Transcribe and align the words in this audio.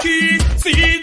Se 0.00 0.70
daqui 0.70 0.97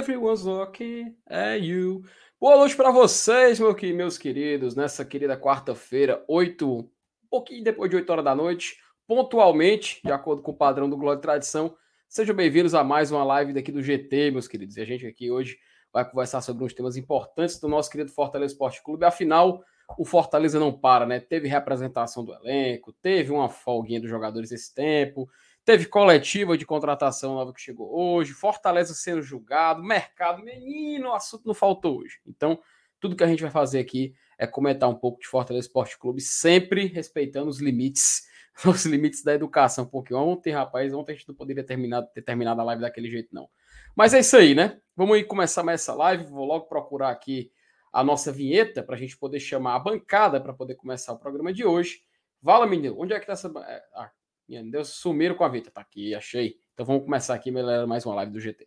Everyone's 0.00 0.44
looking 0.44 1.14
at 1.28 1.60
you. 1.60 2.02
Boa 2.40 2.56
noite 2.56 2.74
para 2.74 2.90
vocês, 2.90 3.60
meu 3.60 3.76
meus 3.94 4.16
queridos, 4.16 4.74
nessa 4.74 5.04
querida 5.04 5.36
quarta-feira, 5.36 6.24
8, 6.26 6.78
um 6.78 6.88
pouquinho 7.28 7.62
depois 7.62 7.90
de 7.90 7.96
8 7.96 8.10
horas 8.10 8.24
da 8.24 8.34
noite, 8.34 8.78
pontualmente, 9.06 10.00
de 10.02 10.10
acordo 10.10 10.40
com 10.40 10.52
o 10.52 10.56
padrão 10.56 10.88
do 10.88 10.96
Glória 10.96 11.18
e 11.18 11.20
Tradição. 11.20 11.76
Sejam 12.08 12.34
bem-vindos 12.34 12.74
a 12.74 12.82
mais 12.82 13.12
uma 13.12 13.22
live 13.24 13.52
daqui 13.52 13.70
do 13.70 13.82
GT, 13.82 14.30
meus 14.30 14.48
queridos. 14.48 14.78
E 14.78 14.80
a 14.80 14.86
gente 14.86 15.06
aqui 15.06 15.30
hoje 15.30 15.58
vai 15.92 16.08
conversar 16.08 16.40
sobre 16.40 16.64
uns 16.64 16.72
temas 16.72 16.96
importantes 16.96 17.60
do 17.60 17.68
nosso 17.68 17.90
querido 17.90 18.10
Fortaleza 18.10 18.54
Esporte 18.54 18.82
Clube. 18.82 19.04
Afinal, 19.04 19.62
o 19.98 20.06
Fortaleza 20.06 20.58
não 20.58 20.72
para, 20.72 21.04
né? 21.04 21.20
Teve 21.20 21.46
representação 21.46 22.24
do 22.24 22.32
elenco, 22.32 22.90
teve 23.02 23.32
uma 23.32 23.50
folguinha 23.50 24.00
dos 24.00 24.08
jogadores 24.08 24.50
esse 24.50 24.74
tempo, 24.74 25.28
teve 25.64 25.86
coletiva 25.86 26.56
de 26.56 26.66
contratação 26.66 27.34
nova 27.34 27.52
que 27.52 27.60
chegou 27.60 27.92
hoje, 27.92 28.32
Fortaleza 28.32 28.94
sendo 28.94 29.22
julgado, 29.22 29.82
mercado, 29.82 30.42
menino, 30.42 31.08
o 31.08 31.14
assunto 31.14 31.46
não 31.46 31.54
faltou 31.54 31.98
hoje. 31.98 32.18
Então, 32.26 32.60
tudo 32.98 33.16
que 33.16 33.24
a 33.24 33.26
gente 33.26 33.42
vai 33.42 33.50
fazer 33.50 33.78
aqui 33.78 34.14
é 34.38 34.46
comentar 34.46 34.88
um 34.88 34.94
pouco 34.94 35.20
de 35.20 35.26
Fortaleza 35.26 35.66
Esporte 35.66 35.98
Clube, 35.98 36.20
sempre 36.20 36.86
respeitando 36.86 37.48
os 37.48 37.60
limites, 37.60 38.26
os 38.66 38.84
limites 38.84 39.22
da 39.22 39.34
educação, 39.34 39.86
porque 39.86 40.14
ontem, 40.14 40.50
rapaz, 40.52 40.92
ontem 40.92 41.12
a 41.12 41.14
gente 41.14 41.28
não 41.28 41.34
poderia 41.34 41.64
terminar, 41.64 42.02
ter 42.02 42.22
terminado 42.22 42.60
a 42.60 42.64
live 42.64 42.82
daquele 42.82 43.10
jeito, 43.10 43.28
não. 43.32 43.48
Mas 43.94 44.14
é 44.14 44.20
isso 44.20 44.36
aí, 44.36 44.54
né? 44.54 44.78
Vamos 44.96 45.16
aí 45.16 45.24
começar 45.24 45.62
mais 45.62 45.82
essa 45.82 45.94
live, 45.94 46.24
vou 46.24 46.44
logo 46.44 46.66
procurar 46.66 47.10
aqui 47.10 47.50
a 47.92 48.04
nossa 48.04 48.30
vinheta 48.30 48.82
para 48.82 48.94
a 48.94 48.98
gente 48.98 49.16
poder 49.16 49.40
chamar 49.40 49.74
a 49.74 49.78
bancada 49.78 50.40
para 50.40 50.52
poder 50.52 50.76
começar 50.76 51.12
o 51.12 51.18
programa 51.18 51.52
de 51.52 51.64
hoje. 51.64 52.02
Vala, 52.42 52.66
menino, 52.66 52.96
onde 52.98 53.12
é 53.12 53.20
que 53.20 53.26
tá 53.26 53.32
essa. 53.32 53.48
é, 53.66 53.82
Ah, 53.94 54.10
minha 54.50 54.64
Deus, 54.64 54.88
sumiram 54.88 55.36
com 55.36 55.44
a 55.44 55.48
vinheta. 55.48 55.70
Tá 55.70 55.80
aqui, 55.80 56.14
achei. 56.14 56.56
Então 56.74 56.84
vamos 56.84 57.04
começar 57.04 57.34
aqui, 57.34 57.52
galera, 57.52 57.86
mais 57.86 58.04
uma 58.04 58.16
live 58.16 58.32
do 58.32 58.40
GT. 58.40 58.66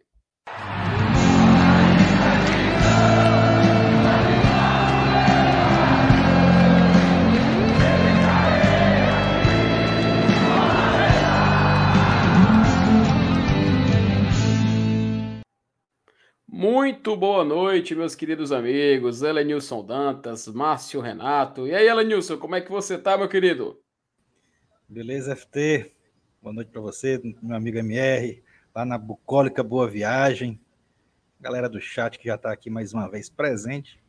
Muito 16.48 17.18
boa 17.18 17.44
noite, 17.44 17.94
meus 17.94 18.16
queridos 18.16 18.54
amigos. 18.54 19.22
Elenilson 19.22 19.86
Dantas, 19.86 20.48
Márcio 20.48 21.02
Renato. 21.02 21.68
E 21.68 21.76
aí, 21.76 21.88
Elenilson, 21.88 22.38
como 22.38 22.56
é 22.56 22.62
que 22.62 22.72
você 22.72 22.98
tá, 22.98 23.18
meu 23.18 23.28
querido? 23.28 23.83
Beleza, 24.94 25.36
FT? 25.36 25.92
Boa 26.40 26.54
noite 26.54 26.70
para 26.70 26.80
você, 26.80 27.20
meu 27.42 27.58
amigo 27.58 27.80
MR, 27.80 28.44
lá 28.76 28.86
na 28.86 28.96
Bucólica 28.96 29.64
Boa 29.64 29.90
Viagem. 29.90 30.62
Galera 31.42 31.68
do 31.68 31.82
chat 31.82 32.20
que 32.20 32.28
já 32.28 32.36
está 32.36 32.52
aqui 32.52 32.70
mais 32.70 32.94
uma 32.94 33.10
vez 33.10 33.28
presente. 33.28 34.00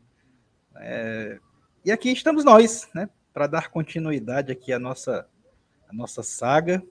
É, 0.77 1.41
E 1.87 1.91
aqui 1.91 2.13
estamos 2.13 2.45
nós, 2.45 2.87
né? 2.95 3.09
Para 3.33 3.47
dar 3.47 3.71
continuidade 3.71 4.53
aqui 4.53 4.75
à 4.75 4.79
nossa, 4.79 5.27
à 5.89 5.93
nossa 5.95 6.23
saga, 6.23 6.83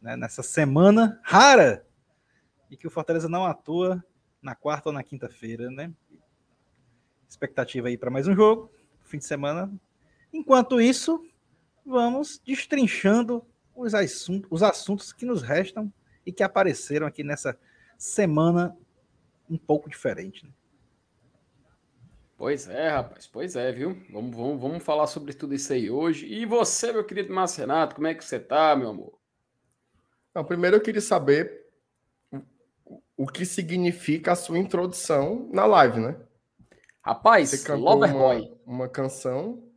né, 0.00 0.16
nessa 0.16 0.44
semana 0.44 1.20
rara 1.24 1.84
e 2.70 2.76
que 2.76 2.86
o 2.86 2.90
Fortaleza 2.90 3.28
não 3.28 3.44
atua 3.44 4.00
na 4.40 4.54
quarta 4.54 4.90
ou 4.90 4.92
na 4.92 5.02
quinta-feira, 5.02 5.72
né? 5.72 5.92
Expectativa 7.28 7.88
aí 7.88 7.98
para 7.98 8.12
mais 8.12 8.28
um 8.28 8.34
jogo, 8.36 8.70
fim 9.02 9.18
de 9.18 9.26
semana. 9.26 9.68
Enquanto 10.32 10.80
isso, 10.80 11.20
vamos 11.88 12.38
destrinchando 12.44 13.44
os 13.74 13.94
assuntos, 13.94 14.48
os 14.50 14.62
assuntos 14.62 15.12
que 15.12 15.24
nos 15.24 15.42
restam 15.42 15.92
e 16.26 16.32
que 16.32 16.42
apareceram 16.42 17.06
aqui 17.06 17.22
nessa 17.24 17.58
semana 17.96 18.76
um 19.50 19.56
pouco 19.56 19.88
diferente. 19.88 20.44
né? 20.44 20.52
Pois 22.36 22.68
é, 22.68 22.88
rapaz, 22.90 23.26
pois 23.26 23.56
é, 23.56 23.72
viu? 23.72 24.00
Vamos, 24.12 24.36
vamos, 24.36 24.60
vamos 24.60 24.82
falar 24.84 25.06
sobre 25.08 25.32
tudo 25.34 25.54
isso 25.54 25.72
aí 25.72 25.90
hoje. 25.90 26.26
E 26.26 26.46
você, 26.46 26.92
meu 26.92 27.04
querido 27.04 27.34
Márcio 27.34 27.60
Renato, 27.62 27.96
como 27.96 28.06
é 28.06 28.14
que 28.14 28.24
você 28.24 28.38
tá, 28.38 28.76
meu 28.76 28.90
amor? 28.90 29.18
Não, 30.34 30.44
primeiro 30.44 30.76
eu 30.76 30.80
queria 30.80 31.00
saber 31.00 31.66
o- 32.86 33.02
o 33.16 33.26
que 33.26 33.44
significa 33.44 34.32
a 34.32 34.36
sua 34.36 34.58
introdução 34.58 35.48
na 35.52 35.66
live, 35.66 35.98
né? 35.98 36.16
Rapaz, 37.02 37.48
Você 37.50 37.66
cantou 37.66 37.96
uma, 37.96 38.06
Loverboy, 38.06 38.56
uma 38.64 38.88
canção. 38.88 39.67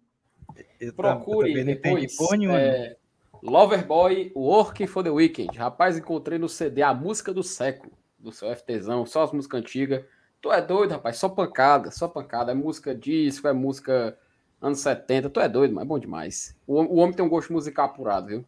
Eu 0.79 0.93
procure 0.93 1.51
entendi 1.51 1.75
depois. 1.75 2.17
É, 2.49 2.95
Loverboy, 3.41 4.31
Work 4.35 4.85
for 4.87 5.03
the 5.03 5.09
Weekend. 5.09 5.57
Rapaz, 5.57 5.97
encontrei 5.97 6.37
no 6.37 6.47
CD 6.47 6.81
a 6.81 6.93
música 6.93 7.33
do 7.33 7.43
século, 7.43 7.91
do 8.19 8.31
seu 8.31 8.55
FTzão, 8.55 9.05
só 9.05 9.23
as 9.23 9.31
músicas 9.31 9.61
antigas. 9.61 10.03
Tu 10.41 10.51
é 10.51 10.61
doido, 10.61 10.91
rapaz, 10.91 11.17
só 11.17 11.29
pancada, 11.29 11.91
só 11.91 12.07
pancada. 12.07 12.51
É 12.51 12.55
música 12.55 12.93
disco, 12.95 13.47
é 13.47 13.53
música 13.53 14.17
anos 14.61 14.79
70. 14.79 15.29
Tu 15.29 15.39
é 15.39 15.49
doido, 15.49 15.73
mas 15.73 15.83
é 15.83 15.87
bom 15.87 15.99
demais. 15.99 16.55
O, 16.67 16.81
o 16.81 16.95
homem 16.97 17.15
tem 17.15 17.25
um 17.25 17.29
gosto 17.29 17.51
musical 17.51 17.85
apurado, 17.85 18.27
viu? 18.27 18.45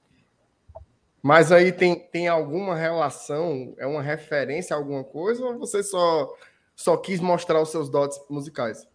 Mas 1.22 1.52
aí 1.52 1.72
tem, 1.72 1.98
tem 1.98 2.28
alguma 2.28 2.76
relação, 2.76 3.74
é 3.78 3.88
uma 3.88 4.02
referência 4.02 4.76
a 4.76 4.78
alguma 4.78 5.06
coisa, 5.06 5.44
ou 5.46 5.58
você 5.58 5.82
só, 5.82 6.36
só 6.76 6.98
quis 6.98 7.22
mostrar 7.22 7.62
os 7.62 7.70
seus 7.70 7.90
dotes 7.90 8.20
musicais? 8.30 8.86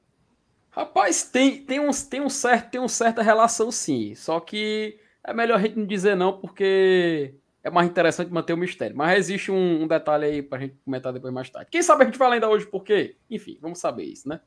Rapaz, 0.79 1.25
tem, 1.25 1.61
tem, 1.65 1.81
uns, 1.81 2.05
tem, 2.05 2.21
um 2.21 2.29
certo, 2.29 2.71
tem 2.71 2.81
uma 2.81 2.89
certa 2.89 3.21
relação 3.21 3.69
sim. 3.69 4.15
Só 4.15 4.39
que 4.39 4.97
é 5.25 5.35
melhor 5.35 5.59
a 5.59 5.61
gente 5.61 5.77
não 5.77 5.85
dizer 5.85 6.15
não, 6.15 6.39
porque 6.39 7.35
é 7.65 7.69
mais 7.69 7.89
interessante 7.89 8.33
manter 8.33 8.53
o 8.53 8.57
mistério. 8.57 8.97
Mas 8.97 9.19
existe 9.19 9.51
um, 9.51 9.83
um 9.83 9.89
detalhe 9.89 10.25
aí 10.27 10.41
pra 10.41 10.61
gente 10.61 10.77
comentar 10.85 11.13
depois 11.13 11.35
mais 11.35 11.51
tarde. 11.51 11.69
Quem 11.69 11.83
sabe 11.83 12.05
a 12.05 12.07
gente 12.07 12.17
fala 12.17 12.35
ainda 12.35 12.49
hoje 12.49 12.65
por 12.65 12.85
quê? 12.85 13.17
Enfim, 13.29 13.59
vamos 13.61 13.81
saber 13.81 14.05
isso, 14.05 14.29
né? 14.29 14.41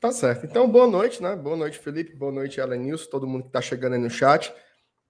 Tá 0.00 0.10
certo. 0.10 0.46
Então, 0.46 0.66
boa 0.66 0.86
noite, 0.86 1.22
né? 1.22 1.36
Boa 1.36 1.54
noite, 1.54 1.78
Felipe. 1.78 2.16
Boa 2.16 2.32
noite, 2.32 2.58
Elenilson, 2.58 3.10
todo 3.10 3.26
mundo 3.26 3.44
que 3.44 3.50
tá 3.50 3.60
chegando 3.60 3.92
aí 3.92 4.00
no 4.00 4.08
chat. 4.08 4.54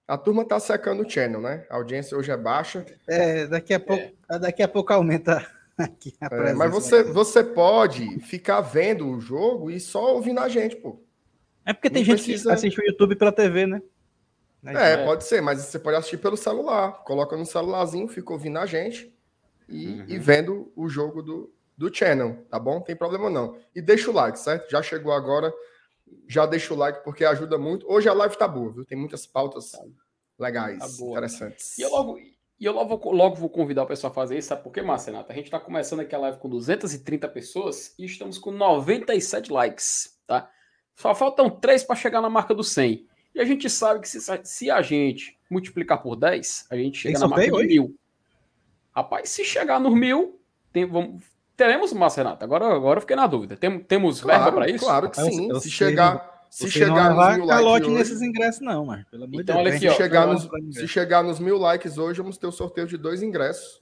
A 0.05 0.17
turma 0.17 0.43
tá 0.43 0.59
secando 0.59 1.03
o 1.03 1.09
channel, 1.09 1.39
né? 1.39 1.65
A 1.69 1.77
audiência 1.77 2.17
hoje 2.17 2.31
é 2.31 2.35
baixa. 2.35 2.85
É, 3.07 3.47
daqui 3.47 3.73
a 3.73 3.79
pouco, 3.79 4.11
daqui 4.41 4.61
a 4.61 4.67
pouco 4.67 4.91
aumenta 4.91 5.49
É, 6.31 6.53
mas 6.53 6.71
você, 6.71 7.03
você 7.03 7.43
pode 7.43 8.19
ficar 8.21 8.61
vendo 8.61 9.07
o 9.09 9.19
jogo 9.19 9.71
e 9.71 9.79
só 9.79 10.13
ouvindo 10.13 10.39
a 10.39 10.47
gente, 10.47 10.75
pô. 10.75 10.99
É 11.65 11.73
porque 11.73 11.89
tem 11.89 12.01
não 12.01 12.05
gente 12.05 12.23
precisa- 12.23 12.49
que 12.49 12.55
assiste 12.55 12.79
o 12.79 12.85
YouTube 12.85 13.15
pela 13.15 13.31
TV, 13.31 13.65
né? 13.65 13.81
Né, 14.61 14.73
É, 14.75 14.93
É. 14.93 15.05
pode 15.05 15.23
ser, 15.23 15.41
mas 15.41 15.61
você 15.61 15.79
pode 15.79 15.97
assistir 15.97 16.17
pelo 16.17 16.37
celular. 16.37 17.03
Coloca 17.03 17.35
no 17.35 17.45
celularzinho, 17.45 18.07
fica 18.07 18.31
ouvindo 18.31 18.59
a 18.59 18.65
gente 18.65 19.13
e, 19.67 19.87
Uhum. 19.87 20.05
e 20.07 20.19
vendo 20.19 20.71
o 20.75 20.87
jogo 20.87 21.21
do, 21.21 21.53
do 21.77 21.93
channel, 21.93 22.45
tá 22.49 22.59
bom? 22.59 22.75
Não 22.75 22.81
tem 22.81 22.95
problema 22.95 23.29
não. 23.29 23.57
E 23.75 23.81
deixa 23.81 24.09
o 24.09 24.13
like, 24.13 24.37
certo? 24.39 24.69
Já 24.69 24.81
chegou 24.81 25.11
agora, 25.11 25.51
já 26.27 26.45
deixa 26.45 26.73
o 26.73 26.77
like 26.77 27.03
porque 27.03 27.25
ajuda 27.25 27.57
muito. 27.57 27.85
Hoje 27.91 28.07
a 28.07 28.13
live 28.13 28.37
tá 28.37 28.47
boa, 28.47 28.71
viu? 28.71 28.85
Tem 28.85 28.97
muitas 28.97 29.25
pautas 29.25 29.71
legais, 30.39 30.79
Tá 30.79 30.87
boa. 30.97 31.11
interessantes. 31.11 31.77
E 31.77 31.81
eu 31.81 31.89
logo, 31.89 32.17
e 32.63 32.65
eu 32.65 32.73
logo, 32.73 32.97
vou- 32.97 33.11
logo 33.11 33.35
vou 33.35 33.49
convidar 33.49 33.83
o 33.83 33.85
pessoal 33.85 34.09
a 34.11 34.13
fazer 34.13 34.37
isso, 34.37 34.47
sabe 34.47 34.63
por 34.63 34.71
quê, 34.71 34.81
Márcio 34.81 35.11
Renato? 35.11 35.31
A 35.31 35.35
gente 35.35 35.51
tá 35.51 35.59
começando 35.59 35.99
aqui 35.99 36.15
a 36.15 36.17
live 36.19 36.37
com 36.37 36.47
230 36.47 37.27
pessoas 37.27 37.93
e 37.99 38.05
estamos 38.05 38.37
com 38.37 38.51
97 38.51 39.51
likes, 39.51 40.17
tá? 40.25 40.49
Só 40.95 41.13
faltam 41.13 41.49
3 41.49 41.83
para 41.83 41.95
chegar 41.95 42.21
na 42.21 42.29
marca 42.29 42.53
do 42.55 42.63
100. 42.63 43.05
E 43.35 43.41
a 43.41 43.45
gente 43.45 43.69
sabe 43.69 43.99
que 43.99 44.07
se, 44.07 44.19
se 44.43 44.71
a 44.71 44.81
gente 44.81 45.37
multiplicar 45.49 46.01
por 46.01 46.15
10, 46.15 46.67
a 46.69 46.75
gente 46.77 46.97
chega 46.99 47.15
Tem 47.15 47.21
na 47.21 47.27
marca 47.27 47.45
de 47.45 47.51
hoje? 47.51 47.67
mil. 47.67 47.95
Rapaz, 48.95 49.29
se 49.29 49.43
chegar 49.43 49.79
nos 49.79 49.93
mil, 49.93 50.39
tem, 50.71 50.85
vamos, 50.85 51.23
teremos 51.57 51.91
o 51.91 51.97
Renato. 51.97 52.45
Agora, 52.45 52.73
agora 52.73 52.97
eu 52.97 53.01
fiquei 53.01 53.15
na 53.15 53.25
dúvida. 53.27 53.57
Tem, 53.57 53.79
temos 53.79 54.21
Claro, 54.21 54.43
verba 54.43 54.57
para 54.61 54.69
isso? 54.71 54.85
Claro 54.85 55.09
que 55.09 55.19
Eu- 55.19 55.25
sim. 55.25 55.49
eu 55.49 55.55
se 55.55 55.69
sei, 55.69 55.71
chegar, 55.89 56.32
se 56.55 56.65
Você 56.65 56.69
chegar 56.69 56.95
não 56.95 57.07
nos 57.09 57.15
vai 57.15 57.37
mil 57.37 57.45
likes 57.47 57.87
hoje, 57.87 57.89
nesses 57.97 58.21
ingressos, 58.21 58.61
não, 58.61 58.85
mas 58.85 59.03
pelo 59.05 59.23
amor 59.23 59.41
Então, 59.41 59.55
de 59.55 59.61
olha 59.61 59.71
Deus. 59.71 59.83
aqui, 59.83 59.87
se 59.89 59.93
ó, 59.93 59.97
chegar, 60.05 60.27
nos, 60.27 60.49
se 60.75 60.87
chegar 60.87 61.23
nos 61.23 61.39
mil 61.39 61.57
likes 61.57 61.97
hoje, 61.97 62.21
vamos 62.21 62.37
ter 62.37 62.45
o 62.45 62.51
sorteio 62.51 62.85
de 62.85 62.95
dois 62.95 63.23
ingressos. 63.23 63.81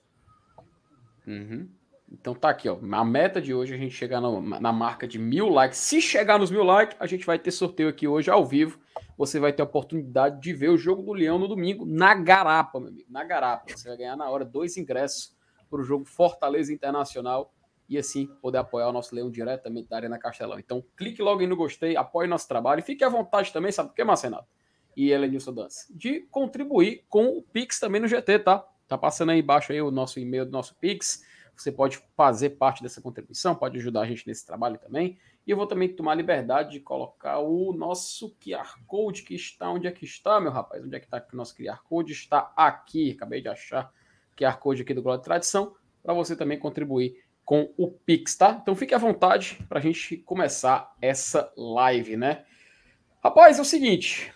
Uhum. 1.27 1.67
Então 2.09 2.33
tá 2.33 2.49
aqui, 2.49 2.69
ó. 2.69 2.77
A 2.93 3.03
meta 3.05 3.41
de 3.41 3.53
hoje 3.53 3.73
é 3.73 3.75
a 3.75 3.79
gente 3.79 3.93
chegar 3.93 4.19
no- 4.21 4.41
na 4.41 4.71
marca 4.71 5.05
de 5.07 5.19
mil 5.19 5.49
likes. 5.49 5.79
Se 5.79 6.01
chegar 6.01 6.39
nos 6.39 6.49
mil 6.49 6.63
likes, 6.63 6.95
a 6.99 7.05
gente 7.07 7.25
vai 7.25 7.37
ter 7.37 7.51
sorteio 7.51 7.89
aqui 7.89 8.07
hoje 8.07 8.29
ao 8.29 8.45
vivo. 8.45 8.79
Você 9.17 9.37
vai 9.39 9.51
ter 9.53 9.61
a 9.61 9.65
oportunidade 9.65 10.41
de 10.41 10.53
ver 10.53 10.69
o 10.69 10.77
jogo 10.77 11.01
do 11.03 11.13
Leão 11.13 11.37
no 11.37 11.47
domingo 11.47 11.85
na 11.85 12.13
Garapa, 12.15 12.79
meu 12.79 12.89
amigo. 12.89 13.07
Na 13.09 13.23
Garapa. 13.23 13.65
Você 13.67 13.87
vai 13.87 13.97
ganhar 13.97 14.15
na 14.15 14.29
hora 14.29 14.43
dois 14.45 14.77
ingressos 14.77 15.35
para 15.69 15.79
o 15.79 15.83
jogo 15.83 16.05
Fortaleza 16.05 16.73
Internacional 16.73 17.53
e 17.91 17.97
assim 17.97 18.25
poder 18.41 18.59
apoiar 18.59 18.87
o 18.87 18.93
nosso 18.93 19.13
Leão 19.13 19.29
diretamente 19.29 19.89
da 19.89 19.97
Arena 19.97 20.17
Castelão. 20.17 20.57
Então 20.57 20.81
clique 20.95 21.21
logo 21.21 21.41
aí 21.41 21.47
no 21.47 21.57
gostei, 21.57 21.97
apoie 21.97 22.25
nosso 22.25 22.47
trabalho 22.47 22.79
e 22.79 22.81
fique 22.81 23.03
à 23.03 23.09
vontade 23.09 23.51
também, 23.51 23.69
sabe 23.69 23.89
por 23.89 23.95
quê, 23.95 24.03
Marcenato? 24.05 24.47
E 24.95 25.11
Elenilson 25.11 25.53
Dança? 25.53 25.87
De 25.93 26.21
contribuir 26.31 27.03
com 27.09 27.25
o 27.37 27.41
Pix 27.41 27.81
também 27.81 27.99
no 27.99 28.07
GT, 28.07 28.39
tá? 28.39 28.65
Tá 28.87 28.97
passando 28.97 29.31
aí 29.31 29.41
embaixo 29.41 29.73
aí 29.73 29.81
o 29.81 29.91
nosso 29.91 30.21
e-mail 30.21 30.45
do 30.45 30.53
nosso 30.53 30.73
Pix. 30.75 31.25
Você 31.53 31.69
pode 31.69 32.01
fazer 32.15 32.51
parte 32.51 32.81
dessa 32.81 33.01
contribuição, 33.01 33.53
pode 33.53 33.77
ajudar 33.77 34.01
a 34.01 34.05
gente 34.05 34.25
nesse 34.25 34.45
trabalho 34.45 34.77
também. 34.77 35.17
E 35.45 35.51
eu 35.51 35.57
vou 35.57 35.67
também 35.67 35.89
tomar 35.89 36.15
liberdade 36.15 36.71
de 36.71 36.79
colocar 36.79 37.39
o 37.39 37.73
nosso 37.73 38.33
QR 38.39 38.79
Code 38.87 39.23
que 39.23 39.35
está. 39.35 39.69
Onde 39.69 39.87
é 39.87 39.91
que 39.91 40.05
está, 40.05 40.39
meu 40.39 40.51
rapaz? 40.51 40.81
Onde 40.81 40.95
é 40.95 40.99
que 40.99 41.07
está 41.07 41.21
o 41.31 41.35
nosso 41.35 41.55
QR 41.57 41.81
Code? 41.83 42.13
Está 42.13 42.53
aqui. 42.55 43.11
Acabei 43.11 43.41
de 43.41 43.49
achar 43.49 43.91
o 44.31 44.37
QR 44.37 44.57
Code 44.57 44.81
aqui 44.81 44.93
do 44.93 45.01
Glória 45.01 45.19
de 45.19 45.25
Tradição 45.25 45.75
para 46.01 46.13
você 46.13 46.35
também 46.35 46.57
contribuir 46.57 47.21
com 47.45 47.73
o 47.77 47.91
Pix, 47.91 48.35
tá? 48.35 48.57
Então 48.61 48.75
fique 48.75 48.93
à 48.93 48.97
vontade 48.97 49.59
para 49.67 49.79
a 49.79 49.81
gente 49.81 50.17
começar 50.17 50.95
essa 51.01 51.51
live, 51.57 52.15
né? 52.15 52.45
Rapaz, 53.23 53.59
é 53.59 53.61
o 53.61 53.65
seguinte. 53.65 54.33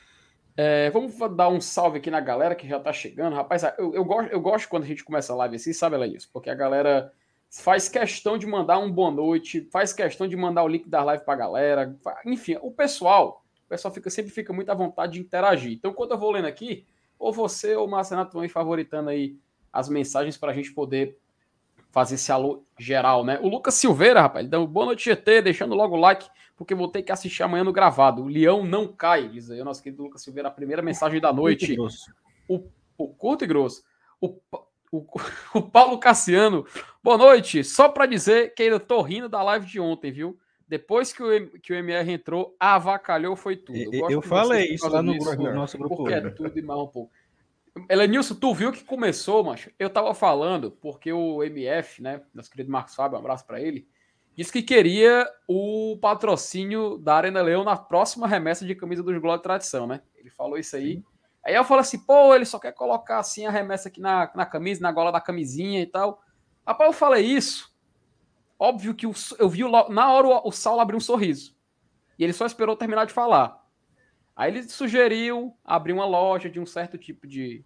é, 0.58 0.90
vamos 0.90 1.16
dar 1.36 1.50
um 1.50 1.60
salve 1.60 1.98
aqui 1.98 2.10
na 2.10 2.22
galera 2.22 2.56
que 2.56 2.68
já 2.68 2.80
tá 2.80 2.94
chegando. 2.94 3.36
Rapaz, 3.36 3.64
eu, 3.78 3.94
eu, 3.94 4.06
gosto, 4.06 4.32
eu 4.32 4.40
gosto 4.40 4.70
quando 4.70 4.84
a 4.84 4.88
gente 4.88 5.04
começa 5.04 5.34
a 5.34 5.36
live 5.36 5.56
assim, 5.58 5.74
sabe, 5.74 5.96
Elenilson? 5.96 6.30
Porque 6.32 6.50
a 6.50 6.56
galera 6.56 7.12
faz 7.50 7.90
questão 7.90 8.38
de 8.38 8.48
mandar 8.48 8.80
um 8.80 8.92
boa 8.92 9.12
noite, 9.12 9.68
faz 9.72 9.92
questão 9.94 10.28
de 10.28 10.36
mandar 10.36 10.64
o 10.64 10.68
link 10.68 10.88
da 10.90 11.04
live 11.04 11.24
pra 11.24 11.36
galera. 11.36 11.98
Enfim, 12.26 12.58
o 12.62 12.72
pessoal, 12.72 13.44
o 13.66 13.70
pessoal 13.70 13.94
fica, 13.94 14.10
sempre 14.10 14.32
fica 14.32 14.54
muito 14.54 14.70
à 14.70 14.76
vontade 14.76 15.14
de 15.14 15.20
interagir. 15.20 15.74
Então, 15.74 15.94
quando 15.94 16.12
eu 16.12 16.18
vou 16.18 16.32
lendo 16.32 16.48
aqui, 16.48 16.86
ou 17.20 17.34
você 17.34 17.76
ou 17.76 17.88
o 17.88 17.90
Marcenato 17.90 18.38
vão 18.38 18.48
favoritando 18.48 19.10
aí 19.10 19.38
as 19.72 19.90
mensagens 19.90 20.38
para 20.38 20.52
a 20.52 20.56
gente 20.56 20.74
poder 20.74 21.18
fazer 21.96 22.16
esse 22.16 22.30
alô 22.30 22.62
geral, 22.78 23.24
né? 23.24 23.40
O 23.42 23.48
Lucas 23.48 23.76
Silveira, 23.76 24.20
rapaz, 24.20 24.44
ele 24.44 24.52
deu 24.52 24.68
boa 24.68 24.88
noite, 24.88 25.06
GT, 25.06 25.44
deixando 25.44 25.74
logo 25.74 25.96
o 25.96 26.00
like, 26.00 26.30
porque 26.58 26.76
vou 26.76 26.90
ter 26.90 27.02
que 27.04 27.12
assistir 27.14 27.42
amanhã 27.42 27.64
no 27.64 27.72
gravado. 27.72 28.22
O 28.22 28.28
Leão 28.28 28.66
não 28.66 28.86
cai, 28.86 29.30
diz 29.30 29.50
aí 29.50 29.62
o 29.62 29.64
nosso 29.64 29.82
querido 29.82 30.04
Lucas 30.04 30.22
Silveira, 30.22 30.50
a 30.50 30.52
primeira 30.52 30.82
mensagem 30.82 31.22
da 31.22 31.32
noite. 31.32 31.74
Grosso. 31.74 32.14
O 32.50 33.08
curto 33.08 33.46
e 33.46 33.48
grosso. 33.48 33.82
O, 34.20 34.38
o, 34.92 35.06
o 35.56 35.62
Paulo 35.62 35.98
Cassiano, 35.98 36.66
boa 37.02 37.18
noite. 37.18 37.64
Só 37.64 37.88
para 37.88 38.06
dizer 38.06 38.54
que 38.54 38.64
ainda 38.64 38.78
tô 38.78 39.02
rindo 39.02 39.30
da 39.30 39.42
live 39.42 39.66
de 39.66 39.80
ontem, 39.80 40.12
viu? 40.12 40.38
Depois 40.68 41.14
que 41.14 41.24
o, 41.24 41.60
que 41.62 41.72
o 41.72 41.78
MR 41.78 42.12
entrou, 42.12 42.58
avacalhou 42.60 43.38
foi 43.38 43.56
tudo. 43.56 43.78
Eu, 43.78 44.10
eu 44.10 44.22
falei 44.22 44.74
isso 44.74 44.90
lá 44.90 45.02
no 45.02 45.14
disso, 45.14 45.30
grupo, 45.30 45.44
né? 45.44 45.54
nosso 45.54 45.78
grupo. 45.78 45.96
porque 45.96 46.14
é 46.14 46.30
tudo 46.30 46.60
e 46.60 46.62
mais 46.62 46.80
um 46.82 46.88
pouco. 46.88 47.10
Elenilson, 47.90 48.36
tu 48.36 48.54
viu 48.54 48.72
que 48.72 48.84
começou, 48.84 49.44
macho? 49.44 49.70
Eu 49.78 49.90
tava 49.90 50.14
falando, 50.14 50.72
porque 50.72 51.12
o 51.12 51.44
MF, 51.44 52.02
né? 52.02 52.22
Nosso 52.34 52.50
querido 52.50 52.72
Marcos 52.72 52.96
Fábio, 52.96 53.18
um 53.18 53.20
abraço 53.20 53.46
para 53.46 53.62
ele, 53.62 53.88
disse 54.36 54.52
que 54.52 54.64
queria 54.64 55.28
o 55.48 55.98
patrocínio 56.02 56.98
da 56.98 57.16
Arena 57.16 57.42
Leão 57.42 57.64
na 57.64 57.76
próxima 57.76 58.28
remessa 58.28 58.66
de 58.66 58.76
camisa 58.76 59.04
dos 59.04 59.18
Glória 59.20 59.40
e 59.40 59.44
Tradição, 59.44 59.86
né? 59.86 60.02
Ele 60.16 60.30
falou 60.30 60.58
isso 60.58 60.76
aí. 60.76 61.04
Aí 61.44 61.54
eu 61.54 61.64
falo 61.64 61.82
assim, 61.82 62.00
pô, 62.00 62.34
ele 62.34 62.46
só 62.46 62.58
quer 62.58 62.72
colocar 62.72 63.20
assim 63.20 63.46
a 63.46 63.52
remessa 63.52 63.90
aqui 63.90 64.02
na, 64.02 64.32
na 64.34 64.46
camisa, 64.46 64.82
na 64.82 64.92
gola 64.92 65.12
da 65.12 65.22
camisinha 65.22 65.82
e 65.82 65.86
tal. 65.86 66.22
Rapaz, 66.66 66.90
eu 66.90 66.94
falei 66.94 67.26
isso. 67.26 67.76
Óbvio 68.58 68.96
que 68.96 69.06
o, 69.06 69.14
eu 69.38 69.50
vi 69.50 69.64
o, 69.64 69.90
na 69.90 70.12
hora 70.12 70.28
o, 70.28 70.48
o 70.48 70.52
Saulo 70.52 70.80
abrir 70.80 70.96
um 70.96 71.02
sorriso. 71.02 71.56
E 72.18 72.24
ele 72.24 72.34
só 72.34 72.46
esperou 72.46 72.76
terminar 72.76 73.06
de 73.06 73.14
falar. 73.14 73.65
Aí 74.36 74.52
ele 74.52 74.64
sugeriu 74.64 75.56
abrir 75.64 75.94
uma 75.94 76.06
loja 76.06 76.50
de 76.50 76.60
um 76.60 76.66
certo 76.66 76.98
tipo 76.98 77.26
de, 77.26 77.64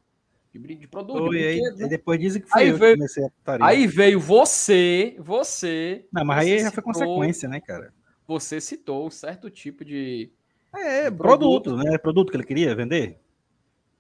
de, 0.54 0.60
de 0.76 0.88
produto. 0.88 1.30
de 1.32 1.38
aí, 1.38 1.56
brinquedo, 1.56 1.78
né? 1.78 1.84
aí 1.86 1.90
depois 1.90 2.20
dizem 2.20 2.42
que 2.42 2.50
foi 2.50 2.62
Aí 2.62 2.70
eu 2.70 2.78
veio- 2.78 2.92
que 2.94 2.98
comecei 3.00 3.26
a 3.26 3.30
putaria. 3.30 3.66
Aí 3.66 3.88
veio 3.88 4.20
você, 4.20 5.16
você. 5.20 6.06
Não, 6.12 6.24
mas 6.24 6.40
aí 6.40 6.60
você 6.60 6.64
já 6.66 6.72
foi 6.72 6.84
citou- 6.84 6.94
consequência, 6.94 7.50
né, 7.50 7.60
cara? 7.60 7.94
Você 8.28 8.62
citou 8.62 9.08
um 9.08 9.10
certo 9.10 9.50
tipo 9.50 9.84
de. 9.84 10.32
É, 10.76 11.10
de 11.10 11.18
produto, 11.18 11.76
né? 11.76 11.98
Produto 11.98 12.30
que 12.30 12.38
ele 12.38 12.44
queria 12.46 12.76
vender. 12.76 13.20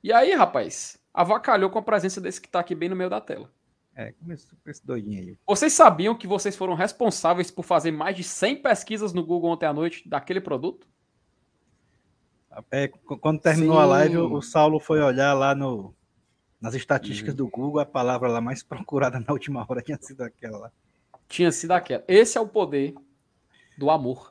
E 0.04 0.13
aí, 0.13 0.33
rapaz, 0.36 1.00
avacalhou 1.12 1.69
com 1.71 1.80
a 1.80 1.81
presença 1.81 2.21
desse 2.21 2.39
que 2.39 2.48
tá 2.48 2.60
aqui 2.60 2.75
bem 2.75 2.88
no 2.89 2.95
meio 2.95 3.10
da 3.10 3.19
tela. 3.19 3.51
É, 3.95 4.12
começou 4.13 4.57
com 4.63 4.69
esse 4.69 4.86
doidinho 4.86 5.19
aí. 5.19 5.38
Vocês 5.48 5.74
sabiam 5.74 6.16
que 6.16 6.27
vocês 6.27 6.56
foram 6.56 6.75
responsáveis 6.75 7.50
por 7.51 7.63
fazer 7.63 7.92
mais 7.92 8.16
de 8.16 8.24
100 8.24 8.62
pesquisas 8.62 9.12
no 9.12 9.25
Google 9.25 9.50
ontem 9.50 9.66
à 9.66 9.74
noite 9.74 10.07
daquele 10.07 10.39
produto? 10.39 10.88
É, 12.72 12.88
qu- 12.88 13.18
quando 13.18 13.40
terminou 13.42 13.75
Sim. 13.78 13.81
a 13.81 13.86
live, 13.86 14.18
o 14.18 14.34
o 14.34 14.42
Saulo 14.42 14.80
foi 14.80 15.00
olhar 15.01 15.34
lá 15.34 15.54
no, 15.54 15.94
nas 16.60 16.74
Uhum. 16.74 16.80
estatísticas 16.80 17.36
do 17.36 17.48
Google, 17.48 17.80
a 17.80 17.86
palavra 17.86 18.28
lá 18.28 18.42
mais 18.42 18.63
procurada 18.86 19.19
na 19.19 19.31
última 19.31 19.66
hora 19.68 19.81
tinha 19.81 19.98
sido 20.01 20.22
aquela 20.22 20.57
lá. 20.57 20.72
Tinha 21.28 21.51
sido 21.51 21.72
aquela. 21.72 22.04
Esse 22.07 22.38
é 22.38 22.42
o 22.42 22.48
poder 22.48 22.96
do 23.78 23.90
amor. 23.92 24.30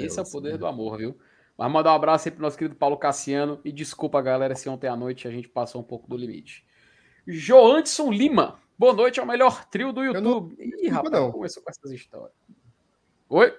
Esse 0.00 0.18
é 0.18 0.22
o 0.22 0.30
poder 0.30 0.52
né? 0.52 0.58
do 0.58 0.66
amor, 0.66 0.98
viu? 0.98 1.16
Mas 1.56 1.70
mandar 1.70 1.92
um 1.92 1.96
abraço 1.96 2.28
aí 2.28 2.32
pro 2.34 2.42
nosso 2.42 2.58
querido 2.58 2.74
Paulo 2.74 2.96
Cassiano. 2.96 3.60
E 3.64 3.70
desculpa, 3.70 4.20
galera, 4.20 4.54
se 4.56 4.68
ontem 4.68 4.88
à 4.88 4.96
noite 4.96 5.28
a 5.28 5.30
gente 5.30 5.48
passou 5.48 5.80
um 5.80 5.84
pouco 5.84 6.08
do 6.08 6.16
limite. 6.16 6.64
Joanderson 7.26 8.10
Lima. 8.10 8.58
Boa 8.76 8.92
noite 8.94 9.20
ao 9.20 9.26
melhor 9.26 9.64
trio 9.66 9.92
do 9.92 10.02
Eu 10.02 10.14
não- 10.20 10.30
YouTube. 10.50 10.56
Ih, 10.82 10.88
rapaz, 10.88 11.12
não. 11.12 11.30
começou 11.30 11.62
com 11.62 11.70
essas 11.70 11.92
histórias. 11.92 12.32
Oi? 13.28 13.56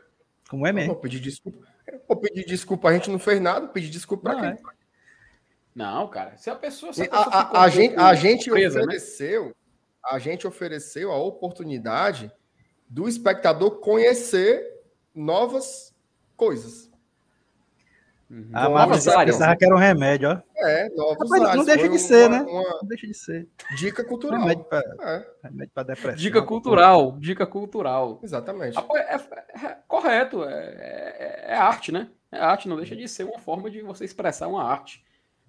Como 0.50 0.68
é 0.68 0.72
Eu 0.72 0.74
mesmo? 0.74 0.94
Vou 0.94 1.02
pedir 1.02 1.22
desculpa. 1.22 1.66
Vou 2.08 2.18
pedir 2.18 2.46
desculpa, 2.46 2.90
a 2.90 2.94
gente 2.94 3.10
não 3.10 3.20
fez 3.20 3.40
nada, 3.42 3.68
pedir 3.68 3.90
desculpa 3.90 4.24
pra 4.24 4.34
Não, 4.34 4.42
quem? 4.42 4.50
é. 4.52 4.58
Não, 5.76 6.08
cara. 6.08 6.38
Se 6.38 6.50
a 6.50 6.56
pessoa. 6.56 6.94
Se 6.94 7.02
a, 7.04 7.08
pessoa 7.10 7.26
a- 7.30 7.64
a 7.64 7.70
gente, 7.70 7.96
a 7.96 8.14
gente 8.14 8.50
né? 8.52 8.68
ofereceu, 8.68 9.56
a 10.06 10.20
gente 10.20 10.46
ofereceu 10.46 11.12
a 11.12 11.18
oportunidade 11.18 12.32
do 12.88 13.08
espectador 13.08 13.80
conhecer 13.80 14.64
novas 15.16 15.94
coisas. 16.38 16.92
Uhum. 18.34 18.50
Ah, 18.52 18.88
mas 18.88 19.06
eu 19.06 19.14
pensava 19.26 19.56
que 19.56 19.64
era 19.64 19.76
um 19.76 19.78
remédio, 19.78 20.30
ó. 20.30 20.42
É, 20.58 20.90
novos 20.96 21.30
Rapaz, 21.30 21.42
não 21.44 21.50
ares. 21.52 21.66
deixa 21.66 21.88
de 21.90 22.00
ser, 22.00 22.30
né? 22.32 22.42
Uma 22.42 22.64
Não 22.82 22.88
deixa 22.88 23.06
de 23.06 23.14
ser. 23.14 23.48
dica 23.78 24.04
cultural. 24.04 24.40
Remédio 24.40 24.64
pra, 24.64 24.80
É, 24.80 25.26
remédio 25.44 25.72
pra 25.72 25.84
depressão. 25.84 26.16
Dica 26.16 26.42
cultural. 26.42 27.16
Dica 27.20 27.46
cultural. 27.46 28.20
exatamente. 28.24 28.76
Rapaz, 28.76 29.06
é, 29.06 29.66
é- 29.68 29.78
correto, 29.88 30.44
é, 30.44 30.52
é- 30.52 31.46
é 31.50 31.56
arte, 31.56 31.92
né? 31.92 32.10
É 32.32 32.40
arte, 32.40 32.68
não 32.68 32.76
deixa 32.78 32.96
de 32.96 33.08
ser 33.08 33.24
uma 33.24 33.38
forma 33.38 33.70
de 33.70 33.82
você 33.84 34.04
expressar 34.04 34.48
uma 34.48 34.64
arte. 34.64 35.04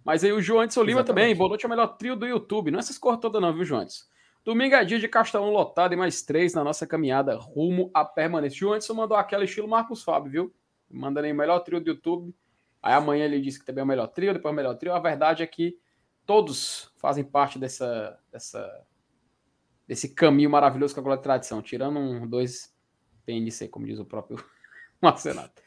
Mas 0.04 0.22
aí 0.22 0.32
o 0.32 0.42
Joantes 0.42 0.76
Lima 0.76 1.00
Exatamente. 1.00 1.06
também, 1.06 1.34
boa 1.34 1.48
noite, 1.48 1.64
é 1.64 1.66
o 1.66 1.70
melhor 1.70 1.86
trio 1.96 2.14
do 2.14 2.26
YouTube. 2.26 2.70
Não 2.70 2.78
é 2.78 2.80
essas 2.80 2.98
cores 2.98 3.18
todas 3.20 3.40
não, 3.40 3.54
viu, 3.54 3.64
Joantes? 3.64 4.06
Domingo 4.44 4.74
é 4.74 4.84
dia 4.84 4.98
de 4.98 5.08
Castelão 5.08 5.48
lotado 5.48 5.94
e 5.94 5.96
mais 5.96 6.20
três 6.20 6.52
na 6.52 6.62
nossa 6.62 6.86
caminhada 6.86 7.34
rumo 7.34 7.90
à 7.94 8.04
permanência. 8.04 8.58
Joantes 8.58 8.86
mandou 8.90 9.16
aquela 9.16 9.42
estilo 9.44 9.66
Marcos 9.66 10.02
Fábio, 10.02 10.30
viu? 10.30 10.54
Mandando 10.90 11.24
aí 11.26 11.32
o 11.32 11.34
melhor 11.34 11.60
trio 11.60 11.80
do 11.80 11.88
YouTube. 11.88 12.34
Aí 12.84 12.92
amanhã 12.92 13.24
ele 13.24 13.40
disse 13.40 13.58
que 13.58 13.64
também 13.64 13.80
é 13.80 13.84
o 13.84 13.88
melhor 13.88 14.08
trio, 14.08 14.34
depois 14.34 14.52
o 14.52 14.56
melhor 14.56 14.74
trio. 14.74 14.92
A 14.92 14.98
verdade 15.00 15.42
é 15.42 15.46
que 15.46 15.74
todos 16.26 16.92
fazem 16.98 17.24
parte 17.24 17.58
dessa, 17.58 18.18
dessa 18.30 18.84
desse 19.88 20.14
caminho 20.14 20.50
maravilhoso 20.50 20.92
que 20.94 21.00
é 21.00 21.12
a 21.12 21.16
Tradição, 21.16 21.62
tirando 21.62 21.98
um, 21.98 22.26
dois 22.28 22.74
PNC, 23.24 23.68
como 23.68 23.86
diz 23.86 23.98
o 23.98 24.04
próprio 24.04 24.36
Marcenato. 25.00 25.62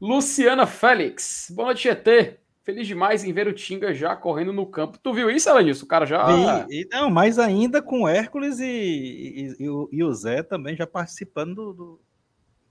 Luciana 0.00 0.66
Félix, 0.66 1.52
boa 1.54 1.66
noite, 1.66 1.84
GT. 1.84 2.40
Feliz 2.64 2.88
demais 2.88 3.22
em 3.24 3.32
ver 3.32 3.46
o 3.46 3.52
Tinga 3.52 3.94
já 3.94 4.14
correndo 4.16 4.52
no 4.52 4.66
campo. 4.66 4.98
Tu 4.98 5.12
viu 5.14 5.30
isso, 5.30 5.48
Elenilson? 5.48 5.84
O 5.84 5.88
cara 5.88 6.04
já. 6.06 6.66
E, 6.68 6.82
e- 6.82 6.88
não, 6.90 7.08
mais 7.08 7.38
ainda 7.38 7.80
com 7.80 8.02
o 8.02 8.08
Hércules 8.08 8.58
e, 8.58 8.66
e- 8.66 9.56
e 9.64 9.68
o, 9.70 9.88
e 9.92 10.02
o 10.04 10.12
Zé 10.12 10.42
também 10.42 10.76
já 10.76 10.86
participando 10.88 11.54
do, 11.54 11.72
do- 11.72 12.00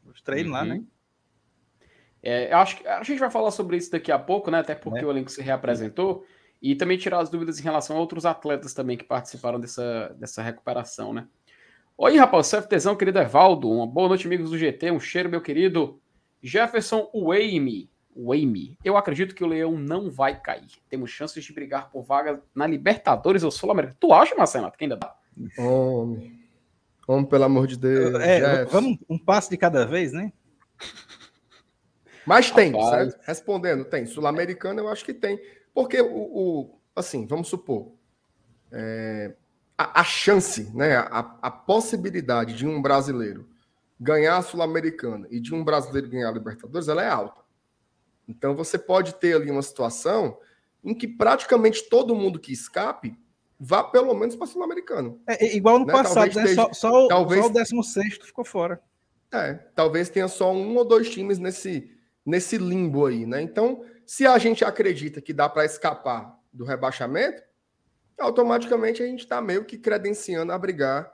dos 0.04 0.22
treinos 0.22 0.52
lá, 0.52 0.62
Uhum. 0.62 0.68
né? 0.68 0.84
É, 2.28 2.52
eu 2.52 2.58
acho 2.58 2.76
que 2.78 2.86
a 2.88 3.02
gente 3.04 3.20
vai 3.20 3.32
falar 3.32 3.52
sobre 3.52 3.78
isso 3.78 3.90
daqui 3.90 4.12
a 4.12 4.20
pouco, 4.20 4.52
né? 4.52 4.60
Até 4.60 4.76
porque 4.76 5.00
É. 5.00 5.06
o 5.06 5.10
elenco 5.10 5.32
se 5.32 5.42
reapresentou. 5.42 6.26
E 6.62 6.76
também 6.76 6.98
tirar 6.98 7.20
as 7.20 7.30
dúvidas 7.30 7.58
em 7.60 7.64
relação 7.64 7.96
a 7.96 8.00
outros 8.00 8.26
atletas 8.26 8.74
também 8.74 8.98
que 8.98 9.04
participaram 9.06 9.60
dessa, 9.60 10.14
dessa 10.20 10.42
recuperação, 10.42 11.14
né? 11.14 11.26
Oi, 11.98 12.18
rapaz, 12.18 12.50
CFTzão, 12.52 12.98
querido 12.98 13.20
Evaldo. 13.20 13.70
Uma 13.70 13.88
boa 13.88 14.10
noite, 14.10 14.28
amigos 14.28 14.50
do 14.50 14.58
GT. 14.58 14.92
Um 14.92 15.00
cheiro, 15.00 15.30
meu 15.30 15.40
querido. 15.40 16.02
Jefferson 16.44 17.10
Waime. 17.14 17.90
Waime. 18.14 18.78
Eu 18.84 18.98
acredito 18.98 19.34
que 19.34 19.44
o 19.44 19.48
Leão 19.48 19.78
não 19.78 20.10
vai 20.12 20.38
cair. 20.42 20.68
Temos 20.90 21.10
chances 21.12 21.44
de 21.46 21.54
brigar 21.54 21.90
por 21.92 22.04
vaga 22.04 22.42
na 22.54 22.68
Libertadores 22.68 23.44
ou 23.44 23.52
Sul-América. 23.52 23.96
Tu 24.00 24.12
acha, 24.12 24.36
Marcelo, 24.36 24.70
que 24.72 24.84
ainda 24.84 24.98
dá? 24.98 25.16
Homem. 25.58 26.40
Homem, 27.08 27.26
pelo 27.26 27.44
amor 27.46 27.68
de 27.68 27.78
Deus. 27.78 28.16
É, 28.16 28.66
vamos 28.66 28.98
um 29.08 29.18
passo 29.18 29.50
de 29.50 29.56
cada 29.58 29.86
vez, 29.86 30.12
né? 30.12 30.34
Mas 32.28 32.52
tem, 32.52 32.74
certo? 32.74 33.18
Respondendo, 33.24 33.86
tem. 33.86 34.06
Sul-Americana 34.06 34.82
eu 34.82 34.90
acho 34.90 35.06
que 35.06 35.14
tem. 35.14 35.40
Porque 35.74 36.02
o, 36.02 36.08
o 36.08 36.80
assim, 36.96 37.26
vamos 37.26 37.48
supor, 37.48 37.94
é, 38.72 39.34
a, 39.78 40.02
a, 40.02 40.04
chance, 40.04 40.70
né, 40.76 40.98
a, 40.98 41.38
a 41.42 41.52
possibilidade 41.52 42.56
de 42.56 42.68
um 42.68 42.82
brasileiro 42.82 43.48
ganhar 44.00 44.38
a 44.38 44.42
Sul-Americana 44.42 45.28
e 45.30 45.40
de 45.40 45.56
um 45.56 45.64
brasileiro 45.64 46.10
ganhar 46.10 46.30
a 46.30 46.34
Libertadores, 46.34 46.88
ela 46.88 47.04
é 47.04 47.10
alta. 47.10 47.42
Então 48.28 48.56
você 48.56 48.78
pode 48.78 49.16
ter 49.16 49.36
ali 49.36 49.50
uma 49.50 49.62
situação 49.62 50.38
em 50.84 50.94
que 50.94 51.08
praticamente 51.08 51.88
todo 51.90 52.16
mundo 52.16 52.40
que 52.40 52.52
escape 52.52 53.18
vá 53.60 53.84
pelo 53.84 54.14
menos 54.14 54.36
para 54.36 54.46
a 54.46 54.48
Sul-Americana. 54.48 55.16
É, 55.26 55.46
é, 55.46 55.56
igual 55.56 55.80
no 55.80 55.86
né? 55.86 55.94
passado, 55.94 56.34
né? 56.36 56.48
Só, 56.48 56.74
só, 56.74 57.08
talvez, 57.08 57.42
só 57.42 57.50
o 57.50 57.54
16 57.54 58.18
ficou 58.24 58.44
fora. 58.44 58.82
É, 59.32 59.54
talvez 59.76 60.10
tenha 60.10 60.28
só 60.28 60.54
um 60.54 60.76
ou 60.76 60.86
dois 60.86 61.10
times 61.10 61.38
nesse, 61.38 61.97
nesse 62.28 62.58
limbo 62.58 63.06
aí, 63.06 63.26
né? 63.26 63.42
Então, 63.42 63.86
se 64.06 64.28
a 64.28 64.38
gente 64.38 64.66
acredita 64.66 65.22
que 65.22 65.32
dá 65.32 65.48
para 65.48 65.64
escapar 65.64 66.38
do 66.52 66.66
rebaixamento, 66.66 67.42
automaticamente 68.20 69.02
a 69.02 69.06
gente 69.06 69.22
está 69.22 69.42
meio 69.42 69.64
que 69.64 69.78
credenciando 69.78 70.52
a 70.52 70.60
brigar 70.60 71.10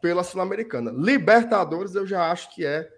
pela 0.00 0.24
Sul-Americana. 0.24 0.90
Libertadores 0.90 1.94
eu 1.94 2.06
já 2.06 2.30
acho 2.30 2.54
que 2.54 2.64
é 2.64 2.90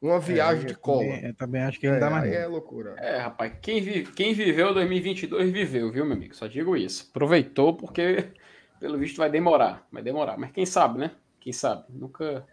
uma 0.00 0.16
é, 0.16 0.20
viagem 0.20 0.64
é, 0.64 0.66
de 0.68 0.74
cola. 0.76 1.00
Também, 1.00 1.24
eu 1.24 1.34
também 1.34 1.62
acho 1.62 1.80
que 1.80 1.88
não 1.88 1.96
é, 1.96 1.98
dá 1.98 2.10
mais. 2.10 2.32
É 2.32 2.46
loucura. 2.46 2.94
É, 2.98 3.16
rapaz, 3.18 3.52
quem, 3.60 3.82
vi, 3.82 4.04
quem 4.04 4.32
viveu 4.32 4.72
2022 4.72 5.50
viveu, 5.50 5.90
viu, 5.90 6.04
meu 6.04 6.14
amigo? 6.14 6.36
Só 6.36 6.46
digo 6.46 6.76
isso. 6.76 7.08
Aproveitou 7.10 7.76
porque, 7.76 8.32
pelo 8.78 8.98
visto, 8.98 9.16
vai 9.16 9.28
demorar. 9.28 9.84
Vai 9.90 10.02
demorar. 10.02 10.38
Mas 10.38 10.52
quem 10.52 10.64
sabe, 10.64 11.00
né? 11.00 11.10
Quem 11.40 11.52
sabe? 11.52 11.86
Nunca, 11.88 12.46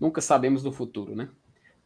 nunca 0.00 0.22
sabemos 0.22 0.62
do 0.62 0.72
futuro, 0.72 1.14
né? 1.14 1.28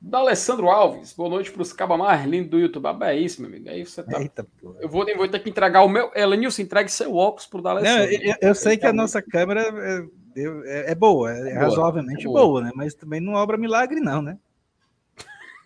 Da 0.01 0.19
Alessandro 0.19 0.69
Alves, 0.69 1.15
boa 1.15 1.31
noite 1.31 1.51
para 1.51 1.63
os 1.63 1.73
cabas 1.73 1.99
mais 1.99 2.25
lindos 2.27 2.51
do 2.51 2.59
YouTube. 2.59 2.87
Ah, 2.87 3.13
é 3.13 3.17
isso, 3.17 3.41
meu 3.41 3.51
amigo. 3.51 3.69
Aí 3.69 3.85
você 3.85 4.03
tá. 4.03 4.21
Eita, 4.21 4.47
eu 4.81 4.89
vou, 4.89 5.07
vou 5.17 5.29
ter 5.29 5.41
que 5.41 5.49
entregar 5.49 5.83
o 5.83 5.89
meu. 5.89 6.11
Elenilson, 6.15 6.63
entregue 6.63 6.91
seu 6.91 7.15
óculos 7.15 7.47
pro 7.47 7.63
D'Alessandro. 7.63 8.13
Eu, 8.13 8.21
eu, 8.21 8.35
eu 8.41 8.55
sei 8.55 8.77
que 8.77 8.87
a 8.87 8.93
nossa 8.93 9.23
câmera 9.23 9.63
é, 9.63 10.07
é, 10.37 10.93
é 10.93 10.95
boa, 10.95 11.33
é, 11.33 11.39
é 11.39 11.55
boa, 11.55 11.61
razoavelmente 11.61 12.25
boa. 12.25 12.41
boa, 12.41 12.63
né? 12.63 12.73
Mas 12.75 12.95
também 12.95 13.21
não 13.21 13.33
obra 13.33 13.57
milagre, 13.57 14.01
não, 14.01 14.21
né? 14.21 14.39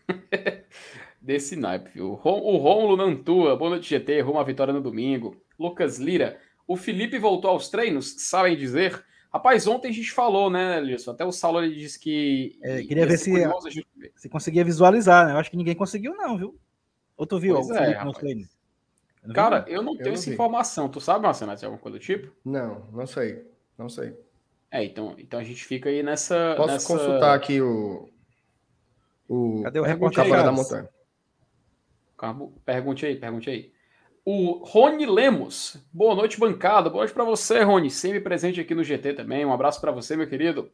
Desse 1.21 1.55
naipe, 1.55 2.01
O 2.01 2.15
Rômulo 2.15 2.97
Nantua, 2.97 3.57
boa 3.57 3.71
noite, 3.71 3.91
GT, 3.91 4.23
rumo 4.23 4.39
à 4.39 4.45
vitória 4.45 4.73
no 4.73 4.81
domingo. 4.81 5.37
Lucas 5.59 5.99
Lira, 5.99 6.39
o 6.67 6.77
Felipe 6.77 7.19
voltou 7.19 7.51
aos 7.51 7.69
treinos, 7.69 8.15
sabem 8.27 8.57
dizer? 8.57 9.05
Rapaz, 9.33 9.67
ontem 9.69 9.89
a 9.89 9.93
gente 9.93 10.11
falou, 10.11 10.51
né, 10.51 10.81
Lisson? 10.81 11.13
Até 11.13 11.25
o 11.25 11.31
Saulo 11.31 11.63
ele 11.63 11.77
disse 11.77 11.99
que. 11.99 12.59
É, 12.63 12.83
queria 12.83 13.07
ver 13.07 13.17
se, 13.17 13.33
gente... 13.71 13.87
se 14.17 14.29
conseguia 14.29 14.65
visualizar, 14.65 15.27
né? 15.27 15.33
Eu 15.35 15.39
acho 15.39 15.51
que 15.51 15.57
ninguém 15.57 15.75
conseguiu, 15.75 16.17
não, 16.17 16.37
viu? 16.37 16.59
Ou 17.17 17.27
tu 17.27 17.39
viu 17.39 17.55
pois 17.55 17.71
é? 17.71 18.01
Eu 19.23 19.35
Cara, 19.35 19.61
vi, 19.61 19.73
eu 19.73 19.83
não 19.83 19.97
tenho 19.97 20.09
eu 20.09 20.15
essa 20.15 20.27
vi. 20.27 20.35
informação. 20.35 20.89
Tu 20.89 21.01
sabe, 21.01 21.23
Marcelo, 21.23 21.55
de 21.55 21.65
alguma 21.65 21.81
coisa 21.81 21.99
do 21.99 22.03
tipo? 22.03 22.33
Não, 22.45 22.87
não 22.93 23.07
sei. 23.07 23.45
Não 23.79 23.89
sei. 23.89 24.17
É, 24.71 24.83
então, 24.85 25.15
então 25.19 25.39
a 25.39 25.45
gente 25.45 25.65
fica 25.65 25.89
aí 25.89 26.03
nessa. 26.03 26.55
Posso 26.57 26.73
nessa... 26.73 26.89
consultar 26.89 27.35
aqui 27.35 27.61
o. 27.61 28.09
o 29.29 29.63
Cadê 29.63 29.79
o 29.79 29.85
reportagem 29.85 30.33
da 30.33 30.53
montanha? 30.53 30.89
Pergunte 32.65 33.07
aí, 33.07 33.17
pergunte 33.17 33.49
aí. 33.49 33.73
O 34.33 34.63
Rony 34.65 35.07
Lemos. 35.07 35.77
Boa 35.93 36.15
noite, 36.15 36.39
bancada. 36.39 36.89
Boa 36.89 37.01
noite 37.01 37.13
para 37.13 37.25
você, 37.25 37.65
Rony. 37.65 37.91
Sempre 37.91 38.21
presente 38.21 38.61
aqui 38.61 38.77
no 38.77 38.85
GT 38.85 39.15
também. 39.15 39.45
Um 39.45 39.53
abraço 39.53 39.81
para 39.81 39.91
você, 39.91 40.17
meu 40.17 40.29
querido. 40.29 40.71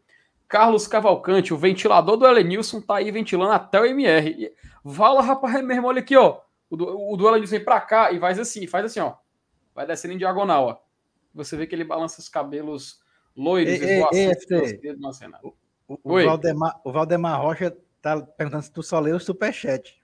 Carlos 0.46 0.86
Cavalcante, 0.86 1.54
o 1.54 1.56
ventilador 1.56 2.18
do 2.18 2.26
Elenilson 2.26 2.82
tá 2.82 2.96
aí 2.96 3.10
ventilando 3.10 3.52
até 3.52 3.80
o 3.80 3.86
MR. 3.86 4.52
Vala, 4.84 5.22
rapaz, 5.22 5.64
mesmo, 5.64 5.86
olha 5.86 6.00
aqui, 6.00 6.14
ó. 6.14 6.38
O 6.68 6.76
do, 6.76 7.12
o 7.12 7.16
do 7.16 7.26
Elenilson 7.26 7.52
vem 7.52 7.64
pra 7.64 7.80
cá 7.80 8.12
e 8.12 8.20
faz 8.20 8.38
assim, 8.38 8.66
faz 8.66 8.84
assim, 8.84 9.00
ó. 9.00 9.14
Vai 9.74 9.86
descendo 9.86 10.12
em 10.12 10.18
diagonal, 10.18 10.66
ó. 10.66 10.76
Você 11.34 11.56
vê 11.56 11.66
que 11.66 11.74
ele 11.74 11.82
balança 11.82 12.20
os 12.20 12.28
cabelos 12.28 13.00
loiros 13.34 13.72
e, 13.72 13.86
e, 13.86 14.02
o, 15.42 15.54
o, 15.88 15.98
o, 16.04 16.24
Valdemar, 16.26 16.78
o 16.84 16.92
Valdemar 16.92 17.40
Rocha 17.40 17.74
tá 18.02 18.20
perguntando 18.20 18.64
se 18.64 18.70
tu 18.70 18.82
só 18.82 19.00
leu 19.00 19.16
o 19.16 19.20
superchat. 19.20 19.98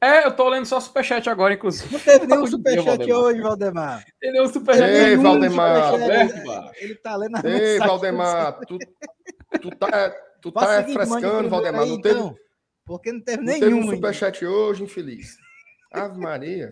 É, 0.00 0.26
eu 0.26 0.30
tô 0.30 0.48
lendo 0.48 0.64
só 0.64 0.78
superchat 0.78 1.28
agora, 1.28 1.54
inclusive. 1.54 1.92
Não 1.92 2.00
teve 2.00 2.26
nenhum 2.26 2.46
superchat 2.48 3.12
hoje, 3.12 3.40
Valdemar. 3.40 4.04
Entendeu? 4.16 4.48
Superchat 4.48 4.88
Ei, 4.88 5.16
nenhum, 5.16 5.22
Valdemar. 5.22 5.92
Superchat. 5.92 6.72
Ele 6.80 6.94
tá 6.96 7.16
lendo 7.16 7.36
a 7.36 7.42
Ei, 7.44 7.78
Valdemar, 7.78 8.60
tu, 8.60 8.78
tu 9.60 9.70
tá, 9.70 10.10
tu 10.40 10.52
tá 10.52 10.80
refrescando, 10.80 11.48
Valdemar. 11.48 11.82
Aí, 11.82 11.88
não 11.88 12.00
teve, 12.00 12.18
então, 12.18 12.36
porque 12.84 13.12
não 13.12 13.20
teve 13.20 13.38
não 13.38 13.44
nenhum. 13.44 13.60
Teve 13.60 13.74
um 13.74 13.90
superchat 13.90 14.46
hoje, 14.46 14.84
infeliz. 14.84 15.36
Ave 15.92 16.18
Maria. 16.18 16.70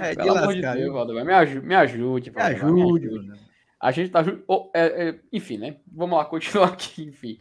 É, 0.00 0.14
Pelo 0.14 0.38
amor 0.38 0.54
de 0.54 0.62
Deus, 0.62 0.92
Valdemar, 0.92 1.24
me 1.24 1.32
ajude, 1.32 1.66
me 1.66 1.74
ajude. 1.74 2.30
Me 2.30 2.40
ajude, 2.42 3.08
me 3.08 3.22
ajude. 3.32 3.47
A 3.80 3.92
gente 3.92 4.10
tá. 4.10 4.24
Oh, 4.48 4.70
é, 4.74 5.08
é, 5.08 5.20
enfim, 5.32 5.56
né? 5.56 5.76
Vamos 5.86 6.18
lá, 6.18 6.24
continuar 6.26 6.70
aqui, 6.70 7.04
enfim. 7.04 7.38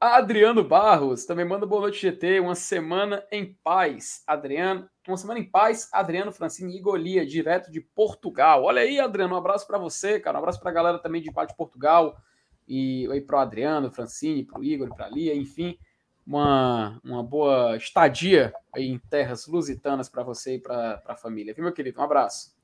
Adriano 0.00 0.64
Barros 0.64 1.24
também 1.24 1.44
manda 1.44 1.66
boa 1.66 1.82
noite, 1.82 2.00
GT. 2.00 2.40
Uma 2.40 2.56
semana 2.56 3.24
em 3.30 3.56
paz, 3.62 4.24
Adriano. 4.26 4.88
Uma 5.06 5.16
semana 5.16 5.38
em 5.38 5.48
paz, 5.48 5.88
Adriano 5.92 6.32
Francini 6.32 6.76
e 6.76 6.80
Golia, 6.80 7.24
direto 7.24 7.70
de 7.70 7.80
Portugal. 7.80 8.64
Olha 8.64 8.82
aí, 8.82 8.98
Adriano, 8.98 9.34
um 9.34 9.38
abraço 9.38 9.66
para 9.66 9.78
você, 9.78 10.18
cara. 10.18 10.36
Um 10.36 10.40
abraço 10.40 10.60
para 10.60 10.70
a 10.70 10.74
galera 10.74 10.98
também 10.98 11.22
de 11.22 11.30
de 11.30 11.56
Portugal. 11.56 12.20
E 12.66 13.08
aí 13.10 13.20
pro 13.20 13.38
Adriano, 13.38 13.90
Francini, 13.90 14.44
pro 14.44 14.62
Igor, 14.62 14.94
pra 14.94 15.08
Lia, 15.08 15.34
enfim. 15.34 15.78
Uma, 16.26 17.00
uma 17.02 17.22
boa 17.22 17.76
estadia 17.76 18.52
aí 18.74 18.86
em 18.86 18.98
terras 18.98 19.46
lusitanas 19.46 20.10
para 20.10 20.22
você 20.22 20.56
e 20.56 20.58
para 20.58 21.02
a 21.06 21.16
família. 21.16 21.54
Viu, 21.54 21.64
meu 21.64 21.72
querido? 21.72 22.00
Um 22.00 22.04
abraço 22.04 22.57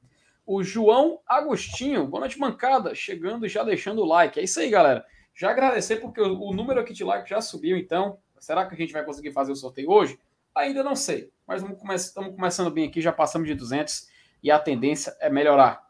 o 0.46 0.62
João 0.62 1.20
Agostinho. 1.26 2.06
Boa 2.06 2.20
noite, 2.20 2.38
mancada. 2.38 2.94
Chegando 2.94 3.46
e 3.46 3.48
já 3.48 3.62
deixando 3.62 4.02
o 4.02 4.04
like. 4.04 4.38
É 4.38 4.42
isso 4.42 4.60
aí, 4.60 4.68
galera. 4.68 5.04
Já 5.34 5.50
agradecer 5.50 5.96
porque 5.96 6.20
o, 6.20 6.52
número 6.52 6.80
aqui 6.80 6.92
de 6.92 7.04
like 7.04 7.28
já 7.28 7.40
subiu, 7.40 7.76
então. 7.76 8.18
Será 8.38 8.66
que 8.66 8.74
a 8.74 8.76
gente 8.76 8.92
vai 8.92 9.04
conseguir 9.04 9.32
fazer 9.32 9.52
o 9.52 9.56
sorteio 9.56 9.90
hoje? 9.90 10.18
Ainda 10.54 10.84
não 10.84 10.94
sei, 10.94 11.30
mas 11.46 11.62
estamos 12.04 12.36
começando 12.36 12.70
bem 12.70 12.86
aqui, 12.86 13.00
já 13.00 13.10
passamos 13.10 13.48
de 13.48 13.54
200 13.54 14.06
e 14.42 14.50
a 14.50 14.58
tendência 14.58 15.16
é 15.18 15.28
melhorar. 15.28 15.82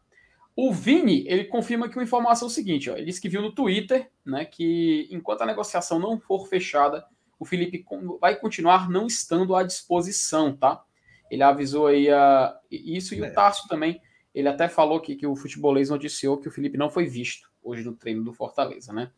O 0.57 0.73
Vini, 0.73 1.27
ele 1.29 1.45
confirma 1.45 1.89
que 1.89 1.99
uma 1.99 2.05
informação 2.05 2.47
é 2.47 2.51
o 2.51 2.55
seguinte, 2.55 2.89
ó, 2.89 2.97
ele 2.97 3.07
disse 3.07 3.21
que 3.21 3.29
viu 3.29 3.43
no 3.43 3.53
Twitter, 3.53 4.09
né, 4.25 4.45
que 4.45 5.09
enquanto 5.11 5.43
a 5.43 5.47
negociação 5.47 5.99
não 5.99 6.19
for 6.19 6.47
fechada, 6.47 7.05
o 7.39 7.45
Felipe 7.45 7.85
vai 8.21 8.37
continuar 8.37 8.89
não 8.89 9.07
estando 9.07 9.55
à 9.55 9.65
disposição, 9.65 10.57
tá? 10.57 10.83
Ele 11.31 11.43
avisou 11.43 11.89
aí 11.89 12.09
a, 12.09 12.57
isso 12.71 13.15
e 13.15 13.23
é. 13.23 13.29
o 13.29 13.35
Tarso 13.35 13.67
também 13.69 14.01
ele 14.35 14.49
até 14.49 14.69
falou 14.69 15.00
que, 15.00 15.14
que 15.14 15.26
o 15.26 15.37
futebolês 15.37 15.91
noticiou 15.91 16.38
que 16.38 16.49
o 16.49 16.50
Felipe 16.50 16.76
não 16.76 16.91
foi 16.91 17.07
visto 17.07 17.49
hoje 17.62 17.85
no 17.85 17.95
treino 17.95 18.25
do 18.25 18.33
Fortaleza, 18.33 18.93
né? 18.93 19.11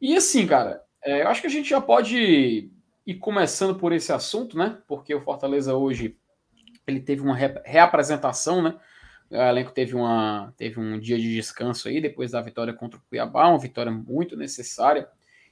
E 0.00 0.16
assim, 0.16 0.46
cara, 0.46 0.82
é, 1.02 1.22
eu 1.22 1.28
acho 1.28 1.40
que 1.40 1.46
a 1.46 1.50
gente 1.50 1.70
já 1.70 1.80
pode 1.80 2.70
ir 3.06 3.14
começando 3.14 3.76
por 3.76 3.92
esse 3.92 4.12
assunto, 4.12 4.58
né? 4.58 4.78
Porque 4.86 5.14
o 5.14 5.20
Fortaleza 5.20 5.74
hoje 5.74 6.16
ele 6.86 7.00
teve 7.00 7.22
uma 7.22 7.36
reapresentação, 7.36 8.60
né? 8.60 8.74
O 9.30 9.36
elenco 9.36 9.72
teve, 9.72 9.94
uma, 9.94 10.52
teve 10.56 10.78
um 10.78 10.98
dia 10.98 11.16
de 11.16 11.34
descanso 11.34 11.88
aí 11.88 12.00
depois 12.00 12.32
da 12.32 12.40
vitória 12.40 12.74
contra 12.74 12.98
o 12.98 13.02
Cuiabá, 13.08 13.48
uma 13.48 13.58
vitória 13.58 13.90
muito 13.90 14.36
necessária. 14.36 15.08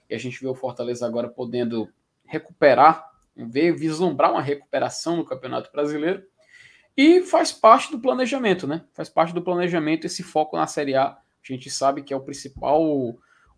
E 0.08 0.14
a 0.14 0.18
gente 0.18 0.40
vê 0.40 0.48
o 0.48 0.54
Fortaleza 0.54 1.06
agora 1.06 1.28
podendo 1.28 1.88
recuperar, 2.26 3.08
ver, 3.34 3.72
vislumbrar 3.72 4.32
uma 4.32 4.42
recuperação 4.42 5.16
no 5.16 5.24
Campeonato 5.24 5.72
Brasileiro. 5.72 6.22
E 6.96 7.22
faz 7.22 7.52
parte 7.52 7.90
do 7.90 7.98
planejamento, 7.98 8.66
né? 8.66 8.84
Faz 8.92 9.08
parte 9.08 9.32
do 9.32 9.42
planejamento 9.42 10.06
esse 10.06 10.22
foco 10.22 10.56
na 10.56 10.66
Série 10.66 10.94
A. 10.94 11.06
A 11.06 11.18
gente 11.42 11.70
sabe 11.70 12.02
que 12.02 12.12
é 12.12 12.16
o 12.16 12.20
principal 12.20 12.82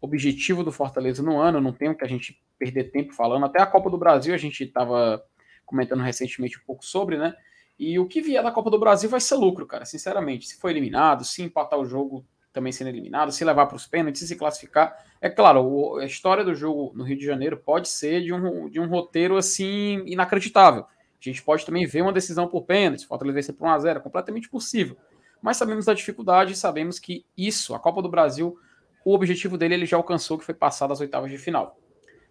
objetivo 0.01 0.65
do 0.65 0.73
Fortaleza 0.73 1.23
no 1.23 1.39
ano, 1.39 1.61
não 1.61 1.73
tem 1.73 1.95
que 1.95 2.05
a 2.05 2.09
gente 2.09 2.41
perder 2.59 2.91
tempo 2.91 3.13
falando. 3.13 3.45
Até 3.45 3.61
a 3.61 3.67
Copa 3.67 3.91
do 3.91 3.99
Brasil 3.99 4.35
a 4.35 4.39
gente 4.39 4.65
estava 4.65 5.23
comentando 5.65 6.03
recentemente 6.03 6.59
um 6.59 6.63
pouco 6.67 6.85
sobre, 6.85 7.17
né? 7.17 7.35
E 7.79 7.99
o 7.99 8.07
que 8.07 8.21
vier 8.21 8.43
da 8.43 8.53
Copa 8.53 8.71
do 8.71 8.79
Brasil 8.79 9.09
vai 9.09 9.21
ser 9.21 9.35
lucro, 9.37 9.67
cara, 9.67 9.85
sinceramente. 9.85 10.47
Se 10.47 10.59
for 10.61 10.71
eliminado, 10.71 11.25
se 11.25 11.43
empatar 11.43 11.79
o 11.79 11.85
jogo 11.85 12.25
também 12.53 12.71
sendo 12.71 12.89
eliminado, 12.89 13.33
se 13.33 13.45
levar 13.45 13.67
para 13.67 13.77
os 13.77 13.87
pênaltis, 13.87 14.29
se 14.29 14.37
classificar. 14.37 14.95
É 15.21 15.31
claro, 15.31 15.97
a 15.97 16.05
história 16.05 16.45
do 16.45 16.55
jogo 16.55 16.93
no 16.95 17.03
Rio 17.03 17.17
de 17.17 17.25
Janeiro 17.25 17.57
pode 17.57 17.89
ser 17.89 18.23
de 18.23 18.33
um, 18.33 18.69
de 18.69 18.79
um 18.79 18.87
roteiro 18.87 19.37
assim 19.37 20.05
inacreditável. 20.07 20.85
A 21.29 21.33
gente 21.33 21.43
pode 21.43 21.65
também 21.65 21.87
ver 21.87 22.03
uma 22.03 22.13
decisão 22.13 22.49
por 22.49 22.63
pênalti, 22.63 23.07
Fortaleza 23.07 23.35
vencer 23.35 23.55
por 23.55 23.69
1x0, 23.69 23.97
é 23.97 24.01
completamente 24.01 24.49
possível. 24.49 24.97
Mas 25.41 25.57
sabemos 25.57 25.87
da 25.87 25.95
dificuldade 25.95 26.53
e 26.53 26.57
sabemos 26.57 26.99
que 26.99 27.25
isso, 27.37 27.75
a 27.75 27.79
Copa 27.79 28.01
do 28.01 28.09
Brasil, 28.09 28.57
o 29.05 29.15
objetivo 29.15 29.59
dele 29.59 29.75
ele 29.75 29.87
já 29.87 29.97
alcançou, 29.97 30.39
que 30.39 30.45
foi 30.45 30.55
passar 30.55 30.87
das 30.87 31.01
oitavas 31.01 31.31
de 31.31 31.39
final. 31.39 31.77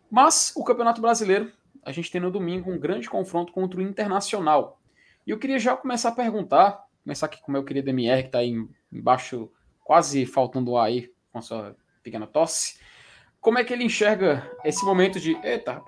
Mas 0.10 0.53
o 0.55 0.63
Campeonato 0.63 1.01
Brasileiro, 1.01 1.51
a 1.83 1.91
gente 1.91 2.12
tem 2.12 2.21
no 2.21 2.31
domingo 2.31 2.71
um 2.71 2.79
grande 2.79 3.10
confronto 3.10 3.51
contra 3.51 3.79
o 3.79 3.81
Internacional. 3.81 4.79
E 5.25 5.31
eu 5.31 5.38
queria 5.38 5.60
já 5.60 5.75
começar 5.75 6.10
a 6.10 6.13
perguntar, 6.13 6.86
começar 7.03 7.25
aqui 7.25 7.41
com 7.41 7.50
o 7.50 7.51
meu 7.51 7.63
querido 7.63 7.89
MR, 7.89 8.24
que 8.24 8.27
está 8.29 8.39
aí 8.39 8.53
embaixo 8.91 9.51
quase 9.83 10.25
faltando 10.25 10.77
ar 10.77 10.86
aí 10.86 11.12
com 11.31 11.39
a 11.39 11.41
sua 11.41 11.75
pequena 12.03 12.27
tosse. 12.27 12.79
Como 13.39 13.57
é 13.57 13.63
que 13.63 13.74
ele 13.74 13.83
enxerga 13.83 14.50
esse 14.63 14.86
momento 14.86 15.19
de. 15.19 15.36
Eita, 15.43 15.81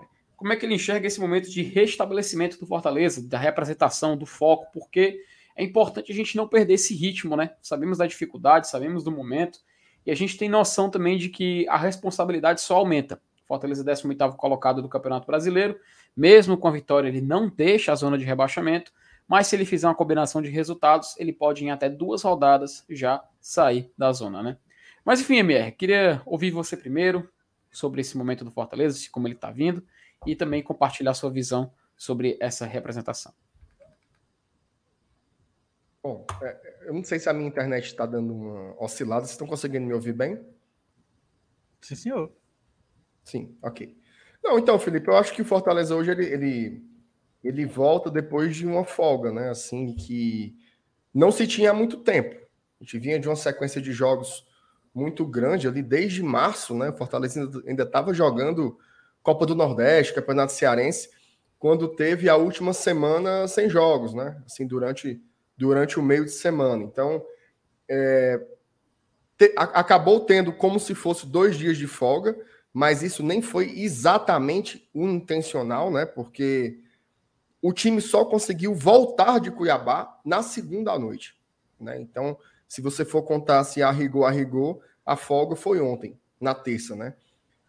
como 0.44 0.52
é 0.52 0.58
que 0.58 0.66
ele 0.66 0.76
enxerga 0.76 1.08
esse 1.08 1.22
momento 1.22 1.50
de 1.50 1.64
restabelecimento 1.64 2.60
do 2.60 2.66
Fortaleza, 2.68 3.26
da 3.26 3.38
representação, 3.38 4.18
do 4.18 4.26
foco? 4.26 4.68
Porque 4.74 5.24
é 5.56 5.64
importante 5.64 6.12
a 6.12 6.16
gente 6.16 6.36
não 6.36 6.50
perder 6.50 6.74
esse 6.74 6.94
ritmo, 6.94 7.38
né? 7.38 7.52
Sabemos 7.62 8.00
da 8.00 8.06
dificuldade, 8.06 8.68
sabemos 8.68 9.06
do 9.06 9.10
momento, 9.10 9.60
e 10.06 10.12
a 10.12 10.14
gente 10.14 10.38
tem 10.38 10.50
noção 10.50 10.90
também 10.90 11.18
de 11.18 11.30
que 11.30 11.66
a 11.70 11.78
responsabilidade 11.78 12.60
só 12.60 12.76
aumenta. 12.76 13.22
Fortaleza 13.48 13.86
18 13.86 14.36
colocado 14.36 14.82
do 14.82 14.90
Campeonato 14.90 15.26
Brasileiro, 15.26 15.80
mesmo 16.14 16.58
com 16.58 16.68
a 16.68 16.72
vitória, 16.72 17.08
ele 17.08 17.22
não 17.22 17.48
deixa 17.48 17.94
a 17.94 17.96
zona 17.96 18.18
de 18.18 18.26
rebaixamento, 18.26 18.92
mas 19.26 19.48
se 19.48 19.56
ele 19.56 19.64
fizer 19.64 19.88
uma 19.88 19.96
combinação 19.96 20.42
de 20.42 20.50
resultados, 20.50 21.18
ele 21.18 21.32
pode 21.32 21.64
em 21.64 21.72
até 21.72 21.88
duas 21.88 22.22
rodadas 22.22 22.84
já 22.90 23.24
sair 23.40 23.90
da 23.98 24.12
zona, 24.12 24.44
né? 24.44 24.58
Mas 25.06 25.22
enfim, 25.22 25.38
MR, 25.38 25.72
queria 25.72 26.22
ouvir 26.26 26.52
você 26.52 26.76
primeiro 26.76 27.30
sobre 27.72 28.02
esse 28.02 28.18
momento 28.18 28.44
do 28.44 28.52
Fortaleza, 28.52 29.00
como 29.10 29.26
ele 29.26 29.36
está 29.36 29.50
vindo, 29.50 29.82
e 30.26 30.36
também 30.36 30.64
compartilhar 30.64 31.14
sua 31.14 31.30
visão 31.30 31.72
sobre 31.96 32.38
essa 32.40 32.66
representação. 32.66 33.34
Bom, 36.02 36.26
é, 36.42 36.88
eu 36.88 36.94
não 36.94 37.04
sei 37.04 37.18
se 37.18 37.30
a 37.30 37.34
minha 37.34 37.48
internet 37.48 37.86
está 37.86 38.06
dando 38.06 38.34
uma 38.34 38.84
oscilada. 38.84 39.22
Vocês 39.22 39.32
estão 39.32 39.48
conseguindo 39.48 39.86
me 39.86 39.94
ouvir 39.94 40.12
bem? 40.12 40.38
Sim, 41.82 41.96
senhor. 41.96 42.32
Sim, 43.24 43.58
ok. 43.62 43.98
Não, 44.44 44.60
então, 44.60 44.78
Felipe, 44.78 45.08
eu 45.08 45.16
acho 45.16 45.34
que 45.34 45.42
o 45.42 45.46
Fortaleza 45.46 45.96
hoje 45.96 46.12
ele, 46.12 46.26
ele, 46.26 46.84
ele 47.42 47.66
volta 47.66 48.12
depois 48.12 48.56
de 48.56 48.68
uma 48.68 48.84
folga, 48.84 49.32
né? 49.32 49.50
Assim, 49.50 49.96
que 49.96 50.58
não 51.14 51.32
se 51.32 51.48
tinha 51.48 51.72
há 51.72 51.74
muito 51.74 51.98
tempo. 51.98 52.36
A 52.82 52.84
gente 52.84 53.00
vinha 53.00 53.18
de 53.18 53.30
uma 53.30 53.36
sequência 53.38 53.82
de 53.82 53.94
jogos 53.94 54.46
muito 54.94 55.26
grande 55.26 55.70
ali 55.70 55.82
desde 55.82 56.22
março, 56.22 56.76
né? 56.76 56.90
O 56.90 56.98
Fortaleza 56.98 57.50
ainda 57.66 57.84
estava 57.84 58.14
jogando 58.14 58.78
Copa 59.24 59.46
do 59.46 59.56
Nordeste, 59.56 60.14
Campeonato 60.14 60.52
Cearense, 60.52 61.10
quando 61.58 61.88
teve 61.88 62.30
a 62.30 62.36
última 62.36 62.74
semana 62.74 63.48
sem 63.48 63.70
jogos, 63.70 64.14
né? 64.14 64.40
Assim, 64.46 64.68
durante, 64.68 65.20
durante 65.58 65.98
o 65.98 66.04
meio 66.04 66.26
de 66.26 66.32
semana. 66.32 66.84
Então, 66.84 67.26
é, 67.90 68.40
te, 69.38 69.52
a, 69.58 69.64
acabou 69.64 70.20
tendo 70.20 70.54
como 70.54 70.80
se 70.80 70.94
fosse 70.94 71.26
dois 71.26 71.58
dias 71.58 71.78
de 71.78 71.88
folga 71.88 72.38
mas 72.74 73.04
isso 73.04 73.22
nem 73.22 73.40
foi 73.40 73.80
exatamente 73.80 74.90
intencional, 74.96 75.92
né? 75.92 76.08
Porque 76.08 76.80
o 77.62 77.72
time 77.72 78.02
só 78.02 78.26
conseguiu 78.26 78.74
voltar 78.74 79.40
de 79.40 79.52
Cuiabá 79.52 80.20
na 80.26 80.42
segunda 80.42 80.98
noite, 80.98 81.38
né? 81.80 82.02
Então, 82.02 82.36
se 82.68 82.82
você 82.82 83.06
for 83.06 83.22
contar 83.22 83.64
se 83.64 83.84
a 83.84 83.92
rigor 83.92 84.26
a 84.26 84.32
rigor, 84.32 84.82
a 85.06 85.16
folga 85.16 85.56
foi 85.56 85.80
ontem, 85.80 86.20
na 86.42 86.56
terça, 86.56 86.96
né? 86.96 87.14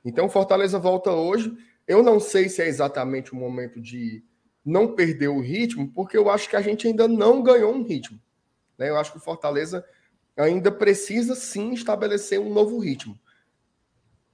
Então, 0.04 0.28
Fortaleza 0.28 0.78
volta 0.78 1.10
hoje. 1.10 1.56
Eu 1.86 2.02
não 2.02 2.18
sei 2.18 2.48
se 2.48 2.62
é 2.62 2.68
exatamente 2.68 3.32
o 3.32 3.36
momento 3.36 3.80
de 3.80 4.24
não 4.64 4.94
perder 4.94 5.28
o 5.28 5.40
ritmo, 5.40 5.90
porque 5.92 6.16
eu 6.16 6.30
acho 6.30 6.48
que 6.48 6.56
a 6.56 6.62
gente 6.62 6.86
ainda 6.86 7.06
não 7.06 7.42
ganhou 7.42 7.74
um 7.74 7.82
ritmo. 7.82 8.18
Né? 8.78 8.88
Eu 8.88 8.96
acho 8.96 9.12
que 9.12 9.18
o 9.18 9.20
Fortaleza 9.20 9.84
ainda 10.36 10.72
precisa 10.72 11.34
sim 11.34 11.72
estabelecer 11.72 12.40
um 12.40 12.52
novo 12.52 12.78
ritmo 12.78 13.18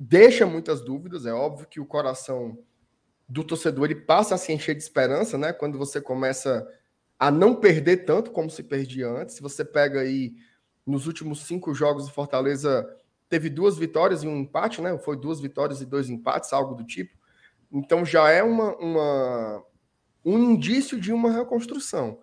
deixa 0.00 0.46
muitas 0.46 0.80
dúvidas. 0.80 1.26
É 1.26 1.32
óbvio 1.32 1.66
que 1.66 1.78
o 1.78 1.84
coração 1.84 2.58
do 3.28 3.44
torcedor 3.44 3.84
ele 3.84 4.00
passa 4.00 4.34
a 4.34 4.38
se 4.38 4.50
encher 4.50 4.74
de 4.74 4.82
esperança, 4.82 5.36
né? 5.36 5.52
Quando 5.52 5.76
você 5.76 6.00
começa 6.00 6.66
a 7.18 7.30
não 7.30 7.54
perder 7.54 7.98
tanto 8.06 8.30
como 8.30 8.48
se 8.48 8.62
perdia 8.62 9.08
antes. 9.08 9.34
Se 9.34 9.42
você 9.42 9.62
pega 9.62 10.00
aí 10.00 10.34
nos 10.86 11.06
últimos 11.06 11.44
cinco 11.44 11.74
jogos 11.74 12.06
do 12.06 12.12
Fortaleza 12.12 12.88
teve 13.30 13.48
duas 13.48 13.78
vitórias 13.78 14.24
e 14.24 14.28
um 14.28 14.36
empate, 14.36 14.82
né? 14.82 14.98
Foi 14.98 15.16
duas 15.16 15.40
vitórias 15.40 15.80
e 15.80 15.86
dois 15.86 16.10
empates, 16.10 16.52
algo 16.52 16.74
do 16.74 16.84
tipo. 16.84 17.16
Então 17.72 18.04
já 18.04 18.28
é 18.28 18.42
uma, 18.42 18.76
uma 18.76 19.64
um 20.24 20.36
indício 20.36 21.00
de 21.00 21.12
uma 21.12 21.30
reconstrução. 21.30 22.18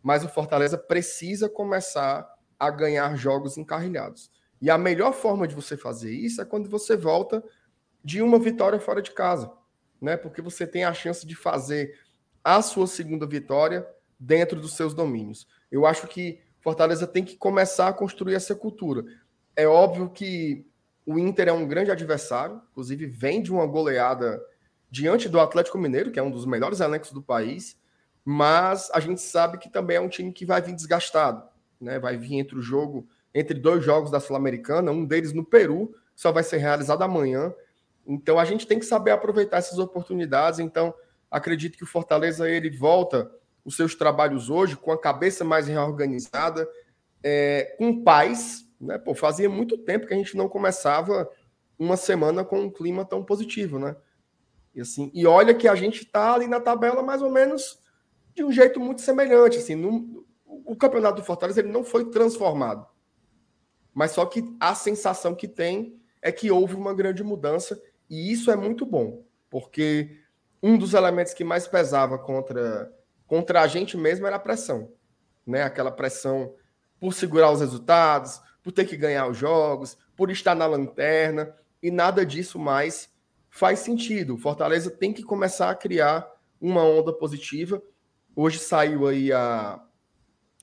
Mas 0.00 0.24
o 0.24 0.28
Fortaleza 0.28 0.78
precisa 0.78 1.48
começar 1.48 2.26
a 2.58 2.70
ganhar 2.70 3.16
jogos 3.16 3.58
encarrilhados. 3.58 4.30
E 4.62 4.70
a 4.70 4.78
melhor 4.78 5.12
forma 5.12 5.48
de 5.48 5.54
você 5.54 5.76
fazer 5.76 6.12
isso 6.12 6.40
é 6.40 6.44
quando 6.44 6.70
você 6.70 6.96
volta 6.96 7.42
de 8.02 8.22
uma 8.22 8.38
vitória 8.38 8.78
fora 8.78 9.02
de 9.02 9.10
casa, 9.10 9.50
né? 10.00 10.16
Porque 10.16 10.40
você 10.40 10.66
tem 10.66 10.84
a 10.84 10.94
chance 10.94 11.26
de 11.26 11.34
fazer 11.34 11.98
a 12.44 12.62
sua 12.62 12.86
segunda 12.86 13.26
vitória 13.26 13.86
dentro 14.20 14.60
dos 14.60 14.74
seus 14.74 14.94
domínios. 14.94 15.48
Eu 15.70 15.84
acho 15.84 16.06
que 16.06 16.40
Fortaleza 16.60 17.06
tem 17.06 17.24
que 17.24 17.36
começar 17.36 17.88
a 17.88 17.92
construir 17.92 18.34
essa 18.34 18.54
cultura. 18.54 19.04
É 19.56 19.66
óbvio 19.66 20.10
que 20.10 20.66
o 21.06 21.18
Inter 21.18 21.48
é 21.48 21.52
um 21.52 21.66
grande 21.66 21.90
adversário, 21.90 22.60
inclusive 22.70 23.06
vem 23.06 23.42
de 23.42 23.52
uma 23.52 23.66
goleada 23.66 24.42
diante 24.90 25.28
do 25.28 25.40
Atlético 25.40 25.78
Mineiro, 25.78 26.10
que 26.10 26.18
é 26.18 26.22
um 26.22 26.30
dos 26.30 26.46
melhores 26.46 26.80
elencos 26.80 27.12
do 27.12 27.22
país, 27.22 27.76
mas 28.24 28.90
a 28.92 29.00
gente 29.00 29.20
sabe 29.20 29.58
que 29.58 29.68
também 29.68 29.96
é 29.96 30.00
um 30.00 30.08
time 30.08 30.32
que 30.32 30.46
vai 30.46 30.62
vir 30.62 30.74
desgastado, 30.74 31.46
né? 31.80 31.98
Vai 31.98 32.16
vir 32.16 32.36
entre 32.36 32.58
o 32.58 32.62
jogo 32.62 33.06
entre 33.34 33.58
dois 33.58 33.84
jogos 33.84 34.10
da 34.10 34.20
Sul-Americana, 34.20 34.92
um 34.92 35.04
deles 35.04 35.32
no 35.32 35.44
Peru, 35.44 35.88
que 36.14 36.20
só 36.20 36.30
vai 36.30 36.44
ser 36.44 36.58
realizado 36.58 37.02
amanhã. 37.02 37.52
Então 38.06 38.38
a 38.38 38.44
gente 38.44 38.66
tem 38.66 38.78
que 38.78 38.84
saber 38.84 39.10
aproveitar 39.10 39.56
essas 39.56 39.78
oportunidades. 39.78 40.60
Então 40.60 40.94
acredito 41.30 41.76
que 41.76 41.82
o 41.82 41.88
Fortaleza 41.88 42.48
ele 42.48 42.70
volta 42.70 43.28
os 43.64 43.76
seus 43.76 43.94
trabalhos 43.94 44.48
hoje 44.48 44.76
com 44.76 44.92
a 44.92 45.00
cabeça 45.00 45.42
mais 45.42 45.66
reorganizada, 45.66 46.68
é, 47.22 47.74
com 47.76 48.04
paz. 48.04 48.64
Né? 48.84 48.98
Pô, 48.98 49.14
fazia 49.14 49.48
muito 49.48 49.78
tempo 49.78 50.06
que 50.06 50.14
a 50.14 50.16
gente 50.16 50.36
não 50.36 50.48
começava 50.48 51.28
uma 51.78 51.96
semana 51.96 52.44
com 52.44 52.60
um 52.60 52.70
clima 52.70 53.04
tão 53.04 53.24
positivo, 53.24 53.78
né? 53.78 53.96
E 54.74 54.80
assim, 54.80 55.10
e 55.14 55.26
olha 55.26 55.54
que 55.54 55.68
a 55.68 55.74
gente 55.74 56.02
está 56.02 56.34
ali 56.34 56.46
na 56.46 56.60
tabela 56.60 57.02
mais 57.02 57.22
ou 57.22 57.30
menos 57.30 57.80
de 58.34 58.44
um 58.44 58.50
jeito 58.50 58.80
muito 58.80 59.00
semelhante. 59.00 59.58
Assim, 59.58 59.74
no, 59.74 60.26
o 60.46 60.76
campeonato 60.76 61.20
do 61.20 61.24
Fortaleza 61.24 61.60
ele 61.60 61.72
não 61.72 61.84
foi 61.84 62.10
transformado. 62.10 62.86
Mas 63.92 64.10
só 64.12 64.26
que 64.26 64.44
a 64.58 64.74
sensação 64.74 65.34
que 65.34 65.46
tem 65.46 66.00
é 66.20 66.32
que 66.32 66.50
houve 66.50 66.74
uma 66.74 66.92
grande 66.92 67.22
mudança 67.22 67.80
e 68.10 68.32
isso 68.32 68.50
é 68.50 68.56
muito 68.56 68.84
bom, 68.84 69.24
porque 69.48 70.18
um 70.62 70.76
dos 70.76 70.94
elementos 70.94 71.32
que 71.32 71.44
mais 71.44 71.68
pesava 71.68 72.18
contra, 72.18 72.92
contra 73.26 73.60
a 73.60 73.66
gente 73.66 73.96
mesmo 73.96 74.26
era 74.26 74.36
a 74.36 74.40
pressão, 74.40 74.92
né? 75.46 75.62
Aquela 75.62 75.90
pressão 75.90 76.54
por 76.98 77.12
segurar 77.12 77.50
os 77.50 77.60
resultados, 77.60 78.40
por 78.64 78.72
ter 78.72 78.86
que 78.86 78.96
ganhar 78.96 79.28
os 79.28 79.36
jogos, 79.36 79.96
por 80.16 80.30
estar 80.30 80.54
na 80.54 80.66
lanterna 80.66 81.54
e 81.82 81.90
nada 81.90 82.24
disso 82.24 82.58
mais 82.58 83.10
faz 83.50 83.80
sentido. 83.80 84.38
Fortaleza 84.38 84.90
tem 84.90 85.12
que 85.12 85.22
começar 85.22 85.70
a 85.70 85.74
criar 85.74 86.26
uma 86.58 86.82
onda 86.82 87.12
positiva. 87.12 87.80
Hoje 88.34 88.58
saiu 88.58 89.06
aí 89.06 89.30
a, 89.30 89.80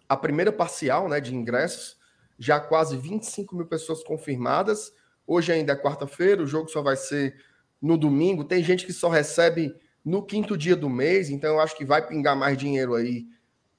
a 0.09 0.17
primeira 0.17 0.51
parcial 0.51 1.07
né, 1.07 1.21
de 1.21 1.33
ingressos 1.33 1.95
já 2.39 2.59
quase 2.59 2.97
25 2.97 3.55
mil 3.55 3.67
pessoas 3.67 4.03
confirmadas. 4.03 4.91
Hoje 5.27 5.51
ainda 5.51 5.73
é 5.73 5.75
quarta-feira, 5.75 6.41
o 6.41 6.47
jogo 6.47 6.67
só 6.69 6.81
vai 6.81 6.95
ser 6.95 7.35
no 7.79 7.95
domingo. 7.95 8.43
Tem 8.43 8.63
gente 8.63 8.83
que 8.83 8.91
só 8.91 9.09
recebe 9.09 9.75
no 10.03 10.25
quinto 10.25 10.57
dia 10.57 10.75
do 10.75 10.89
mês, 10.89 11.29
então 11.29 11.53
eu 11.53 11.59
acho 11.59 11.77
que 11.77 11.85
vai 11.85 12.05
pingar 12.05 12.35
mais 12.35 12.57
dinheiro 12.57 12.95
aí. 12.95 13.27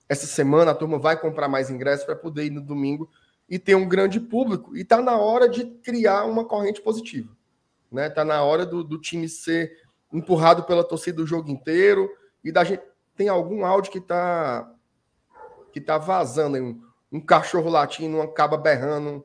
Essa 0.08 0.26
semana 0.26 0.70
a 0.70 0.74
turma 0.76 0.96
vai 0.96 1.20
comprar 1.20 1.48
mais 1.48 1.70
ingressos 1.70 2.06
para 2.06 2.14
poder 2.14 2.44
ir 2.44 2.50
no 2.50 2.60
domingo 2.60 3.10
e 3.52 3.58
ter 3.58 3.74
um 3.74 3.86
grande 3.86 4.18
público. 4.18 4.74
E 4.74 4.80
está 4.80 5.02
na 5.02 5.18
hora 5.18 5.46
de 5.46 5.66
criar 5.82 6.24
uma 6.24 6.42
corrente 6.42 6.80
positiva. 6.80 7.36
Né? 7.90 8.08
Tá 8.08 8.24
na 8.24 8.42
hora 8.42 8.64
do, 8.64 8.82
do 8.82 8.98
time 8.98 9.28
ser 9.28 9.76
empurrado 10.10 10.62
pela 10.62 10.82
torcida 10.82 11.20
o 11.20 11.26
jogo 11.26 11.50
inteiro 11.50 12.10
e 12.42 12.50
da 12.50 12.64
gente 12.64 12.82
tem 13.14 13.28
algum 13.28 13.62
áudio 13.66 13.92
que 13.92 13.98
está 13.98 14.74
que 15.70 15.82
tá 15.82 15.98
vazando 15.98 16.56
um, 16.56 16.82
um 17.12 17.20
cachorro 17.20 17.68
latindo, 17.68 18.22
acaba 18.22 18.56
berrando, 18.56 19.22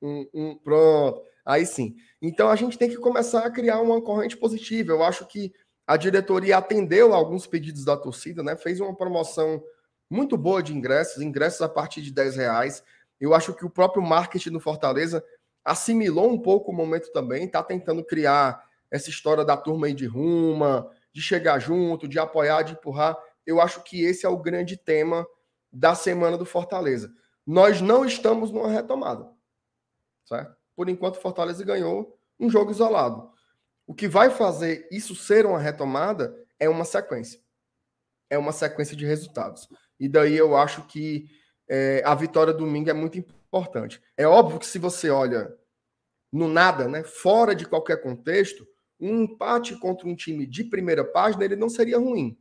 um, 0.00 0.26
um, 0.34 0.54
pronto, 0.56 1.22
aí 1.44 1.64
sim. 1.64 1.94
Então 2.20 2.48
a 2.48 2.56
gente 2.56 2.76
tem 2.76 2.90
que 2.90 2.96
começar 2.96 3.46
a 3.46 3.50
criar 3.50 3.80
uma 3.80 4.02
corrente 4.02 4.36
positiva. 4.36 4.90
Eu 4.90 5.04
acho 5.04 5.24
que 5.26 5.52
a 5.86 5.96
diretoria 5.96 6.58
atendeu 6.58 7.14
alguns 7.14 7.46
pedidos 7.46 7.84
da 7.84 7.96
torcida, 7.96 8.42
né? 8.42 8.56
Fez 8.56 8.80
uma 8.80 8.96
promoção 8.96 9.62
muito 10.10 10.36
boa 10.36 10.60
de 10.62 10.74
ingressos, 10.74 11.22
ingressos 11.22 11.62
a 11.62 11.68
partir 11.68 12.02
de 12.02 12.12
10 12.12 12.36
reais. 12.36 12.82
Eu 13.22 13.34
acho 13.34 13.54
que 13.54 13.64
o 13.64 13.70
próprio 13.70 14.02
marketing 14.02 14.50
no 14.50 14.58
Fortaleza 14.58 15.24
assimilou 15.64 16.28
um 16.28 16.42
pouco 16.42 16.72
o 16.72 16.74
momento 16.74 17.12
também, 17.12 17.44
está 17.44 17.62
tentando 17.62 18.04
criar 18.04 18.68
essa 18.90 19.10
história 19.10 19.44
da 19.44 19.56
turma 19.56 19.86
aí 19.86 19.94
de 19.94 20.06
ruma, 20.06 20.90
de 21.12 21.22
chegar 21.22 21.60
junto, 21.60 22.08
de 22.08 22.18
apoiar, 22.18 22.62
de 22.62 22.72
empurrar. 22.72 23.16
Eu 23.46 23.60
acho 23.60 23.80
que 23.84 24.02
esse 24.02 24.26
é 24.26 24.28
o 24.28 24.36
grande 24.36 24.76
tema 24.76 25.24
da 25.72 25.94
semana 25.94 26.36
do 26.36 26.44
Fortaleza. 26.44 27.14
Nós 27.46 27.80
não 27.80 28.04
estamos 28.04 28.50
numa 28.50 28.68
retomada. 28.68 29.30
Certo? 30.24 30.56
Por 30.74 30.88
enquanto, 30.88 31.14
o 31.14 31.20
Fortaleza 31.20 31.64
ganhou 31.64 32.18
um 32.40 32.50
jogo 32.50 32.72
isolado. 32.72 33.30
O 33.86 33.94
que 33.94 34.08
vai 34.08 34.30
fazer 34.30 34.88
isso 34.90 35.14
ser 35.14 35.46
uma 35.46 35.60
retomada 35.60 36.36
é 36.58 36.68
uma 36.68 36.84
sequência. 36.84 37.40
É 38.28 38.36
uma 38.36 38.50
sequência 38.50 38.96
de 38.96 39.06
resultados. 39.06 39.68
E 40.00 40.08
daí 40.08 40.36
eu 40.36 40.56
acho 40.56 40.82
que 40.88 41.28
é, 41.74 42.02
a 42.04 42.14
vitória 42.14 42.52
domingo 42.52 42.90
é 42.90 42.92
muito 42.92 43.18
importante. 43.18 43.98
É 44.14 44.26
óbvio 44.26 44.58
que 44.58 44.66
se 44.66 44.78
você 44.78 45.08
olha 45.08 45.50
no 46.30 46.46
nada, 46.46 46.86
né, 46.86 47.02
fora 47.02 47.54
de 47.54 47.64
qualquer 47.64 48.02
contexto, 48.02 48.68
um 49.00 49.22
empate 49.22 49.74
contra 49.76 50.06
um 50.06 50.14
time 50.14 50.46
de 50.46 50.64
primeira 50.64 51.02
página, 51.02 51.46
ele 51.46 51.56
não 51.56 51.70
seria 51.70 51.96
ruim. 51.96 52.38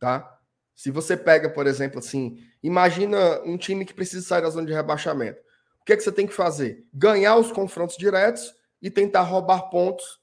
Tá? 0.00 0.36
Se 0.74 0.90
você 0.90 1.16
pega, 1.16 1.48
por 1.48 1.68
exemplo, 1.68 2.00
assim, 2.00 2.36
imagina 2.60 3.40
um 3.44 3.56
time 3.56 3.84
que 3.84 3.94
precisa 3.94 4.26
sair 4.26 4.42
da 4.42 4.50
zona 4.50 4.66
de 4.66 4.72
rebaixamento. 4.72 5.40
O 5.80 5.84
que, 5.84 5.92
é 5.92 5.96
que 5.96 6.02
você 6.02 6.10
tem 6.10 6.26
que 6.26 6.34
fazer? 6.34 6.84
Ganhar 6.92 7.36
os 7.36 7.52
confrontos 7.52 7.96
diretos 7.96 8.52
e 8.82 8.90
tentar 8.90 9.22
roubar 9.22 9.70
pontos 9.70 10.18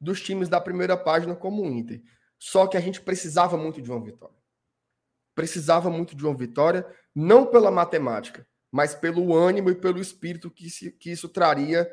dos 0.00 0.20
times 0.20 0.48
da 0.48 0.60
primeira 0.60 0.96
página, 0.96 1.36
como 1.36 1.62
o 1.62 1.66
Inter. 1.66 2.02
Só 2.40 2.66
que 2.66 2.76
a 2.76 2.80
gente 2.80 3.00
precisava 3.00 3.56
muito 3.56 3.80
de 3.80 3.88
uma 3.88 4.02
vitória. 4.02 4.41
Precisava 5.34 5.90
muito 5.90 6.14
de 6.14 6.24
uma 6.24 6.36
vitória, 6.36 6.86
não 7.14 7.46
pela 7.46 7.70
matemática, 7.70 8.46
mas 8.70 8.94
pelo 8.94 9.34
ânimo 9.34 9.70
e 9.70 9.74
pelo 9.74 10.00
espírito 10.00 10.50
que, 10.50 10.70
se, 10.70 10.90
que 10.92 11.10
isso 11.10 11.28
traria, 11.28 11.90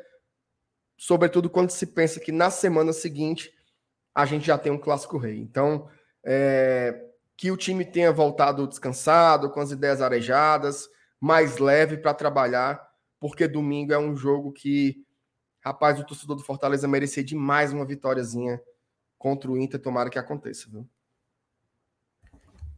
sobretudo 0.96 1.48
quando 1.48 1.70
se 1.70 1.86
pensa 1.86 2.20
que 2.20 2.32
na 2.32 2.50
semana 2.50 2.92
seguinte 2.92 3.52
a 4.14 4.26
gente 4.26 4.46
já 4.46 4.58
tem 4.58 4.72
um 4.72 4.78
clássico 4.78 5.18
rei. 5.18 5.38
Então, 5.38 5.88
é, 6.24 7.06
que 7.36 7.50
o 7.50 7.56
time 7.56 7.84
tenha 7.84 8.12
voltado 8.12 8.66
descansado, 8.66 9.50
com 9.50 9.60
as 9.60 9.70
ideias 9.70 10.02
arejadas, 10.02 10.88
mais 11.18 11.58
leve 11.58 11.96
para 11.96 12.14
trabalhar, 12.14 12.86
porque 13.18 13.48
domingo 13.48 13.92
é 13.92 13.98
um 13.98 14.16
jogo 14.16 14.52
que, 14.52 15.04
rapaz, 15.62 15.98
o 15.98 16.04
torcedor 16.04 16.36
do 16.36 16.42
Fortaleza 16.42 16.88
merecia 16.88 17.24
demais 17.24 17.72
uma 17.72 17.84
vitóriazinha 17.86 18.60
contra 19.18 19.50
o 19.50 19.58
Inter, 19.58 19.80
tomara 19.80 20.10
que 20.10 20.18
aconteça, 20.18 20.68
viu? 20.70 20.88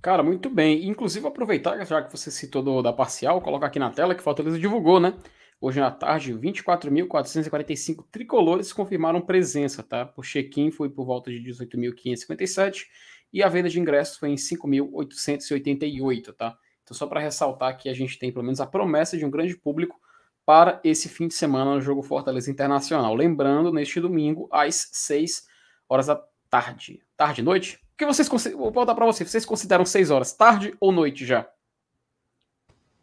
Cara, 0.02 0.20
muito 0.20 0.50
bem. 0.50 0.84
Inclusive, 0.88 1.24
aproveitar, 1.28 1.84
já 1.84 2.02
que 2.02 2.10
você 2.10 2.28
citou 2.28 2.60
do, 2.60 2.82
da 2.82 2.92
parcial, 2.92 3.40
colocar 3.40 3.68
aqui 3.68 3.78
na 3.78 3.88
tela 3.88 4.16
que 4.16 4.22
Fortaleza 4.22 4.58
divulgou, 4.58 4.98
né? 4.98 5.16
Hoje 5.60 5.78
na 5.78 5.92
tarde, 5.92 6.34
24.445 6.34 8.04
tricolores 8.10 8.72
confirmaram 8.72 9.20
presença, 9.20 9.80
tá? 9.80 10.12
O 10.16 10.22
check-in 10.22 10.72
foi 10.72 10.90
por 10.90 11.06
volta 11.06 11.30
de 11.30 11.38
18.557 11.38 12.86
e 13.32 13.44
a 13.44 13.48
venda 13.48 13.68
de 13.68 13.78
ingressos 13.78 14.16
foi 14.16 14.30
em 14.30 14.34
5.888, 14.34 16.32
tá? 16.32 16.58
Então, 16.82 16.96
só 16.96 17.06
para 17.06 17.20
ressaltar 17.20 17.78
que 17.78 17.88
a 17.88 17.94
gente 17.94 18.18
tem 18.18 18.32
pelo 18.32 18.44
menos 18.44 18.60
a 18.60 18.66
promessa 18.66 19.16
de 19.16 19.24
um 19.24 19.30
grande 19.30 19.56
público 19.56 20.00
para 20.44 20.80
esse 20.82 21.08
fim 21.08 21.28
de 21.28 21.34
semana 21.34 21.74
no 21.74 21.80
jogo 21.80 22.02
Fortaleza 22.02 22.50
Internacional. 22.50 23.14
Lembrando, 23.14 23.72
neste 23.72 24.00
domingo, 24.00 24.48
às 24.50 24.88
6 24.90 25.46
horas 25.88 26.08
da 26.08 26.20
tarde. 26.50 27.00
Tarde, 27.16 27.40
noite? 27.40 27.80
O 28.02 28.08
que 28.08 28.14
vocês 28.14 28.54
Vou 28.54 28.72
voltar 28.72 28.94
para 28.94 29.06
você. 29.06 29.24
Vocês 29.24 29.44
consideram 29.44 29.84
6 29.84 30.10
horas, 30.10 30.32
tarde 30.32 30.74
ou 30.80 30.90
noite 30.90 31.24
já? 31.24 31.48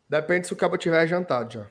Depende 0.10 0.48
se 0.48 0.54
o 0.54 0.58
cabo 0.58 0.78
tiver 0.78 1.08
jantado 1.08 1.54
já. 1.54 1.68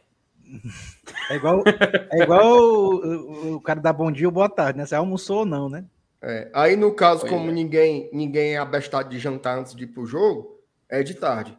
É 1.29 1.37
igual, 1.37 1.63
é 2.11 2.23
igual 2.23 2.57
o, 2.57 2.95
o, 2.95 3.55
o 3.57 3.61
cara 3.61 3.81
da 3.81 3.93
bom 3.93 4.11
dia 4.11 4.27
ou 4.27 4.33
boa 4.33 4.49
tarde, 4.49 4.79
né? 4.79 4.87
Você 4.87 4.95
almoçou 4.95 5.41
ou 5.41 5.47
não, 5.47 5.69
né? 5.69 5.85
É, 6.23 6.51
aí, 6.55 6.75
no 6.75 6.95
caso, 6.95 7.21
Foi 7.21 7.29
como 7.29 7.51
é. 7.51 7.53
ninguém, 7.53 8.09
ninguém 8.13 8.55
é 8.55 8.59
abestado 8.59 9.11
de 9.11 9.19
jantar 9.19 9.59
antes 9.59 9.75
de 9.75 9.85
ir 9.85 9.89
pro 9.89 10.07
jogo, 10.07 10.59
é 10.89 11.03
de 11.03 11.15
tarde. 11.15 11.57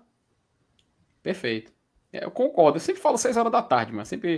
Perfeito. 1.21 1.71
É, 2.11 2.25
eu 2.25 2.31
concordo. 2.31 2.77
Eu 2.77 2.81
sempre 2.81 3.01
falo 3.01 3.17
6 3.17 3.37
horas 3.37 3.51
da 3.51 3.61
tarde, 3.61 3.93
mas 3.93 4.07
sempre 4.07 4.37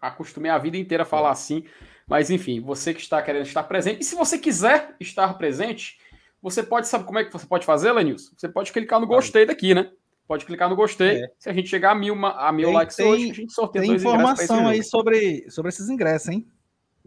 acostumei 0.00 0.50
a 0.50 0.58
vida 0.58 0.76
inteira 0.76 1.04
a 1.04 1.06
falar 1.06 1.28
é. 1.28 1.32
assim. 1.32 1.64
Mas 2.06 2.30
enfim, 2.30 2.60
você 2.60 2.92
que 2.92 3.00
está 3.00 3.22
querendo 3.22 3.46
estar 3.46 3.62
presente. 3.62 4.00
E 4.00 4.04
se 4.04 4.16
você 4.16 4.36
quiser 4.36 4.96
estar 4.98 5.34
presente, 5.34 5.98
você 6.42 6.62
pode, 6.62 6.88
sabe 6.88 7.04
como 7.04 7.20
é 7.20 7.24
que 7.24 7.32
você 7.32 7.46
pode 7.46 7.64
fazer, 7.64 7.92
Lenilson? 7.92 8.32
Você 8.36 8.48
pode 8.48 8.72
clicar 8.72 9.00
no 9.00 9.06
gostei 9.06 9.46
daqui, 9.46 9.74
né? 9.74 9.92
Pode 10.26 10.44
clicar 10.44 10.68
no 10.68 10.74
gostei. 10.74 11.22
É. 11.22 11.32
Se 11.38 11.48
a 11.48 11.52
gente 11.52 11.68
chegar 11.68 11.92
a 11.92 11.94
mil, 11.94 12.14
a 12.26 12.50
mil 12.50 12.68
tem, 12.68 12.74
likes 12.74 12.96
tem, 12.96 13.06
hoje, 13.06 13.30
a 13.30 13.34
gente 13.34 13.52
sorteia 13.52 13.84
tem 13.84 13.94
informação 13.94 14.66
aí 14.66 14.82
sobre, 14.82 15.48
sobre 15.50 15.68
esses 15.68 15.88
ingressos, 15.88 16.30
hein? 16.30 16.46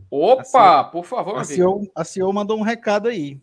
Opa, 0.10 0.42
a 0.42 0.44
CEO, 0.44 0.92
por 0.92 1.06
favor. 1.06 1.38
A 1.38 1.44
CEO, 1.44 1.92
a 1.94 2.04
CEO 2.04 2.32
mandou 2.32 2.58
um 2.58 2.62
recado 2.62 3.10
aí. 3.10 3.42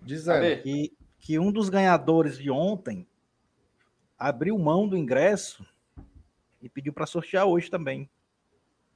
Dizendo 0.00 0.62
que, 0.62 0.92
que 1.18 1.38
um 1.38 1.50
dos 1.50 1.68
ganhadores 1.68 2.38
de 2.38 2.50
ontem 2.50 3.06
abriu 4.18 4.56
mão 4.58 4.88
do 4.88 4.96
ingresso 4.96 5.66
e 6.60 6.68
pediu 6.68 6.92
para 6.92 7.06
sortear 7.06 7.46
hoje 7.46 7.68
também. 7.68 8.08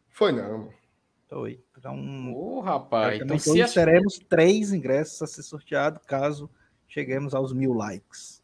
Foi 0.08 0.30
não. 0.30 0.70
Foi. 1.28 1.60
Então, 1.76 2.32
oh, 2.34 2.60
rapaz, 2.60 3.20
então 3.20 3.36
hoje 3.36 3.62
a... 3.62 3.68
teremos 3.68 4.18
três 4.28 4.72
ingressos 4.72 5.20
a 5.22 5.26
ser 5.26 5.42
sorteado 5.42 6.00
caso 6.06 6.48
cheguemos 6.86 7.34
aos 7.34 7.52
mil 7.52 7.72
likes. 7.72 8.42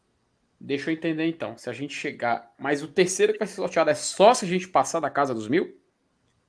Deixa 0.59 0.89
eu 0.89 0.93
entender 0.93 1.25
então. 1.25 1.57
Se 1.57 1.69
a 1.69 1.73
gente 1.73 1.93
chegar. 1.93 2.53
Mas 2.57 2.83
o 2.83 2.87
terceiro 2.87 3.33
que 3.33 3.39
vai 3.39 3.47
ser 3.47 3.55
sorteado 3.55 3.89
é 3.89 3.95
só 3.95 4.33
se 4.33 4.45
a 4.45 4.47
gente 4.47 4.67
passar 4.67 4.99
da 4.99 5.09
casa 5.09 5.33
dos 5.33 5.47
mil? 5.47 5.77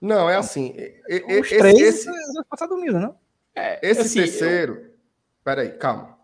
Não, 0.00 0.28
é 0.28 0.36
assim. 0.36 0.76
Os 1.08 1.46
esse, 1.46 1.58
três 1.58 1.80
esse, 1.80 2.06
vai 2.06 2.44
passar 2.48 2.66
do 2.66 2.76
mil, 2.76 2.92
não? 2.92 3.18
É, 3.54 3.80
esse 3.88 4.02
assim, 4.02 4.20
terceiro. 4.20 4.74
Eu... 4.74 4.94
Peraí, 5.42 5.70
calma. 5.70 6.18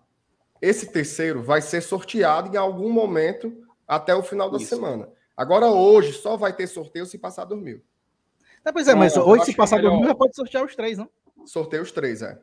Esse 0.60 0.86
terceiro 0.86 1.42
vai 1.42 1.62
ser 1.62 1.80
sorteado 1.80 2.54
em 2.54 2.56
algum 2.56 2.90
momento 2.90 3.66
até 3.88 4.14
o 4.14 4.22
final 4.22 4.50
da 4.50 4.58
Isso. 4.58 4.66
semana. 4.66 5.08
Agora, 5.36 5.68
hoje, 5.68 6.12
só 6.12 6.36
vai 6.36 6.52
ter 6.52 6.66
sorteio 6.66 7.06
se 7.06 7.18
passar 7.18 7.44
dos 7.44 7.58
mil. 7.58 7.82
É, 8.64 8.72
pois 8.72 8.88
é, 8.88 8.94
mas 8.94 9.16
hoje, 9.16 9.46
se 9.46 9.54
passar 9.54 9.80
dos 9.80 9.92
mil, 9.92 10.04
já 10.04 10.14
pode 10.14 10.34
sortear 10.34 10.64
os 10.64 10.74
três, 10.74 10.98
não? 10.98 11.08
Sorteio 11.46 11.82
os 11.82 11.92
três, 11.92 12.22
é. 12.22 12.38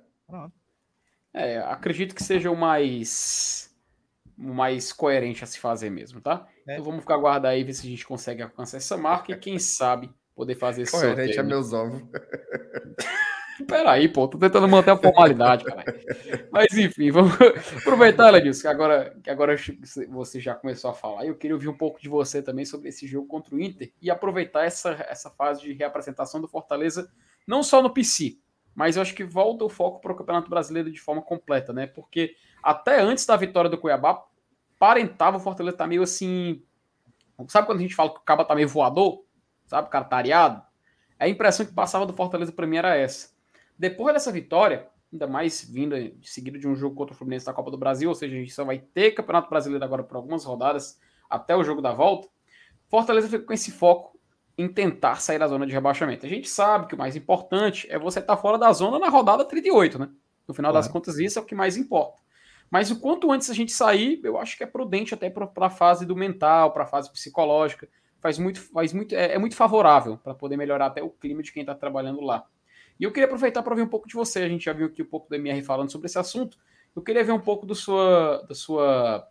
É, 1.34 1.60
acredito 1.60 2.16
que 2.16 2.24
seja 2.24 2.50
o 2.50 2.56
mais 2.56 3.68
o 4.38 4.54
mais 4.54 4.94
coerente 4.94 5.44
a 5.44 5.48
se 5.48 5.60
fazer 5.60 5.90
mesmo, 5.90 6.22
tá? 6.22 6.48
É. 6.68 6.74
Então 6.74 6.86
vamos 6.86 7.02
ficar 7.02 7.16
aguardando 7.16 7.48
aí 7.48 7.64
ver 7.64 7.74
se 7.74 7.88
a 7.88 7.90
gente 7.90 8.06
consegue 8.06 8.42
alcançar 8.42 8.78
essa 8.78 8.96
marca 8.96 9.32
e 9.32 9.38
quem 9.38 9.58
sabe 9.58 10.12
poder 10.36 10.56
fazer 10.56 10.84
esse 10.84 10.92
coerente 10.92 11.34
sorteio. 11.34 11.40
é 11.40 11.44
meus 11.44 11.74
ovos. 11.74 12.04
Peraí, 13.66 14.08
pô, 14.08 14.28
tô 14.28 14.38
tentando 14.38 14.68
manter 14.68 14.92
a 14.92 14.98
formalidade, 14.98 15.64
cara. 15.64 15.84
Mas 16.52 16.78
enfim, 16.78 17.10
vamos 17.10 17.34
aproveitar, 17.78 18.30
Ledilson, 18.30 18.62
que 18.62 18.68
agora, 18.68 19.18
que 19.24 19.30
agora 19.30 19.56
você 20.10 20.40
já 20.40 20.54
começou 20.54 20.92
a 20.92 20.94
falar. 20.94 21.26
Eu 21.26 21.36
queria 21.36 21.56
ouvir 21.56 21.68
um 21.68 21.78
pouco 21.78 22.00
de 22.00 22.08
você 22.08 22.42
também 22.42 22.66
sobre 22.66 22.90
esse 22.90 23.08
jogo 23.08 23.28
contra 23.28 23.56
o 23.56 23.60
Inter 23.60 23.92
e 24.02 24.12
aproveitar 24.12 24.66
essa, 24.66 24.92
essa 25.10 25.30
fase 25.32 25.62
de 25.62 25.74
reapresentação 25.74 26.40
do 26.40 26.48
Fortaleza, 26.48 27.12
não 27.48 27.64
só 27.64 27.82
no 27.82 27.90
PC, 27.90 28.38
mas 28.76 28.96
eu 28.96 29.02
acho 29.02 29.16
que 29.16 29.24
volta 29.24 29.66
o 29.66 29.70
foco 29.70 30.00
para 30.00 30.12
o 30.12 30.16
Campeonato 30.16 30.50
Brasileiro 30.50 30.92
de 30.92 31.00
forma 31.00 31.22
completa, 31.22 31.74
né? 31.74 31.88
Porque 31.88 32.36
até 32.62 33.02
antes 33.02 33.26
da 33.26 33.36
vitória 33.36 33.70
do 33.70 33.78
Cuiabá, 33.78 34.24
parentava 34.78 35.38
o 35.38 35.40
Fortaleza 35.40 35.78
tá 35.78 35.88
meio 35.88 36.04
assim. 36.04 36.62
Sabe 37.48 37.66
quando 37.66 37.80
a 37.80 37.82
gente 37.82 37.96
fala 37.96 38.12
que 38.14 38.20
o 38.20 38.24
Caba 38.24 38.46
tá 38.46 38.54
meio 38.54 38.68
voador? 38.68 39.24
Sabe, 39.66 39.88
o 39.88 39.92
cara 39.92 40.06
tá? 40.06 40.68
A 41.20 41.28
impressão 41.28 41.66
que 41.66 41.74
passava 41.74 42.06
do 42.06 42.14
Fortaleza 42.14 42.52
para 42.52 42.68
mim 42.68 42.78
era 42.78 42.96
essa. 42.96 43.37
Depois 43.78 44.14
dessa 44.14 44.32
vitória, 44.32 44.88
ainda 45.12 45.28
mais 45.28 45.64
vinda 45.64 46.10
de 46.10 46.30
seguida 46.30 46.58
de 46.58 46.68
um 46.68 46.76
jogo 46.76 46.96
contra 46.96 47.14
o 47.14 47.18
Fluminense 47.18 47.46
da 47.46 47.54
Copa 47.54 47.72
do 47.72 47.78
Brasil, 47.78 48.10
ou 48.10 48.16
seja, 48.16 48.36
a 48.36 48.40
gente 48.40 48.54
só 48.54 48.64
vai 48.64 48.80
ter 48.80 49.12
Campeonato 49.12 49.50
Brasileiro 49.50 49.84
agora 49.84 50.04
por 50.04 50.18
algumas 50.18 50.44
rodadas 50.44 51.00
até 51.30 51.56
o 51.56 51.64
jogo 51.64 51.82
da 51.82 51.94
volta. 51.94 52.28
Fortaleza 52.90 53.28
fica 53.28 53.44
com 53.44 53.54
esse 53.54 53.72
foco 53.72 54.18
em 54.58 54.68
tentar 54.68 55.22
sair 55.22 55.38
da 55.38 55.48
zona 55.48 55.68
de 55.68 55.74
rebaixamento. 55.74 56.26
A 56.26 56.30
gente 56.30 56.50
sabe 56.50 56.88
que 56.88 56.96
o 56.96 56.98
mais 56.98 57.16
importante 57.16 57.88
é 57.90 58.00
você 58.00 58.20
estar 58.20 58.36
tá 58.36 58.42
fora 58.42 58.58
da 58.58 58.72
zona 58.74 58.98
na 58.98 59.10
rodada 59.10 59.46
38, 59.46 60.00
né? 60.00 60.10
No 60.48 60.54
final 60.54 60.72
claro. 60.72 60.84
das 60.84 60.92
contas, 60.92 61.20
isso 61.20 61.38
é 61.38 61.42
o 61.42 61.46
que 61.46 61.54
mais 61.54 61.78
importa. 61.78 62.18
Mas 62.70 62.90
o 62.90 63.00
quanto 63.00 63.32
antes 63.32 63.50
a 63.50 63.54
gente 63.54 63.72
sair, 63.72 64.20
eu 64.24 64.38
acho 64.38 64.58
que 64.58 64.64
é 64.64 64.68
prudente 64.68 65.14
até 65.14 65.30
para 65.30 65.50
a 65.58 65.70
fase 65.70 66.06
do 66.06 66.16
mental, 66.16 66.72
para 66.72 66.84
a 66.84 66.88
fase 66.88 67.12
psicológica. 67.12 67.88
Faz 68.20 68.40
muito, 68.40 68.60
faz 68.60 68.92
muito, 68.94 69.14
é, 69.14 69.34
é 69.34 69.38
muito 69.38 69.56
favorável 69.56 70.18
para 70.18 70.34
poder 70.34 70.58
melhorar 70.58 70.88
até 70.88 71.04
o 71.04 71.10
clima 71.10 71.44
de 71.44 71.52
quem 71.52 71.62
está 71.62 71.76
trabalhando 71.76 72.22
lá. 72.22 72.46
E 73.00 73.04
eu 73.04 73.12
queria 73.12 73.26
aproveitar 73.26 73.62
para 73.64 73.76
ver 73.76 73.82
um 73.82 73.88
pouco 73.88 74.08
de 74.08 74.16
você. 74.16 74.40
A 74.40 74.50
gente 74.50 74.66
já 74.66 74.74
viu 74.74 74.88
aqui 74.88 75.02
um 75.02 75.08
pouco 75.08 75.30
do 75.30 75.36
MR 75.36 75.62
falando 75.62 75.92
sobre 75.92 76.08
esse 76.08 76.18
assunto. 76.18 76.58
Eu 76.96 77.02
queria 77.02 77.24
ver 77.24 77.32
um 77.32 77.40
pouco 77.40 77.66
do 77.66 77.76
sua, 77.76 78.44
da, 78.48 78.56
sua, 78.56 79.28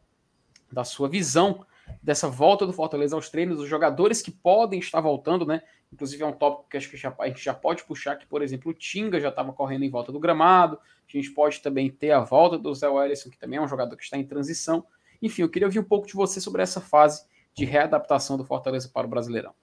da 0.70 0.84
sua 0.84 1.08
visão 1.08 1.66
dessa 2.02 2.28
volta 2.28 2.66
do 2.66 2.72
Fortaleza 2.72 3.16
aos 3.16 3.28
treinos, 3.28 3.60
os 3.60 3.68
jogadores 3.68 4.22
que 4.22 4.30
podem 4.30 4.78
estar 4.78 5.00
voltando, 5.00 5.46
né? 5.46 5.62
Inclusive 5.92 6.22
é 6.22 6.26
um 6.26 6.32
tópico 6.32 6.68
que 6.68 6.76
acho 6.76 6.90
que 6.90 6.96
já, 6.96 7.14
a 7.18 7.28
gente 7.28 7.42
já 7.42 7.54
pode 7.54 7.84
puxar 7.84 8.16
que, 8.16 8.26
por 8.26 8.42
exemplo, 8.42 8.70
o 8.70 8.74
Tinga 8.74 9.20
já 9.20 9.28
estava 9.28 9.52
correndo 9.52 9.84
em 9.84 9.90
volta 9.90 10.10
do 10.10 10.18
gramado. 10.18 10.78
A 10.78 11.16
gente 11.16 11.30
pode 11.30 11.60
também 11.60 11.90
ter 11.90 12.10
a 12.10 12.20
volta 12.20 12.58
do 12.58 12.74
Zé 12.74 12.88
Wellison, 12.88 13.30
que 13.30 13.38
também 13.38 13.58
é 13.58 13.62
um 13.62 13.68
jogador 13.68 13.96
que 13.96 14.02
está 14.02 14.16
em 14.16 14.24
transição. 14.24 14.84
Enfim, 15.22 15.42
eu 15.42 15.48
queria 15.48 15.66
ouvir 15.66 15.78
um 15.78 15.84
pouco 15.84 16.06
de 16.06 16.14
você 16.14 16.40
sobre 16.40 16.62
essa 16.62 16.80
fase 16.80 17.24
de 17.54 17.64
readaptação 17.64 18.36
do 18.36 18.44
Fortaleza 18.44 18.90
para 18.92 19.06
o 19.06 19.10
Brasileirão. 19.10 19.54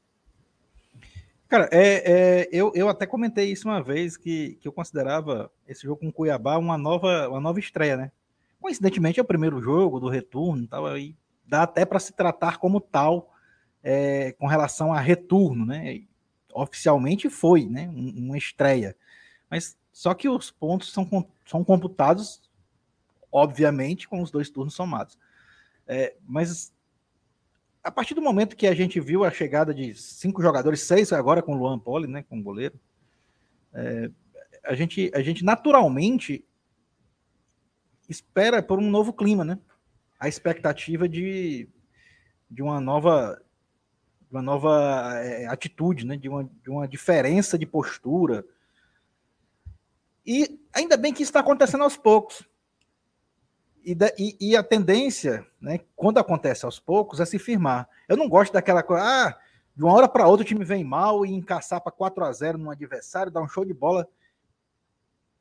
Cara, 1.53 1.69
é, 1.71 2.11
é, 2.11 2.49
eu, 2.51 2.71
eu 2.73 2.89
até 2.89 3.05
comentei 3.05 3.51
isso 3.51 3.67
uma 3.67 3.79
vez 3.79 4.17
que, 4.17 4.55
que 4.55 4.67
eu 4.67 4.71
considerava 4.71 5.51
esse 5.67 5.83
jogo 5.83 5.99
com 5.99 6.07
o 6.07 6.11
Cuiabá 6.11 6.57
uma 6.57 6.79
nova, 6.79 7.29
uma 7.29 7.39
nova 7.39 7.59
estreia, 7.59 7.95
né? 7.95 8.11
Coincidentemente 8.59 9.19
é 9.19 9.21
o 9.21 9.25
primeiro 9.25 9.61
jogo 9.61 9.99
do 9.99 10.09
retorno, 10.09 10.65
tal, 10.65 10.87
aí 10.87 11.15
dá 11.45 11.61
até 11.61 11.85
para 11.85 11.99
se 11.99 12.11
tratar 12.11 12.57
como 12.57 12.81
tal 12.81 13.31
é, 13.83 14.31
com 14.31 14.47
relação 14.47 14.91
a 14.91 14.99
retorno, 14.99 15.63
né? 15.63 16.01
Oficialmente 16.55 17.29
foi, 17.29 17.67
né? 17.67 17.87
Uma 17.87 18.35
estreia, 18.35 18.97
mas 19.47 19.77
só 19.91 20.15
que 20.15 20.27
os 20.27 20.49
pontos 20.49 20.91
são, 20.91 21.07
são 21.45 21.63
computados, 21.63 22.41
obviamente, 23.31 24.09
com 24.09 24.23
os 24.23 24.31
dois 24.31 24.49
turnos 24.49 24.73
somados. 24.73 25.19
É, 25.85 26.15
mas 26.27 26.73
a 27.83 27.91
partir 27.91 28.13
do 28.13 28.21
momento 28.21 28.55
que 28.55 28.65
a 28.65 28.73
gente 28.73 28.99
viu 28.99 29.23
a 29.23 29.31
chegada 29.31 29.73
de 29.73 29.93
cinco 29.93 30.41
jogadores, 30.41 30.81
seis 30.81 31.11
agora 31.11 31.41
com 31.41 31.53
o 31.53 31.57
Luan 31.57 31.77
Poli, 31.77 32.07
né, 32.07 32.23
como 32.23 32.41
goleiro, 32.41 32.79
é, 33.73 34.09
a, 34.63 34.73
gente, 34.73 35.11
a 35.13 35.21
gente 35.21 35.43
naturalmente 35.43 36.45
espera 38.07 38.63
por 38.63 38.79
um 38.79 38.89
novo 38.89 39.11
clima, 39.11 39.43
né? 39.43 39.59
A 40.19 40.27
expectativa 40.27 41.09
de, 41.09 41.67
de 42.49 42.61
uma 42.61 42.79
nova 42.79 43.41
uma 44.33 44.41
nova 44.41 45.13
é, 45.19 45.45
atitude, 45.45 46.07
né? 46.07 46.17
de, 46.17 46.27
uma, 46.27 46.43
de 46.43 46.69
uma 46.69 46.87
diferença 46.87 47.55
de 47.55 47.67
postura. 47.67 48.43
E 50.25 50.59
ainda 50.73 50.97
bem 50.97 51.13
que 51.13 51.21
isso 51.21 51.29
está 51.29 51.41
acontecendo 51.41 51.83
aos 51.83 51.95
poucos. 51.95 52.43
E, 53.83 53.97
e, 54.17 54.37
e, 54.39 54.57
a 54.57 54.63
tendência, 54.63 55.45
né, 55.59 55.81
quando 55.95 56.17
acontece 56.17 56.63
aos 56.63 56.79
poucos, 56.79 57.19
é 57.19 57.25
se 57.25 57.37
firmar. 57.37 57.89
Eu 58.07 58.15
não 58.15 58.29
gosto 58.29 58.53
daquela 58.53 58.81
coisa, 58.81 59.03
ah, 59.03 59.37
de 59.75 59.83
uma 59.83 59.93
hora 59.93 60.07
para 60.07 60.27
outra 60.27 60.43
o 60.43 60.47
time 60.47 60.63
vem 60.63 60.83
mal 60.83 61.25
e 61.25 61.33
encaçar 61.33 61.81
para 61.81 61.91
4 61.91 62.23
a 62.23 62.31
0 62.31 62.57
num 62.57 62.71
adversário, 62.71 63.31
dar 63.31 63.41
um 63.41 63.47
show 63.47 63.65
de 63.65 63.73
bola 63.73 64.07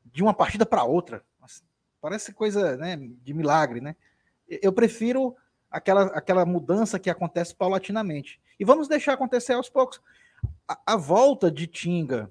de 0.05 0.22
uma 0.22 0.35
partida 0.35 0.66
para 0.66 0.83
outra. 0.83 1.22
Parece 2.00 2.33
coisa 2.33 2.76
né, 2.76 2.96
de 2.96 3.33
milagre, 3.33 3.81
né? 3.81 3.94
Eu 4.48 4.72
prefiro 4.72 5.37
aquela, 5.70 6.07
aquela 6.07 6.44
mudança 6.44 6.98
que 6.98 7.09
acontece 7.09 7.55
paulatinamente. 7.55 8.40
E 8.59 8.64
vamos 8.64 8.88
deixar 8.88 9.12
acontecer 9.12 9.52
aos 9.52 9.68
poucos. 9.68 10.00
A, 10.66 10.94
a 10.94 10.96
volta 10.96 11.50
de 11.50 11.68
Tinga, 11.68 12.28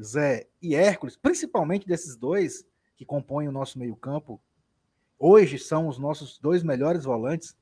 Zé 0.00 0.48
e 0.60 0.74
Hércules, 0.74 1.16
principalmente 1.16 1.86
desses 1.86 2.16
dois 2.16 2.66
que 2.96 3.04
compõem 3.04 3.46
o 3.46 3.52
nosso 3.52 3.78
meio-campo, 3.78 4.40
hoje 5.18 5.58
são 5.58 5.88
os 5.88 5.98
nossos 5.98 6.38
dois 6.38 6.62
melhores 6.62 7.04
volantes, 7.04 7.56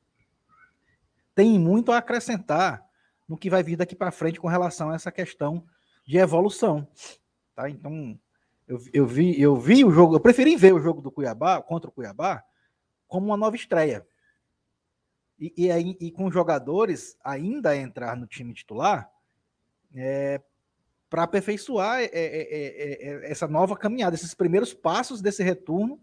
tem 1.35 1.59
muito 1.59 1.93
a 1.93 1.99
acrescentar 1.99 2.85
no 3.29 3.37
que 3.37 3.49
vai 3.49 3.63
vir 3.63 3.77
daqui 3.77 3.95
para 3.95 4.11
frente 4.11 4.41
com 4.41 4.49
relação 4.49 4.91
a 4.91 4.95
essa 4.95 5.11
questão 5.11 5.65
de 6.05 6.19
evolução. 6.19 6.87
Tá? 7.55 7.71
Então, 7.71 8.19
eu, 8.67 8.79
eu, 8.93 9.07
vi, 9.07 9.41
eu 9.41 9.57
vi 9.57 9.85
o 9.85 9.91
jogo, 9.91 10.15
eu 10.17 10.21
preferi 10.21 10.57
ver 10.57 10.75
o 10.75 10.81
jogo 10.81 11.01
do 11.01 11.11
Cuiabá 11.11 11.61
contra 11.63 11.89
o 11.89 11.93
Cuiabá 11.93 12.45
como 13.07 13.27
uma 13.27 13.37
nova 13.37 13.57
estreia. 13.57 14.07
E, 15.39 15.53
e, 15.57 15.71
aí, 15.71 15.97
e 16.01 16.11
com 16.11 16.31
jogadores 16.31 17.17
ainda 17.25 17.71
a 17.71 17.77
entrar 17.77 18.17
no 18.17 18.27
time 18.27 18.55
titular 18.55 19.11
é, 19.95 20.41
para 21.11 21.25
aperfeiçoar 21.25 22.01
é 22.01 22.05
é, 22.05 22.11
é, 22.13 22.47
é, 22.53 23.27
é, 23.27 23.31
essa 23.31 23.47
nova 23.47 23.77
caminhada, 23.77 24.15
esses 24.15 24.35
primeiros 24.35 24.73
passos 24.73 25.21
desse 25.21 25.43
retorno 25.43 26.01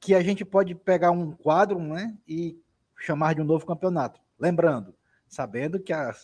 que 0.00 0.14
a 0.14 0.22
gente 0.22 0.44
pode 0.44 0.74
pegar 0.74 1.10
um 1.10 1.32
quadro 1.32 1.78
né, 1.78 2.16
e 2.26 2.60
chamar 2.98 3.34
de 3.34 3.40
um 3.40 3.44
novo 3.44 3.66
campeonato. 3.66 4.20
Lembrando, 4.38 4.94
sabendo 5.26 5.80
que 5.80 5.92
a, 5.92 6.14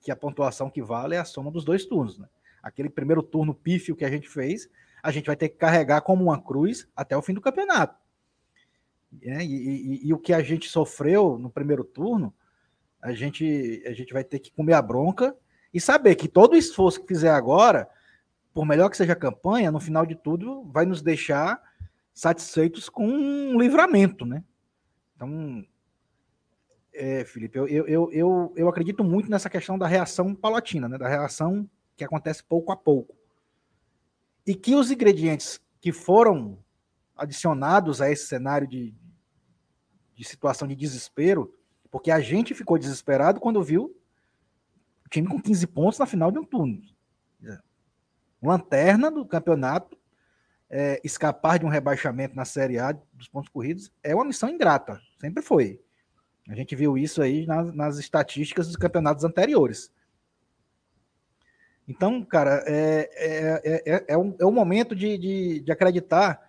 que 0.00 0.10
a 0.10 0.16
pontuação 0.16 0.70
que 0.70 0.82
vale 0.82 1.14
é 1.14 1.18
a 1.18 1.24
soma 1.24 1.50
dos 1.50 1.64
dois 1.64 1.84
turnos. 1.84 2.18
Né? 2.18 2.28
Aquele 2.62 2.88
primeiro 2.88 3.22
turno 3.22 3.54
pífio 3.54 3.96
que 3.96 4.04
a 4.04 4.10
gente 4.10 4.28
fez, 4.28 4.68
a 5.02 5.10
gente 5.10 5.26
vai 5.26 5.36
ter 5.36 5.48
que 5.48 5.56
carregar 5.56 6.00
como 6.02 6.24
uma 6.24 6.40
cruz 6.40 6.88
até 6.94 7.16
o 7.16 7.22
fim 7.22 7.34
do 7.34 7.40
campeonato. 7.40 7.96
É, 9.22 9.42
e, 9.42 9.46
e, 9.46 10.08
e, 10.08 10.12
o 10.12 10.18
que 10.18 10.32
a 10.32 10.42
gente 10.42 10.68
sofreu 10.68 11.38
no 11.38 11.48
primeiro 11.48 11.84
turno, 11.84 12.34
a 13.00 13.12
gente, 13.12 13.82
a 13.86 13.92
gente 13.92 14.12
vai 14.12 14.24
ter 14.24 14.38
que 14.40 14.52
comer 14.52 14.74
a 14.74 14.82
bronca 14.82 15.34
e 15.72 15.80
saber 15.80 16.16
que 16.16 16.28
todo 16.28 16.52
o 16.52 16.56
esforço 16.56 17.00
que 17.00 17.06
fizer 17.06 17.30
agora, 17.30 17.88
por 18.52 18.66
melhor 18.66 18.90
que 18.90 18.96
seja 18.96 19.12
a 19.12 19.16
campanha, 19.16 19.70
no 19.70 19.80
final 19.80 20.04
de 20.04 20.16
tudo, 20.16 20.64
vai 20.72 20.84
nos 20.84 21.02
deixar 21.02 21.60
satisfeitos 22.16 22.88
com 22.88 23.06
um 23.06 23.60
livramento, 23.60 24.24
né? 24.24 24.42
Então, 25.14 25.62
é, 26.94 27.26
Felipe, 27.26 27.58
eu, 27.58 27.68
eu, 27.68 28.10
eu, 28.10 28.52
eu 28.56 28.68
acredito 28.68 29.04
muito 29.04 29.30
nessa 29.30 29.50
questão 29.50 29.76
da 29.76 29.86
reação 29.86 30.34
palatina, 30.34 30.88
né? 30.88 30.96
Da 30.96 31.06
reação 31.06 31.68
que 31.94 32.02
acontece 32.02 32.42
pouco 32.42 32.72
a 32.72 32.76
pouco. 32.76 33.14
E 34.46 34.54
que 34.54 34.74
os 34.74 34.90
ingredientes 34.90 35.60
que 35.78 35.92
foram 35.92 36.58
adicionados 37.14 38.00
a 38.00 38.10
esse 38.10 38.26
cenário 38.26 38.66
de, 38.66 38.94
de 40.14 40.24
situação 40.24 40.66
de 40.66 40.74
desespero, 40.74 41.54
porque 41.90 42.10
a 42.10 42.18
gente 42.18 42.54
ficou 42.54 42.78
desesperado 42.78 43.40
quando 43.40 43.62
viu 43.62 43.94
o 45.04 45.08
time 45.10 45.28
com 45.28 45.40
15 45.40 45.66
pontos 45.66 45.98
na 45.98 46.06
final 46.06 46.32
de 46.32 46.38
um 46.38 46.44
turno. 46.44 46.80
Lanterna 48.42 49.10
do 49.10 49.26
campeonato, 49.26 49.98
é, 50.68 51.00
escapar 51.04 51.58
de 51.58 51.64
um 51.64 51.68
rebaixamento 51.68 52.34
na 52.34 52.44
Série 52.44 52.78
A 52.78 52.92
dos 53.12 53.28
pontos 53.28 53.48
corridos 53.48 53.92
é 54.02 54.14
uma 54.14 54.24
missão 54.24 54.48
ingrata, 54.48 55.00
sempre 55.18 55.42
foi. 55.42 55.80
A 56.48 56.54
gente 56.54 56.76
viu 56.76 56.96
isso 56.96 57.22
aí 57.22 57.46
nas, 57.46 57.74
nas 57.74 57.98
estatísticas 57.98 58.66
dos 58.66 58.76
campeonatos 58.76 59.24
anteriores. 59.24 59.92
Então, 61.88 62.24
cara, 62.24 62.64
é, 62.66 63.10
é, 63.14 63.82
é, 63.94 64.04
é, 64.08 64.18
um, 64.18 64.34
é 64.40 64.44
um 64.44 64.52
momento 64.52 64.94
de, 64.94 65.16
de, 65.18 65.60
de 65.60 65.72
acreditar 65.72 66.46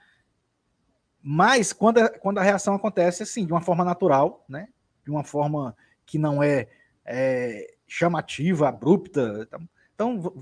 mas 1.29 1.73
quando 1.73 1.97
a, 1.97 2.09
quando 2.09 2.37
a 2.37 2.41
reação 2.41 2.73
acontece 2.73 3.21
assim, 3.21 3.45
de 3.45 3.51
uma 3.51 3.59
forma 3.59 3.83
natural, 3.83 4.45
né? 4.47 4.69
De 5.03 5.11
uma 5.11 5.25
forma 5.25 5.75
que 6.05 6.17
não 6.17 6.41
é, 6.41 6.69
é 7.05 7.75
chamativa, 7.85 8.69
abrupta. 8.69 9.45
Então, 9.93 10.33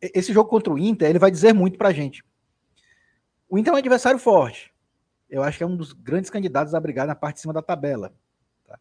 esse 0.00 0.32
jogo 0.32 0.48
contra 0.48 0.72
o 0.72 0.78
Inter, 0.78 1.10
ele 1.10 1.18
vai 1.18 1.30
dizer 1.30 1.52
muito 1.52 1.76
pra 1.76 1.92
gente. 1.92 2.24
O 3.48 3.58
Inter 3.58 3.72
é 3.72 3.76
um 3.76 3.78
adversário 3.78 4.18
forte. 4.18 4.72
Eu 5.28 5.42
acho 5.42 5.58
que 5.58 5.64
é 5.64 5.66
um 5.66 5.76
dos 5.76 5.92
grandes 5.92 6.30
candidatos 6.30 6.74
a 6.74 6.80
brigar 6.80 7.06
na 7.06 7.14
parte 7.14 7.36
de 7.36 7.40
cima 7.42 7.52
da 7.52 7.62
tabela. 7.62 8.12
Tá? 8.66 8.78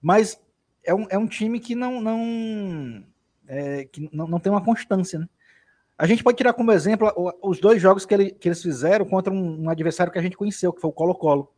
Mas 0.00 0.40
é 0.84 0.94
um, 0.94 1.06
é 1.10 1.18
um 1.18 1.26
time 1.26 1.60
que 1.60 1.74
não, 1.74 2.00
não, 2.00 3.04
é, 3.46 3.84
que 3.84 4.08
não, 4.12 4.26
não 4.26 4.40
tem 4.40 4.50
uma 4.50 4.64
constância, 4.64 5.18
né? 5.18 5.28
A 5.98 6.06
gente 6.06 6.22
pode 6.22 6.36
tirar 6.36 6.52
como 6.52 6.70
exemplo 6.72 7.10
os 7.42 7.58
dois 7.58 7.80
jogos 7.80 8.04
que, 8.04 8.12
ele, 8.12 8.30
que 8.30 8.48
eles 8.48 8.62
fizeram 8.62 9.06
contra 9.06 9.32
um, 9.32 9.62
um, 9.62 9.70
adversário 9.70 10.12
que 10.12 10.18
a 10.18 10.22
gente 10.22 10.36
conheceu, 10.36 10.70
que 10.70 10.80
foi 10.80 10.90
o 10.90 10.92
Colo-Colo. 10.92 11.50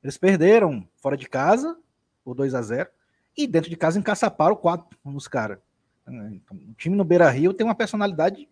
Eles 0.00 0.16
perderam 0.16 0.88
fora 0.96 1.16
de 1.16 1.28
casa, 1.28 1.76
por 2.24 2.34
2 2.34 2.54
a 2.54 2.62
0 2.62 2.88
e 3.36 3.46
dentro 3.46 3.70
de 3.70 3.76
casa 3.76 3.98
encaçaparam 3.98 4.54
quatro 4.54 4.98
nos 5.04 5.26
caras. 5.26 5.58
Então, 6.06 6.56
o 6.56 6.74
time 6.74 6.96
no 6.96 7.04
Beira 7.04 7.28
Rio 7.30 7.54
tem 7.54 7.64
uma 7.66 7.74
personalidade, 7.74 8.48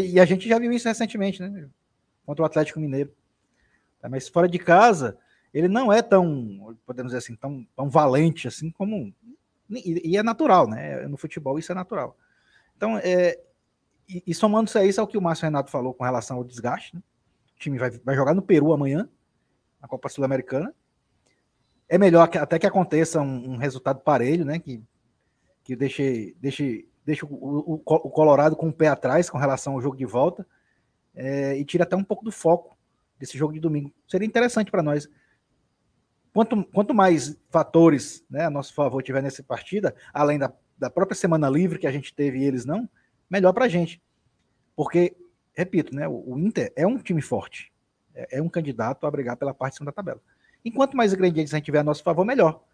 e 0.00 0.20
a 0.20 0.24
gente 0.24 0.48
já 0.48 0.58
viu 0.58 0.72
isso 0.72 0.88
recentemente, 0.88 1.42
né? 1.42 1.68
Contra 2.24 2.42
o 2.42 2.46
Atlético 2.46 2.80
Mineiro. 2.80 3.12
Tá, 4.00 4.08
mas 4.08 4.28
fora 4.28 4.48
de 4.48 4.58
casa, 4.58 5.16
ele 5.52 5.68
não 5.68 5.92
é 5.92 6.02
tão, 6.02 6.76
podemos 6.86 7.10
dizer 7.10 7.18
assim, 7.18 7.36
tão, 7.36 7.66
tão 7.76 7.88
valente 7.88 8.48
assim 8.48 8.70
como. 8.70 9.12
E, 9.70 10.10
e 10.10 10.16
é 10.16 10.22
natural, 10.22 10.68
né? 10.68 11.06
No 11.06 11.16
futebol 11.16 11.58
isso 11.58 11.72
é 11.72 11.74
natural. 11.74 12.16
Então, 12.76 12.98
é, 12.98 13.38
e, 14.08 14.22
e 14.26 14.34
somando-se 14.34 14.78
a 14.78 14.84
isso 14.84 15.00
ao 15.00 15.06
que 15.06 15.16
o 15.16 15.22
Márcio 15.22 15.44
Renato 15.44 15.70
falou 15.70 15.94
com 15.94 16.04
relação 16.04 16.36
ao 16.36 16.44
desgaste, 16.44 16.94
né? 16.94 17.02
o 17.54 17.58
time 17.58 17.78
vai, 17.78 17.90
vai 17.90 18.14
jogar 18.14 18.34
no 18.34 18.42
Peru 18.42 18.72
amanhã, 18.72 19.08
na 19.80 19.88
Copa 19.88 20.08
Sul-Americana. 20.08 20.74
É 21.88 21.98
melhor 21.98 22.28
que, 22.28 22.38
até 22.38 22.58
que 22.58 22.66
aconteça 22.66 23.20
um, 23.20 23.52
um, 23.52 23.56
resultado 23.56 24.00
parelho, 24.00 24.44
né? 24.44 24.58
Que, 24.58 24.82
que 25.62 25.76
deixe, 25.76 26.34
deixe, 26.40 26.88
deixe 27.04 27.24
o, 27.24 27.28
o, 27.28 27.74
o, 27.74 28.10
Colorado 28.10 28.56
com 28.56 28.68
o 28.68 28.72
pé 28.72 28.88
atrás 28.88 29.28
com 29.28 29.38
relação 29.38 29.74
ao 29.74 29.80
jogo 29.80 29.96
de 29.96 30.04
volta 30.04 30.46
é, 31.14 31.56
e 31.56 31.64
tire 31.64 31.82
até 31.82 31.96
um 31.96 32.04
pouco 32.04 32.24
do 32.24 32.32
foco 32.32 32.76
desse 33.18 33.36
jogo 33.36 33.52
de 33.52 33.60
domingo. 33.60 33.92
Seria 34.08 34.26
interessante 34.26 34.70
para 34.70 34.82
nós. 34.82 35.08
Quanto, 36.32 36.64
quanto 36.66 36.94
mais 36.94 37.36
fatores 37.50 38.24
né, 38.30 38.46
a 38.46 38.50
nosso 38.50 38.74
favor 38.74 39.02
tiver 39.02 39.22
nessa 39.22 39.42
partida, 39.42 39.94
além 40.12 40.38
da, 40.38 40.52
da 40.78 40.88
própria 40.88 41.14
semana 41.14 41.48
livre 41.48 41.78
que 41.78 41.86
a 41.86 41.92
gente 41.92 42.14
teve 42.14 42.38
e 42.38 42.44
eles 42.44 42.64
não, 42.64 42.88
melhor 43.28 43.52
para 43.52 43.66
a 43.66 43.68
gente. 43.68 44.02
Porque, 44.74 45.14
repito, 45.52 45.94
né, 45.94 46.08
o 46.08 46.38
Inter 46.38 46.72
é 46.74 46.86
um 46.86 46.96
time 46.98 47.20
forte. 47.20 47.70
É, 48.14 48.38
é 48.38 48.42
um 48.42 48.48
candidato 48.48 49.06
a 49.06 49.10
brigar 49.10 49.36
pela 49.36 49.52
parte 49.52 49.74
de 49.74 49.78
cima 49.78 49.86
da 49.86 49.92
tabela. 49.92 50.20
Enquanto 50.64 50.96
mais 50.96 51.12
ingredientes 51.12 51.52
a 51.52 51.56
gente 51.58 51.66
tiver 51.66 51.80
a 51.80 51.84
nosso 51.84 52.02
favor, 52.02 52.24
melhor. 52.24 52.64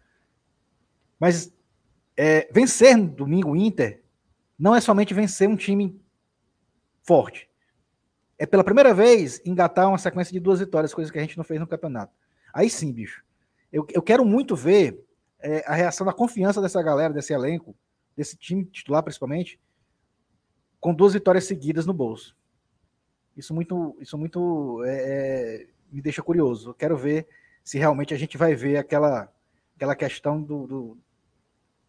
Mas 1.19 1.53
é, 2.15 2.49
vencer 2.51 2.95
no 2.95 3.07
domingo 3.07 3.51
o 3.51 3.55
Inter 3.55 4.01
não 4.59 4.75
é 4.75 4.81
somente 4.81 5.13
vencer 5.13 5.47
um 5.47 5.55
time 5.55 5.99
forte. 7.01 7.49
É 8.37 8.45
pela 8.45 8.63
primeira 8.63 8.93
vez 8.93 9.41
engatar 9.45 9.87
uma 9.87 9.97
sequência 9.97 10.33
de 10.33 10.39
duas 10.39 10.59
vitórias, 10.59 10.93
coisa 10.93 11.11
que 11.11 11.17
a 11.17 11.21
gente 11.21 11.37
não 11.37 11.43
fez 11.43 11.59
no 11.59 11.67
campeonato. 11.67 12.13
Aí 12.53 12.69
sim, 12.69 12.91
bicho. 12.91 13.23
Eu, 13.71 13.85
eu 13.91 14.01
quero 14.01 14.25
muito 14.25 14.55
ver 14.55 15.05
é, 15.39 15.63
a 15.65 15.73
reação 15.73 16.05
da 16.05 16.13
confiança 16.13 16.61
dessa 16.61 16.81
galera, 16.81 17.13
desse 17.13 17.33
elenco, 17.33 17.75
desse 18.15 18.35
time 18.35 18.65
titular 18.65 19.01
principalmente, 19.03 19.59
com 20.79 20.93
duas 20.93 21.13
vitórias 21.13 21.45
seguidas 21.45 21.85
no 21.85 21.93
bolso. 21.93 22.35
Isso 23.35 23.53
muito, 23.53 23.97
isso 24.01 24.17
muito 24.17 24.83
é, 24.85 24.91
é, 24.91 25.67
me 25.91 26.01
deixa 26.01 26.21
curioso. 26.21 26.71
Eu 26.71 26.73
quero 26.73 26.97
ver 26.97 27.27
se 27.63 27.77
realmente 27.77 28.13
a 28.13 28.17
gente 28.17 28.37
vai 28.37 28.55
ver 28.55 28.77
aquela, 28.77 29.31
aquela 29.75 29.95
questão 29.95 30.41
do, 30.41 30.67
do 30.67 30.97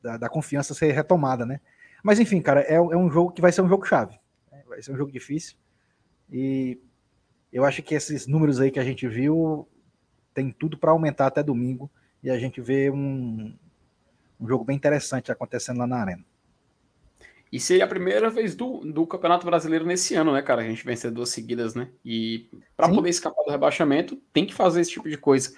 da, 0.02 0.16
da, 0.16 0.28
confiança 0.28 0.74
ser 0.74 0.92
retomada, 0.92 1.44
né? 1.44 1.60
Mas 2.02 2.18
enfim, 2.18 2.40
cara, 2.40 2.60
é, 2.62 2.74
é, 2.74 2.80
um 2.80 3.10
jogo 3.10 3.32
que 3.32 3.40
vai 3.40 3.52
ser 3.52 3.62
um 3.62 3.68
jogo 3.68 3.86
chave. 3.86 4.18
Né? 4.50 4.62
Vai 4.68 4.82
ser 4.82 4.92
um 4.92 4.96
jogo 4.96 5.12
difícil. 5.12 5.56
E 6.30 6.78
eu 7.52 7.64
acho 7.64 7.82
que 7.82 7.94
esses 7.94 8.26
números 8.26 8.60
aí 8.60 8.70
que 8.70 8.80
a 8.80 8.84
gente 8.84 9.06
viu 9.08 9.68
tem 10.32 10.50
tudo 10.50 10.78
para 10.78 10.92
aumentar 10.92 11.26
até 11.26 11.42
domingo 11.42 11.90
e 12.22 12.30
a 12.30 12.38
gente 12.38 12.60
vê 12.60 12.90
um, 12.90 13.52
um 14.40 14.48
jogo 14.48 14.64
bem 14.64 14.76
interessante 14.76 15.32
acontecendo 15.32 15.78
lá 15.78 15.86
na 15.86 16.00
Arena. 16.00 16.24
E 17.52 17.58
seria 17.58 17.84
a 17.84 17.88
primeira 17.88 18.30
vez 18.30 18.54
do, 18.54 18.78
do 18.78 19.04
Campeonato 19.06 19.44
Brasileiro 19.44 19.84
nesse 19.84 20.14
ano, 20.14 20.32
né, 20.32 20.40
cara? 20.40 20.62
A 20.62 20.64
gente 20.64 20.84
vencer 20.84 21.10
duas 21.10 21.30
seguidas, 21.30 21.74
né? 21.74 21.90
E 22.04 22.48
para 22.76 22.88
poder 22.88 23.10
escapar 23.10 23.42
do 23.42 23.50
rebaixamento, 23.50 24.16
tem 24.32 24.46
que 24.46 24.54
fazer 24.54 24.80
esse 24.80 24.92
tipo 24.92 25.08
de 25.08 25.18
coisa. 25.18 25.52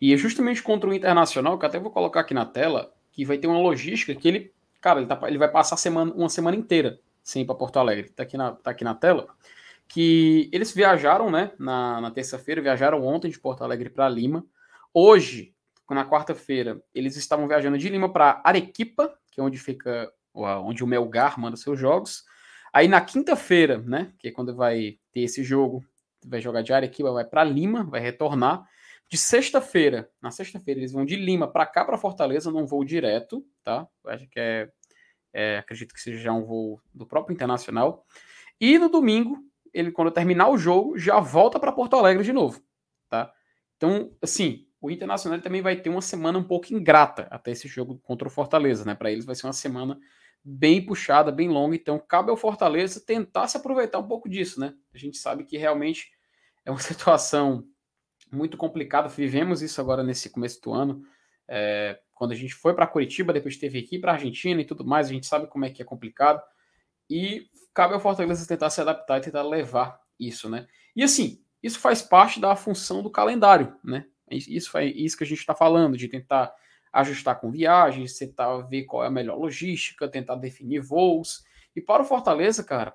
E 0.00 0.12
é 0.12 0.16
justamente 0.16 0.60
contra 0.60 0.90
o 0.90 0.94
Internacional, 0.94 1.56
que 1.56 1.64
até 1.64 1.78
vou 1.78 1.92
colocar 1.92 2.20
aqui 2.20 2.34
na 2.34 2.44
tela, 2.44 2.92
que 3.12 3.24
vai 3.24 3.38
ter 3.38 3.46
uma 3.46 3.60
logística 3.60 4.14
que 4.14 4.26
ele, 4.26 4.52
cara, 4.86 5.00
ele, 5.00 5.08
tá, 5.08 5.18
ele 5.26 5.36
vai 5.36 5.50
passar 5.50 5.76
semana, 5.76 6.12
uma 6.14 6.28
semana 6.28 6.56
inteira 6.56 7.00
sem 7.20 7.42
ir 7.42 7.44
para 7.44 7.56
Porto 7.56 7.76
Alegre. 7.76 8.08
Tá 8.10 8.22
aqui, 8.22 8.36
na, 8.36 8.52
tá 8.52 8.70
aqui 8.70 8.84
na 8.84 8.94
tela. 8.94 9.26
Que 9.88 10.48
eles 10.52 10.72
viajaram, 10.72 11.28
né, 11.28 11.50
na, 11.58 12.00
na 12.00 12.10
terça-feira, 12.12 12.62
viajaram 12.62 13.04
ontem 13.04 13.28
de 13.28 13.38
Porto 13.38 13.64
Alegre 13.64 13.90
para 13.90 14.08
Lima. 14.08 14.46
Hoje, 14.94 15.52
na 15.90 16.08
quarta-feira, 16.08 16.80
eles 16.94 17.16
estavam 17.16 17.48
viajando 17.48 17.76
de 17.76 17.88
Lima 17.88 18.12
para 18.12 18.40
Arequipa, 18.44 19.12
que 19.32 19.40
é 19.40 19.42
onde 19.42 19.58
fica 19.58 20.12
onde 20.32 20.84
o 20.84 20.86
Melgar 20.86 21.40
manda 21.40 21.56
seus 21.56 21.80
jogos. 21.80 22.24
Aí 22.72 22.86
na 22.86 23.00
quinta-feira, 23.00 23.78
né, 23.78 24.12
que 24.18 24.28
é 24.28 24.30
quando 24.30 24.54
vai 24.54 24.98
ter 25.10 25.22
esse 25.22 25.42
jogo, 25.42 25.84
vai 26.24 26.40
jogar 26.40 26.62
de 26.62 26.72
Arequipa, 26.72 27.10
vai 27.10 27.24
para 27.24 27.42
Lima, 27.42 27.82
vai 27.82 28.00
retornar. 28.00 28.64
De 29.08 29.16
sexta-feira, 29.16 30.10
na 30.20 30.30
sexta-feira 30.30 30.80
eles 30.80 30.92
vão 30.92 31.04
de 31.04 31.14
Lima 31.14 31.46
para 31.46 31.64
cá 31.64 31.84
para 31.84 31.96
Fortaleza, 31.96 32.50
num 32.50 32.66
voo 32.66 32.84
direto, 32.84 33.46
tá? 33.62 33.86
Acho 34.06 34.28
que 34.28 34.40
é, 34.40 34.68
é, 35.32 35.58
acredito 35.58 35.94
que 35.94 36.00
seja 36.00 36.32
um 36.32 36.44
voo 36.44 36.80
do 36.92 37.06
próprio 37.06 37.32
Internacional. 37.32 38.04
E 38.60 38.78
no 38.78 38.88
domingo, 38.88 39.38
ele 39.72 39.92
quando 39.92 40.10
terminar 40.10 40.48
o 40.48 40.58
jogo, 40.58 40.98
já 40.98 41.20
volta 41.20 41.60
para 41.60 41.70
Porto 41.70 41.94
Alegre 41.94 42.24
de 42.24 42.32
novo, 42.32 42.60
tá? 43.08 43.32
Então, 43.76 44.12
assim, 44.20 44.66
o 44.80 44.90
Internacional 44.90 45.40
também 45.40 45.62
vai 45.62 45.76
ter 45.76 45.88
uma 45.90 46.02
semana 46.02 46.38
um 46.38 46.44
pouco 46.44 46.72
ingrata 46.72 47.28
até 47.30 47.52
esse 47.52 47.68
jogo 47.68 47.98
contra 48.02 48.26
o 48.26 48.30
Fortaleza, 48.30 48.84
né? 48.84 48.94
Para 48.94 49.12
eles 49.12 49.24
vai 49.24 49.36
ser 49.36 49.46
uma 49.46 49.52
semana 49.52 49.98
bem 50.42 50.84
puxada, 50.84 51.30
bem 51.30 51.48
longa, 51.48 51.76
então 51.76 51.98
cabe 51.98 52.30
ao 52.30 52.36
Fortaleza 52.36 53.04
tentar 53.04 53.48
se 53.48 53.56
aproveitar 53.56 53.98
um 53.98 54.06
pouco 54.06 54.28
disso, 54.28 54.58
né? 54.58 54.74
A 54.94 54.98
gente 54.98 55.16
sabe 55.18 55.44
que 55.44 55.56
realmente 55.56 56.10
é 56.64 56.70
uma 56.70 56.78
situação 56.80 57.64
muito 58.30 58.56
complicada, 58.56 59.08
vivemos 59.08 59.62
isso 59.62 59.80
agora 59.80 60.02
nesse 60.02 60.30
começo 60.30 60.60
do 60.62 60.72
ano, 60.72 61.02
é, 61.48 61.98
quando 62.14 62.32
a 62.32 62.34
gente 62.34 62.54
foi 62.54 62.74
para 62.74 62.86
Curitiba, 62.86 63.32
depois 63.32 63.56
teve 63.56 63.78
aqui 63.78 63.98
para 63.98 64.12
Argentina 64.12 64.60
e 64.60 64.64
tudo 64.64 64.84
mais, 64.84 65.08
a 65.08 65.12
gente 65.12 65.26
sabe 65.26 65.46
como 65.46 65.64
é 65.64 65.70
que 65.70 65.82
é 65.82 65.84
complicado, 65.84 66.42
e 67.08 67.48
cabe 67.72 67.94
ao 67.94 68.00
Fortaleza 68.00 68.46
tentar 68.46 68.70
se 68.70 68.80
adaptar 68.80 69.18
e 69.18 69.22
tentar 69.22 69.42
levar 69.42 70.00
isso, 70.18 70.48
né? 70.48 70.66
E 70.94 71.02
assim, 71.02 71.44
isso 71.62 71.78
faz 71.78 72.02
parte 72.02 72.40
da 72.40 72.56
função 72.56 73.02
do 73.02 73.10
calendário, 73.10 73.76
né? 73.84 74.06
Isso, 74.30 74.76
é 74.76 74.86
isso 74.86 75.16
que 75.16 75.24
a 75.24 75.26
gente 75.26 75.38
está 75.38 75.54
falando, 75.54 75.96
de 75.96 76.08
tentar 76.08 76.52
ajustar 76.92 77.38
com 77.38 77.50
viagens, 77.50 78.18
tentar 78.18 78.56
ver 78.62 78.84
qual 78.84 79.04
é 79.04 79.06
a 79.06 79.10
melhor 79.10 79.38
logística, 79.38 80.08
tentar 80.08 80.36
definir 80.36 80.80
voos. 80.80 81.44
E 81.76 81.80
para 81.80 82.02
o 82.02 82.06
Fortaleza, 82.06 82.64
cara, 82.64 82.94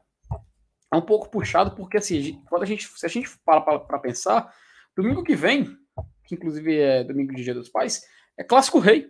é 0.91 0.95
um 0.95 1.01
pouco 1.01 1.29
puxado, 1.29 1.71
porque 1.75 1.97
assim, 1.97 2.41
quando 2.49 2.63
a 2.63 2.65
gente, 2.65 2.87
se 2.87 3.05
a 3.05 3.09
gente 3.09 3.29
para 3.45 3.61
para 3.61 3.99
pensar, 3.99 4.53
domingo 4.95 5.23
que 5.23 5.35
vem, 5.35 5.77
que 6.25 6.35
inclusive 6.35 6.77
é 6.77 7.03
domingo 7.03 7.33
de 7.33 7.43
Dia 7.43 7.53
dos 7.53 7.69
Pais, 7.69 8.03
é 8.37 8.43
Clássico 8.43 8.79
Rei. 8.79 9.09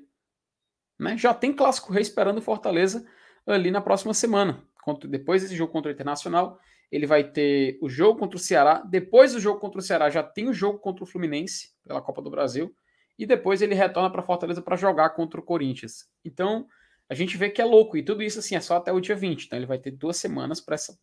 Né? 1.00 1.17
Já 1.17 1.34
tem 1.34 1.54
Clássico 1.54 1.91
Rei 1.91 2.02
esperando 2.02 2.41
Fortaleza 2.41 3.06
ali 3.46 3.72
na 3.72 3.82
próxima 3.82 4.13
semana. 4.13 4.63
Depois 5.08 5.41
desse 5.41 5.56
jogo 5.56 5.72
contra 5.72 5.91
o 5.91 5.94
Internacional, 5.94 6.60
ele 6.91 7.06
vai 7.06 7.24
ter 7.24 7.78
o 7.82 7.89
jogo 7.89 8.20
contra 8.20 8.38
o 8.38 8.39
Ceará. 8.39 8.84
Depois 8.88 9.34
do 9.34 9.39
jogo 9.39 9.60
contra 9.60 9.80
o 9.80 9.82
Ceará, 9.82 10.10
já 10.10 10.24
tem 10.24 10.50
o 10.50 10.54
jogo 10.54 10.80
contra 10.80 11.04
o 11.04 11.08
Fluminense 11.08 11.72
pela 11.84 12.02
Copa 12.02 12.22
do 12.22 12.30
Brasil 12.30 12.76
e 13.17 13.26
depois 13.26 13.62
ele 13.62 13.76
retorna 13.76 14.10
para 14.10 14.24
Fortaleza 14.24 14.62
para 14.62 14.76
jogar 14.76 15.12
contra 15.12 15.39
o 15.39 15.44
Corinthians. 15.44 16.10
Então, 16.26 16.67
a 17.08 17.13
gente 17.13 17.38
vê 17.38 17.50
que 17.50 17.62
é 17.62 17.65
louco, 17.65 17.96
e 17.96 18.04
tudo 18.04 18.24
isso 18.24 18.39
assim 18.39 18.56
é 18.56 18.62
só 18.62 18.78
até 18.78 18.91
o 18.91 19.00
dia 19.00 19.15
20, 19.15 19.46
então 19.46 19.60
ele 19.60 19.65
vai 19.65 19.78
ter 19.78 19.91
duas 19.91 20.17
semanas 20.17 20.60
para 20.60 20.76
essa 20.76 20.98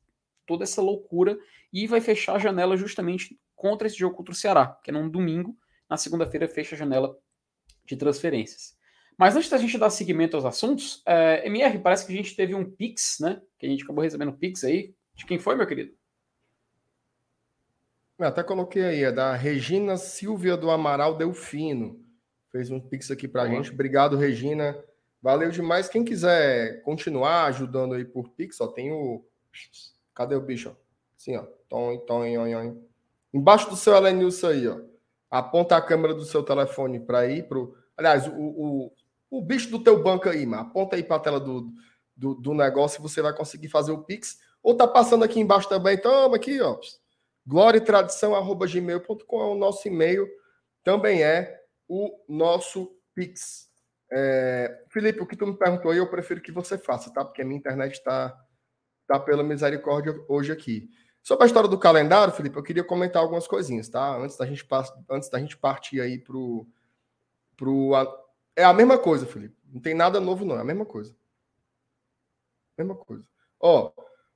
toda 0.47 0.65
essa 0.65 0.81
loucura 0.81 1.39
e 1.71 1.87
vai 1.87 2.01
fechar 2.01 2.37
a 2.37 2.39
janela 2.39 2.75
justamente 2.75 3.39
contra 3.59 3.87
esse 3.87 3.99
jogo 3.99 4.17
contra 4.17 4.33
o 4.33 4.37
Ceará, 4.37 4.79
que 4.83 4.91
é 4.91 4.95
num 4.95 5.11
domingo, 5.11 5.57
na 5.91 5.97
segunda-feira 5.97 6.49
fecha 6.49 6.75
a 6.75 6.79
janela 6.79 7.19
de 7.85 7.97
transferências. 7.97 8.77
Mas 9.17 9.37
antes 9.37 9.51
da 9.51 9.59
gente 9.59 9.77
dar 9.77 9.91
seguimento 9.91 10.37
aos 10.37 10.45
assuntos, 10.45 11.03
é, 11.05 11.45
MR, 11.47 11.79
parece 11.81 12.07
que 12.07 12.13
a 12.13 12.17
gente 12.17 12.37
teve 12.37 12.55
um 12.55 12.71
Pix, 12.71 13.19
né? 13.21 13.43
Que 13.59 13.67
a 13.67 13.69
gente 13.69 13.83
acabou 13.83 14.05
recebendo 14.05 14.33
Pix 14.33 14.65
aí. 14.65 14.95
De 15.15 15.27
quem 15.27 15.39
foi, 15.39 15.57
meu 15.57 15.67
querido? 15.67 15.93
Eu 18.19 18.27
até 18.27 18.43
coloquei 18.43 18.85
aí, 18.85 19.03
é 19.03 19.13
da 19.13 19.35
Regina 19.35 19.97
Silvia 19.97 20.57
do 20.57 20.71
Amaral 20.71 21.17
Delfino 21.17 22.09
fez 22.51 22.71
um 22.71 22.81
pix 22.81 23.11
aqui 23.11 23.29
para 23.29 23.43
a 23.43 23.49
gente. 23.49 23.71
Obrigado, 23.71 24.17
Regina. 24.17 24.77
Valeu 25.23 25.51
demais. 25.51 25.89
Quem 25.89 26.05
quiser 26.05 26.83
continuar 26.83 27.47
ajudando 27.47 27.95
aí 27.95 28.05
por 28.05 28.31
pix, 28.31 28.61
ó, 28.61 28.69
tem 28.69 28.93
o. 28.93 29.25
Cadê 30.15 30.35
o 30.35 30.41
bicho? 30.41 30.77
Sim, 31.17 31.37
ó. 31.37 31.45
Tom, 31.69 31.99
tom, 31.99 32.23
on, 32.23 32.57
on. 32.57 32.83
Embaixo 33.33 33.69
do 33.71 33.77
seu 33.77 33.95
Elenilson 33.95 34.49
aí, 34.49 34.69
ó. 34.69 34.81
Aponta 35.31 35.77
a 35.77 35.83
câmera 35.83 36.15
do 36.15 36.25
seu 36.25 36.43
telefone 36.43 37.01
para 37.01 37.27
ir 37.27 37.47
pro. 37.47 37.77
Aliás, 37.97 38.27
o, 38.27 38.33
o, 38.33 38.93
o 39.31 39.43
bicho 39.43 39.71
do 39.71 39.83
teu 39.83 40.03
banco 40.03 40.29
aí, 40.29 40.47
mano. 40.47 40.63
Aponta 40.63 40.97
aí 40.97 41.03
para 41.03 41.17
a 41.17 41.21
tela 41.21 41.41
do, 41.41 41.71
do, 42.17 42.35
do 42.35 42.55
negócio 42.55 42.99
e 42.99 43.03
você 43.03 43.21
vai 43.21 43.35
conseguir 43.35 43.69
fazer 43.69 43.93
o 43.93 44.03
pix. 44.05 44.39
Ou 44.63 44.75
tá 44.75 44.87
passando 44.87 45.25
aqui 45.25 45.39
embaixo 45.39 45.69
também. 45.69 45.99
Toma 45.99 46.37
aqui, 46.37 46.61
ó. 46.61 46.79
Glória 47.47 47.79
e 47.79 47.83
tradição, 47.83 48.35
arroba 48.35 48.67
gmail.com 48.67 49.41
é 49.41 49.47
o 49.47 49.55
nosso 49.55 49.87
e-mail. 49.89 50.29
Também 50.83 51.23
é 51.23 51.59
o 51.89 52.11
nosso 52.29 52.95
Pix. 53.15 53.69
É, 54.13 54.85
Felipe, 54.91 55.21
o 55.21 55.27
que 55.27 55.37
tu 55.37 55.47
me 55.47 55.57
perguntou 55.57 55.91
aí, 55.91 55.99
eu 55.99 56.11
prefiro 56.11 56.41
que 56.41 56.53
você 56.53 56.79
faça, 56.79 57.13
tá? 57.13 57.25
Porque 57.25 57.43
a 57.43 57.45
minha 57.45 57.59
internet 57.59 57.95
está 57.95 58.39
tá 59.07 59.19
pela 59.19 59.43
misericórdia 59.43 60.15
hoje 60.29 60.53
aqui. 60.53 60.89
Sobre 61.23 61.45
a 61.45 61.47
história 61.47 61.69
do 61.69 61.79
calendário, 61.79 62.33
Felipe, 62.33 62.57
eu 62.57 62.63
queria 62.63 62.85
comentar 62.85 63.23
algumas 63.23 63.47
coisinhas, 63.47 63.89
tá? 63.89 64.17
Antes 64.17 64.37
da 64.37 64.47
gente, 64.47 64.67
antes 65.11 65.29
da 65.29 65.39
gente 65.39 65.57
partir 65.57 66.01
aí 66.01 66.19
pro. 66.19 66.67
pro 67.57 67.95
a... 67.95 68.25
É 68.57 68.65
a 68.65 68.73
mesma 68.73 68.99
coisa, 68.99 69.27
Felipe. 69.27 69.57
Não 69.67 69.81
tem 69.81 69.95
nada 69.95 70.21
novo, 70.21 70.45
não. 70.45 70.57
É 70.57 70.61
a 70.61 70.65
mesma 70.65 70.87
coisa. 70.87 71.15
Mesma 72.77 72.95
coisa. 72.95 73.25
Ó, 73.61 73.93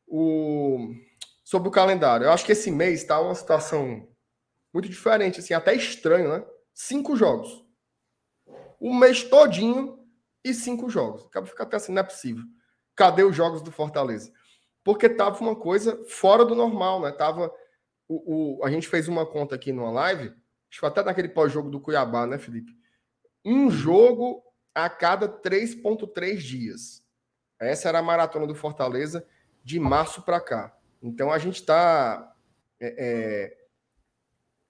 o... 0.07 0.95
sobre 1.43 1.69
o 1.69 1.73
calendário. 1.73 2.25
Eu 2.25 2.33
acho 2.33 2.45
que 2.45 2.53
esse 2.53 2.71
mês 2.71 3.01
está 3.01 3.21
uma 3.21 3.35
situação 3.35 4.09
muito 4.73 4.89
diferente, 4.89 5.41
assim, 5.41 5.55
até 5.55 5.75
estranho, 5.75 6.29
né? 6.29 6.45
cinco 6.75 7.17
jogos. 7.17 7.65
O 8.81 8.95
mês 8.95 9.23
todinho 9.23 9.99
e 10.45 10.53
cinco 10.53 10.91
jogos. 10.91 11.25
Acaba 11.27 11.47
ficar 11.47 11.65
até 11.65 11.77
assim, 11.77 11.93
não 11.93 12.01
é 12.01 12.05
possível. 12.05 12.45
Cadê 12.95 13.23
os 13.23 13.35
jogos 13.35 13.63
do 13.63 13.71
Fortaleza? 13.71 14.33
Porque 14.85 15.09
tava 15.09 15.41
uma 15.41 15.57
coisa 15.57 16.03
fora 16.09 16.45
do 16.45 16.55
normal, 16.55 17.01
né? 17.01 17.13
Tava 17.13 17.53
o, 18.09 18.59
o 18.61 18.65
a 18.65 18.71
gente 18.71 18.89
fez 18.89 19.09
uma 19.09 19.25
conta 19.25 19.55
aqui 19.55 19.73
numa 19.73 19.91
live, 19.91 20.29
acho 20.71 20.81
que 20.81 20.87
até 20.87 21.03
naquele 21.03 21.29
pós-jogo 21.29 21.71
do 21.71 21.81
Cuiabá, 21.81 22.27
né, 22.27 22.39
Felipe? 22.39 22.77
Um 23.45 23.71
jogo 23.71 24.43
a 24.75 24.89
cada 24.89 25.29
3.3 25.29 26.37
dias. 26.37 27.03
Essa 27.59 27.89
era 27.89 28.01
a 28.01 28.03
maratona 28.03 28.47
do 28.47 28.55
Fortaleza 28.55 29.27
de 29.63 29.79
março 29.79 30.23
para 30.23 30.41
cá. 30.41 30.77
Então 31.01 31.31
a 31.31 31.39
gente 31.39 31.57
está 31.57 32.35
é, 32.81 32.95
é, 32.99 33.57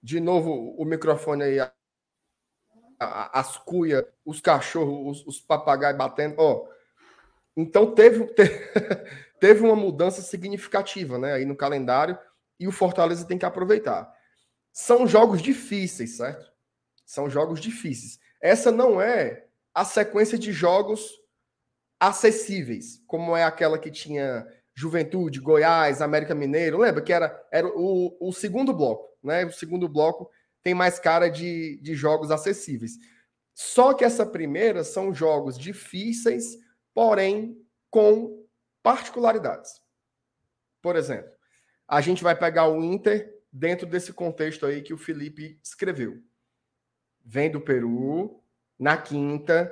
de 0.01 0.19
novo 0.19 0.75
o 0.77 0.85
microfone 0.85 1.43
aí 1.43 1.57
as 2.99 3.57
cuias, 3.57 4.05
os 4.23 4.39
cachorros, 4.39 5.21
os, 5.21 5.27
os 5.27 5.41
papagaios 5.41 5.97
batendo. 5.97 6.35
Ó, 6.37 6.67
então 7.55 7.93
teve, 7.93 8.25
teve 8.33 8.71
uma 9.51 9.75
mudança 9.75 10.21
significativa 10.21 11.17
né, 11.17 11.33
aí 11.33 11.45
no 11.45 11.55
calendário 11.55 12.17
e 12.59 12.67
o 12.67 12.71
Fortaleza 12.71 13.25
tem 13.25 13.37
que 13.37 13.45
aproveitar. 13.45 14.11
São 14.71 15.05
jogos 15.05 15.41
difíceis, 15.41 16.17
certo? 16.17 16.51
São 17.05 17.29
jogos 17.29 17.59
difíceis. 17.59 18.19
Essa 18.41 18.71
não 18.71 19.01
é 19.01 19.45
a 19.73 19.83
sequência 19.83 20.37
de 20.37 20.51
jogos 20.51 21.19
acessíveis, 21.99 23.01
como 23.07 23.35
é 23.35 23.43
aquela 23.43 23.77
que 23.77 23.91
tinha 23.91 24.45
Juventude, 24.75 25.39
Goiás, 25.39 26.01
América 26.01 26.33
Mineiro. 26.33 26.79
Lembra 26.79 27.01
que 27.01 27.13
era, 27.13 27.47
era 27.51 27.67
o, 27.67 28.15
o 28.19 28.31
segundo 28.31 28.73
bloco, 28.73 29.09
né? 29.23 29.45
O 29.45 29.51
segundo 29.51 29.87
bloco 29.87 30.29
tem 30.61 30.73
mais 30.73 30.99
cara 30.99 31.29
de, 31.29 31.79
de 31.81 31.93
jogos 31.93 32.31
acessíveis. 32.31 32.93
Só 33.53 33.93
que 33.93 34.03
essa 34.03 34.25
primeira 34.25 34.83
são 34.83 35.13
jogos 35.13 35.57
difíceis, 35.57 36.57
porém 36.93 37.57
com 37.89 38.42
particularidades. 38.83 39.81
Por 40.81 40.95
exemplo, 40.95 41.31
a 41.87 42.01
gente 42.01 42.21
vai 42.21 42.35
pegar 42.35 42.67
o 42.67 42.83
Inter 42.83 43.41
dentro 43.51 43.87
desse 43.87 44.11
contexto 44.11 44.65
aí 44.65 44.81
que 44.81 44.93
o 44.93 44.97
Felipe 44.97 45.57
escreveu. 45.63 46.21
Vem 47.23 47.49
do 47.49 47.61
Peru, 47.61 48.43
na 48.77 48.97
quinta, 48.97 49.71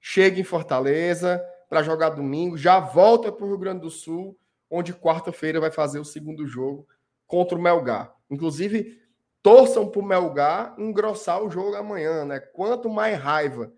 chega 0.00 0.40
em 0.40 0.44
Fortaleza 0.44 1.40
para 1.68 1.82
jogar 1.82 2.10
domingo, 2.10 2.58
já 2.58 2.80
volta 2.80 3.30
para 3.30 3.44
o 3.44 3.48
Rio 3.48 3.58
Grande 3.58 3.82
do 3.82 3.90
Sul, 3.90 4.36
onde 4.70 4.92
quarta-feira 4.92 5.60
vai 5.60 5.70
fazer 5.70 6.00
o 6.00 6.04
segundo 6.04 6.46
jogo 6.46 6.86
contra 7.26 7.56
o 7.56 7.60
Melgar. 7.60 8.14
Inclusive, 8.30 9.00
torçam 9.42 9.88
para 9.88 10.00
o 10.00 10.04
Melgar 10.04 10.74
engrossar 10.78 11.42
o 11.42 11.50
jogo 11.50 11.76
amanhã, 11.76 12.24
né? 12.24 12.40
Quanto 12.40 12.88
mais 12.88 13.18
raiva 13.18 13.72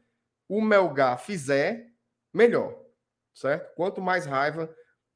o 0.49 0.61
Melgar 0.61 1.19
fizer, 1.19 1.93
melhor, 2.33 2.77
certo? 3.35 3.75
Quanto 3.75 4.01
mais 4.01 4.27
raiva 4.27 4.75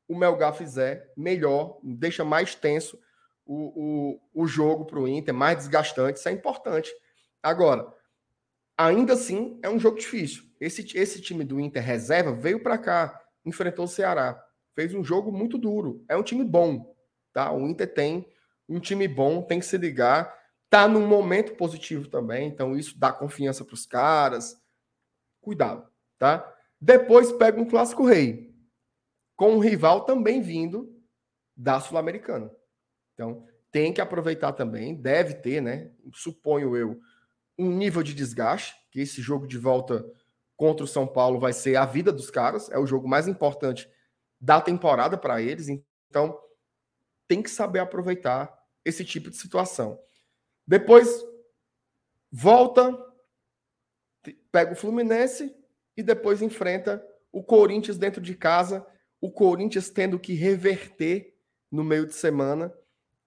o 0.08 0.16
Melgar 0.16 0.54
fizer, 0.54 1.12
melhor, 1.16 1.78
deixa 1.82 2.24
mais 2.24 2.54
tenso 2.54 2.98
o, 3.46 4.18
o, 4.34 4.42
o 4.42 4.46
jogo 4.46 4.84
para 4.84 4.98
o 4.98 5.08
Inter, 5.08 5.34
mais 5.34 5.58
desgastante, 5.58 6.18
isso 6.18 6.28
é 6.28 6.32
importante. 6.32 6.92
Agora, 7.42 7.92
ainda 8.76 9.14
assim, 9.14 9.58
é 9.62 9.68
um 9.68 9.78
jogo 9.78 9.98
difícil. 9.98 10.44
Esse, 10.60 10.96
esse 10.96 11.20
time 11.20 11.44
do 11.44 11.60
Inter 11.60 11.82
reserva 11.82 12.32
veio 12.32 12.62
para 12.62 12.78
cá, 12.78 13.20
enfrentou 13.44 13.84
o 13.84 13.88
Ceará, 13.88 14.42
fez 14.74 14.94
um 14.94 15.04
jogo 15.04 15.30
muito 15.30 15.58
duro. 15.58 16.04
É 16.08 16.16
um 16.16 16.22
time 16.22 16.44
bom, 16.44 16.94
tá? 17.32 17.52
O 17.52 17.66
Inter 17.66 17.92
tem 17.92 18.26
um 18.68 18.80
time 18.80 19.06
bom, 19.06 19.42
tem 19.42 19.60
que 19.60 19.66
se 19.66 19.76
ligar. 19.76 20.42
Tá 20.70 20.88
num 20.88 21.06
momento 21.06 21.54
positivo 21.54 22.08
também, 22.08 22.48
então 22.48 22.76
isso 22.76 22.98
dá 22.98 23.12
confiança 23.12 23.64
para 23.64 23.74
os 23.74 23.86
caras. 23.86 24.60
Cuidado, 25.40 25.86
tá? 26.18 26.53
Depois 26.80 27.32
pega 27.32 27.60
um 27.60 27.68
clássico 27.68 28.04
rei, 28.04 28.54
com 29.36 29.54
um 29.54 29.58
rival 29.58 30.04
também 30.04 30.40
vindo 30.40 30.94
da 31.56 31.80
Sul-Americana. 31.80 32.50
Então, 33.14 33.46
tem 33.70 33.92
que 33.92 34.00
aproveitar 34.00 34.52
também, 34.52 34.94
deve 34.94 35.34
ter, 35.34 35.60
né? 35.60 35.90
Suponho 36.12 36.76
eu, 36.76 37.00
um 37.58 37.70
nível 37.70 38.02
de 38.02 38.14
desgaste, 38.14 38.74
que 38.90 39.00
esse 39.00 39.20
jogo 39.20 39.46
de 39.46 39.58
volta 39.58 40.04
contra 40.56 40.84
o 40.84 40.88
São 40.88 41.06
Paulo 41.06 41.40
vai 41.40 41.52
ser 41.52 41.76
a 41.76 41.84
vida 41.84 42.12
dos 42.12 42.30
caras, 42.30 42.70
é 42.70 42.78
o 42.78 42.86
jogo 42.86 43.08
mais 43.08 43.26
importante 43.26 43.90
da 44.40 44.60
temporada 44.60 45.16
para 45.16 45.42
eles, 45.42 45.68
então 46.08 46.38
tem 47.26 47.42
que 47.42 47.50
saber 47.50 47.80
aproveitar 47.80 48.56
esse 48.84 49.04
tipo 49.04 49.30
de 49.30 49.36
situação. 49.36 49.98
Depois 50.66 51.24
volta, 52.30 52.96
pega 54.52 54.72
o 54.72 54.76
Fluminense 54.76 55.54
e 55.96 56.02
depois 56.02 56.42
enfrenta 56.42 57.04
o 57.32 57.42
Corinthians 57.42 57.98
dentro 57.98 58.20
de 58.20 58.34
casa, 58.34 58.86
o 59.20 59.30
Corinthians 59.30 59.90
tendo 59.90 60.18
que 60.18 60.34
reverter 60.34 61.34
no 61.70 61.82
meio 61.82 62.06
de 62.06 62.14
semana 62.14 62.72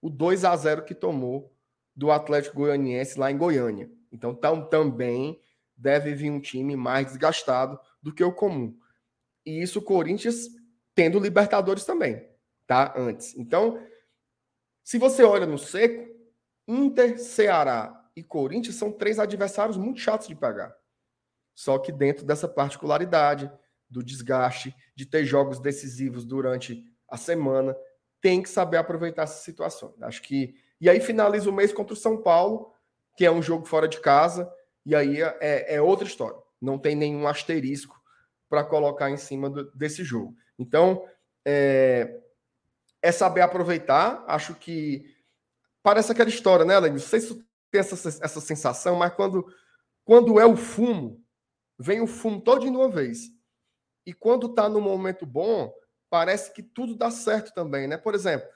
o 0.00 0.08
2 0.08 0.44
a 0.44 0.56
0 0.56 0.84
que 0.84 0.94
tomou 0.94 1.52
do 1.94 2.10
Atlético 2.10 2.56
Goianiense 2.56 3.18
lá 3.18 3.30
em 3.30 3.36
Goiânia. 3.36 3.90
Então, 4.12 4.34
tam, 4.34 4.66
também 4.68 5.40
deve 5.76 6.14
vir 6.14 6.30
um 6.30 6.40
time 6.40 6.76
mais 6.76 7.08
desgastado 7.08 7.78
do 8.02 8.14
que 8.14 8.22
o 8.22 8.32
comum. 8.32 8.78
E 9.44 9.60
isso 9.62 9.80
o 9.80 9.82
Corinthians 9.82 10.48
tendo 10.94 11.18
Libertadores 11.18 11.84
também, 11.84 12.28
tá? 12.66 12.94
Antes. 12.96 13.36
Então, 13.36 13.82
se 14.82 14.98
você 14.98 15.22
olha 15.22 15.46
no 15.46 15.58
seco, 15.58 16.08
Inter, 16.66 17.18
Ceará 17.18 18.08
e 18.14 18.22
Corinthians 18.22 18.76
são 18.76 18.92
três 18.92 19.18
adversários 19.18 19.76
muito 19.76 20.00
chatos 20.00 20.28
de 20.28 20.34
pegar. 20.34 20.74
Só 21.58 21.76
que 21.76 21.90
dentro 21.90 22.24
dessa 22.24 22.46
particularidade 22.46 23.50
do 23.90 24.00
desgaste, 24.00 24.72
de 24.94 25.04
ter 25.04 25.24
jogos 25.24 25.58
decisivos 25.58 26.24
durante 26.24 26.84
a 27.08 27.16
semana, 27.16 27.76
tem 28.20 28.40
que 28.40 28.48
saber 28.48 28.76
aproveitar 28.76 29.24
essa 29.24 29.42
situação. 29.42 29.92
Acho 30.02 30.22
que. 30.22 30.54
E 30.80 30.88
aí 30.88 31.00
finaliza 31.00 31.50
o 31.50 31.52
mês 31.52 31.72
contra 31.72 31.94
o 31.94 31.96
São 31.96 32.22
Paulo, 32.22 32.72
que 33.16 33.26
é 33.26 33.30
um 33.30 33.42
jogo 33.42 33.66
fora 33.66 33.88
de 33.88 34.00
casa, 34.00 34.48
e 34.86 34.94
aí 34.94 35.20
é, 35.20 35.74
é 35.74 35.82
outra 35.82 36.06
história. 36.06 36.38
Não 36.62 36.78
tem 36.78 36.94
nenhum 36.94 37.26
asterisco 37.26 38.00
para 38.48 38.62
colocar 38.62 39.10
em 39.10 39.16
cima 39.16 39.50
do, 39.50 39.68
desse 39.72 40.04
jogo. 40.04 40.36
Então, 40.56 41.08
é, 41.44 42.20
é, 43.02 43.10
saber 43.10 43.40
aproveitar. 43.40 44.24
Acho 44.28 44.54
que 44.54 45.12
parece 45.82 46.12
aquela 46.12 46.30
história, 46.30 46.64
né, 46.64 46.78
Lenny? 46.78 47.00
Não 47.00 47.04
sei 47.04 47.18
se 47.18 47.34
tu 47.34 47.44
tem 47.68 47.80
essa, 47.80 48.08
essa 48.24 48.40
sensação, 48.40 48.94
mas 48.94 49.12
quando, 49.12 49.44
quando 50.04 50.38
é 50.38 50.46
o 50.46 50.56
fumo, 50.56 51.20
vem 51.78 52.00
o 52.00 52.06
fumo 52.06 52.40
todo 52.40 52.62
de 52.62 52.68
uma 52.68 52.88
vez. 52.88 53.30
E 54.04 54.12
quando 54.12 54.46
está 54.46 54.68
no 54.68 54.80
momento 54.80 55.24
bom, 55.24 55.72
parece 56.10 56.52
que 56.52 56.62
tudo 56.62 56.96
dá 56.96 57.10
certo 57.10 57.52
também, 57.54 57.86
né? 57.86 57.96
Por 57.96 58.14
exemplo, 58.14 58.48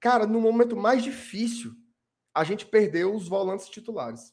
cara, 0.00 0.26
no 0.26 0.40
momento 0.40 0.76
mais 0.76 1.02
difícil, 1.02 1.72
a 2.34 2.44
gente 2.44 2.66
perdeu 2.66 3.14
os 3.14 3.28
volantes 3.28 3.68
titulares. 3.68 4.32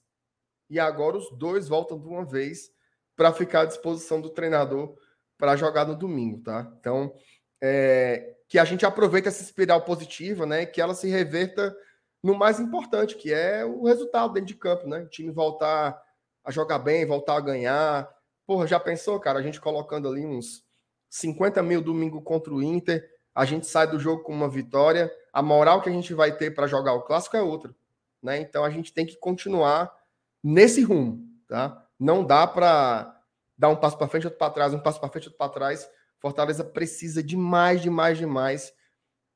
E 0.70 0.80
agora 0.80 1.18
os 1.18 1.30
dois 1.38 1.68
voltam 1.68 2.00
de 2.00 2.08
uma 2.08 2.26
vez 2.26 2.72
para 3.16 3.34
ficar 3.34 3.62
à 3.62 3.66
disposição 3.66 4.22
do 4.22 4.30
treinador 4.30 4.96
para 5.38 5.56
jogar 5.56 5.86
no 5.86 5.96
domingo, 5.96 6.42
tá? 6.42 6.72
Então, 6.80 7.14
é, 7.62 8.36
que 8.48 8.60
a 8.60 8.66
gente 8.66 8.86
aproveite 8.86 9.28
essa 9.28 9.42
espiral 9.42 9.82
positiva, 9.82 10.46
né? 10.46 10.66
Que 10.66 10.82
ela 10.82 10.94
se 10.94 11.08
reverta 11.08 11.76
no 12.22 12.36
mais 12.36 12.60
importante, 12.60 13.16
que 13.16 13.34
é 13.34 13.66
o 13.66 13.84
resultado 13.84 14.34
dentro 14.34 14.48
de 14.48 14.56
campo, 14.56 14.88
né? 14.88 15.00
O 15.00 15.10
time 15.10 15.32
voltar 15.32 16.00
a 16.44 16.52
jogar 16.52 16.80
bem, 16.80 17.06
voltar 17.06 17.38
a 17.38 17.42
ganhar. 17.42 18.10
Porra, 18.46 18.68
já 18.68 18.80
pensou, 18.80 19.20
cara? 19.20 19.40
A 19.40 19.42
gente 19.42 19.62
colocando 19.62 20.08
ali 20.08 20.26
uns 20.26 20.64
50 21.10 21.62
mil 21.64 21.82
domingo 21.82 22.22
contra 22.22 22.54
o 22.54 22.62
Inter, 22.62 23.08
a 23.34 23.46
gente 23.46 23.66
sai 23.66 23.88
do 23.88 24.00
jogo 24.00 24.24
com 24.24 24.34
uma 24.34 24.50
vitória. 24.50 25.12
A 25.32 25.42
moral 25.42 25.82
que 25.82 25.90
a 25.90 25.92
gente 25.92 26.14
vai 26.14 26.36
ter 26.36 26.54
para 26.54 26.68
jogar 26.68 26.94
o 26.94 27.02
clássico 27.02 27.38
é 27.38 27.42
outra. 27.42 27.74
Né? 28.22 28.40
Então 28.40 28.64
a 28.64 28.70
gente 28.70 28.94
tem 28.94 29.06
que 29.06 29.18
continuar 29.18 29.94
nesse 30.44 30.82
rumo, 30.82 31.28
tá? 31.48 31.86
Não 32.00 32.24
dá 32.24 32.46
para 32.46 33.22
dar 33.58 33.70
um 33.70 33.76
passo 33.76 33.98
para 33.98 34.08
frente, 34.08 34.26
outro 34.26 34.40
para 34.40 34.54
trás, 34.54 34.74
um 34.74 34.80
passo 34.80 35.00
para 35.00 35.10
frente, 35.10 35.28
outro 35.28 35.38
para 35.38 35.52
trás. 35.52 35.90
Fortaleza 36.20 36.64
precisa 36.64 37.24
de 37.24 37.36
mais, 37.36 37.82
de 37.82 37.90
mais, 37.90 38.18
de 38.18 38.26
mais 38.26 38.74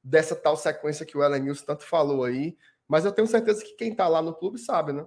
dessa 0.03 0.35
tal 0.35 0.55
sequência 0.55 1.05
que 1.05 1.17
o 1.17 1.23
Ellen 1.23 1.43
News 1.43 1.61
tanto 1.61 1.83
falou 1.83 2.23
aí. 2.23 2.57
Mas 2.87 3.03
eu 3.03 3.11
tenho 3.11 3.27
certeza 3.27 3.63
que 3.63 3.75
quem 3.75 3.91
está 3.91 4.07
lá 4.07 4.21
no 4.21 4.33
clube 4.33 4.57
sabe, 4.57 4.93
né? 4.93 5.05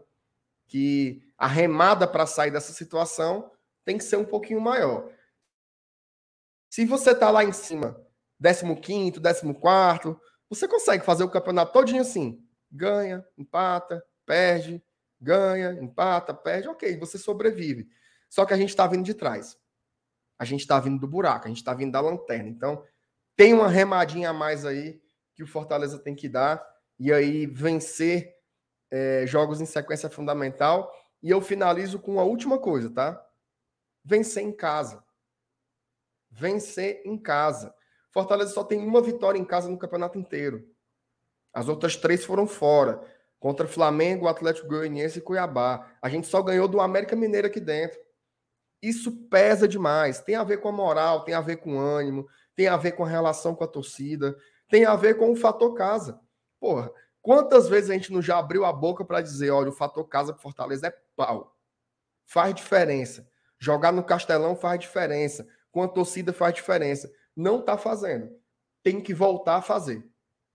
Que 0.70 1.22
a 1.36 1.46
remada 1.46 2.06
para 2.06 2.24
sair 2.24 2.50
dessa 2.50 2.72
situação 2.72 3.52
tem 3.84 3.98
que 3.98 4.04
ser 4.04 4.16
um 4.16 4.24
pouquinho 4.24 4.60
maior. 4.60 5.10
Se 6.70 6.86
você 6.86 7.10
está 7.10 7.30
lá 7.30 7.44
em 7.44 7.52
cima, 7.52 8.00
15 8.40 9.20
14 9.20 10.16
você 10.48 10.66
consegue 10.66 11.04
fazer 11.04 11.24
o 11.24 11.30
campeonato 11.30 11.72
todinho 11.72 12.00
assim 12.00 12.42
ganha, 12.70 13.26
empata, 13.36 14.04
perde, 14.24 14.82
ganha, 15.20 15.72
empata, 15.72 16.32
perde, 16.32 16.68
ok, 16.68 16.96
você 16.98 17.18
sobrevive. 17.18 17.88
Só 18.28 18.46
que 18.46 18.54
a 18.54 18.56
gente 18.56 18.68
está 18.68 18.86
vindo 18.86 19.04
de 19.04 19.14
trás. 19.14 19.58
A 20.38 20.44
gente 20.44 20.60
está 20.60 20.78
vindo 20.78 21.00
do 21.00 21.08
buraco, 21.08 21.46
a 21.46 21.48
gente 21.48 21.58
está 21.58 21.74
vindo 21.74 21.92
da 21.92 22.00
lanterna. 22.00 22.48
Então, 22.48 22.84
tem 23.36 23.52
uma 23.52 23.68
remadinha 23.68 24.30
a 24.30 24.32
mais 24.32 24.64
aí 24.64 25.00
que 25.34 25.42
o 25.42 25.46
Fortaleza 25.46 25.98
tem 25.98 26.14
que 26.14 26.28
dar. 26.28 26.64
E 26.98 27.12
aí, 27.12 27.46
vencer 27.46 28.34
é, 28.90 29.24
jogos 29.26 29.60
em 29.60 29.66
sequência 29.66 30.10
fundamental. 30.10 30.92
E 31.22 31.30
eu 31.30 31.40
finalizo 31.40 31.98
com 31.98 32.18
a 32.18 32.24
última 32.24 32.58
coisa, 32.58 32.90
tá? 32.90 33.24
Vencer 34.04 34.42
em 34.42 34.52
casa. 34.52 35.04
Vencer 36.30 37.02
em 37.04 37.18
casa. 37.18 37.74
Fortaleza 38.10 38.52
só 38.52 38.64
tem 38.64 38.78
uma 38.78 39.00
vitória 39.00 39.38
em 39.38 39.44
casa 39.44 39.68
no 39.68 39.78
campeonato 39.78 40.18
inteiro. 40.18 40.68
As 41.52 41.68
outras 41.68 41.96
três 41.96 42.24
foram 42.24 42.46
fora. 42.46 43.00
Contra 43.38 43.66
Flamengo, 43.66 44.28
Atlético 44.28 44.68
Goianiense 44.68 45.18
e 45.18 45.22
Cuiabá. 45.22 45.90
A 46.02 46.08
gente 46.08 46.26
só 46.26 46.42
ganhou 46.42 46.68
do 46.68 46.80
América 46.80 47.16
Mineiro 47.16 47.46
aqui 47.46 47.60
dentro. 47.60 47.98
Isso 48.82 49.12
pesa 49.28 49.68
demais. 49.68 50.20
Tem 50.20 50.34
a 50.34 50.44
ver 50.44 50.58
com 50.58 50.68
a 50.68 50.72
moral, 50.72 51.24
tem 51.24 51.34
a 51.34 51.40
ver 51.40 51.56
com 51.56 51.76
o 51.76 51.78
ânimo, 51.78 52.26
tem 52.54 52.68
a 52.68 52.76
ver 52.76 52.92
com 52.92 53.04
a 53.04 53.08
relação 53.08 53.54
com 53.54 53.64
a 53.64 53.68
torcida, 53.68 54.36
tem 54.68 54.84
a 54.84 54.96
ver 54.96 55.16
com 55.16 55.30
o 55.30 55.36
fator 55.36 55.74
casa. 55.74 56.20
Porra, 56.58 56.90
quantas 57.22 57.68
vezes 57.68 57.90
a 57.90 57.94
gente 57.94 58.12
não 58.12 58.22
já 58.22 58.38
abriu 58.38 58.64
a 58.64 58.72
boca 58.72 59.04
para 59.04 59.20
dizer, 59.20 59.50
olha, 59.50 59.70
o 59.70 59.72
fator 59.72 60.06
casa 60.08 60.32
pro 60.32 60.42
Fortaleza 60.42 60.88
é 60.88 60.96
pau. 61.16 61.56
Faz 62.24 62.54
diferença. 62.54 63.28
Jogar 63.58 63.92
no 63.92 64.04
Castelão 64.04 64.56
faz 64.56 64.80
diferença. 64.80 65.46
Com 65.70 65.82
a 65.82 65.88
torcida 65.88 66.32
faz 66.32 66.54
diferença. 66.54 67.10
Não 67.36 67.60
está 67.60 67.76
fazendo. 67.76 68.30
Tem 68.82 69.00
que 69.00 69.12
voltar 69.12 69.56
a 69.56 69.62
fazer. 69.62 70.04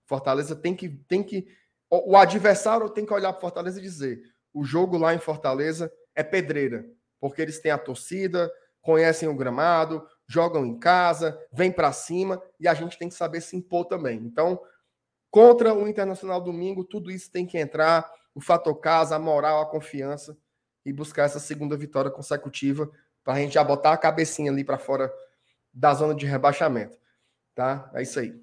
Fortaleza 0.06 0.56
tem 0.56 0.74
que, 0.74 0.88
tem 0.88 1.22
que. 1.22 1.46
O 1.90 2.16
adversário 2.16 2.88
tem 2.90 3.06
que 3.06 3.12
olhar 3.12 3.32
para 3.32 3.40
Fortaleza 3.40 3.78
e 3.78 3.82
dizer: 3.82 4.22
o 4.52 4.64
jogo 4.64 4.96
lá 4.96 5.14
em 5.14 5.18
Fortaleza 5.18 5.92
é 6.14 6.22
pedreira, 6.22 6.88
porque 7.20 7.42
eles 7.42 7.60
têm 7.60 7.70
a 7.70 7.78
torcida, 7.78 8.50
conhecem 8.80 9.28
o 9.28 9.34
gramado, 9.34 10.06
jogam 10.26 10.64
em 10.64 10.78
casa, 10.78 11.38
vêm 11.52 11.70
para 11.70 11.92
cima 11.92 12.42
e 12.58 12.66
a 12.66 12.74
gente 12.74 12.98
tem 12.98 13.08
que 13.08 13.14
saber 13.14 13.40
se 13.40 13.56
impor 13.56 13.84
também. 13.84 14.18
Então, 14.18 14.60
contra 15.36 15.74
o 15.74 15.86
Internacional 15.86 16.40
domingo, 16.40 16.82
tudo 16.82 17.10
isso 17.10 17.30
tem 17.30 17.44
que 17.44 17.58
entrar: 17.58 18.10
o 18.34 18.40
fator 18.40 18.74
casa, 18.76 19.16
a 19.16 19.18
moral, 19.18 19.60
a 19.60 19.66
confiança 19.66 20.34
e 20.82 20.90
buscar 20.94 21.24
essa 21.24 21.38
segunda 21.38 21.76
vitória 21.76 22.10
consecutiva 22.10 22.90
para 23.22 23.34
a 23.34 23.36
gente 23.40 23.52
já 23.52 23.62
botar 23.62 23.92
a 23.92 23.98
cabecinha 23.98 24.50
ali 24.50 24.64
para 24.64 24.78
fora 24.78 25.12
da 25.74 25.92
zona 25.92 26.14
de 26.14 26.24
rebaixamento. 26.24 26.96
Tá? 27.54 27.90
É 27.92 28.00
isso 28.00 28.18
aí. 28.18 28.34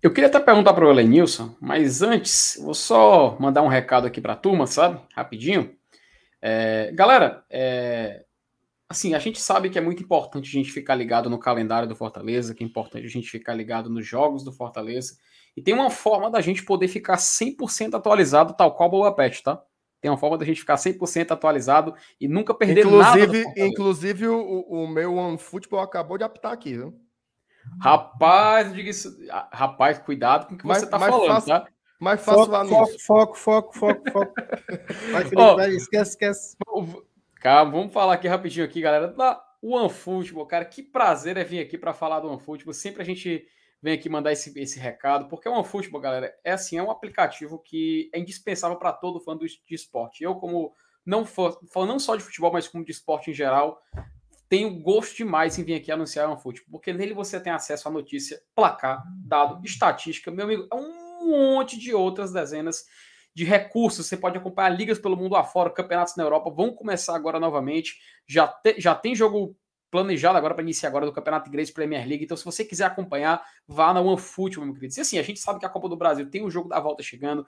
Eu 0.00 0.10
queria 0.10 0.28
até 0.28 0.40
perguntar 0.40 0.72
para 0.72 0.86
o 0.86 0.90
Elenilson, 0.90 1.54
mas 1.60 2.00
antes, 2.00 2.58
vou 2.58 2.72
só 2.72 3.36
mandar 3.38 3.60
um 3.60 3.68
recado 3.68 4.06
aqui 4.06 4.22
para 4.22 4.32
a 4.32 4.36
turma, 4.36 4.66
sabe? 4.66 4.98
Rapidinho. 5.14 5.76
É, 6.40 6.92
galera, 6.94 7.44
é, 7.50 8.24
assim, 8.88 9.14
a 9.14 9.18
gente 9.18 9.40
sabe 9.40 9.68
que 9.68 9.78
é 9.78 9.82
muito 9.82 10.02
importante 10.02 10.48
a 10.48 10.52
gente 10.52 10.72
ficar 10.72 10.94
ligado 10.94 11.28
no 11.28 11.38
calendário 11.38 11.88
do 11.88 11.94
Fortaleza, 11.94 12.54
que 12.54 12.64
é 12.64 12.66
importante 12.66 13.06
a 13.06 13.10
gente 13.10 13.28
ficar 13.28 13.54
ligado 13.54 13.90
nos 13.90 14.06
jogos 14.06 14.42
do 14.42 14.52
Fortaleza. 14.52 15.18
E 15.56 15.62
tem 15.62 15.74
uma 15.74 15.90
forma 15.90 16.30
da 16.30 16.40
gente 16.40 16.64
poder 16.64 16.88
ficar 16.88 17.16
100% 17.16 17.94
atualizado, 17.94 18.54
tal 18.56 18.74
qual 18.74 18.88
o 18.88 18.92
Boa 18.92 19.14
Pet, 19.14 19.42
tá? 19.42 19.62
Tem 20.00 20.10
uma 20.10 20.16
forma 20.16 20.38
da 20.38 20.44
gente 20.44 20.60
ficar 20.60 20.76
100% 20.76 21.32
atualizado 21.32 21.94
e 22.20 22.28
nunca 22.28 22.54
perder 22.54 22.86
inclusive, 22.86 23.44
nada. 23.44 23.60
Inclusive, 23.66 24.28
o, 24.28 24.60
o 24.60 24.86
meu 24.86 25.14
OneFootball 25.14 25.80
acabou 25.80 26.16
de 26.16 26.24
apitar 26.24 26.52
aqui, 26.52 26.74
viu? 26.74 26.94
Rapaz, 27.80 28.72
diga 28.72 28.88
isso. 28.88 29.18
Ah, 29.30 29.48
rapaz, 29.52 29.98
cuidado 29.98 30.46
com 30.46 30.54
o 30.54 30.58
que 30.58 30.66
mas, 30.66 30.78
você 30.78 30.86
tá 30.86 30.98
falando, 30.98 31.26
faço, 31.26 31.46
tá? 31.48 31.66
Mas 32.00 32.24
faço 32.24 32.38
foco, 32.38 32.52
lá 32.52 32.64
nisso. 32.64 32.98
Foco, 33.04 33.36
foco, 33.36 33.76
foco, 33.76 34.10
foco. 34.10 34.34
Vai, 35.10 35.24
Felipe, 35.24 35.42
oh, 35.42 35.56
vai, 35.56 35.70
esquece, 35.70 36.10
esquece. 36.12 36.56
Calma, 37.40 37.70
vamos 37.70 37.92
falar 37.92 38.14
aqui 38.14 38.26
rapidinho 38.26 38.64
aqui, 38.64 38.80
galera. 38.80 39.14
O 39.62 39.76
OneFootball, 39.76 40.46
cara, 40.46 40.64
que 40.64 40.82
prazer 40.82 41.36
é 41.36 41.44
vir 41.44 41.60
aqui 41.60 41.78
para 41.78 41.94
falar 41.94 42.18
do 42.18 42.28
OneFootball. 42.28 42.74
Sempre 42.74 43.02
a 43.02 43.04
gente 43.04 43.46
vem 43.80 43.94
aqui 43.94 44.08
mandar 44.08 44.32
esse, 44.32 44.52
esse 44.58 44.78
recado, 44.80 45.28
porque 45.28 45.48
o 45.48 45.52
OneFootball, 45.52 46.00
galera, 46.00 46.34
é 46.42 46.52
assim, 46.52 46.78
é 46.78 46.82
um 46.82 46.90
aplicativo 46.90 47.60
que 47.60 48.10
é 48.12 48.18
indispensável 48.18 48.76
para 48.76 48.92
todo 48.92 49.20
fã 49.20 49.36
do, 49.36 49.46
de 49.46 49.74
esporte. 49.74 50.24
Eu, 50.24 50.34
como 50.34 50.74
não 51.06 51.24
for, 51.24 51.60
não 51.76 52.00
só 52.00 52.16
de 52.16 52.24
futebol, 52.24 52.52
mas 52.52 52.66
como 52.66 52.84
de 52.84 52.90
esporte 52.90 53.30
em 53.30 53.34
geral, 53.34 53.80
tenho 54.48 54.74
gosto 54.80 55.16
demais 55.16 55.56
em 55.58 55.64
vir 55.64 55.74
aqui 55.74 55.92
anunciar 55.92 56.28
o 56.28 56.32
OneFootball, 56.32 56.72
porque 56.72 56.92
nele 56.92 57.14
você 57.14 57.38
tem 57.38 57.52
acesso 57.52 57.86
à 57.86 57.90
notícia, 57.90 58.40
placar, 58.52 59.04
dado, 59.24 59.64
estatística, 59.64 60.28
meu 60.30 60.44
amigo, 60.44 60.66
é 60.72 60.74
um 60.74 61.54
monte 61.54 61.78
de 61.78 61.94
outras 61.94 62.32
dezenas 62.32 62.84
de 63.38 63.44
recursos. 63.44 64.04
Você 64.06 64.16
pode 64.16 64.36
acompanhar 64.36 64.70
ligas 64.70 64.98
pelo 64.98 65.16
mundo 65.16 65.36
afora, 65.36 65.70
campeonatos 65.70 66.16
na 66.16 66.24
Europa 66.24 66.50
vão 66.50 66.72
começar 66.72 67.14
agora 67.14 67.38
novamente. 67.38 67.96
Já, 68.26 68.48
te, 68.48 68.80
já 68.80 68.96
tem 68.96 69.14
jogo 69.14 69.56
planejado 69.92 70.36
agora 70.36 70.54
para 70.54 70.64
iniciar 70.64 70.88
agora 70.88 71.06
do 71.06 71.12
Campeonato 71.12 71.48
Inglês 71.48 71.70
Premier 71.70 72.04
League. 72.04 72.24
Então, 72.24 72.36
se 72.36 72.44
você 72.44 72.64
quiser 72.64 72.86
acompanhar, 72.86 73.40
vá 73.66 73.94
na 73.94 74.00
OneFoot, 74.00 74.58
meu 74.58 74.74
querido. 74.74 74.92
E 74.98 75.00
assim, 75.00 75.20
a 75.20 75.22
gente 75.22 75.38
sabe 75.38 75.60
que 75.60 75.66
a 75.66 75.68
Copa 75.68 75.88
do 75.88 75.96
Brasil 75.96 76.28
tem 76.28 76.44
o 76.44 76.50
jogo 76.50 76.68
da 76.68 76.80
volta 76.80 77.00
chegando. 77.00 77.46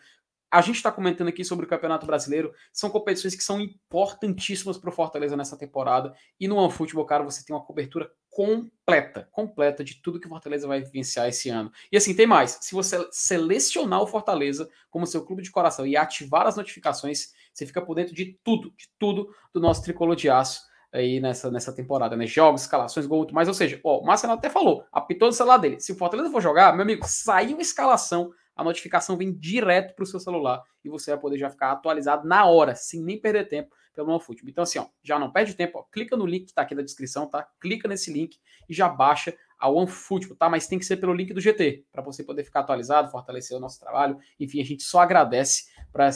A 0.50 0.60
gente 0.60 0.76
está 0.76 0.90
comentando 0.90 1.28
aqui 1.28 1.44
sobre 1.44 1.64
o 1.64 1.68
Campeonato 1.68 2.06
Brasileiro. 2.06 2.52
São 2.72 2.90
competições 2.90 3.36
que 3.36 3.44
são 3.44 3.60
importantíssimas 3.60 4.76
para 4.76 4.90
o 4.90 4.92
Fortaleza 4.92 5.36
nessa 5.36 5.56
temporada. 5.56 6.12
E 6.40 6.48
no 6.48 6.56
OneFootball, 6.56 7.06
cara, 7.06 7.22
você 7.22 7.44
tem 7.44 7.54
uma 7.54 7.64
cobertura 7.64 8.10
completa, 8.28 9.28
completa 9.30 9.84
de 9.84 10.02
tudo 10.02 10.18
que 10.18 10.26
o 10.26 10.30
Fortaleza 10.30 10.66
vai 10.66 10.80
vivenciar 10.80 11.28
esse 11.28 11.48
ano. 11.50 11.70
E 11.92 11.96
assim, 11.96 12.14
tem 12.14 12.26
mais. 12.26 12.58
Se 12.62 12.74
você 12.74 13.06
selecionar 13.12 14.02
o 14.02 14.08
Fortaleza 14.08 14.68
como 14.90 15.06
seu 15.06 15.24
clube 15.24 15.42
de 15.42 15.52
coração 15.52 15.86
e 15.86 15.96
ativar 15.96 16.46
as 16.46 16.56
notificações, 16.56 17.32
você 17.52 17.64
fica 17.64 17.80
por 17.80 17.94
dentro 17.94 18.14
de 18.14 18.36
tudo, 18.42 18.72
de 18.76 18.88
tudo 18.98 19.32
do 19.54 19.60
nosso 19.60 19.82
tricolor 19.84 20.16
de 20.16 20.28
aço 20.28 20.62
aí 20.92 21.20
nessa, 21.20 21.50
nessa 21.50 21.72
temporada, 21.72 22.16
né? 22.16 22.26
Jogos, 22.26 22.62
escalações, 22.62 23.06
gol, 23.06 23.26
mais. 23.32 23.46
Ou 23.46 23.54
seja, 23.54 23.80
ó, 23.84 24.00
o 24.00 24.04
Marcelo 24.04 24.32
até 24.32 24.50
falou, 24.50 24.84
apitou 24.92 25.28
no 25.28 25.32
celular 25.32 25.58
dele. 25.58 25.80
Se 25.80 25.92
o 25.92 25.96
Fortaleza 25.96 26.30
for 26.30 26.40
jogar, 26.40 26.72
meu 26.72 26.82
amigo, 26.82 27.06
saiu 27.06 27.60
escalação, 27.60 28.32
a 28.60 28.64
notificação 28.64 29.16
vem 29.16 29.32
direto 29.32 29.94
para 29.94 30.02
o 30.02 30.06
seu 30.06 30.20
celular 30.20 30.62
e 30.84 30.88
você 30.88 31.10
vai 31.12 31.20
poder 31.20 31.38
já 31.38 31.48
ficar 31.48 31.72
atualizado 31.72 32.28
na 32.28 32.44
hora, 32.44 32.74
sem 32.74 33.02
nem 33.02 33.18
perder 33.18 33.48
tempo 33.48 33.74
pelo 33.94 34.10
OneFootball. 34.10 34.50
Então, 34.50 34.62
assim, 34.62 34.78
ó, 34.78 34.86
já 35.02 35.18
não 35.18 35.32
perde 35.32 35.54
tempo, 35.54 35.78
ó, 35.78 35.82
clica 35.82 36.16
no 36.16 36.26
link 36.26 36.44
que 36.44 36.50
está 36.50 36.62
aqui 36.62 36.74
na 36.74 36.82
descrição, 36.82 37.26
tá? 37.26 37.48
Clica 37.58 37.88
nesse 37.88 38.12
link 38.12 38.38
e 38.68 38.74
já 38.74 38.88
baixa 38.88 39.34
a 39.58 39.70
OneFootball, 39.70 40.36
tá? 40.36 40.48
Mas 40.48 40.66
tem 40.66 40.78
que 40.78 40.84
ser 40.84 40.98
pelo 40.98 41.14
link 41.14 41.32
do 41.32 41.40
GT, 41.40 41.86
para 41.90 42.02
você 42.02 42.22
poder 42.22 42.44
ficar 42.44 42.60
atualizado, 42.60 43.10
fortalecer 43.10 43.56
o 43.56 43.60
nosso 43.60 43.80
trabalho. 43.80 44.18
Enfim, 44.38 44.60
a 44.60 44.64
gente 44.64 44.82
só 44.82 45.00
agradece 45.00 45.64
pra, 45.90 46.10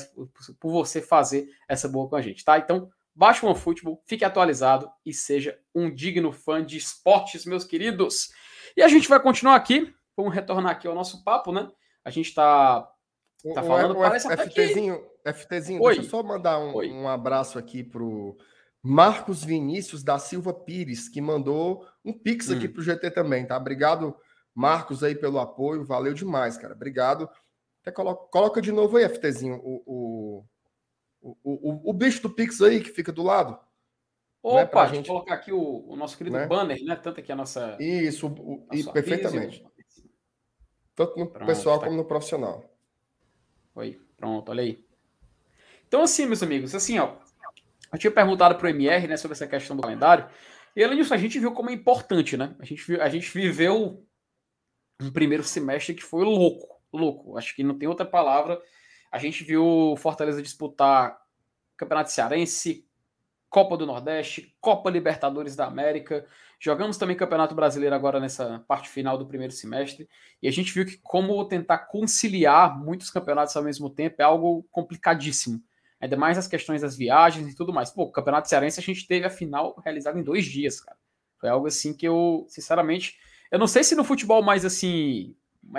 por 0.60 0.70
você 0.70 1.00
fazer 1.00 1.48
essa 1.66 1.88
boa 1.88 2.08
com 2.08 2.16
a 2.16 2.20
gente, 2.20 2.44
tá? 2.44 2.58
Então, 2.58 2.90
Baixe 3.16 3.46
o 3.46 3.48
OneFootball, 3.48 4.02
fique 4.04 4.24
atualizado 4.24 4.90
e 5.06 5.14
seja 5.14 5.56
um 5.72 5.88
digno 5.88 6.32
fã 6.32 6.64
de 6.64 6.76
esportes, 6.76 7.44
meus 7.46 7.64
queridos. 7.64 8.30
E 8.76 8.82
a 8.82 8.88
gente 8.88 9.08
vai 9.08 9.22
continuar 9.22 9.54
aqui, 9.54 9.94
vamos 10.16 10.34
retornar 10.34 10.72
aqui 10.72 10.88
ao 10.88 10.96
nosso 10.96 11.22
papo, 11.22 11.52
né? 11.52 11.70
A 12.04 12.10
gente 12.10 12.28
está 12.28 12.88
tá 13.54 13.62
falando, 13.62 13.92
o, 13.92 14.00
parece 14.00 14.30
F, 14.30 14.50
FTzinho, 14.50 15.02
que... 15.24 15.32
FTzinho, 15.32 15.82
Oi. 15.82 15.94
deixa 15.94 16.06
eu 16.06 16.10
só 16.10 16.22
mandar 16.22 16.58
um, 16.58 16.76
um 16.76 17.08
abraço 17.08 17.58
aqui 17.58 17.82
pro 17.82 18.36
Marcos 18.82 19.42
Vinícius 19.42 20.02
da 20.02 20.18
Silva 20.18 20.52
Pires, 20.52 21.08
que 21.08 21.20
mandou 21.20 21.86
um 22.04 22.12
pix 22.12 22.50
aqui 22.50 22.66
hum. 22.66 22.72
pro 22.72 22.82
GT 22.82 23.10
também, 23.10 23.46
tá? 23.46 23.56
Obrigado, 23.56 24.14
Marcos, 24.54 25.02
aí 25.02 25.14
pelo 25.14 25.38
apoio, 25.38 25.84
valeu 25.84 26.12
demais, 26.12 26.56
cara. 26.58 26.74
Obrigado. 26.74 27.28
Até 27.80 27.90
coloca, 27.90 28.28
coloca 28.30 28.62
de 28.62 28.72
novo 28.72 28.96
aí, 28.96 29.08
FTzinho, 29.08 29.60
o, 29.62 29.82
o 29.86 30.44
o, 31.24 31.36
o, 31.42 31.90
o 31.90 31.92
bicho 31.92 32.20
do 32.20 32.30
Pix 32.30 32.60
aí 32.60 32.82
que 32.82 32.90
fica 32.90 33.10
do 33.10 33.22
lado. 33.22 33.58
Opa, 34.42 34.60
é 34.60 34.66
pra 34.66 34.86
gente 34.88 35.06
colocar 35.06 35.34
aqui 35.34 35.50
o, 35.50 35.86
o 35.88 35.96
nosso 35.96 36.18
querido 36.18 36.36
né? 36.36 36.46
banner, 36.46 36.84
né? 36.84 36.96
Tanto 36.96 37.20
aqui 37.20 37.32
a 37.32 37.36
nossa. 37.36 37.78
Isso, 37.80 38.26
o, 38.28 38.66
e, 38.70 38.84
perfeitamente. 38.84 39.64
Tanto 40.94 41.18
no 41.18 41.26
Pronto, 41.26 41.46
pessoal 41.46 41.78
tá 41.78 41.86
como 41.86 41.96
no 41.96 42.04
profissional. 42.04 42.64
Oi, 43.74 44.00
pronto, 44.16 44.50
olha 44.50 44.62
aí. 44.62 44.84
Então, 45.88 46.02
assim, 46.02 46.26
meus 46.26 46.42
amigos, 46.42 46.74
assim, 46.74 46.98
ó. 46.98 47.16
Eu 47.92 47.98
tinha 47.98 48.10
perguntado 48.10 48.56
para 48.56 48.66
o 48.66 48.70
MR, 48.70 49.06
né, 49.06 49.16
sobre 49.16 49.34
essa 49.34 49.46
questão 49.46 49.76
do 49.76 49.82
calendário. 49.82 50.28
E 50.74 50.82
além 50.82 50.98
disso, 50.98 51.14
a 51.14 51.16
gente 51.16 51.38
viu 51.38 51.52
como 51.52 51.70
é 51.70 51.72
importante, 51.72 52.36
né? 52.36 52.54
A 52.58 52.64
gente, 52.64 52.84
viu, 52.84 53.00
a 53.00 53.08
gente 53.08 53.30
viveu 53.32 54.04
um 55.00 55.10
primeiro 55.10 55.44
semestre 55.44 55.94
que 55.94 56.02
foi 56.02 56.24
louco, 56.24 56.80
louco. 56.92 57.36
Acho 57.38 57.54
que 57.54 57.62
não 57.62 57.78
tem 57.78 57.88
outra 57.88 58.06
palavra 58.06 58.60
a 59.14 59.18
gente 59.18 59.44
viu 59.44 59.64
o 59.64 59.96
Fortaleza 59.96 60.42
disputar 60.42 61.16
Campeonato 61.76 62.10
Cearense, 62.10 62.84
Copa 63.54 63.76
do 63.76 63.86
Nordeste, 63.86 64.52
Copa 64.60 64.90
Libertadores 64.90 65.54
da 65.54 65.64
América. 65.64 66.26
Jogamos 66.58 66.96
também 66.96 67.16
Campeonato 67.16 67.54
Brasileiro 67.54 67.94
agora 67.94 68.18
nessa 68.18 68.64
parte 68.66 68.88
final 68.88 69.16
do 69.16 69.26
primeiro 69.26 69.52
semestre. 69.52 70.08
E 70.42 70.48
a 70.48 70.50
gente 70.50 70.74
viu 70.74 70.84
que 70.84 70.98
como 70.98 71.44
tentar 71.44 71.78
conciliar 71.78 72.76
muitos 72.76 73.10
campeonatos 73.10 73.54
ao 73.56 73.62
mesmo 73.62 73.88
tempo 73.88 74.16
é 74.18 74.24
algo 74.24 74.66
complicadíssimo. 74.72 75.62
Ainda 76.00 76.16
mais 76.16 76.36
as 76.36 76.48
questões 76.48 76.82
das 76.82 76.96
viagens 76.96 77.46
e 77.46 77.54
tudo 77.54 77.72
mais. 77.72 77.92
Pô, 77.92 78.02
o 78.02 78.10
Campeonato 78.10 78.48
Cearense 78.48 78.80
a 78.80 78.82
gente 78.82 79.06
teve 79.06 79.24
a 79.24 79.30
final 79.30 79.80
realizada 79.84 80.18
em 80.18 80.24
dois 80.24 80.46
dias, 80.46 80.80
cara. 80.80 80.98
Foi 81.38 81.48
algo 81.48 81.68
assim 81.68 81.94
que 81.94 82.08
eu, 82.08 82.44
sinceramente, 82.48 83.16
eu 83.52 83.58
não 83.60 83.68
sei 83.68 83.84
se 83.84 83.94
no 83.94 84.02
futebol 84.02 84.42
mais 84.42 84.64
assim, 84.64 85.32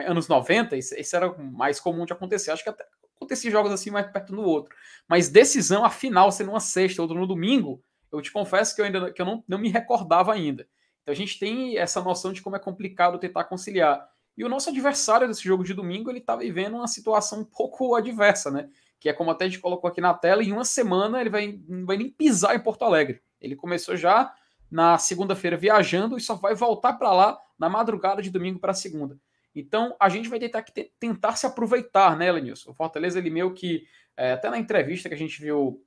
anos 0.07 0.29
90, 0.29 0.77
isso 0.77 1.13
era 1.13 1.37
mais 1.37 1.77
comum 1.81 2.05
de 2.05 2.13
acontecer. 2.13 2.51
Acho 2.51 2.63
que 2.63 2.69
até 2.69 2.85
acontecia 3.15 3.51
jogos 3.51 3.71
assim 3.71 3.91
mais 3.91 4.11
perto 4.11 4.35
do 4.35 4.41
outro. 4.41 4.75
Mas 5.07 5.29
decisão, 5.29 5.83
a 5.83 5.89
final, 5.89 6.31
sendo 6.31 6.51
uma 6.51 6.59
sexta 6.59 7.01
ou 7.01 7.07
no 7.07 7.27
domingo, 7.27 7.81
eu 8.11 8.21
te 8.21 8.31
confesso 8.31 8.75
que 8.75 8.81
eu 8.81 8.85
ainda 8.85 9.11
que 9.11 9.21
eu 9.21 9.25
não, 9.25 9.43
não 9.47 9.57
me 9.57 9.69
recordava 9.69 10.33
ainda. 10.33 10.67
Então 11.01 11.13
a 11.13 11.15
gente 11.15 11.37
tem 11.37 11.77
essa 11.77 12.01
noção 12.01 12.33
de 12.33 12.41
como 12.41 12.55
é 12.55 12.59
complicado 12.59 13.19
tentar 13.19 13.43
conciliar. 13.43 14.09
E 14.37 14.43
o 14.43 14.49
nosso 14.49 14.69
adversário 14.69 15.27
desse 15.27 15.43
jogo 15.43 15.63
de 15.63 15.73
domingo, 15.73 16.09
ele 16.09 16.19
tá 16.19 16.35
vivendo 16.35 16.75
uma 16.75 16.87
situação 16.87 17.39
um 17.39 17.45
pouco 17.45 17.95
adversa, 17.95 18.51
né? 18.51 18.69
Que 18.99 19.09
é 19.09 19.13
como 19.13 19.31
até 19.31 19.45
a 19.45 19.47
gente 19.47 19.61
colocou 19.61 19.89
aqui 19.89 20.01
na 20.01 20.13
tela, 20.13 20.43
em 20.43 20.51
uma 20.51 20.65
semana 20.65 21.21
ele 21.21 21.29
vai, 21.29 21.59
não 21.67 21.85
vai 21.85 21.97
nem 21.97 22.09
pisar 22.09 22.55
em 22.55 22.59
Porto 22.59 22.83
Alegre. 22.83 23.21
Ele 23.39 23.55
começou 23.55 23.95
já 23.95 24.33
na 24.69 24.97
segunda-feira 24.97 25.55
viajando 25.55 26.17
e 26.17 26.21
só 26.21 26.35
vai 26.35 26.55
voltar 26.55 26.93
para 26.93 27.13
lá 27.13 27.39
na 27.57 27.69
madrugada 27.69 28.21
de 28.21 28.29
domingo 28.29 28.59
para 28.59 28.73
segunda. 28.73 29.17
Então, 29.55 29.95
a 29.99 30.09
gente 30.09 30.27
vai 30.27 30.37
tentar, 30.37 30.65
tentar 30.99 31.35
se 31.35 31.45
aproveitar, 31.45 32.17
né, 32.17 32.31
Lenilson? 32.31 32.71
O 32.71 32.75
Fortaleza, 32.75 33.17
ele 33.17 33.29
meio 33.29 33.53
que, 33.53 33.87
é, 34.17 34.33
até 34.33 34.49
na 34.49 34.59
entrevista 34.59 35.07
que 35.07 35.15
a 35.15 35.17
gente 35.17 35.41
viu, 35.41 35.81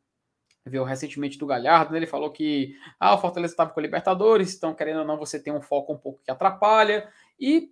viu 0.64 0.84
recentemente 0.84 1.38
do 1.38 1.46
Galhardo, 1.46 1.92
né, 1.92 1.98
ele 1.98 2.06
falou 2.06 2.30
que 2.30 2.74
ah, 2.98 3.14
o 3.14 3.18
Fortaleza 3.18 3.52
estava 3.52 3.70
com 3.70 3.78
a 3.78 3.82
Libertadores, 3.82 4.54
então, 4.54 4.74
querendo 4.74 5.00
ou 5.00 5.06
não, 5.06 5.18
você 5.18 5.38
tem 5.38 5.52
um 5.52 5.60
foco 5.60 5.92
um 5.92 5.98
pouco 5.98 6.22
que 6.24 6.30
atrapalha, 6.30 7.08
e 7.38 7.70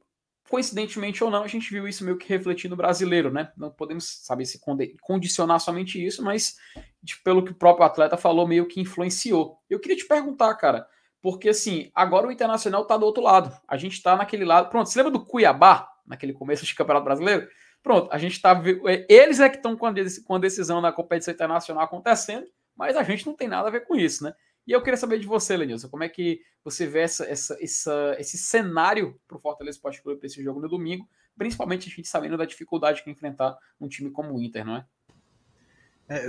coincidentemente 0.48 1.24
ou 1.24 1.30
não, 1.30 1.42
a 1.42 1.48
gente 1.48 1.70
viu 1.70 1.88
isso 1.88 2.04
meio 2.04 2.16
que 2.16 2.28
refletindo 2.28 2.74
no 2.74 2.76
brasileiro, 2.76 3.32
né? 3.32 3.52
Não 3.56 3.70
podemos 3.70 4.20
saber 4.22 4.44
se 4.44 4.60
condicionar 5.00 5.60
somente 5.60 6.04
isso, 6.04 6.22
mas 6.22 6.56
de, 7.02 7.20
pelo 7.22 7.44
que 7.44 7.52
o 7.52 7.54
próprio 7.54 7.84
atleta 7.84 8.16
falou, 8.16 8.46
meio 8.46 8.66
que 8.66 8.80
influenciou. 8.80 9.58
Eu 9.68 9.80
queria 9.80 9.96
te 9.96 10.06
perguntar, 10.06 10.54
cara, 10.54 10.86
porque, 11.20 11.48
assim, 11.48 11.90
agora 11.94 12.26
o 12.26 12.32
Internacional 12.32 12.82
está 12.82 12.96
do 12.96 13.06
outro 13.06 13.22
lado. 13.22 13.56
A 13.66 13.76
gente 13.76 13.94
está 13.94 14.16
naquele 14.16 14.44
lado. 14.44 14.68
Pronto, 14.68 14.88
você 14.88 14.98
lembra 14.98 15.12
do 15.12 15.24
Cuiabá, 15.24 15.88
naquele 16.06 16.32
começo 16.32 16.64
de 16.64 16.74
Campeonato 16.74 17.04
Brasileiro? 17.04 17.48
Pronto, 17.82 18.08
a 18.12 18.18
gente 18.18 18.32
está. 18.32 18.60
É, 18.86 19.06
eles 19.08 19.40
é 19.40 19.48
que 19.48 19.56
estão 19.56 19.76
com 19.76 19.86
a 19.86 20.38
decisão 20.38 20.80
na 20.80 20.92
competição 20.92 21.32
internacional 21.32 21.84
acontecendo, 21.84 22.46
mas 22.74 22.96
a 22.96 23.02
gente 23.02 23.26
não 23.26 23.34
tem 23.34 23.48
nada 23.48 23.68
a 23.68 23.70
ver 23.70 23.86
com 23.86 23.94
isso, 23.94 24.24
né? 24.24 24.34
E 24.66 24.72
eu 24.72 24.82
queria 24.82 24.96
saber 24.96 25.20
de 25.20 25.26
você, 25.26 25.56
Lenilson, 25.56 25.88
como 25.88 26.02
é 26.02 26.08
que 26.08 26.40
você 26.64 26.86
vê 26.86 27.02
essa, 27.02 27.24
essa, 27.24 27.56
essa 27.60 28.16
esse 28.18 28.36
cenário 28.36 29.18
para 29.28 29.36
o 29.36 29.40
Fortaleza 29.40 29.76
Esporte 29.76 30.02
Clube 30.02 30.18
para 30.18 30.26
esse 30.26 30.42
jogo 30.42 30.60
no 30.60 30.68
domingo, 30.68 31.08
principalmente 31.38 31.88
a 31.88 31.92
gente 31.92 32.08
sabendo 32.08 32.36
da 32.36 32.44
dificuldade 32.44 33.04
que 33.04 33.10
enfrentar 33.10 33.56
um 33.80 33.86
time 33.86 34.10
como 34.10 34.34
o 34.34 34.42
Inter, 34.42 34.64
não 34.64 34.76
é? 34.76 34.86
é 36.08 36.26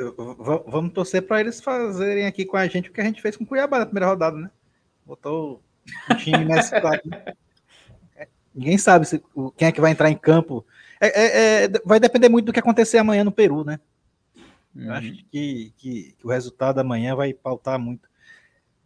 vamos 0.67 0.93
torcer 0.93 1.25
para 1.25 1.39
eles 1.39 1.59
fazerem 1.59 2.27
aqui 2.27 2.45
com 2.45 2.57
a 2.57 2.67
gente 2.67 2.91
o 2.91 2.93
que 2.93 3.01
a 3.01 3.05
gente 3.05 3.21
fez 3.21 3.35
com 3.35 3.43
o 3.43 3.47
Cuiabá 3.47 3.79
na 3.79 3.85
primeira 3.87 4.07
rodada, 4.07 4.37
né? 4.37 4.51
Botou 5.07 5.63
o 6.11 6.15
time 6.15 6.43
nessa. 6.43 6.79
Ninguém 8.53 8.77
sabe 8.77 9.05
se, 9.05 9.23
quem 9.55 9.67
é 9.67 9.71
que 9.71 9.81
vai 9.81 9.91
entrar 9.91 10.09
em 10.09 10.17
campo. 10.17 10.65
É, 10.99 11.07
é, 11.07 11.63
é, 11.63 11.69
vai 11.85 11.99
depender 11.99 12.27
muito 12.27 12.47
do 12.47 12.53
que 12.53 12.59
acontecer 12.59 12.97
amanhã 12.97 13.23
no 13.23 13.31
Peru, 13.31 13.63
né? 13.63 13.79
Uhum. 14.75 14.85
Eu 14.85 14.93
acho 14.93 15.11
que, 15.11 15.23
que, 15.77 16.15
que, 16.17 16.25
o 16.25 16.29
resultado 16.29 16.79
amanhã 16.79 17.15
vai 17.15 17.33
pautar 17.33 17.79
muito. 17.79 18.09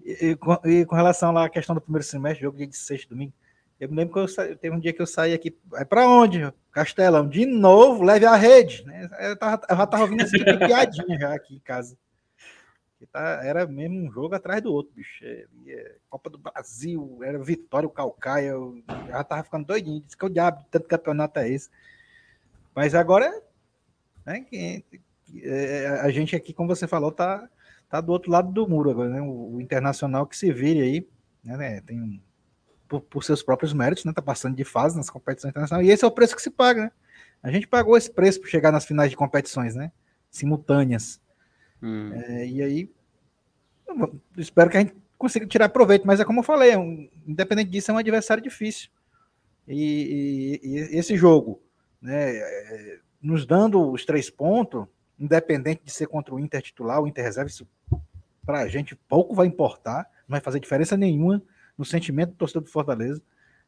E, 0.04 0.28
e, 0.28 0.36
com, 0.36 0.60
e, 0.66 0.86
com, 0.86 0.96
relação 0.96 1.32
lá 1.32 1.46
à 1.46 1.50
questão 1.50 1.74
do 1.74 1.82
primeiro 1.82 2.06
semestre, 2.06 2.44
jogo 2.44 2.58
dia 2.58 2.68
de 2.68 2.76
sexta, 2.76 3.10
domingo, 3.10 3.34
eu 3.80 3.90
me 3.90 3.96
lembro 3.96 4.14
que 4.14 4.20
eu 4.20 4.28
sa... 4.28 4.44
teve 4.56 4.76
um 4.76 4.80
dia 4.80 4.94
que 4.94 5.02
eu 5.02 5.08
saí 5.08 5.34
aqui. 5.34 5.58
Vai 5.66 5.86
para 5.86 6.08
onde? 6.08 6.52
Castelão, 6.72 7.28
de 7.28 7.46
novo, 7.46 8.04
leve 8.04 8.26
a 8.26 8.36
rede. 8.36 8.86
Né? 8.86 9.10
Eu, 9.22 9.38
tava, 9.38 9.62
eu 9.70 9.78
já 9.78 9.88
tava 9.88 10.04
ouvindo 10.04 10.22
esse 10.22 10.38
de 10.38 10.58
piadinha 10.58 11.18
já 11.18 11.34
aqui 11.34 11.56
em 11.56 11.60
casa. 11.60 11.98
Tá, 13.08 13.42
era 13.44 13.66
mesmo 13.66 13.98
um 13.98 14.12
jogo 14.12 14.36
atrás 14.36 14.62
do 14.62 14.72
outro, 14.72 14.94
bicho. 14.94 15.24
É, 15.24 15.46
é, 15.68 15.96
Copa 16.10 16.30
do 16.30 16.38
Brasil, 16.38 17.20
era 17.24 17.40
Vitória, 17.40 17.88
o 17.88 17.92
Calcaia. 17.92 18.50
Eu 18.50 18.84
já 19.08 19.24
tava 19.24 19.44
ficando 19.44 19.66
doidinho. 19.66 20.02
Disse 20.02 20.18
que 20.18 20.26
o 20.26 20.30
diabo, 20.30 20.66
tanto 20.70 20.88
campeonato 20.88 21.40
é 21.40 21.50
esse. 21.50 21.70
Mas 22.76 22.96
agora, 22.96 23.30
né, 24.26 24.46
é, 24.52 25.88
a 26.02 26.10
gente 26.10 26.36
aqui, 26.36 26.54
como 26.54 26.70
você 26.74 26.88
falou, 26.88 27.12
tá, 27.12 27.48
tá 27.90 28.02
do 28.02 28.12
outro 28.12 28.32
lado 28.32 28.52
do 28.52 28.68
muro 28.68 28.90
agora, 28.90 29.10
né? 29.10 29.22
O, 29.22 29.56
o 29.56 29.62
Internacional 29.62 30.26
que 30.26 30.38
se 30.38 30.52
vire 30.52 30.82
aí, 30.82 31.08
né? 31.44 31.58
né 31.58 31.82
tem 31.82 32.02
um, 32.02 32.22
por, 32.88 33.02
por, 33.02 33.24
seus 33.24 33.42
próprios 33.42 33.74
méritos, 33.74 34.06
né? 34.06 34.14
Tá 34.14 34.22
passando 34.22 34.56
de 34.56 34.64
fase 34.64 34.96
nas 34.96 35.10
competições 35.10 35.52
internacionais. 35.52 35.88
E 35.88 35.92
esse 35.92 36.04
é 36.04 36.08
o 36.08 36.12
preço 36.12 36.36
que 36.36 36.42
se 36.42 36.50
paga, 36.50 36.84
né? 36.84 36.92
A 37.44 37.52
gente 37.52 37.68
pagou 37.68 37.98
esse 37.98 38.12
preço 38.12 38.40
para 38.40 38.50
chegar 38.50 38.72
nas 38.72 38.86
finais 38.86 39.10
de 39.10 39.18
competições, 39.18 39.76
né? 39.76 39.92
Simultâneas. 40.30 41.20
Hum. 41.82 42.12
É, 42.14 42.48
e 42.48 42.62
aí, 42.62 42.92
espero 44.38 44.70
que 44.70 44.78
a 44.78 44.82
gente 44.82 44.96
consiga 45.18 45.46
tirar 45.46 45.70
proveito, 45.70 46.06
mas 46.06 46.20
é 46.20 46.26
como 46.26 46.40
eu 46.40 46.44
falei, 46.44 46.76
um, 46.76 47.10
independente 47.28 47.70
disso, 47.70 47.92
é 47.92 47.94
um 47.94 47.98
adversário 47.98 48.42
difícil. 48.42 48.90
E, 49.68 50.60
e, 50.64 50.68
e 50.68 50.98
esse 50.98 51.16
jogo, 51.16 51.62
né, 52.02 52.36
é, 52.38 53.00
nos 53.22 53.46
dando 53.46 53.92
os 53.92 54.06
três 54.06 54.30
pontos, 54.30 54.86
independente 55.20 55.84
de 55.84 55.92
ser 55.92 56.08
contra 56.08 56.34
o 56.34 56.40
Inter 56.40 56.62
titular, 56.62 57.00
o 57.00 57.08
Inter 57.08 57.24
reserva, 57.24 57.50
isso 57.50 57.68
para 58.44 58.62
a 58.62 58.68
gente 58.68 58.96
pouco 58.96 59.36
vai 59.36 59.46
importar, 59.46 60.10
não 60.28 60.34
vai 60.34 60.42
fazer 60.42 60.60
diferença 60.60 60.98
nenhuma 60.98 61.42
no 61.78 61.86
sentimento 61.86 62.32
do 62.32 62.38
torcedor 62.38 62.64
do 62.64 62.70
Fortaleza, 62.70 63.22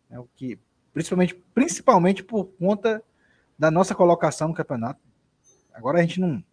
né, 0.10 0.20
o 0.20 0.28
que 0.36 0.60
principalmente, 0.92 1.36
principalmente 1.54 2.24
por 2.24 2.46
conta 2.46 3.04
da 3.58 3.70
nossa 3.70 3.94
colocação 3.94 4.48
no 4.48 4.54
campeonato. 4.54 5.00
Agora 5.74 6.00
a 6.00 6.02
gente 6.02 6.20
não 6.20 6.44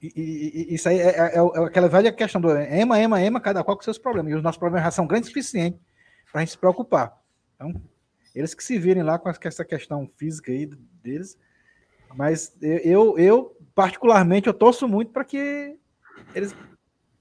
e, 0.00 0.68
e, 0.70 0.74
isso 0.74 0.88
aí 0.88 1.00
é, 1.00 1.08
é, 1.08 1.34
é, 1.36 1.64
aquela 1.64 1.88
velha 1.88 2.12
questão 2.12 2.40
do 2.40 2.50
ema, 2.50 2.98
ema, 2.98 3.20
ema, 3.20 3.40
cada 3.40 3.64
qual 3.64 3.76
com 3.76 3.82
seus 3.82 3.98
problemas. 3.98 4.32
E 4.32 4.36
os 4.36 4.42
nossos 4.42 4.58
problemas 4.58 4.84
já 4.84 4.90
são 4.92 5.06
grandes 5.06 5.28
o 5.28 5.32
suficiente 5.32 5.78
para 6.30 6.40
a 6.40 6.44
gente 6.44 6.52
se 6.52 6.58
preocupar. 6.58 7.20
Então, 7.54 7.74
eles 8.34 8.54
que 8.54 8.62
se 8.62 8.78
virem 8.78 9.02
lá 9.02 9.18
com 9.18 9.28
essa 9.28 9.64
questão 9.64 10.06
física 10.06 10.52
aí 10.52 10.66
deles. 11.02 11.36
Mas 12.14 12.56
eu, 12.60 13.18
eu 13.18 13.56
particularmente, 13.74 14.46
eu 14.46 14.54
torço 14.54 14.86
muito 14.88 15.12
para 15.12 15.24
que 15.24 15.76
eles 16.34 16.54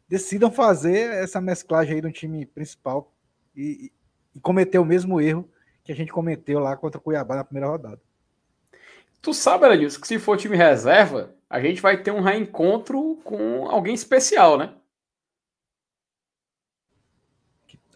decidam 0.07 0.51
fazer 0.51 1.11
essa 1.13 1.41
mesclagem 1.41 1.95
aí 1.95 2.01
do 2.01 2.11
time 2.11 2.45
principal 2.45 3.13
e, 3.55 3.91
e 4.35 4.39
cometer 4.39 4.79
o 4.79 4.85
mesmo 4.85 5.19
erro 5.19 5.49
que 5.83 5.91
a 5.91 5.95
gente 5.95 6.11
cometeu 6.11 6.59
lá 6.59 6.75
contra 6.77 6.99
o 6.99 7.01
Cuiabá 7.01 7.35
na 7.35 7.43
primeira 7.43 7.69
rodada. 7.69 7.99
Tu 9.21 9.33
sabe, 9.33 9.65
Elenilson, 9.65 9.99
que 9.99 10.07
se 10.07 10.19
for 10.19 10.37
time 10.37 10.55
reserva, 10.55 11.35
a 11.49 11.59
gente 11.61 11.81
vai 11.81 12.01
ter 12.01 12.11
um 12.11 12.21
reencontro 12.21 13.17
com 13.23 13.67
alguém 13.67 13.93
especial, 13.93 14.57
né? 14.57 14.73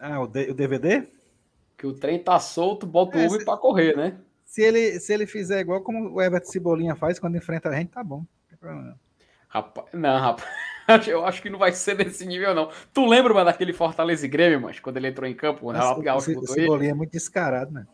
Ah, 0.00 0.20
o, 0.20 0.26
D 0.26 0.50
o 0.50 0.54
DVD? 0.54 1.06
Que 1.76 1.86
o 1.86 1.92
trem 1.92 2.18
tá 2.18 2.40
solto, 2.40 2.86
bota 2.86 3.18
é, 3.18 3.24
o 3.24 3.26
Uber 3.28 3.40
se... 3.40 3.44
pra 3.44 3.56
correr, 3.56 3.96
né? 3.96 4.18
Se 4.44 4.62
ele, 4.62 4.98
se 4.98 5.12
ele 5.12 5.26
fizer 5.26 5.60
igual 5.60 5.82
como 5.82 6.14
o 6.14 6.20
Everton 6.20 6.50
Cebolinha 6.50 6.96
faz 6.96 7.18
quando 7.18 7.36
enfrenta 7.36 7.68
a 7.68 7.74
gente, 7.74 7.90
tá 7.90 8.02
bom. 8.02 8.24
Não, 8.60 8.94
rapaz, 9.48 9.88
não, 9.92 10.18
rapaz. 10.18 10.48
Eu 11.06 11.24
acho 11.24 11.40
que 11.40 11.48
não 11.48 11.58
vai 11.58 11.72
ser 11.72 11.94
desse 11.94 12.26
nível, 12.26 12.54
não. 12.54 12.70
Tu 12.92 13.06
lembra, 13.06 13.32
mano, 13.32 13.46
daquele 13.46 13.72
Fortaleza 13.72 14.26
e 14.26 14.28
Grêmio, 14.28 14.60
mas 14.60 14.80
quando 14.80 14.96
ele 14.96 15.08
entrou 15.08 15.28
em 15.28 15.34
campo? 15.34 15.66
O, 15.66 15.72
o, 15.72 16.16
o 16.16 16.46
Cebolinha 16.46 16.90
é 16.90 16.94
muito 16.94 17.12
descarado, 17.12 17.70
né? 17.70 17.86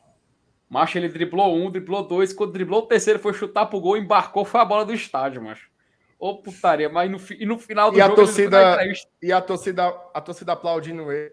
Macho, 0.69 0.99
ele 0.99 1.09
driblou 1.09 1.57
um, 1.57 1.71
driblou 1.71 2.07
dois. 2.07 2.33
Quando 2.33 2.53
driblou 2.53 2.83
o 2.83 2.87
terceiro, 2.87 3.19
foi 3.19 3.33
chutar 3.33 3.67
pro 3.67 3.81
gol, 3.81 3.97
embarcou, 3.97 4.45
foi 4.45 4.61
a 4.61 4.65
bola 4.65 4.85
do 4.85 4.93
estádio, 4.93 5.43
macho. 5.43 5.71
Ô 6.19 6.37
putaria, 6.37 6.89
mas 6.89 7.11
no, 7.11 7.19
e 7.39 7.47
no 7.47 7.59
final 7.59 7.91
do 7.91 7.97
e 7.97 8.01
jogo. 8.01 8.13
A 8.13 8.17
torcida, 8.17 8.79
e 9.23 9.33
a 9.33 9.41
torcida, 9.41 9.89
a 10.13 10.21
torcida 10.21 10.53
aplaudindo 10.53 11.11
ele. 11.11 11.33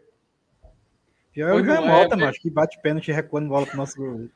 Pior 1.34 1.50
é 1.50 1.54
o 1.54 1.66
Jamota, 1.66 2.16
macho, 2.16 2.40
que 2.40 2.50
bate 2.50 2.80
pênalti 2.82 3.10
e 3.10 3.14
recuando 3.14 3.50
bola 3.50 3.66
pro 3.66 3.76
nosso 3.76 3.98
gol. 3.98 4.30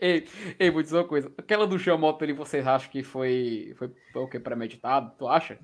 Ei, 0.00 0.28
ei, 0.58 0.70
vou 0.70 0.82
dizer 0.82 0.96
uma 0.96 1.04
coisa. 1.04 1.32
Aquela 1.38 1.66
do 1.66 1.78
Jamota 1.78 2.24
ali, 2.24 2.32
vocês 2.32 2.66
acham 2.66 2.90
que 2.90 3.02
foi, 3.02 3.74
foi, 3.78 3.90
foi 4.12 4.22
o 4.22 4.28
que? 4.28 4.38
Premeditado? 4.38 5.12
Tu 5.18 5.26
acha? 5.26 5.58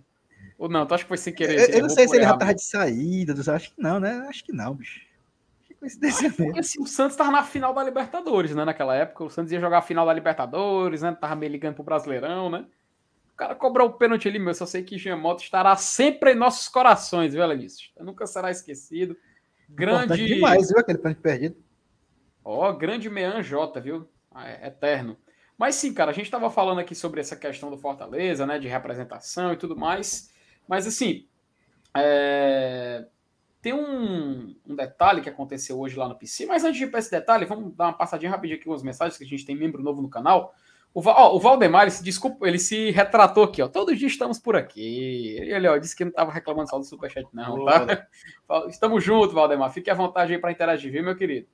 Ou 0.58 0.68
não? 0.68 0.86
Tu 0.86 0.94
acha 0.94 1.04
que 1.04 1.08
foi 1.08 1.18
sem 1.18 1.34
querer? 1.34 1.58
Eu, 1.58 1.76
eu 1.76 1.82
não 1.82 1.90
sei 1.90 2.08
se 2.08 2.16
ele 2.16 2.24
já 2.24 2.36
tava 2.36 2.54
de 2.54 2.62
saída. 2.62 3.34
Acho 3.52 3.74
que 3.74 3.82
não, 3.82 4.00
né? 4.00 4.26
Acho 4.28 4.44
que 4.44 4.52
não, 4.52 4.74
bicho 4.74 5.05
coincidência 5.76 6.28
mesmo. 6.28 6.44
Porque 6.46 6.60
assim, 6.60 6.82
o 6.82 6.86
Santos 6.86 7.12
estava 7.12 7.30
na 7.30 7.42
final 7.42 7.72
da 7.72 7.82
Libertadores, 7.82 8.54
né? 8.54 8.64
Naquela 8.64 8.94
época, 8.94 9.24
o 9.24 9.30
Santos 9.30 9.52
ia 9.52 9.60
jogar 9.60 9.78
a 9.78 9.82
final 9.82 10.04
da 10.06 10.12
Libertadores, 10.12 11.02
né? 11.02 11.16
Tava 11.20 11.34
meio 11.34 11.52
ligando 11.52 11.74
pro 11.74 11.84
Brasileirão, 11.84 12.50
né? 12.50 12.66
O 13.32 13.36
cara 13.36 13.54
cobrou 13.54 13.88
o 13.88 13.92
pênalti 13.92 14.28
ali, 14.28 14.38
meu. 14.38 14.54
Só 14.54 14.64
sei 14.64 14.82
que 14.82 14.98
Giamoto 14.98 15.42
estará 15.42 15.76
sempre 15.76 16.32
em 16.32 16.36
nossos 16.36 16.68
corações, 16.68 17.34
viu, 17.34 17.42
Elenilson? 17.42 17.84
Nunca 18.00 18.26
será 18.26 18.50
esquecido. 18.50 19.16
Grande. 19.68 20.04
Importante 20.04 20.24
demais, 20.26 20.68
viu? 20.68 20.78
Aquele 20.78 20.98
pênalti 20.98 21.20
perdido. 21.20 21.56
Ó, 22.44 22.70
oh, 22.70 22.76
grande 22.76 23.10
Mean 23.10 23.42
J, 23.42 23.80
viu? 23.80 24.08
Ah, 24.30 24.48
é, 24.48 24.68
eterno. 24.68 25.16
Mas 25.58 25.74
sim, 25.74 25.92
cara, 25.92 26.10
a 26.10 26.14
gente 26.14 26.26
estava 26.26 26.50
falando 26.50 26.78
aqui 26.78 26.94
sobre 26.94 27.20
essa 27.20 27.34
questão 27.34 27.70
do 27.70 27.76
Fortaleza, 27.78 28.46
né? 28.46 28.58
De 28.58 28.68
representação 28.68 29.52
e 29.52 29.56
tudo 29.56 29.76
mais. 29.76 30.30
Mas 30.68 30.86
assim, 30.86 31.26
é... 31.96 33.06
Tem 33.60 33.72
um, 33.72 34.54
um, 34.66 34.76
detalhe 34.76 35.20
que 35.20 35.28
aconteceu 35.28 35.78
hoje 35.80 35.96
lá 35.96 36.08
no 36.08 36.16
PC, 36.16 36.46
mas 36.46 36.64
antes 36.64 36.78
de 36.78 36.84
ir 36.84 36.90
para 36.90 37.00
esse 37.00 37.10
detalhe, 37.10 37.44
vamos 37.44 37.74
dar 37.74 37.86
uma 37.86 37.92
passadinha 37.92 38.30
rapidinho 38.30 38.58
aqui 38.58 38.66
com 38.66 38.74
as 38.74 38.82
mensagens, 38.82 39.18
que 39.18 39.24
a 39.24 39.26
gente 39.26 39.44
tem 39.44 39.56
membro 39.56 39.82
novo 39.82 40.00
no 40.00 40.08
canal. 40.08 40.54
O, 40.94 41.02
ó, 41.04 41.34
o 41.34 41.40
Valdemar, 41.40 41.82
ele 41.82 41.90
se, 41.90 42.02
desculpa, 42.02 42.48
ele 42.48 42.58
se 42.58 42.90
retratou 42.90 43.44
aqui, 43.44 43.60
ó. 43.60 43.68
Todos 43.68 43.92
os 43.92 43.98
dias 43.98 44.12
estamos 44.12 44.38
por 44.38 44.56
aqui. 44.56 45.36
Ele, 45.40 45.68
ó, 45.68 45.76
disse 45.76 45.94
que 45.94 46.04
não 46.04 46.10
estava 46.10 46.32
reclamando 46.32 46.70
só 46.70 46.78
do 46.78 46.84
Superchat, 46.84 47.28
não, 47.34 47.64
tá? 47.64 48.08
Estamos 48.68 49.04
juntos, 49.04 49.34
Valdemar. 49.34 49.70
Fique 49.70 49.90
à 49.90 49.94
vontade 49.94 50.32
aí 50.32 50.38
para 50.38 50.52
interagir, 50.52 50.90
viu, 50.90 51.02
meu 51.02 51.14
querido? 51.14 51.48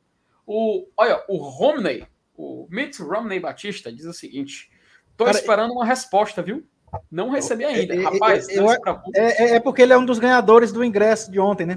O, 0.46 0.86
olha, 0.96 1.24
o 1.28 1.38
Romney, 1.38 2.06
o 2.36 2.68
Mitt 2.70 3.02
Romney 3.02 3.40
Batista, 3.40 3.92
diz 3.92 4.04
o 4.04 4.12
seguinte: 4.12 4.70
Tô 5.16 5.24
Cara, 5.24 5.36
esperando 5.36 5.72
uma 5.72 5.84
resposta, 5.84 6.40
viu? 6.40 6.64
Não 7.10 7.30
recebi 7.30 7.64
ainda. 7.64 7.94
É, 7.94 7.98
é, 7.98 8.02
Rapaz, 8.02 8.48
eu, 8.48 8.64
eu, 8.64 8.76
é, 9.14 9.54
é, 9.54 9.60
porque 9.60 9.82
ele 9.82 9.92
é 9.92 9.98
um 9.98 10.04
dos 10.04 10.18
ganhadores 10.18 10.72
do 10.72 10.84
ingresso 10.84 11.30
de 11.30 11.40
ontem, 11.40 11.66
né? 11.66 11.76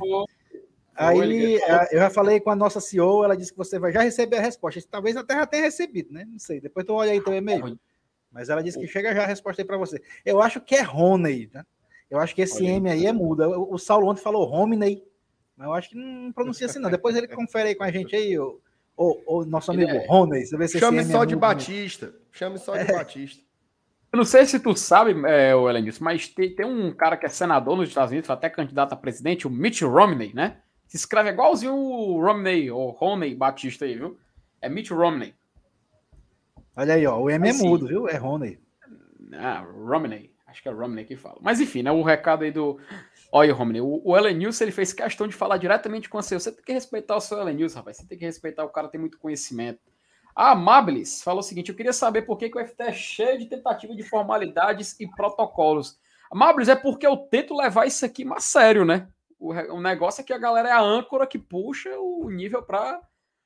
Aí 0.95 1.59
eu 1.91 1.99
já 1.99 2.09
falei 2.09 2.39
com 2.39 2.49
a 2.49 2.55
nossa 2.55 2.80
CEO, 2.80 3.24
ela 3.24 3.36
disse 3.36 3.51
que 3.51 3.57
você 3.57 3.78
vai 3.78 3.91
já 3.91 4.01
receber 4.01 4.38
a 4.38 4.41
resposta. 4.41 4.82
Talvez 4.89 5.16
até 5.18 5.36
já 5.36 5.45
tenha 5.45 5.63
recebido, 5.63 6.13
né? 6.13 6.26
Não 6.26 6.39
sei. 6.39 6.61
Depois 6.61 6.86
tu 6.86 6.93
olha 6.93 7.11
aí 7.11 7.22
teu 7.22 7.34
e-mail. 7.34 7.78
Mas 8.32 8.49
ela 8.49 8.61
disse 8.61 8.80
que 8.80 8.88
chega 8.88 9.16
já 9.16 9.24
a 9.24 9.28
resposta 9.28 9.61
aí 9.61 9.66
para 9.66 9.78
você. 9.78 10.01
Eu 10.26 10.41
acho 10.41 10.59
que 10.59 10.76
é 10.76 10.82
Roney, 10.82 11.49
né? 11.53 11.63
Eu 12.09 12.20
acho 12.20 12.36
que 12.36 12.41
esse 12.41 12.66
M 12.66 12.89
aí 12.89 13.05
é 13.05 13.13
muda. 13.13 13.47
O, 13.47 13.78
Saulo 13.78 14.07
ontem 14.07 14.22
falou 14.22 14.45
Romney, 14.45 15.03
mas 15.57 15.68
eu 15.68 15.74
acho 15.74 15.89
que 15.89 15.95
não 15.95 16.32
pronuncia 16.32 16.66
assim, 16.68 16.80
não. 16.80 16.89
Depois 16.89 17.16
ele 17.16 17.28
confere 17.28 17.70
aí 17.70 17.76
com 17.76 17.84
a 17.84 17.91
gente 17.91 18.16
aí, 18.16 18.38
o, 18.38 18.59
o, 18.95 19.39
o 19.39 19.45
nosso 19.45 19.72
amigo 19.72 19.91
é... 19.91 20.05
Roney. 20.05 20.45
Chame 20.68 21.03
só 21.05 21.24
é 21.24 21.26
de 21.26 21.36
Batista. 21.36 22.13
Chame 22.32 22.57
só 22.57 22.76
de 22.76 22.91
é. 22.91 22.93
Batista. 22.93 23.45
Eu 24.16 24.18
não 24.18 24.24
sei 24.24 24.45
se 24.45 24.61
tu 24.61 24.74
sabe, 24.78 25.13
é, 25.28 25.51
Elenilson, 25.51 26.01
mas 26.01 26.30
tem, 26.30 26.55
tem, 26.55 26.66
um 26.66 26.89
cara 26.93 27.18
que 27.18 27.26
é 27.26 27.30
senador 27.30 27.76
nos 27.76 27.89
Estados 27.89 28.11
Unidos, 28.11 28.30
até 28.30 28.49
candidato 28.49 28.93
a 28.93 28.95
presidente, 28.95 29.45
o 29.45 29.49
Mitt 29.49 29.84
Romney, 29.84 30.32
né? 30.34 30.59
Se 30.88 30.95
escreve 30.95 31.32
igualzinho 31.32 31.76
o 31.76 32.26
Romney, 32.26 32.72
ou 32.72 32.91
Romney 32.91 33.36
Batista 33.36 33.84
aí, 33.84 33.95
viu? 33.95 34.18
É 34.61 34.70
Mitt 34.70 34.93
Romney. 34.93 35.36
Olha 36.78 36.93
aí, 36.93 37.05
ó, 37.05 37.20
o 37.20 37.30
M 37.30 37.49
é 37.49 37.51
mudo, 37.51 37.88
viu? 37.88 38.07
É 38.07 38.16
Romney. 38.16 38.57
Ah, 39.34 39.66
Romney. 39.70 40.32
Acho 40.47 40.63
que 40.63 40.70
é 40.70 40.72
Romney 40.72 41.03
que 41.03 41.18
fala. 41.18 41.36
Mas 41.41 41.59
enfim, 41.59 41.84
né? 41.84 41.91
O 41.91 42.01
recado 42.01 42.45
aí 42.45 42.51
do. 42.51 42.80
Olha, 43.34 43.53
Romney, 43.53 43.82
o, 43.82 44.01
o 44.01 44.16
Elenilson, 44.16 44.63
ele 44.63 44.72
fez 44.72 44.93
questão 44.93 45.28
de 45.28 45.36
falar 45.36 45.57
diretamente 45.57 46.07
com 46.07 46.22
você. 46.22 46.39
Você 46.39 46.53
tem 46.53 46.63
que 46.63 46.72
respeitar 46.72 47.18
o 47.18 47.20
seu 47.20 47.38
Elenilson, 47.41 47.80
rapaz. 47.80 47.97
Você 47.97 48.07
tem 48.07 48.18
que 48.18 48.24
respeitar 48.24 48.63
o 48.63 48.70
cara, 48.70 48.88
tem 48.88 49.01
muito 49.01 49.20
conhecimento. 49.20 49.82
A 50.36 50.52
Amabilis 50.52 51.24
falou 51.24 51.40
o 51.40 51.44
seguinte: 51.44 51.70
eu 51.70 51.76
queria 51.76 51.94
saber 51.94 52.24
por 52.24 52.38
que, 52.38 52.50
que 52.50 52.60
o 52.60 52.68
FT 52.68 52.84
é 52.84 52.92
cheio 52.92 53.40
de 53.40 53.46
tentativa 53.46 53.96
de 53.96 54.04
formalidades 54.04 55.00
e 55.00 55.08
protocolos. 55.08 55.98
Amabilis, 56.30 56.68
é 56.68 56.76
porque 56.76 57.08
eu 57.08 57.16
tento 57.16 57.56
levar 57.56 57.86
isso 57.86 58.06
aqui 58.06 58.26
mais 58.26 58.44
sério, 58.44 58.84
né? 58.84 59.08
O, 59.40 59.54
o 59.54 59.82
negócio 59.82 60.22
é 60.22 60.24
que 60.24 60.34
a 60.34 60.38
galera 60.38 60.70
é 60.70 60.72
a 60.72 60.82
âncora 60.82 61.26
que 61.26 61.40
puxa 61.40 61.90
o 61.98 62.30
nível 62.30 62.62
para 62.62 63.02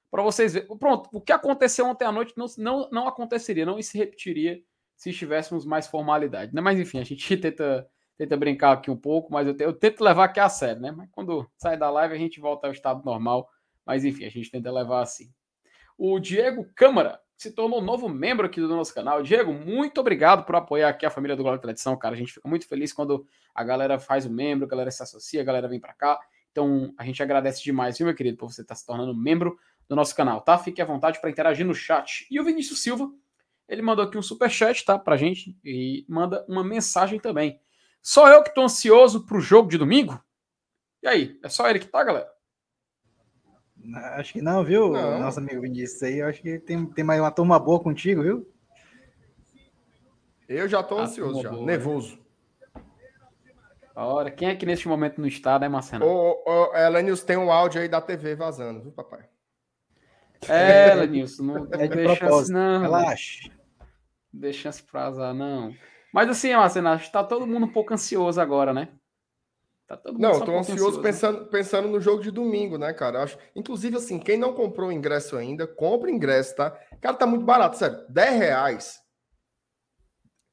para 0.10 0.24
vocês 0.24 0.54
verem. 0.54 0.78
Pronto, 0.78 1.10
o 1.14 1.22
que 1.22 1.32
aconteceu 1.32 1.86
ontem 1.86 2.06
à 2.06 2.12
noite 2.12 2.34
não, 2.36 2.48
não, 2.58 2.90
não 2.92 3.08
aconteceria, 3.08 3.66
não 3.66 3.80
se 3.82 3.98
repetiria 3.98 4.60
se 4.96 5.14
tivéssemos 5.14 5.66
mais 5.66 5.88
formalidade. 5.88 6.54
Né? 6.54 6.62
Mas 6.62 6.80
enfim, 6.80 7.00
a 7.00 7.04
gente 7.04 7.26
tenta, 7.38 7.88
tenta 8.18 8.36
brincar 8.36 8.72
aqui 8.74 8.90
um 8.90 8.98
pouco, 8.98 9.32
mas 9.32 9.48
eu, 9.48 9.54
te, 9.56 9.64
eu 9.64 9.74
tento 9.74 10.04
levar 10.04 10.26
aqui 10.26 10.40
a 10.40 10.50
sério, 10.50 10.82
né? 10.82 10.92
Mas 10.92 11.10
quando 11.12 11.48
sai 11.58 11.78
da 11.78 11.90
live 11.92 12.16
a 12.16 12.18
gente 12.18 12.40
volta 12.40 12.68
ao 12.68 12.74
estado 12.74 13.04
normal. 13.06 13.48
Mas 13.86 14.04
enfim, 14.04 14.26
a 14.26 14.30
gente 14.30 14.52
tenta 14.52 14.72
levar 14.72 15.02
assim. 15.02 15.32
O 16.02 16.18
Diego 16.18 16.66
Câmara 16.76 17.20
se 17.36 17.52
tornou 17.52 17.82
novo 17.82 18.08
membro 18.08 18.46
aqui 18.46 18.62
do 18.62 18.70
nosso 18.70 18.94
canal. 18.94 19.22
Diego, 19.22 19.52
muito 19.52 20.00
obrigado 20.00 20.46
por 20.46 20.56
apoiar 20.56 20.88
aqui 20.88 21.06
a 21.06 21.10
família 21.10 21.36
do 21.36 21.44
Glória 21.44 21.60
Tradição, 21.60 21.98
cara. 21.98 22.16
A 22.16 22.18
gente 22.18 22.32
fica 22.32 22.48
muito 22.48 22.66
feliz 22.66 22.94
quando 22.94 23.28
a 23.54 23.66
galera 23.66 24.00
faz 24.00 24.26
o 24.26 24.30
membro, 24.30 24.66
a 24.66 24.70
galera 24.70 24.90
se 24.92 25.04
associa, 25.04 25.42
a 25.42 25.44
galera 25.44 25.68
vem 25.68 25.78
para 25.78 25.94
cá. 25.94 26.18
Então, 26.54 26.94
a 26.98 27.04
gente 27.04 27.22
agradece 27.22 27.62
demais, 27.62 27.98
viu, 27.98 28.08
meu 28.08 28.16
querido, 28.16 28.38
por 28.38 28.50
você 28.50 28.62
estar 28.62 28.76
se 28.76 28.86
tornando 28.86 29.14
membro 29.14 29.60
do 29.90 29.96
nosso 29.96 30.16
canal, 30.16 30.40
tá? 30.40 30.58
Fique 30.58 30.82
à 30.82 30.86
vontade 30.86 31.20
para 31.20 31.30
interagir 31.30 31.66
no 31.66 31.76
chat. 31.76 32.26
E 32.32 32.40
o 32.40 32.46
Vinícius 32.46 32.82
Silva, 32.82 33.12
ele 33.68 33.82
mandou 33.82 34.06
aqui 34.06 34.18
um 34.18 34.22
super 34.22 34.50
chat, 34.50 34.86
tá, 34.86 34.98
pra 34.98 35.18
gente 35.18 35.54
e 35.66 36.06
manda 36.08 36.46
uma 36.48 36.64
mensagem 36.64 37.20
também. 37.20 37.60
Só 38.02 38.30
eu 38.30 38.42
que 38.42 38.56
tô 38.56 38.62
ansioso 38.62 39.26
pro 39.26 39.42
jogo 39.42 39.68
de 39.68 39.78
domingo? 39.78 40.18
E 41.04 41.10
aí, 41.10 41.38
é 41.44 41.50
só 41.50 41.70
ele 41.70 41.80
que 41.80 41.88
tá, 41.88 42.02
galera? 42.06 42.39
Acho 44.16 44.34
que 44.34 44.42
não, 44.42 44.64
viu, 44.64 44.92
Não. 44.92 45.20
nosso 45.20 45.40
amigo 45.40 45.62
Vinícius 45.62 46.04
aí. 46.04 46.22
Acho 46.22 46.42
que 46.42 46.60
tem, 46.60 46.86
tem 46.86 47.04
mais 47.04 47.20
uma 47.20 47.32
turma 47.32 47.58
boa 47.58 47.80
contigo, 47.80 48.22
viu? 48.22 48.52
Eu 50.48 50.68
já 50.68 50.84
tô 50.84 50.98
Ah, 50.98 51.04
ansioso, 51.04 51.42
já. 51.42 51.50
boa. 51.50 51.66
Nervoso. 51.66 52.20
Ora, 53.96 54.32
quem 54.32 54.48
é 54.50 54.56
que 54.56 54.66
neste 54.66 54.88
momento 54.88 55.20
não 55.20 55.28
está, 55.28 55.60
né, 55.60 55.68
Marcelo? 55.68 56.06
Ô, 56.06 56.44
ô, 56.46 56.76
Elenius, 56.76 57.24
tem 57.24 57.38
um 57.38 57.52
áudio 57.52 57.82
aí 57.82 57.88
da 57.88 58.00
TV 58.02 58.36
vazando, 58.36 58.82
viu, 58.82 58.92
papai? 58.92 59.28
É, 60.48 60.96
Lenilson, 60.96 61.44
não, 61.44 61.66
não 61.66 61.74
É 61.74 61.88
de 61.88 61.96
deixa 61.96 62.26
assim, 62.28 62.54
não. 62.54 62.82
Relaxa. 62.82 63.50
Deixa 64.32 64.62
chance 64.64 64.84
pra 64.84 65.08
azar, 65.08 65.34
não. 65.34 65.74
Mas 66.14 66.30
assim, 66.30 66.54
Marcelo, 66.56 66.88
acho 66.90 67.08
que 67.08 67.12
tá 67.12 67.24
todo 67.24 67.46
mundo 67.46 67.66
um 67.66 67.72
pouco 67.72 67.94
ansioso 67.94 68.40
agora, 68.40 68.74
né? 68.74 68.90
Tá 69.90 69.98
todo 69.98 70.14
mundo 70.14 70.22
Não, 70.22 70.30
um 70.36 70.40
tô 70.40 70.46
pouco 70.46 70.60
ansioso 70.60 70.98
né? 70.98 71.04
pensando, 71.04 71.46
pensando 71.48 71.88
no 71.88 72.00
jogo 72.00 72.22
de 72.22 72.30
domingo, 72.30 72.78
né, 72.78 72.94
cara? 72.94 73.18
Eu 73.18 73.24
Acho, 73.24 73.40
inclusive, 73.56 73.98
assim, 73.98 74.20
quem 74.20 74.38
não 74.38 74.54
comprou 74.54 74.90
o 74.90 74.92
ingresso 74.92 75.36
ainda, 75.36 75.66
compra 75.66 76.08
o 76.08 76.14
ingresso, 76.14 76.56
tá? 76.56 76.70
Cara, 77.02 77.18
tá 77.18 77.26
muito 77.26 77.44
barato, 77.44 77.76
sério. 77.76 78.06
10 78.08 78.36
reais. 78.38 79.02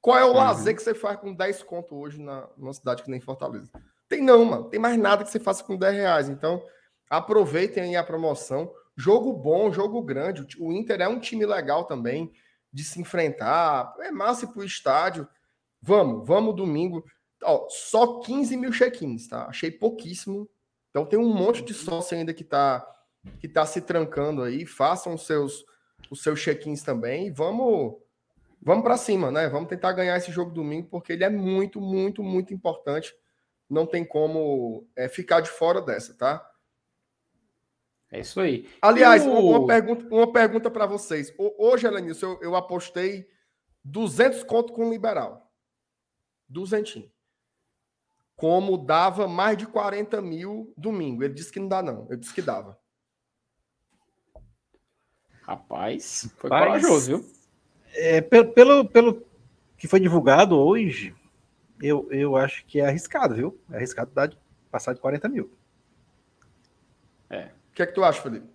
Qual 0.01 0.17
é 0.17 0.25
o 0.25 0.29
Uhum. 0.29 0.37
lazer 0.37 0.75
que 0.75 0.83
você 0.83 0.95
faz 0.95 1.19
com 1.21 1.35
10 1.35 1.63
conto 1.63 1.95
hoje 1.97 2.19
na, 2.19 2.49
numa 2.57 2.73
cidade 2.73 3.03
que 3.03 3.11
nem 3.11 3.21
Fortaleza? 3.21 3.71
Tem 4.09 4.23
não, 4.23 4.43
mano. 4.45 4.71
Tem 4.71 4.81
mais 4.81 4.97
nada 4.97 5.23
que 5.23 5.31
você 5.31 5.39
faça 5.39 5.63
com 5.63 5.77
10 5.77 5.95
reais. 5.95 6.29
Então, 6.31 6.63
aproveitem 7.11 7.83
aí 7.83 7.97
a 7.97 8.03
promoção. 8.05 8.73
Jogo 8.97 9.35
bom, 9.35 9.71
jogo 9.71 10.01
grande. 10.01 10.47
O 10.59 10.73
Inter 10.73 11.03
é 11.03 11.09
um 11.09 11.21
time 11.21 11.45
legal 11.45 11.85
também 11.85 12.33
de 12.73 12.85
se 12.85 12.99
enfrentar. 13.01 13.95
É 14.01 14.11
massa 14.11 14.47
ir 14.47 14.49
pro 14.49 14.65
estádio. 14.65 15.29
Vamos, 15.83 16.27
vamos 16.27 16.57
domingo. 16.57 17.05
Ó, 17.47 17.69
só 17.69 18.21
15 18.21 18.57
mil 18.57 18.71
check-ins, 18.73 19.29
tá? 19.29 19.47
Achei 19.47 19.71
pouquíssimo. 19.71 20.49
Então 20.91 21.05
tem 21.07 21.19
um 21.19 21.33
monte 21.33 21.63
de 21.63 21.73
sócio 21.75 22.17
ainda 22.17 22.33
que 22.35 22.43
tá, 22.45 22.87
que 23.41 23.49
tá 23.49 23.65
se 23.67 23.81
trancando 23.81 24.43
aí. 24.43 24.67
Façam 24.67 25.15
os 25.15 25.27
seus, 25.27 25.65
os 26.11 26.23
seus 26.23 26.41
check-ins 26.41 26.83
também. 26.83 27.27
E 27.29 27.31
vamos, 27.31 27.97
vamos 28.61 28.83
para 28.83 28.97
cima, 28.97 29.31
né? 29.31 29.49
Vamos 29.49 29.69
tentar 29.69 29.93
ganhar 29.93 30.17
esse 30.17 30.33
jogo 30.33 30.51
domingo, 30.53 30.89
porque 30.89 31.13
ele 31.13 31.25
é 31.25 31.31
muito, 31.31 31.81
muito, 31.81 32.23
muito 32.23 32.53
importante. 32.55 33.15
Não 33.69 33.85
tem 33.87 34.05
como 34.05 34.87
é, 34.97 35.09
ficar 35.09 35.41
de 35.41 35.51
fora 35.51 35.81
dessa, 35.83 36.15
tá? 36.15 36.49
É 38.11 38.21
isso 38.21 38.41
aí. 38.41 38.69
Aliás, 38.81 39.25
uma, 39.27 39.67
pergunta, 39.67 40.07
uma 40.15 40.33
pergunta 40.33 40.71
para 40.71 40.87
vocês. 40.87 41.35
Ho- 41.39 41.55
Hoje, 41.59 41.87
Elenilson, 41.87 42.35
eu, 42.35 42.43
eu 42.43 42.57
apostei 42.57 43.29
200 43.85 44.45
conto 44.45 44.73
com 44.73 44.87
o 44.87 44.91
liberal. 44.91 45.53
Duzentinho. 46.49 47.11
Como 48.37 48.77
dava 48.77 49.27
mais 49.27 49.57
de 49.57 49.67
40 49.67 50.21
mil 50.21 50.73
domingo. 50.77 51.25
Ele 51.25 51.35
disse 51.35 51.51
que 51.51 51.59
não 51.59 51.69
dá, 51.69 51.83
não. 51.83 52.07
Eu 52.11 52.17
disse 52.17 52.35
que 52.35 52.43
dava. 52.43 52.79
Rapaz, 55.43 56.29
foi 56.37 56.51
Rapaz. 56.51 56.83
corajoso, 56.83 57.19
viu? 57.19 57.31
É, 57.95 58.21
pelo, 58.21 58.53
pelo, 58.53 58.85
pelo 58.85 59.27
que 59.79 59.89
foi 59.89 60.01
divulgado 60.01 60.57
hoje, 60.59 61.15
eu, 61.81 62.09
eu 62.11 62.37
acho 62.37 62.65
que 62.67 62.81
é 62.81 62.87
arriscado, 62.87 63.35
viu? 63.35 63.61
É 63.71 63.77
arriscado 63.77 64.11
dar 64.13 64.27
de, 64.27 64.39
passar 64.71 64.93
de 64.93 65.01
40 65.01 65.29
mil. 65.29 65.51
O 67.71 67.75
que 67.77 67.83
é 67.83 67.87
que 67.87 67.93
tu 67.93 68.03
acha, 68.03 68.23
Felipe? 68.23 68.49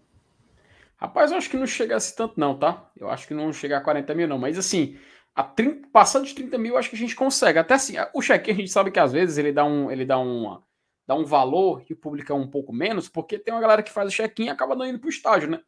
Rapaz, 0.98 1.32
eu 1.32 1.38
acho 1.38 1.50
que 1.50 1.58
não 1.58 1.68
chegasse 1.68 2.16
tanto, 2.16 2.40
não, 2.40 2.58
tá? 2.58 2.90
Eu 2.98 3.10
acho 3.10 3.28
que 3.28 3.34
não 3.34 3.54
chega 3.54 3.78
a 3.78 3.82
40 3.82 4.16
mil, 4.16 4.28
não. 4.28 4.40
Mas 4.40 4.58
assim, 4.58 4.98
a 5.36 5.44
30, 5.44 5.88
passando 5.92 6.26
de 6.26 6.34
30 6.36 6.58
mil, 6.58 6.78
acho 6.78 6.90
que 6.90 6.96
a 6.96 7.00
gente 7.00 7.16
consegue. 7.16 7.60
Até 7.60 7.74
assim, 7.76 7.96
o 8.14 8.22
check 8.22 8.50
a 8.50 8.54
gente 8.54 8.70
sabe 8.70 8.92
que 8.92 9.00
às 9.00 9.12
vezes 9.12 9.38
ele 9.38 9.52
dá 9.52 9.64
um, 9.66 9.90
ele 9.92 10.06
dá 10.06 10.20
um, 10.20 10.62
dá 11.08 11.16
um 11.16 11.26
valor 11.26 11.84
e 11.90 11.94
o 11.94 11.98
público 11.98 12.32
é 12.32 12.36
um 12.36 12.48
pouco 12.48 12.74
menos, 12.74 13.08
porque 13.10 13.40
tem 13.40 13.54
uma 13.54 13.62
galera 13.62 13.84
que 13.84 13.92
faz 13.92 14.10
o 14.12 14.16
check-in 14.16 14.46
e 14.46 14.50
acaba 14.50 14.76
não 14.76 14.86
indo 14.86 15.00
pro 15.00 15.10
estádio, 15.10 15.50
né? 15.50 15.60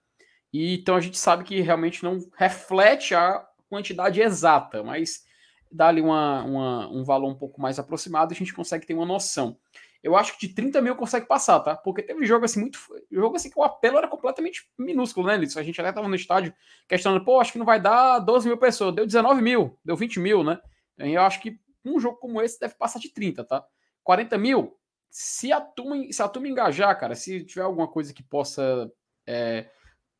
E 0.52 0.76
então 0.76 0.96
a 0.96 1.02
gente 1.02 1.18
sabe 1.18 1.44
que 1.44 1.62
realmente 1.62 2.04
não 2.04 2.20
reflete 2.38 3.16
a 3.16 3.46
quantidade 3.70 4.22
exata, 4.22 4.84
mas 4.84 5.24
dá 5.72 5.88
ali 5.88 6.02
uma, 6.02 6.44
uma- 6.44 6.88
um 6.90 7.04
valor 7.04 7.30
um 7.30 7.36
pouco 7.36 7.60
mais 7.60 7.80
aproximado 7.80 8.32
e 8.32 8.36
a 8.36 8.38
gente 8.38 8.54
consegue 8.54 8.86
ter 8.86 8.94
uma 8.94 9.06
noção. 9.06 9.58
Eu 10.04 10.18
acho 10.18 10.38
que 10.38 10.48
de 10.48 10.54
30 10.54 10.82
mil 10.82 10.96
consegue 10.98 11.26
passar, 11.26 11.62
tá? 11.62 11.78
Porque 11.78 12.04
teve 12.04 12.26
jogo 12.26 12.44
assim, 12.44 12.60
muito. 12.60 12.78
Jogo 13.10 13.38
assim 13.38 13.50
que 13.50 13.58
o 13.58 13.64
apelo 13.64 13.98
era 13.98 14.08
completamente 14.08 14.70
minúsculo, 14.78 15.28
né, 15.28 15.38
Liz? 15.38 15.56
A 15.56 15.64
gente 15.64 15.80
até 15.80 15.94
tava 15.94 16.10
no 16.10 16.16
estádio 16.16 16.54
questionando, 16.90 17.24
pô, 17.24 17.40
acho 17.40 17.54
que 17.54 17.58
não 17.58 17.66
vai 17.66 17.80
dar 17.80 18.20
12 18.20 18.46
mil 18.46 18.58
pessoas. 18.58 18.94
Deu 18.94 19.06
19 19.06 19.42
mil, 19.42 19.80
deu 19.84 19.96
20 19.96 20.20
mil, 20.20 20.44
né? 20.44 20.60
Eu 20.98 21.22
acho 21.22 21.42
que 21.42 21.58
um 21.86 22.00
jogo 22.00 22.18
como 22.18 22.42
esse 22.42 22.60
deve 22.60 22.76
passar 22.76 23.00
de 23.00 23.14
30, 23.14 23.46
tá? 23.46 23.66
40 24.04 24.38
mil, 24.38 24.78
se 25.10 25.52
a 25.54 25.62
turma, 25.62 25.96
se 26.12 26.22
a 26.22 26.28
turma 26.28 26.50
engajar, 26.50 27.00
cara, 27.00 27.16
se 27.16 27.46
tiver 27.46 27.62
alguma 27.62 27.88
coisa 27.88 28.14
que 28.14 28.22
possa 28.22 28.92
é, 29.26 29.70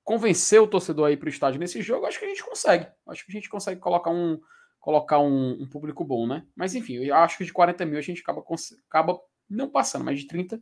convencer 0.02 0.62
o 0.62 0.68
torcedor 0.68 1.08
aí 1.08 1.18
pro 1.18 1.30
estádio 1.30 1.60
nesse 1.60 1.82
jogo, 1.82 2.06
acho 2.06 2.20
que 2.20 2.26
a 2.26 2.30
gente 2.30 2.44
consegue. 2.44 2.88
Acho 3.08 3.26
que 3.26 3.32
a 3.32 3.36
gente 3.36 3.50
consegue 3.50 3.82
colocar 3.82 4.12
um 4.12 4.40
colocar 4.80 5.18
um, 5.18 5.62
um 5.62 5.68
público 5.70 6.04
bom, 6.04 6.28
né? 6.28 6.46
Mas 6.54 6.76
enfim, 6.76 6.96
eu 6.96 7.16
acho 7.16 7.38
que 7.38 7.46
de 7.46 7.54
40 7.54 7.86
mil 7.86 7.98
a 7.98 8.02
gente 8.02 8.22
acaba, 8.22 8.44
acaba 8.90 9.18
não 9.50 9.70
passando, 9.70 10.06
mas 10.06 10.20
de 10.20 10.28
30 10.28 10.62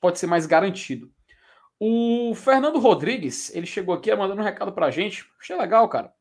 pode 0.00 0.18
ser 0.18 0.26
mais 0.26 0.46
garantido. 0.46 1.10
O 1.78 2.34
Fernando 2.34 2.78
Rodrigues, 2.78 3.54
ele 3.54 3.66
chegou 3.66 3.94
aqui 3.94 4.14
mandando 4.14 4.40
um 4.40 4.44
recado 4.44 4.72
pra 4.72 4.90
gente. 4.90 5.24
Achei 5.40 5.56
legal, 5.56 5.88
cara. 5.88 6.12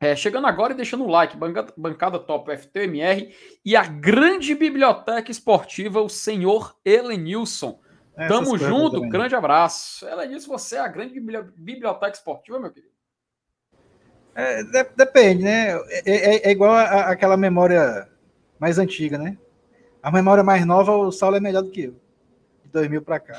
É, 0.00 0.14
chegando 0.14 0.46
agora 0.46 0.72
e 0.72 0.76
deixando 0.76 1.04
o 1.04 1.08
like, 1.08 1.36
bancada, 1.36 1.72
bancada 1.76 2.18
top 2.20 2.50
FTMR 2.56 3.34
e 3.64 3.74
a 3.76 3.84
grande 3.84 4.54
biblioteca 4.54 5.30
esportiva, 5.30 6.00
o 6.00 6.08
senhor 6.08 6.76
Elenilson. 6.84 7.80
Essas 8.16 8.28
Tamo 8.28 8.58
junto, 8.58 8.96
também. 8.96 9.08
grande 9.10 9.34
abraço. 9.36 10.06
Elenilson, 10.08 10.50
você 10.50 10.76
é 10.76 10.80
a 10.80 10.88
grande 10.88 11.14
bibli- 11.14 11.52
biblioteca 11.56 12.12
esportiva, 12.16 12.58
meu 12.60 12.72
querido. 12.72 12.92
É, 14.34 14.62
de- 14.62 14.90
depende, 14.96 15.42
né? 15.42 15.70
É, 15.88 16.02
é- 16.06 16.48
é 16.48 16.50
igual 16.50 16.72
a- 16.72 16.82
a- 16.82 17.10
aquela 17.10 17.36
memória 17.36 18.08
mais 18.58 18.78
antiga, 18.78 19.18
né? 19.18 19.36
A 20.08 20.10
memória 20.10 20.42
mais 20.42 20.64
nova, 20.64 20.96
o 20.96 21.12
Saulo 21.12 21.36
é 21.36 21.40
melhor 21.40 21.62
do 21.62 21.70
que 21.70 21.82
eu. 21.82 21.92
De 22.64 22.70
2000 22.72 23.02
pra 23.02 23.20
cá. 23.20 23.38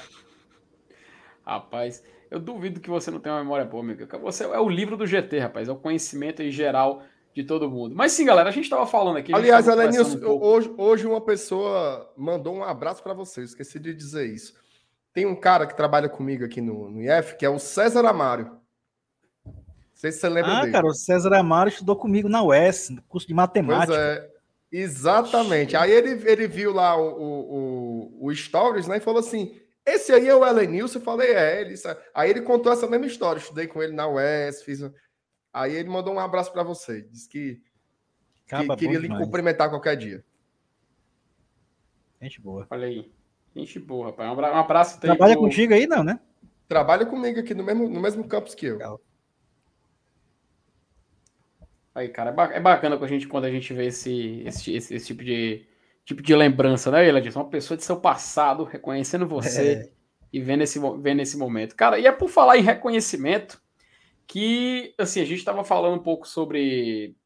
Rapaz, 1.44 2.04
eu 2.30 2.40
duvido 2.40 2.80
que 2.80 2.92
você 2.92 3.10
não 3.10 3.20
tenha 3.20 3.34
uma 3.34 3.42
memória 3.42 3.66
boa, 3.66 3.84
amigo. 3.84 4.06
Você 4.22 4.44
é 4.44 4.60
o 4.60 4.70
livro 4.70 4.96
do 4.96 5.08
GT, 5.08 5.40
rapaz. 5.40 5.68
É 5.68 5.72
o 5.72 5.76
conhecimento 5.76 6.44
em 6.44 6.52
geral 6.52 7.02
de 7.34 7.44
todo 7.44 7.72
mundo. 7.72 7.96
Mas 7.96 8.12
sim, 8.12 8.24
galera, 8.24 8.50
a 8.50 8.52
gente 8.52 8.70
tava 8.70 8.86
falando 8.86 9.18
aqui. 9.18 9.34
Aliás, 9.34 9.66
conversando 9.66 10.30
um 10.30 10.44
hoje, 10.44 10.72
hoje 10.78 11.08
uma 11.08 11.20
pessoa 11.22 12.14
mandou 12.16 12.54
um 12.54 12.64
abraço 12.64 13.02
para 13.02 13.16
você. 13.16 13.40
eu 13.40 13.46
Esqueci 13.46 13.80
de 13.80 13.92
dizer 13.92 14.32
isso. 14.32 14.54
Tem 15.12 15.26
um 15.26 15.36
cara 15.36 15.66
que 15.66 15.76
trabalha 15.76 16.08
comigo 16.08 16.46
aqui 16.46 16.62
no, 16.62 16.92
no 16.92 17.02
IF, 17.02 17.36
que 17.36 17.48
é 17.48 17.50
o 17.50 17.58
César 17.58 18.06
Amário. 18.06 18.46
Não 19.44 19.56
sei 19.96 20.12
se 20.12 20.20
você 20.20 20.30
lembra 20.30 20.52
Ah, 20.52 20.60
dele. 20.62 20.72
cara, 20.72 20.86
o 20.86 20.94
César 20.94 21.34
Amaro 21.34 21.70
estudou 21.70 21.96
comigo 21.96 22.30
na 22.30 22.44
UES, 22.44 22.92
no 22.92 23.02
curso 23.02 23.28
de 23.28 23.34
Pois 23.34 23.48
matemática. 23.48 23.96
é, 23.98 24.39
exatamente. 24.72 25.76
Aí 25.76 25.92
ele, 25.92 26.30
ele 26.30 26.48
viu 26.48 26.74
lá 26.74 26.96
o, 26.96 27.08
o, 27.10 28.20
o, 28.22 28.26
o 28.28 28.36
Stories, 28.36 28.88
né? 28.88 28.98
E 28.98 29.02
falou 29.02 29.20
assim: 29.20 29.60
esse 29.86 30.12
aí 30.14 30.28
é 30.28 30.36
o 30.36 30.46
Elenilson. 30.46 31.00
Eu 31.00 31.04
falei, 31.04 31.32
é, 31.34 31.62
ele. 31.62 31.76
Aí 32.14 32.30
ele 32.30 32.42
contou 32.42 32.72
essa 32.72 32.88
mesma 32.88 33.06
história. 33.08 33.40
Estudei 33.40 33.68
com 33.68 33.82
ele 33.82 33.94
na 33.94 34.08
UES, 34.08 34.62
fiz. 34.64 34.82
Aí 35.52 35.74
ele 35.74 35.90
mandou 35.90 36.14
um 36.14 36.20
abraço 36.20 36.52
para 36.54 36.64
você. 36.64 37.02
Disse 37.02 37.28
que, 37.28 37.62
que 38.46 38.76
queria 38.76 39.00
lhe 39.00 39.08
demais. 39.08 39.26
cumprimentar 39.26 39.70
qualquer 39.70 39.96
dia. 39.98 40.24
Gente 42.22 42.40
boa. 42.42 42.68
Olha 42.70 42.88
aí. 42.88 43.12
Gente 43.56 43.80
boa, 43.80 44.08
rapaz. 44.08 44.30
Um 44.30 44.34
abra- 44.34 44.60
abraço. 44.60 45.00
Trabalha 45.00 45.34
pro- 45.34 45.44
contigo 45.44 45.74
aí, 45.74 45.88
não, 45.88 46.04
né? 46.04 46.20
Trabalha 46.68 47.06
comigo 47.06 47.40
aqui 47.40 47.54
no 47.56 47.64
mesmo, 47.64 47.90
no 47.90 48.00
mesmo 48.00 48.28
campus 48.28 48.54
que 48.54 48.68
eu. 48.68 48.74
Legal. 48.74 49.02
Aí, 52.00 52.08
cara, 52.08 52.30
é 52.30 52.58
é 52.58 52.60
bacana 52.62 52.98
quando 52.98 53.04
a 53.04 53.14
gente, 53.14 53.28
quando 53.28 53.44
a 53.44 53.52
gente 53.52 53.74
vê 53.74 53.88
esse, 53.88 54.42
esse, 54.46 54.74
esse, 54.74 54.96
esse 54.96 55.08
tipo, 55.08 55.22
de, 55.22 55.66
tipo 56.06 56.22
de 56.22 56.34
lembrança, 56.34 56.90
né, 56.90 57.06
Eladilson? 57.06 57.42
Uma 57.42 57.50
pessoa 57.50 57.78
de 57.78 57.84
seu 57.84 58.00
passado 58.00 58.64
reconhecendo 58.64 59.28
você 59.28 59.92
e 60.32 60.40
vendo 60.40 60.62
esse, 60.62 60.80
vendo 61.02 61.22
esse 61.22 61.38
momento. 61.38 61.76
Cara, 61.76 62.00
e 62.00 62.08
é 62.08 62.12
por 62.14 62.30
falar 62.30 62.58
em 62.58 62.62
reconhecimento 62.62 63.62
que, 64.26 64.96
assim, 64.98 65.20
a 65.20 65.26
gente 65.26 65.40
estava 65.40 65.62
falando 65.66 66.00
um 66.00 66.04
pouco 66.04 66.26
sobre 66.26 67.18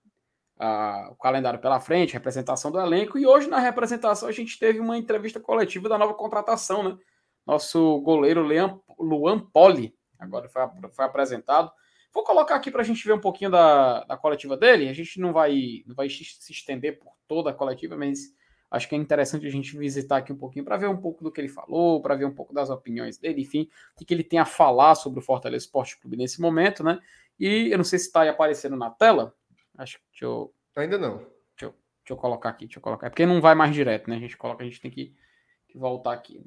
o 1.12 1.16
calendário 1.18 1.60
pela 1.60 1.80
frente, 1.80 2.14
representação 2.14 2.72
do 2.72 2.80
elenco, 2.80 3.20
e 3.20 3.28
hoje 3.28 3.48
na 3.48 3.60
representação 3.60 4.28
a 4.28 4.32
gente 4.32 4.58
teve 4.58 4.80
uma 4.80 4.98
entrevista 4.98 5.40
coletiva 5.40 5.88
da 5.88 6.00
nova 6.00 6.16
contratação, 6.16 6.82
né? 6.82 6.98
Nosso 7.46 8.00
goleiro 8.00 8.42
Leon, 8.42 8.80
Luan 8.98 9.40
Poli, 9.40 9.94
agora 10.18 10.50
foi, 10.50 10.64
foi 10.92 11.06
apresentado. 11.06 11.72
Vou 12.14 12.24
colocar 12.24 12.56
aqui 12.56 12.70
para 12.70 12.82
a 12.82 12.86
gente 12.86 13.06
ver 13.06 13.14
um 13.14 13.20
pouquinho 13.20 13.50
da, 13.50 14.04
da 14.04 14.16
coletiva 14.16 14.56
dele. 14.56 14.88
A 14.88 14.94
gente 14.94 15.20
não 15.20 15.34
vai, 15.34 15.84
não 15.88 15.96
vai 15.96 16.10
se 16.10 16.24
estender 16.52 17.00
por 17.00 17.14
toda 17.28 17.50
a 17.50 17.54
coletiva, 17.54 17.98
mas 17.98 18.34
Acho 18.74 18.90
que 18.90 18.96
é 18.96 18.98
interessante 18.98 19.46
a 19.46 19.52
gente 19.52 19.78
visitar 19.78 20.18
aqui 20.18 20.34
um 20.34 20.36
pouquinho 20.36 20.66
para 20.66 20.78
ver 20.78 20.90
um 20.90 20.98
pouco 20.98 21.24
do 21.24 21.32
que 21.32 21.40
ele 21.40 21.48
falou, 21.48 22.02
para 22.02 22.16
ver 22.16 22.26
um 22.26 22.34
pouco 22.34 22.52
das 22.52 22.72
opiniões 22.72 23.20
dele, 23.20 23.44
enfim, 23.44 23.70
o 23.96 24.04
que 24.04 24.12
ele 24.12 24.24
tem 24.24 24.40
a 24.40 24.46
falar 24.46 24.96
sobre 24.96 25.20
o 25.20 25.22
Fortaleza 25.22 25.66
Esporte 25.66 26.00
Clube 26.00 26.18
nesse 26.18 26.42
momento, 26.42 26.84
né? 26.84 27.00
E 27.40 27.70
eu 27.72 27.78
não 27.78 27.86
sei 27.86 28.00
se 28.00 28.08
está 28.08 28.22
aí 28.22 28.30
aparecendo 28.30 28.76
na 28.76 28.90
tela. 28.90 29.32
Acho 29.78 30.00
que 30.00 30.04
deixa 30.10 30.26
eu. 30.26 30.52
Ainda 30.76 30.98
não. 30.98 31.18
Deixa 31.18 31.66
eu, 31.66 31.70
deixa 31.70 32.14
eu 32.14 32.18
colocar 32.18 32.50
aqui, 32.50 32.66
deixa 32.66 32.80
eu 32.80 32.82
colocar. 32.82 33.06
É 33.06 33.10
porque 33.12 33.28
não 33.28 33.40
vai 33.40 33.54
mais 33.54 33.76
direto, 33.76 34.10
né? 34.10 34.16
A 34.16 34.20
gente 34.20 34.36
coloca, 34.36 34.64
a 34.64 34.66
gente 34.66 34.82
tem 34.82 34.90
que, 34.90 35.14
que 35.68 35.78
voltar 35.78 36.14
aqui. 36.14 36.44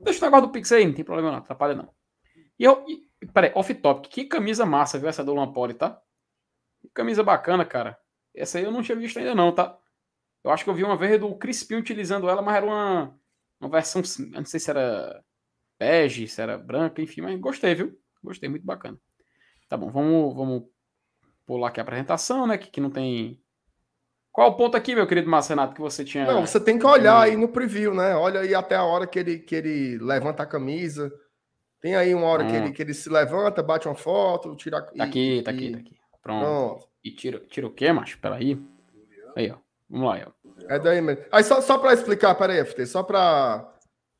Deixa 0.00 0.20
o 0.20 0.24
negócio 0.26 0.46
do 0.46 0.52
Pix 0.52 0.70
aí, 0.70 0.86
não 0.86 0.94
tem 0.94 1.04
problema 1.04 1.32
não, 1.32 1.38
atrapalha 1.38 1.74
não. 1.74 1.92
E 2.58 2.64
eu. 2.64 2.84
E, 2.88 3.26
peraí, 3.26 3.52
off-topic, 3.54 4.10
que 4.10 4.24
camisa 4.24 4.66
massa, 4.66 4.98
viu? 4.98 5.08
Essa 5.08 5.24
do 5.24 5.34
Lampoli, 5.34 5.74
tá? 5.74 6.00
Que 6.80 6.88
camisa 6.90 7.22
bacana, 7.22 7.64
cara. 7.64 7.98
Essa 8.34 8.58
aí 8.58 8.64
eu 8.64 8.70
não 8.70 8.82
tinha 8.82 8.96
visto 8.96 9.18
ainda, 9.18 9.34
não, 9.34 9.52
tá? 9.52 9.78
Eu 10.44 10.50
acho 10.50 10.64
que 10.64 10.70
eu 10.70 10.74
vi 10.74 10.84
uma 10.84 10.96
vez 10.96 11.20
do 11.20 11.34
Crispim 11.36 11.76
utilizando 11.76 12.28
ela, 12.28 12.40
mas 12.40 12.56
era 12.56 12.66
uma, 12.66 13.18
uma 13.60 13.70
versão, 13.70 14.02
não 14.30 14.44
sei 14.44 14.60
se 14.60 14.70
era 14.70 15.22
bege, 15.78 16.26
se 16.26 16.40
era 16.40 16.56
branca, 16.56 17.02
enfim, 17.02 17.20
mas 17.20 17.38
gostei, 17.40 17.74
viu? 17.74 17.98
Gostei, 18.22 18.48
muito 18.48 18.64
bacana. 18.64 18.98
Tá 19.68 19.76
bom, 19.76 19.90
vamos, 19.90 20.34
vamos 20.34 20.64
pular 21.46 21.68
aqui 21.68 21.80
a 21.80 21.82
apresentação, 21.82 22.46
né? 22.46 22.58
Que, 22.58 22.70
que 22.70 22.80
não 22.80 22.90
tem. 22.90 23.40
Qual 24.32 24.50
o 24.50 24.56
ponto 24.56 24.76
aqui, 24.76 24.94
meu 24.94 25.06
querido 25.06 25.28
Marcenato, 25.28 25.74
que 25.74 25.80
você 25.80 26.04
tinha. 26.04 26.24
Não, 26.24 26.46
você 26.46 26.60
tem 26.60 26.78
que 26.78 26.86
olhar 26.86 27.20
aí 27.20 27.36
no 27.36 27.48
preview, 27.48 27.94
né? 27.94 28.14
Olha 28.14 28.40
aí 28.40 28.54
até 28.54 28.76
a 28.76 28.84
hora 28.84 29.06
que 29.06 29.18
ele, 29.18 29.38
que 29.38 29.54
ele 29.54 29.98
levanta 29.98 30.42
a 30.42 30.46
camisa. 30.46 31.12
Tem 31.80 31.94
aí 31.94 32.14
uma 32.14 32.26
hora 32.26 32.44
hum. 32.44 32.48
que, 32.48 32.56
ele, 32.56 32.72
que 32.72 32.82
ele 32.82 32.94
se 32.94 33.08
levanta, 33.08 33.62
bate 33.62 33.86
uma 33.86 33.94
foto, 33.94 34.56
tira. 34.56 34.82
Tá 34.82 35.04
aqui, 35.04 35.42
tá 35.42 35.50
aqui, 35.50 35.70
tá 35.70 35.78
aqui. 35.78 35.96
Pronto. 36.22 36.44
Pronto. 36.44 36.88
E 37.04 37.10
tira, 37.10 37.38
tira 37.48 37.66
o 37.66 37.72
quê, 37.72 37.92
macho? 37.92 38.18
Peraí. 38.18 38.60
Aí, 39.36 39.50
ó. 39.50 39.56
Vamos 39.88 40.08
lá, 40.08 40.26
ó. 40.26 40.48
É 40.68 40.78
daí 40.78 41.00
mesmo. 41.00 41.24
Aí 41.32 41.42
só, 41.42 41.60
só 41.60 41.78
para 41.78 41.94
explicar, 41.94 42.34
peraí, 42.34 42.64
FT, 42.64 42.86
só 42.86 43.02
para. 43.02 43.72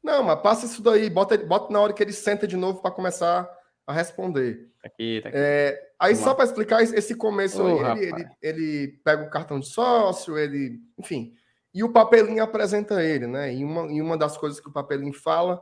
Não, 0.03 0.23
mas 0.23 0.41
passa 0.41 0.67
isso 0.67 0.83
daí, 0.83 1.11
bota, 1.11 1.37
bota 1.37 1.73
na 1.73 1.81
hora 1.81 1.93
que 1.93 2.03
ele 2.03 2.13
senta 2.13 2.47
de 2.47 2.57
novo 2.57 2.81
para 2.81 2.91
começar 2.91 3.51
a 3.87 3.93
responder. 3.93 4.71
Tá 4.81 4.89
aqui, 4.89 5.21
tá 5.23 5.29
aqui. 5.29 5.39
É, 5.39 5.91
aí 5.99 6.15
Vamos 6.15 6.25
só 6.25 6.35
para 6.35 6.45
explicar 6.45 6.83
esse 6.83 7.15
começo 7.17 7.61
aí, 7.63 7.99
ele, 7.99 8.09
ele, 8.09 8.29
ele, 8.41 8.89
pega 9.05 9.25
o 9.25 9.31
cartão 9.31 9.59
de 9.59 9.67
sócio, 9.67 10.39
ele. 10.39 10.79
Enfim. 10.97 11.35
E 11.75 11.85
o 11.85 11.93
papelinho 11.93 12.43
apresenta 12.43 13.03
ele, 13.03 13.27
né? 13.27 13.53
E 13.53 13.65
uma, 13.65 13.93
e 13.93 14.01
uma 14.01 14.17
das 14.17 14.39
coisas 14.39 14.59
que 14.59 14.69
o 14.69 14.73
papelinho 14.73 15.13
fala, 15.13 15.61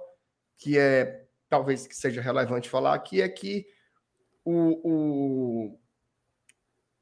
que 0.58 0.78
é 0.78 1.25
talvez 1.48 1.86
que 1.86 1.96
seja 1.96 2.20
relevante 2.20 2.68
falar 2.68 2.94
aqui, 2.94 3.20
é 3.22 3.28
que 3.28 3.66
o, 4.44 5.78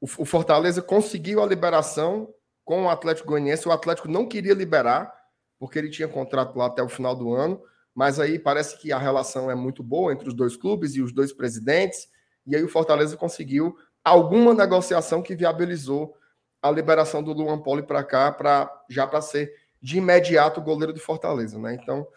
o, 0.01 0.07
o 0.17 0.25
Fortaleza 0.25 0.81
conseguiu 0.81 1.41
a 1.41 1.45
liberação 1.45 2.33
com 2.63 2.83
o 2.85 2.89
Atlético 2.89 3.29
Goianiense. 3.29 3.67
O 3.67 3.71
Atlético 3.71 4.07
não 4.07 4.27
queria 4.27 4.53
liberar, 4.53 5.13
porque 5.59 5.77
ele 5.77 5.89
tinha 5.89 6.07
contrato 6.07 6.55
lá 6.57 6.65
até 6.65 6.81
o 6.81 6.89
final 6.89 7.15
do 7.15 7.33
ano, 7.33 7.61
mas 7.93 8.19
aí 8.19 8.37
parece 8.39 8.77
que 8.77 8.91
a 8.91 8.97
relação 8.97 9.49
é 9.49 9.55
muito 9.55 9.81
boa 9.81 10.11
entre 10.11 10.27
os 10.27 10.33
dois 10.33 10.57
clubes 10.57 10.95
e 10.95 11.01
os 11.01 11.13
dois 11.13 11.31
presidentes, 11.31 12.07
e 12.45 12.55
aí 12.55 12.63
o 12.63 12.69
Fortaleza 12.69 13.15
conseguiu 13.15 13.75
alguma 14.03 14.53
negociação 14.53 15.21
que 15.21 15.35
viabilizou 15.35 16.15
a 16.61 16.69
liberação 16.69 17.23
do 17.23 17.31
Luan 17.31 17.59
Poli 17.59 17.83
para 17.83 18.03
cá, 18.03 18.31
para 18.31 18.71
já 18.89 19.07
para 19.07 19.21
ser 19.21 19.51
de 19.81 19.97
imediato 19.97 20.59
o 20.59 20.63
goleiro 20.63 20.93
do 20.93 20.99
Fortaleza, 20.99 21.57
né? 21.59 21.77
Então, 21.81 22.07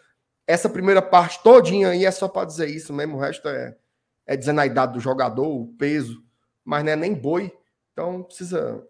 essa 0.49 0.67
primeira 0.67 0.99
parte 0.99 1.43
todinha 1.43 1.89
aí 1.89 2.05
é 2.05 2.09
só 2.09 2.27
para 2.27 2.47
dizer 2.47 2.67
isso 2.67 2.91
mesmo, 2.91 3.17
o 3.17 3.19
resto 3.19 3.47
é, 3.47 3.77
é 4.25 4.35
dizendo 4.35 4.59
a 4.59 4.65
idade 4.65 4.93
do 4.93 4.99
jogador, 4.99 5.47
o 5.47 5.67
peso, 5.77 6.23
mas 6.65 6.83
não 6.83 6.91
é 6.91 6.95
nem 6.95 7.13
boi, 7.13 7.55
então 7.93 8.23
precisa 8.23 8.83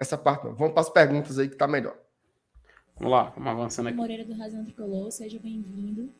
essa 0.00 0.16
parte 0.16 0.46
não. 0.46 0.54
Vamos 0.54 0.72
para 0.72 0.80
as 0.80 0.88
perguntas 0.88 1.38
aí 1.38 1.46
que 1.46 1.56
tá 1.56 1.68
melhor. 1.68 1.94
Vamos 2.96 3.12
lá, 3.12 3.24
vamos 3.36 3.50
avançando 3.50 3.88
aqui. 3.88 3.98
Moreira 3.98 4.24
do 4.24 4.32
Razão 4.32 4.64
Tricolor, 4.64 5.10
seja 5.10 5.38
bem-vindo. 5.38 6.10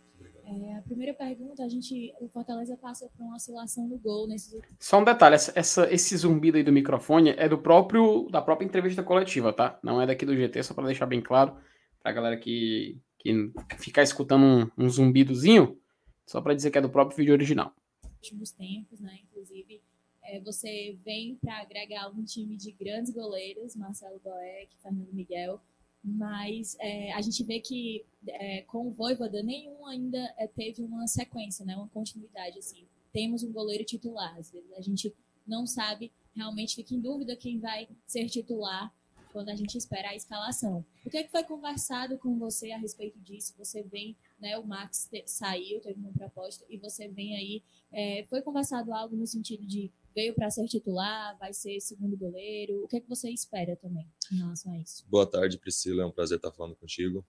É, 0.45 0.77
a 0.77 0.83
primeira 0.83 1.15
pergunta, 1.15 1.65
a 1.65 1.69
gente, 1.69 2.13
o 2.21 2.29
Fortaleza 2.29 2.77
passa 2.77 3.09
por 3.17 3.25
uma 3.25 3.37
oscilação 3.37 3.89
no 3.89 3.97
gol 3.97 4.29
nesses 4.29 4.61
Só 4.79 4.99
um 4.99 5.05
detalhe, 5.05 5.35
essa, 5.35 5.53
essa, 5.55 5.91
esse 5.91 6.15
zumbido 6.15 6.59
aí 6.59 6.63
do 6.63 6.73
microfone 6.73 7.31
é 7.39 7.49
do 7.49 7.57
próprio 7.57 8.29
da 8.31 8.43
própria 8.43 8.67
entrevista 8.67 9.03
coletiva, 9.03 9.51
tá? 9.51 9.79
Não 9.83 10.03
é 10.03 10.07
daqui 10.07 10.27
do 10.27 10.37
GT, 10.37 10.63
só 10.63 10.75
para 10.75 10.85
deixar 10.85 11.07
bem 11.07 11.23
claro 11.23 11.57
pra 12.03 12.13
galera 12.13 12.37
que, 12.37 13.01
que 13.23 13.53
ficar 13.79 14.03
escutando 14.03 14.45
um, 14.45 14.85
um 14.85 14.89
zumbidozinho, 14.89 15.79
só 16.27 16.41
para 16.41 16.55
dizer 16.55 16.71
que 16.71 16.79
é 16.79 16.81
do 16.81 16.91
próprio 16.91 17.17
vídeo 17.17 17.33
original. 17.33 17.75
Últimos 18.21 18.51
tempos, 18.51 19.01
né? 19.01 19.19
Inclusive 19.25 19.81
é, 20.25 20.41
você 20.41 20.97
vem 21.05 21.37
para 21.37 21.61
agregar 21.61 22.09
um 22.09 22.25
time 22.25 22.57
de 22.57 22.73
grandes 22.73 23.13
goleiros, 23.13 23.75
Marcelo 23.75 24.21
Boeck, 24.23 24.77
Fernando 24.81 25.13
Miguel, 25.13 25.61
mas 26.03 26.77
é, 26.81 27.13
a 27.13 27.21
gente 27.21 27.45
vê 27.45 27.61
que 27.61 28.05
é, 28.27 28.63
com 28.63 28.89
o 28.89 28.93
Voivoda 28.93 29.43
nenhum 29.43 29.87
ainda 29.87 30.19
é, 30.39 30.47
teve 30.47 30.83
uma 30.83 31.07
sequência, 31.07 31.65
né, 31.65 31.77
uma 31.77 31.89
continuidade. 31.89 32.59
Assim. 32.59 32.85
Temos 33.13 33.43
um 33.43 33.53
goleiro 33.53 33.85
titular, 33.85 34.37
às 34.39 34.51
vezes 34.51 34.73
a 34.73 34.81
gente 34.81 35.15
não 35.47 35.67
sabe, 35.67 36.13
realmente 36.35 36.77
fica 36.77 36.95
em 36.95 37.01
dúvida 37.01 37.37
quem 37.37 37.59
vai 37.59 37.89
ser 38.07 38.27
titular 38.27 38.93
quando 39.33 39.49
a 39.49 39.55
gente 39.55 39.77
espera 39.77 40.11
a 40.11 40.15
escalação. 40.15 40.85
O 41.05 41.11
que, 41.11 41.17
é 41.17 41.23
que 41.23 41.31
foi 41.31 41.43
conversado 41.43 42.19
com 42.19 42.39
você 42.39 42.71
a 42.71 42.79
respeito 42.79 43.19
disso? 43.21 43.55
Você 43.59 43.83
vem, 43.83 44.17
né, 44.41 44.59
o 44.59 44.65
Max 44.65 45.09
te, 45.11 45.25
saiu, 45.27 45.81
teve 45.81 45.99
uma 45.99 46.13
proposta, 46.13 46.65
e 46.69 46.77
você 46.77 47.09
vem 47.09 47.37
aí, 47.37 47.63
é, 47.93 48.25
foi 48.29 48.43
conversado 48.43 48.93
algo 48.93 49.17
no 49.17 49.27
sentido 49.27 49.67
de 49.67 49.91
veio 50.15 50.35
para 50.35 50.51
ser 50.51 50.67
titular, 50.67 51.37
vai 51.39 51.53
ser 51.53 51.81
segundo 51.81 52.17
goleiro. 52.17 52.85
O 52.85 52.89
que 52.89 52.97
é 52.97 53.01
que 53.01 53.09
você 53.09 53.31
espera 53.31 53.75
também 53.77 54.07
em 54.31 54.37
relação 54.37 54.73
a 54.73 54.79
isso? 54.79 55.05
Boa 55.09 55.27
tarde, 55.27 55.59
Priscila. 55.59 56.03
É 56.03 56.07
um 56.07 56.13
prazer 56.13 56.37
estar 56.37 56.53
falando 56.53 56.77
contigo. 56.77 57.25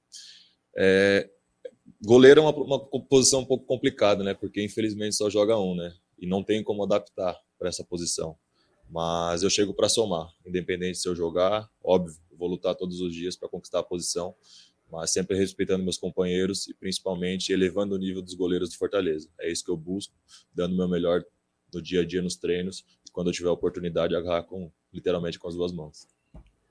É, 0.76 1.30
goleiro 2.04 2.42
é 2.42 2.44
uma, 2.44 2.52
uma, 2.52 2.80
posição 3.06 3.42
um 3.42 3.46
pouco 3.46 3.66
complicada, 3.66 4.24
né? 4.24 4.34
Porque 4.34 4.64
infelizmente 4.64 5.16
só 5.16 5.30
joga 5.30 5.58
um, 5.58 5.76
né? 5.76 5.94
E 6.20 6.28
não 6.28 6.44
tem 6.44 6.64
como 6.64 6.84
adaptar 6.84 7.40
para 7.58 7.70
essa 7.70 7.84
posição. 7.84 8.38
Mas 8.94 9.42
eu 9.42 9.50
chego 9.50 9.74
para 9.74 9.90
somar, 9.90 10.32
independente 10.46 11.00
se 11.00 11.10
eu 11.10 11.16
jogar, 11.16 11.68
óbvio, 11.84 12.16
vou 12.38 12.48
lutar 12.48 12.76
todos 12.76 13.02
os 13.02 13.12
dias 13.12 13.36
para 13.36 13.50
conquistar 13.50 13.80
a 13.80 13.84
posição, 13.84 14.36
mas 14.92 15.12
sempre 15.12 15.36
respeitando 15.36 15.84
meus 15.84 15.98
companheiros 15.98 16.68
e 16.68 16.76
principalmente 16.76 17.52
elevando 17.52 17.96
o 17.96 17.98
nível 17.98 18.22
dos 18.22 18.36
goleiros 18.36 18.70
de 18.70 18.78
Fortaleza. 18.78 19.28
É 19.40 19.52
isso 19.52 19.66
que 19.66 19.72
eu 19.72 19.76
busco, 19.76 20.14
dando 20.54 20.74
o 20.74 20.78
meu 20.78 20.88
melhor 20.88 21.26
no 21.74 21.82
dia 21.82 22.02
a 22.02 22.06
dia 22.06 22.22
nos 22.22 22.36
treinos, 22.36 22.86
e 23.04 23.10
quando 23.10 23.32
eu 23.32 23.34
tiver 23.34 23.50
a 23.50 23.54
oportunidade, 23.54 24.16
agarrar 24.16 24.44
com, 24.44 24.72
literalmente 24.94 25.40
com 25.40 25.48
as 25.48 25.56
duas 25.56 25.72
mãos. 25.72 26.08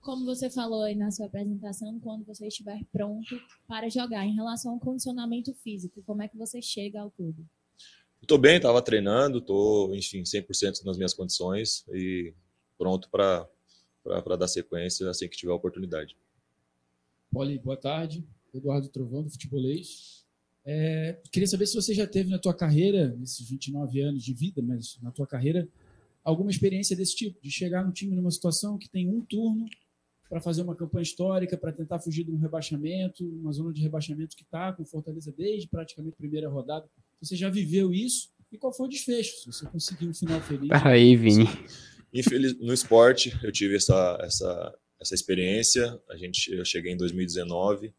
Como 0.01 0.25
você 0.25 0.49
falou 0.49 0.85
aí 0.85 0.95
na 0.95 1.11
sua 1.11 1.27
apresentação, 1.27 1.99
quando 1.99 2.25
você 2.25 2.47
estiver 2.47 2.85
pronto 2.93 3.37
para 3.66 3.89
jogar, 3.89 4.25
em 4.25 4.37
relação 4.37 4.75
ao 4.75 4.79
condicionamento 4.79 5.53
físico, 5.55 6.01
como 6.07 6.23
é 6.23 6.29
que 6.29 6.39
você 6.39 6.62
chega 6.62 7.01
ao 7.01 7.11
clube? 7.11 7.45
Estou 8.23 8.39
bem, 8.39 8.57
estava 8.57 8.81
treinando, 8.81 9.39
estou, 9.39 9.93
enfim, 9.97 10.23
100% 10.23 10.85
nas 10.85 10.97
minhas 10.97 11.12
condições 11.12 11.85
e 11.93 12.33
pronto 12.79 13.11
para 13.11 13.49
dar 14.39 14.47
sequência 14.47 15.11
assim 15.11 15.29
que 15.29 15.37
tiver 15.37 15.51
a 15.51 15.57
oportunidade. 15.57 16.16
Poli, 17.33 17.59
boa 17.59 17.77
tarde. 17.77 18.25
Eduardo 18.55 18.89
Trovão, 18.89 19.25
do 19.25 19.31
Futebolês. 19.31 20.25
É, 20.64 21.18
queria 21.33 21.49
saber 21.49 21.66
se 21.66 21.75
você 21.75 21.93
já 21.93 22.07
teve 22.07 22.31
na 22.31 22.39
tua 22.39 22.55
carreira, 22.55 23.09
nesses 23.18 23.49
29 23.49 24.01
anos 24.01 24.23
de 24.23 24.33
vida, 24.33 24.62
mas 24.62 24.99
na 25.03 25.11
tua 25.11 25.27
carreira, 25.27 25.68
alguma 26.23 26.51
experiência 26.51 26.95
desse 26.95 27.16
tipo, 27.16 27.41
de 27.43 27.51
chegar 27.51 27.85
no 27.85 27.93
time 27.93 28.14
numa 28.14 28.31
situação 28.31 28.79
que 28.79 28.89
tem 28.89 29.09
um 29.09 29.20
turno 29.23 29.66
para 30.29 30.41
fazer 30.41 30.62
uma 30.62 30.77
campanha 30.77 31.03
histórica, 31.03 31.59
para 31.59 31.73
tentar 31.73 31.99
fugir 31.99 32.23
de 32.25 32.31
um 32.31 32.39
rebaixamento, 32.39 33.27
uma 33.27 33.53
zona 33.53 33.73
de 33.73 33.83
rebaixamento 33.83 34.37
que 34.37 34.45
está 34.45 34.73
com 34.73 34.85
Fortaleza 34.85 35.35
desde 35.37 35.66
praticamente 35.66 36.16
primeira 36.16 36.49
rodada. 36.49 36.89
Você 37.23 37.37
já 37.37 37.49
viveu 37.49 37.93
isso? 37.93 38.31
E 38.51 38.59
qual 38.59 38.73
foi 38.73 38.87
o 38.87 38.89
desfecho? 38.89 39.37
Se 39.37 39.47
você 39.47 39.66
conseguiu 39.66 40.11
um 40.11 40.14
final 40.14 40.41
feliz? 40.41 40.68
Peraí, 40.68 41.16
Vini. 41.16 41.49
Infeliz... 42.12 42.59
No 42.59 42.75
esporte, 42.75 43.33
eu 43.43 43.53
tive 43.53 43.77
essa, 43.77 44.18
essa, 44.20 44.79
essa 45.01 45.14
experiência. 45.14 45.99
A 46.11 46.16
gente, 46.16 46.53
eu 46.53 46.64
cheguei 46.64 46.93
em 46.93 46.97
2019 46.97 47.95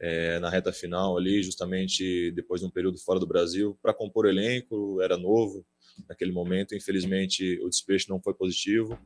é, 0.00 0.40
na 0.40 0.48
reta 0.48 0.72
final 0.72 1.16
ali, 1.18 1.42
justamente 1.42 2.32
depois 2.32 2.62
de 2.62 2.66
um 2.66 2.70
período 2.70 2.98
fora 2.98 3.20
do 3.20 3.26
Brasil, 3.26 3.78
para 3.80 3.94
compor 3.94 4.26
elenco, 4.26 5.00
era 5.02 5.18
novo 5.18 5.64
naquele 6.08 6.32
momento. 6.32 6.74
Infelizmente, 6.74 7.60
o 7.62 7.68
despecho 7.68 8.08
não 8.08 8.20
foi 8.20 8.32
positivo, 8.32 8.98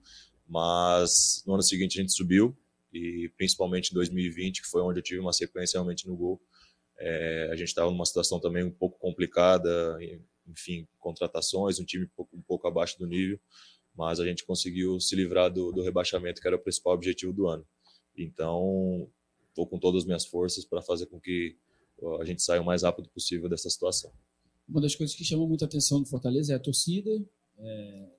mas 0.48 1.42
no 1.44 1.54
ano 1.54 1.62
seguinte 1.62 1.98
a 1.98 2.02
gente 2.02 2.14
subiu 2.14 2.56
e 2.92 3.30
principalmente 3.36 3.90
em 3.90 3.94
2020, 3.94 4.62
que 4.62 4.68
foi 4.68 4.80
onde 4.80 5.00
eu 5.00 5.02
tive 5.02 5.20
uma 5.20 5.32
sequência 5.32 5.76
realmente 5.76 6.06
no 6.06 6.16
gol. 6.16 6.40
É, 6.98 7.50
a 7.52 7.56
gente 7.56 7.68
estava 7.68 7.90
numa 7.90 8.06
situação 8.06 8.40
também 8.40 8.64
um 8.64 8.70
pouco 8.70 8.98
complicada, 8.98 9.98
enfim, 10.46 10.86
contratações, 10.98 11.78
um 11.78 11.84
time 11.84 12.04
um 12.04 12.10
pouco, 12.16 12.36
um 12.36 12.42
pouco 12.42 12.66
abaixo 12.66 12.98
do 12.98 13.06
nível, 13.06 13.38
mas 13.94 14.18
a 14.20 14.24
gente 14.24 14.44
conseguiu 14.44 14.98
se 15.00 15.14
livrar 15.14 15.52
do, 15.52 15.72
do 15.72 15.82
rebaixamento, 15.82 16.40
que 16.40 16.46
era 16.46 16.56
o 16.56 16.60
principal 16.60 16.94
objetivo 16.94 17.32
do 17.32 17.46
ano. 17.48 17.66
Então, 18.16 19.08
estou 19.48 19.66
com 19.66 19.78
todas 19.78 20.02
as 20.02 20.06
minhas 20.06 20.24
forças 20.24 20.64
para 20.64 20.80
fazer 20.82 21.06
com 21.06 21.20
que 21.20 21.56
a 22.20 22.24
gente 22.24 22.42
saia 22.42 22.60
o 22.60 22.64
mais 22.64 22.82
rápido 22.82 23.08
possível 23.08 23.48
dessa 23.48 23.68
situação. 23.70 24.12
Uma 24.68 24.80
das 24.80 24.94
coisas 24.94 25.14
que 25.16 25.24
chama 25.24 25.46
muita 25.46 25.64
atenção 25.64 26.00
do 26.00 26.06
Fortaleza 26.08 26.52
é 26.52 26.56
a 26.56 26.60
torcida, 26.60 27.10
É, 27.58 28.10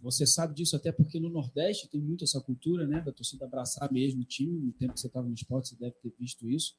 você 0.00 0.24
sabe 0.24 0.54
disso 0.54 0.76
até 0.76 0.92
porque 0.92 1.18
no 1.18 1.28
Nordeste 1.28 1.88
tem 1.88 2.00
muito 2.00 2.22
essa 2.22 2.40
cultura, 2.40 2.86
né, 2.86 3.00
da 3.00 3.10
torcida 3.10 3.44
abraçar 3.44 3.92
mesmo 3.92 4.22
o 4.22 4.24
time. 4.24 4.60
No 4.60 4.72
tempo 4.72 4.94
que 4.94 5.00
você 5.00 5.08
estava 5.08 5.26
no 5.26 5.34
esporte, 5.34 5.70
você 5.70 5.76
deve 5.76 5.96
ter 6.00 6.12
visto 6.16 6.48
isso. 6.48 6.76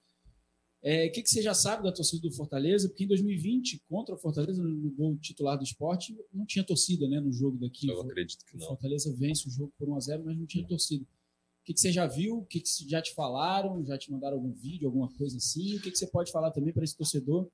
É, 0.89 1.07
o 1.07 1.11
que, 1.11 1.21
que 1.21 1.29
você 1.29 1.41
já 1.41 1.53
sabe 1.53 1.83
da 1.83 1.91
torcida 1.91 2.21
do 2.21 2.33
Fortaleza? 2.33 2.87
Porque 2.87 3.03
em 3.03 3.07
2020, 3.07 3.83
contra 3.89 4.15
o 4.15 4.17
Fortaleza, 4.17 4.63
no 4.63 4.89
gol 4.91 5.17
titular 5.17 5.57
do 5.57 5.63
esporte, 5.65 6.17
não 6.33 6.45
tinha 6.45 6.63
torcida 6.63 7.09
né, 7.09 7.19
no 7.19 7.29
jogo 7.29 7.57
daqui. 7.57 7.89
Eu 7.89 7.99
acredito 7.99 8.45
que 8.45 8.55
não. 8.55 8.63
O 8.63 8.69
Fortaleza 8.69 9.13
vence 9.13 9.49
o 9.49 9.51
jogo 9.51 9.73
por 9.77 9.89
1x0, 9.89 10.23
mas 10.23 10.37
não 10.37 10.45
tinha 10.45 10.65
torcida. 10.65 11.03
O 11.03 11.65
que, 11.65 11.73
que 11.73 11.81
você 11.81 11.91
já 11.91 12.07
viu? 12.07 12.37
O 12.37 12.45
que, 12.45 12.61
que 12.61 12.69
já 12.87 13.01
te 13.01 13.13
falaram? 13.13 13.85
Já 13.85 13.97
te 13.97 14.09
mandaram 14.09 14.37
algum 14.37 14.53
vídeo, 14.53 14.87
alguma 14.87 15.11
coisa 15.17 15.35
assim? 15.35 15.75
O 15.75 15.81
que, 15.81 15.91
que 15.91 15.97
você 15.97 16.07
pode 16.07 16.31
falar 16.31 16.51
também 16.51 16.71
para 16.71 16.85
esse 16.85 16.95
torcedor 16.95 17.51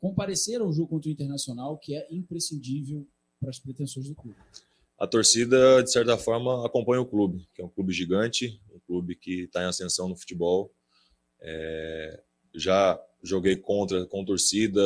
comparecer 0.00 0.62
ao 0.62 0.72
jogo 0.72 0.88
contra 0.88 1.10
o 1.10 1.12
Internacional, 1.12 1.76
que 1.76 1.94
é 1.94 2.08
imprescindível 2.10 3.06
para 3.40 3.50
as 3.50 3.58
pretensões 3.58 4.08
do 4.08 4.14
clube? 4.14 4.38
A 4.98 5.06
torcida, 5.06 5.82
de 5.82 5.92
certa 5.92 6.16
forma, 6.16 6.64
acompanha 6.64 7.02
o 7.02 7.06
clube, 7.06 7.46
que 7.54 7.60
é 7.60 7.64
um 7.64 7.68
clube 7.68 7.92
gigante, 7.92 8.58
um 8.72 8.80
clube 8.86 9.16
que 9.16 9.42
está 9.42 9.62
em 9.62 9.66
ascensão 9.66 10.08
no 10.08 10.16
futebol. 10.16 10.74
É, 11.42 12.22
já 12.54 13.00
joguei 13.22 13.56
contra 13.56 14.06
com 14.06 14.24
torcida 14.24 14.80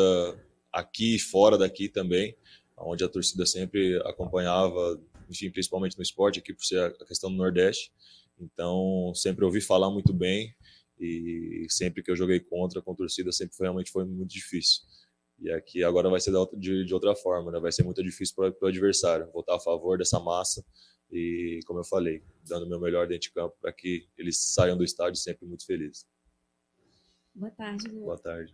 aqui 0.72 1.16
e 1.16 1.18
fora 1.18 1.58
daqui 1.58 1.88
também, 1.88 2.36
onde 2.76 3.04
a 3.04 3.08
torcida 3.08 3.44
sempre 3.44 3.96
acompanhava, 4.04 5.00
enfim, 5.28 5.50
principalmente 5.50 5.96
no 5.96 6.02
esporte, 6.02 6.38
aqui 6.38 6.54
por 6.54 6.64
ser 6.64 6.94
a 7.00 7.04
questão 7.04 7.30
do 7.30 7.36
Nordeste. 7.36 7.92
Então, 8.40 9.12
sempre 9.14 9.44
ouvi 9.44 9.60
falar 9.60 9.90
muito 9.90 10.12
bem 10.12 10.54
e 10.98 11.66
sempre 11.68 12.02
que 12.02 12.10
eu 12.10 12.16
joguei 12.16 12.40
contra 12.40 12.80
com 12.80 12.94
torcida 12.94 13.32
sempre 13.32 13.56
foi, 13.56 13.66
realmente 13.66 13.90
foi 13.90 14.04
muito 14.04 14.30
difícil. 14.30 14.82
E 15.40 15.50
aqui 15.52 15.84
agora 15.84 16.08
vai 16.08 16.20
ser 16.20 16.32
de, 16.56 16.84
de 16.84 16.94
outra 16.94 17.14
forma, 17.14 17.52
né? 17.52 17.60
Vai 17.60 17.70
ser 17.70 17.84
muito 17.84 18.02
difícil 18.02 18.34
para 18.34 18.52
o 18.60 18.66
adversário 18.66 19.30
votar 19.32 19.56
a 19.56 19.60
favor 19.60 19.96
dessa 19.96 20.18
massa 20.18 20.64
e, 21.10 21.60
como 21.66 21.78
eu 21.78 21.84
falei, 21.84 22.22
dando 22.44 22.66
o 22.66 22.68
meu 22.68 22.80
melhor 22.80 23.06
dentro 23.06 23.28
de 23.28 23.32
campo 23.32 23.56
para 23.60 23.72
que 23.72 24.08
eles 24.16 24.38
saiam 24.38 24.76
do 24.76 24.84
estádio 24.84 25.20
sempre 25.20 25.46
muito 25.46 25.64
felizes. 25.64 26.04
Boa 27.38 27.52
tarde, 27.52 27.88
Lu. 27.88 28.00
Boa 28.00 28.18
tarde. 28.18 28.52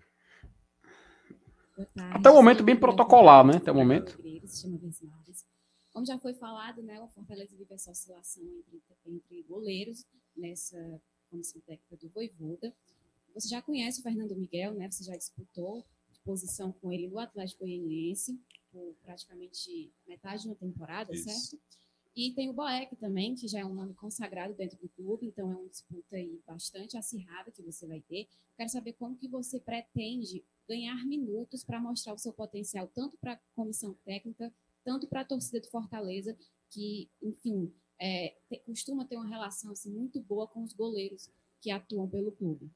Boa 1.74 1.89
tarde. 1.95 2.18
Até 2.18 2.30
o 2.30 2.35
momento 2.35 2.62
bem 2.62 2.78
protocolar, 2.78 3.45
né? 3.47 3.57
Até 3.57 3.72
o 3.72 3.74
momento. 3.74 4.18
Como 5.91 6.05
já 6.05 6.18
foi 6.18 6.35
falado, 6.35 6.82
né, 6.82 7.01
o 7.01 7.09
Fortaleza 7.09 7.57
vive 7.57 7.72
essa 7.72 7.91
oscilação 7.91 8.43
entre, 8.45 8.82
entre 9.07 9.43
goleiros 9.45 10.05
nessa 10.37 11.01
comissão 11.30 11.61
técnica 11.62 11.97
do 11.97 12.11
Voivoda. 12.11 12.74
Você 13.32 13.49
já 13.49 13.62
conhece 13.62 14.01
o 14.01 14.03
Fernando 14.03 14.37
Miguel, 14.37 14.74
né? 14.74 14.91
Você 14.91 15.03
já 15.03 15.16
disputou 15.16 15.85
posição 16.24 16.72
com 16.72 16.93
ele 16.93 17.09
no 17.09 17.18
Atlético 17.18 17.64
Goianiense 17.64 18.39
por 18.70 18.95
praticamente 19.03 19.93
metade 20.07 20.43
de 20.43 20.49
uma 20.49 20.57
temporada, 20.57 21.14
Isso. 21.14 21.24
certo? 21.24 21.62
E 22.16 22.32
tem 22.32 22.48
o 22.48 22.52
Boeck 22.52 22.94
também, 22.96 23.34
que 23.34 23.48
já 23.48 23.60
é 23.60 23.64
um 23.64 23.74
nome 23.74 23.92
consagrado 23.94 24.54
dentro 24.54 24.78
do 24.78 24.88
clube, 24.88 25.26
então 25.26 25.50
é 25.50 25.56
uma 25.56 25.68
disputa 25.68 26.14
aí 26.14 26.40
bastante 26.46 26.96
acirrada 26.96 27.50
que 27.50 27.62
você 27.62 27.86
vai 27.88 28.00
ter. 28.02 28.28
Quero 28.56 28.70
saber 28.70 28.92
como 28.92 29.16
que 29.16 29.26
você 29.26 29.58
pretende 29.58 30.44
ganhar 30.68 31.04
minutos 31.04 31.64
para 31.64 31.80
mostrar 31.80 32.14
o 32.14 32.18
seu 32.18 32.32
potencial, 32.32 32.86
tanto 32.94 33.18
para 33.18 33.32
a 33.32 33.40
comissão 33.56 33.94
técnica, 34.04 34.52
tanto 34.84 35.08
para 35.08 35.22
a 35.22 35.24
torcida 35.24 35.60
do 35.60 35.68
Fortaleza, 35.68 36.36
que, 36.70 37.10
enfim, 37.20 37.72
é, 38.00 38.36
costuma 38.64 39.04
ter 39.04 39.16
uma 39.16 39.26
relação 39.26 39.72
assim, 39.72 39.90
muito 39.90 40.20
boa 40.20 40.46
com 40.46 40.62
os 40.62 40.72
goleiros 40.72 41.28
que 41.60 41.70
atuam 41.70 42.08
pelo 42.08 42.30
clube. 42.30 42.70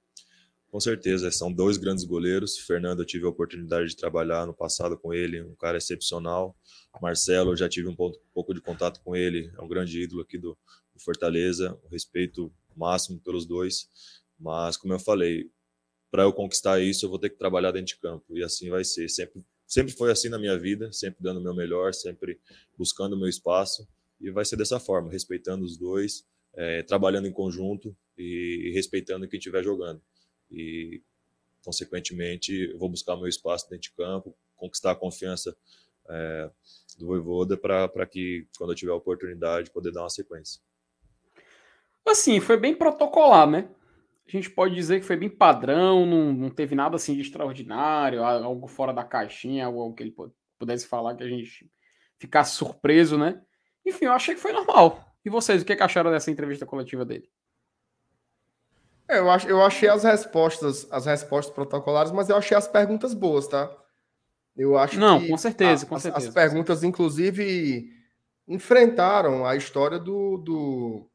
Com 0.70 0.80
certeza, 0.80 1.30
são 1.30 1.50
dois 1.50 1.78
grandes 1.78 2.04
goleiros. 2.04 2.58
Fernando, 2.58 3.00
eu 3.00 3.06
tive 3.06 3.24
a 3.24 3.28
oportunidade 3.28 3.88
de 3.88 3.96
trabalhar 3.96 4.46
no 4.46 4.52
passado 4.52 4.98
com 4.98 5.14
ele, 5.14 5.42
um 5.42 5.54
cara 5.54 5.78
excepcional. 5.78 6.54
Marcelo, 7.00 7.52
eu 7.52 7.56
já 7.56 7.68
tive 7.68 7.88
um 7.88 7.96
pouco 7.96 8.52
de 8.52 8.60
contato 8.60 9.00
com 9.02 9.16
ele, 9.16 9.50
é 9.56 9.62
um 9.62 9.68
grande 9.68 10.02
ídolo 10.02 10.20
aqui 10.20 10.36
do, 10.36 10.58
do 10.92 11.00
Fortaleza. 11.00 11.78
O 11.84 11.88
respeito 11.88 12.52
máximo 12.76 13.18
pelos 13.20 13.46
dois. 13.46 13.88
Mas, 14.38 14.76
como 14.76 14.92
eu 14.92 14.98
falei, 14.98 15.50
para 16.10 16.24
eu 16.24 16.34
conquistar 16.34 16.80
isso, 16.80 17.06
eu 17.06 17.10
vou 17.10 17.18
ter 17.18 17.30
que 17.30 17.38
trabalhar 17.38 17.72
dentro 17.72 17.94
de 17.94 17.96
campo. 17.96 18.36
E 18.36 18.44
assim 18.44 18.68
vai 18.68 18.84
ser. 18.84 19.08
Sempre, 19.08 19.42
sempre 19.66 19.94
foi 19.94 20.10
assim 20.10 20.28
na 20.28 20.38
minha 20.38 20.58
vida, 20.58 20.92
sempre 20.92 21.22
dando 21.22 21.40
o 21.40 21.42
meu 21.42 21.54
melhor, 21.54 21.94
sempre 21.94 22.38
buscando 22.76 23.14
o 23.14 23.18
meu 23.18 23.28
espaço. 23.28 23.88
E 24.20 24.30
vai 24.30 24.44
ser 24.44 24.56
dessa 24.56 24.78
forma, 24.78 25.10
respeitando 25.10 25.64
os 25.64 25.78
dois, 25.78 26.26
é, 26.54 26.82
trabalhando 26.82 27.26
em 27.26 27.32
conjunto 27.32 27.96
e, 28.18 28.68
e 28.68 28.72
respeitando 28.74 29.26
quem 29.26 29.38
estiver 29.38 29.64
jogando 29.64 30.02
e, 30.50 31.02
consequentemente, 31.64 32.72
vou 32.74 32.88
buscar 32.88 33.16
meu 33.16 33.28
espaço 33.28 33.68
dentro 33.68 33.90
de 33.90 33.92
campo, 33.92 34.36
conquistar 34.56 34.92
a 34.92 34.96
confiança 34.96 35.56
é, 36.08 36.50
do 36.98 37.06
Voivoda 37.06 37.56
para 37.56 38.06
que, 38.06 38.46
quando 38.56 38.70
eu 38.70 38.76
tiver 38.76 38.92
a 38.92 38.96
oportunidade, 38.96 39.70
poder 39.70 39.92
dar 39.92 40.02
uma 40.02 40.10
sequência. 40.10 40.60
Assim, 42.06 42.40
foi 42.40 42.56
bem 42.56 42.74
protocolar, 42.74 43.48
né? 43.48 43.68
A 44.26 44.30
gente 44.30 44.50
pode 44.50 44.74
dizer 44.74 45.00
que 45.00 45.06
foi 45.06 45.16
bem 45.16 45.28
padrão, 45.28 46.04
não, 46.04 46.32
não 46.32 46.50
teve 46.50 46.74
nada 46.74 46.96
assim 46.96 47.14
de 47.14 47.22
extraordinário, 47.22 48.22
algo 48.22 48.66
fora 48.66 48.92
da 48.92 49.04
caixinha, 49.04 49.66
algo 49.66 49.94
que 49.94 50.02
ele 50.02 50.14
pudesse 50.58 50.86
falar 50.86 51.14
que 51.14 51.22
a 51.22 51.28
gente 51.28 51.70
ficasse 52.18 52.56
surpreso, 52.56 53.16
né? 53.16 53.40
Enfim, 53.86 54.06
eu 54.06 54.12
achei 54.12 54.34
que 54.34 54.40
foi 54.40 54.52
normal. 54.52 55.02
E 55.24 55.30
vocês, 55.30 55.62
o 55.62 55.64
que 55.64 55.72
acharam 55.72 56.10
dessa 56.10 56.30
entrevista 56.30 56.66
coletiva 56.66 57.04
dele? 57.04 57.28
É, 59.08 59.18
eu, 59.18 59.30
ach, 59.30 59.46
eu 59.46 59.62
achei 59.62 59.88
as 59.88 60.04
respostas, 60.04 60.86
as 60.90 61.06
respostas 61.06 61.54
protocolares, 61.54 62.12
mas 62.12 62.28
eu 62.28 62.36
achei 62.36 62.56
as 62.56 62.68
perguntas 62.68 63.14
boas, 63.14 63.48
tá? 63.48 63.74
Eu 64.54 64.76
acho 64.76 64.98
Não, 64.98 65.20
que 65.20 65.28
com 65.28 65.36
certeza, 65.36 65.86
a, 65.86 65.88
com 65.88 65.98
certeza. 65.98 66.28
As, 66.28 66.28
as 66.28 66.34
perguntas, 66.34 66.82
inclusive, 66.82 67.90
enfrentaram 68.46 69.46
a 69.46 69.56
história 69.56 69.98
do, 69.98 70.36
do, 70.38 71.08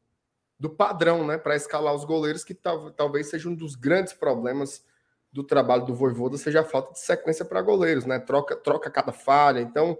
do 0.58 0.70
padrão, 0.70 1.26
né? 1.26 1.38
Para 1.38 1.54
escalar 1.54 1.94
os 1.94 2.04
goleiros, 2.04 2.42
que 2.42 2.54
tal, 2.54 2.90
talvez 2.90 3.28
seja 3.28 3.48
um 3.48 3.54
dos 3.54 3.76
grandes 3.76 4.12
problemas 4.12 4.84
do 5.30 5.44
trabalho 5.44 5.84
do 5.84 5.94
Voivoda, 5.94 6.38
seja 6.38 6.60
a 6.60 6.64
falta 6.64 6.92
de 6.92 7.00
sequência 7.00 7.44
para 7.44 7.60
goleiros, 7.60 8.06
né? 8.06 8.18
Troca, 8.18 8.56
troca 8.56 8.90
cada 8.90 9.12
falha. 9.12 9.60
Então, 9.60 9.98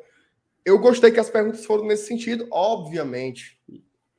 eu 0.64 0.78
gostei 0.78 1.10
que 1.10 1.20
as 1.20 1.28
perguntas 1.28 1.66
foram 1.66 1.84
nesse 1.84 2.06
sentido. 2.06 2.46
Obviamente 2.50 3.60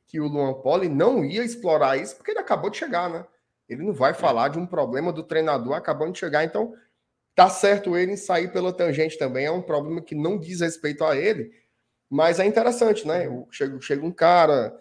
que 0.06 0.20
o 0.20 0.28
Luan 0.28 0.54
Poli 0.54 0.88
não 0.88 1.26
ia 1.26 1.44
explorar 1.44 1.98
isso, 1.98 2.16
porque 2.16 2.32
ele 2.32 2.40
acabou 2.40 2.70
de 2.70 2.78
chegar, 2.78 3.10
né? 3.10 3.26
Ele 3.68 3.84
não 3.84 3.93
vai 3.93 4.11
é. 4.11 4.13
falar 4.13 4.49
de 4.49 4.59
um 4.59 4.66
problema 4.66 5.11
do 5.11 5.24
treinador 5.24 5.74
acabando 5.74 6.13
de 6.13 6.20
chegar. 6.20 6.43
Então, 6.43 6.74
tá 7.36 7.49
certo 7.49 7.97
ele 7.97 8.13
em 8.13 8.18
sair 8.18 8.51
pela 8.51 8.74
tangente 8.74 9.18
também. 9.18 9.45
É 9.45 9.51
um 9.51 9.61
problema 9.61 10.01
que 10.01 10.16
não 10.16 10.38
diz 10.38 10.61
respeito 10.61 11.03
a 11.03 11.16
ele. 11.16 11.51
Mas 12.09 12.39
é 12.39 12.45
interessante, 12.45 13.07
né? 13.07 13.26
Chega, 13.51 13.82
chega 13.82 14.05
um 14.05 14.11
cara, 14.11 14.80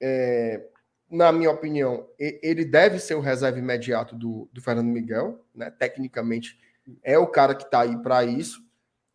é, 0.00 0.64
na 1.10 1.32
minha 1.32 1.50
opinião, 1.50 2.08
ele 2.18 2.64
deve 2.64 2.98
ser 2.98 3.14
o 3.14 3.20
reserva 3.20 3.58
imediato 3.58 4.16
do, 4.16 4.48
do 4.52 4.62
Fernando 4.62 4.86
Miguel, 4.86 5.44
né? 5.54 5.70
Tecnicamente, 5.70 6.58
é 7.02 7.18
o 7.18 7.26
cara 7.26 7.54
que 7.54 7.68
tá 7.68 7.80
aí 7.80 8.00
para 8.02 8.24
isso. 8.24 8.60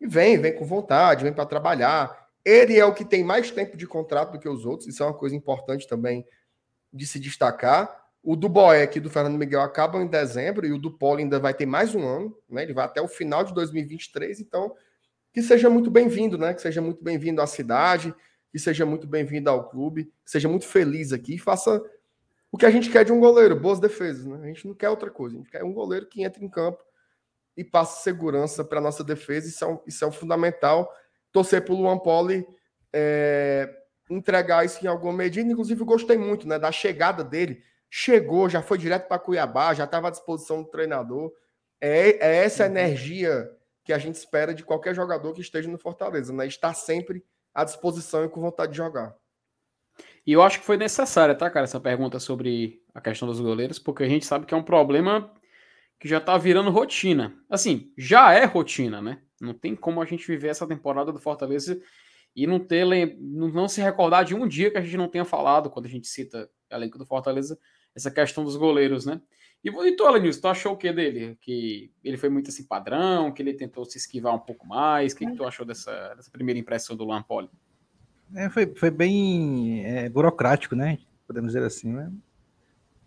E 0.00 0.06
vem, 0.06 0.38
vem 0.38 0.54
com 0.54 0.64
vontade, 0.64 1.24
vem 1.24 1.32
para 1.32 1.46
trabalhar. 1.46 2.28
Ele 2.44 2.78
é 2.78 2.84
o 2.84 2.94
que 2.94 3.04
tem 3.04 3.24
mais 3.24 3.50
tempo 3.50 3.76
de 3.76 3.86
contrato 3.86 4.32
do 4.32 4.38
que 4.38 4.48
os 4.48 4.64
outros. 4.66 4.88
Isso 4.88 5.02
é 5.02 5.06
uma 5.06 5.14
coisa 5.14 5.34
importante 5.34 5.88
também 5.88 6.24
de 6.92 7.06
se 7.06 7.18
destacar. 7.18 8.05
O 8.26 8.34
do 8.34 8.48
Boeck 8.48 8.98
e 8.98 9.00
do 9.00 9.08
Fernando 9.08 9.38
Miguel 9.38 9.60
acabam 9.60 10.02
em 10.02 10.08
dezembro 10.08 10.66
e 10.66 10.72
o 10.72 10.78
do 10.78 10.90
Polo 10.90 11.20
ainda 11.20 11.38
vai 11.38 11.54
ter 11.54 11.64
mais 11.64 11.94
um 11.94 12.04
ano, 12.04 12.36
né? 12.50 12.64
Ele 12.64 12.72
vai 12.72 12.84
até 12.84 13.00
o 13.00 13.06
final 13.06 13.44
de 13.44 13.54
2023, 13.54 14.40
então 14.40 14.74
que 15.32 15.40
seja 15.40 15.70
muito 15.70 15.92
bem-vindo, 15.92 16.36
né? 16.36 16.52
Que 16.52 16.60
seja 16.60 16.82
muito 16.82 17.04
bem-vindo 17.04 17.40
à 17.40 17.46
cidade, 17.46 18.12
que 18.50 18.58
seja 18.58 18.84
muito 18.84 19.06
bem-vindo 19.06 19.48
ao 19.48 19.68
clube, 19.68 20.12
seja 20.24 20.48
muito 20.48 20.66
feliz 20.66 21.12
aqui 21.12 21.36
e 21.36 21.38
faça 21.38 21.80
o 22.50 22.58
que 22.58 22.66
a 22.66 22.70
gente 22.70 22.90
quer 22.90 23.04
de 23.04 23.12
um 23.12 23.20
goleiro, 23.20 23.54
boas 23.54 23.78
defesas, 23.78 24.26
né? 24.26 24.40
A 24.42 24.46
gente 24.48 24.66
não 24.66 24.74
quer 24.74 24.88
outra 24.88 25.08
coisa, 25.08 25.36
a 25.36 25.38
gente 25.38 25.50
quer 25.52 25.62
um 25.62 25.72
goleiro 25.72 26.06
que 26.08 26.24
entre 26.24 26.44
em 26.44 26.48
campo 26.48 26.82
e 27.56 27.62
passe 27.62 28.02
segurança 28.02 28.64
para 28.64 28.80
nossa 28.80 29.04
defesa, 29.04 29.46
isso 29.46 29.64
é, 29.64 29.68
um, 29.68 29.78
isso 29.86 30.04
é 30.04 30.08
um 30.08 30.12
fundamental. 30.12 30.92
Torcer 31.30 31.64
para 31.64 31.74
o 31.74 31.80
Luan 31.80 32.00
Poli 32.00 32.44
é, 32.92 33.72
entregar 34.10 34.64
isso 34.64 34.84
em 34.84 34.88
alguma 34.88 35.12
medida, 35.12 35.48
inclusive 35.48 35.84
gostei 35.84 36.18
muito, 36.18 36.48
né? 36.48 36.58
Da 36.58 36.72
chegada 36.72 37.22
dele 37.22 37.62
chegou, 37.90 38.48
já 38.48 38.62
foi 38.62 38.78
direto 38.78 39.08
para 39.08 39.18
Cuiabá, 39.18 39.74
já 39.74 39.84
estava 39.84 40.08
à 40.08 40.10
disposição 40.10 40.62
do 40.62 40.68
treinador. 40.68 41.32
É, 41.80 42.10
é 42.26 42.44
essa 42.44 42.64
uhum. 42.64 42.70
energia 42.70 43.50
que 43.84 43.92
a 43.92 43.98
gente 43.98 44.16
espera 44.16 44.52
de 44.52 44.64
qualquer 44.64 44.94
jogador 44.94 45.32
que 45.32 45.40
esteja 45.40 45.70
no 45.70 45.78
Fortaleza, 45.78 46.32
né? 46.32 46.46
Estar 46.46 46.74
sempre 46.74 47.24
à 47.54 47.64
disposição 47.64 48.24
e 48.24 48.28
com 48.28 48.40
vontade 48.40 48.72
de 48.72 48.78
jogar. 48.78 49.14
E 50.26 50.32
eu 50.32 50.42
acho 50.42 50.58
que 50.58 50.66
foi 50.66 50.76
necessária, 50.76 51.34
tá, 51.34 51.48
cara, 51.48 51.64
essa 51.64 51.80
pergunta 51.80 52.18
sobre 52.18 52.82
a 52.92 53.00
questão 53.00 53.28
dos 53.28 53.40
goleiros, 53.40 53.78
porque 53.78 54.02
a 54.02 54.08
gente 54.08 54.26
sabe 54.26 54.44
que 54.44 54.52
é 54.52 54.56
um 54.56 54.62
problema 54.62 55.32
que 56.00 56.08
já 56.08 56.20
tá 56.20 56.36
virando 56.36 56.70
rotina. 56.70 57.34
Assim, 57.48 57.92
já 57.96 58.32
é 58.32 58.44
rotina, 58.44 59.00
né? 59.00 59.22
Não 59.40 59.54
tem 59.54 59.76
como 59.76 60.02
a 60.02 60.04
gente 60.04 60.26
viver 60.26 60.48
essa 60.48 60.66
temporada 60.66 61.12
do 61.12 61.20
Fortaleza 61.20 61.80
e 62.34 62.46
não 62.46 62.58
ter 62.58 62.84
não 63.18 63.68
se 63.68 63.80
recordar 63.80 64.24
de 64.24 64.34
um 64.34 64.46
dia 64.46 64.70
que 64.70 64.76
a 64.76 64.82
gente 64.82 64.96
não 64.96 65.08
tenha 65.08 65.24
falado 65.24 65.70
quando 65.70 65.86
a 65.86 65.88
gente 65.88 66.08
cita 66.08 66.50
elenco 66.70 66.98
do 66.98 67.06
Fortaleza 67.06 67.58
essa 67.96 68.10
questão 68.10 68.44
dos 68.44 68.56
goleiros, 68.56 69.06
né? 69.06 69.20
E, 69.64 69.96
tu, 69.96 70.04
Alenilson, 70.04 70.40
tu 70.40 70.48
achou 70.48 70.72
o 70.74 70.76
que 70.76 70.92
dele? 70.92 71.36
Que 71.40 71.90
ele 72.04 72.16
foi 72.16 72.28
muito 72.28 72.50
assim 72.50 72.62
padrão, 72.62 73.32
que 73.32 73.42
ele 73.42 73.52
tentou 73.52 73.84
se 73.84 73.98
esquivar 73.98 74.32
um 74.32 74.38
pouco 74.38 74.64
mais? 74.66 75.12
O 75.12 75.16
que, 75.16 75.26
que 75.26 75.34
tu 75.34 75.44
achou 75.44 75.66
dessa, 75.66 76.14
dessa 76.14 76.30
primeira 76.30 76.60
impressão 76.60 76.94
do 76.94 77.04
Lampoli? 77.04 77.50
É, 78.34 78.48
foi, 78.48 78.72
foi 78.76 78.90
bem 78.90 79.84
é, 79.84 80.08
burocrático, 80.08 80.76
né? 80.76 80.98
Podemos 81.26 81.52
dizer 81.52 81.64
assim. 81.64 81.92
Né? 81.92 82.12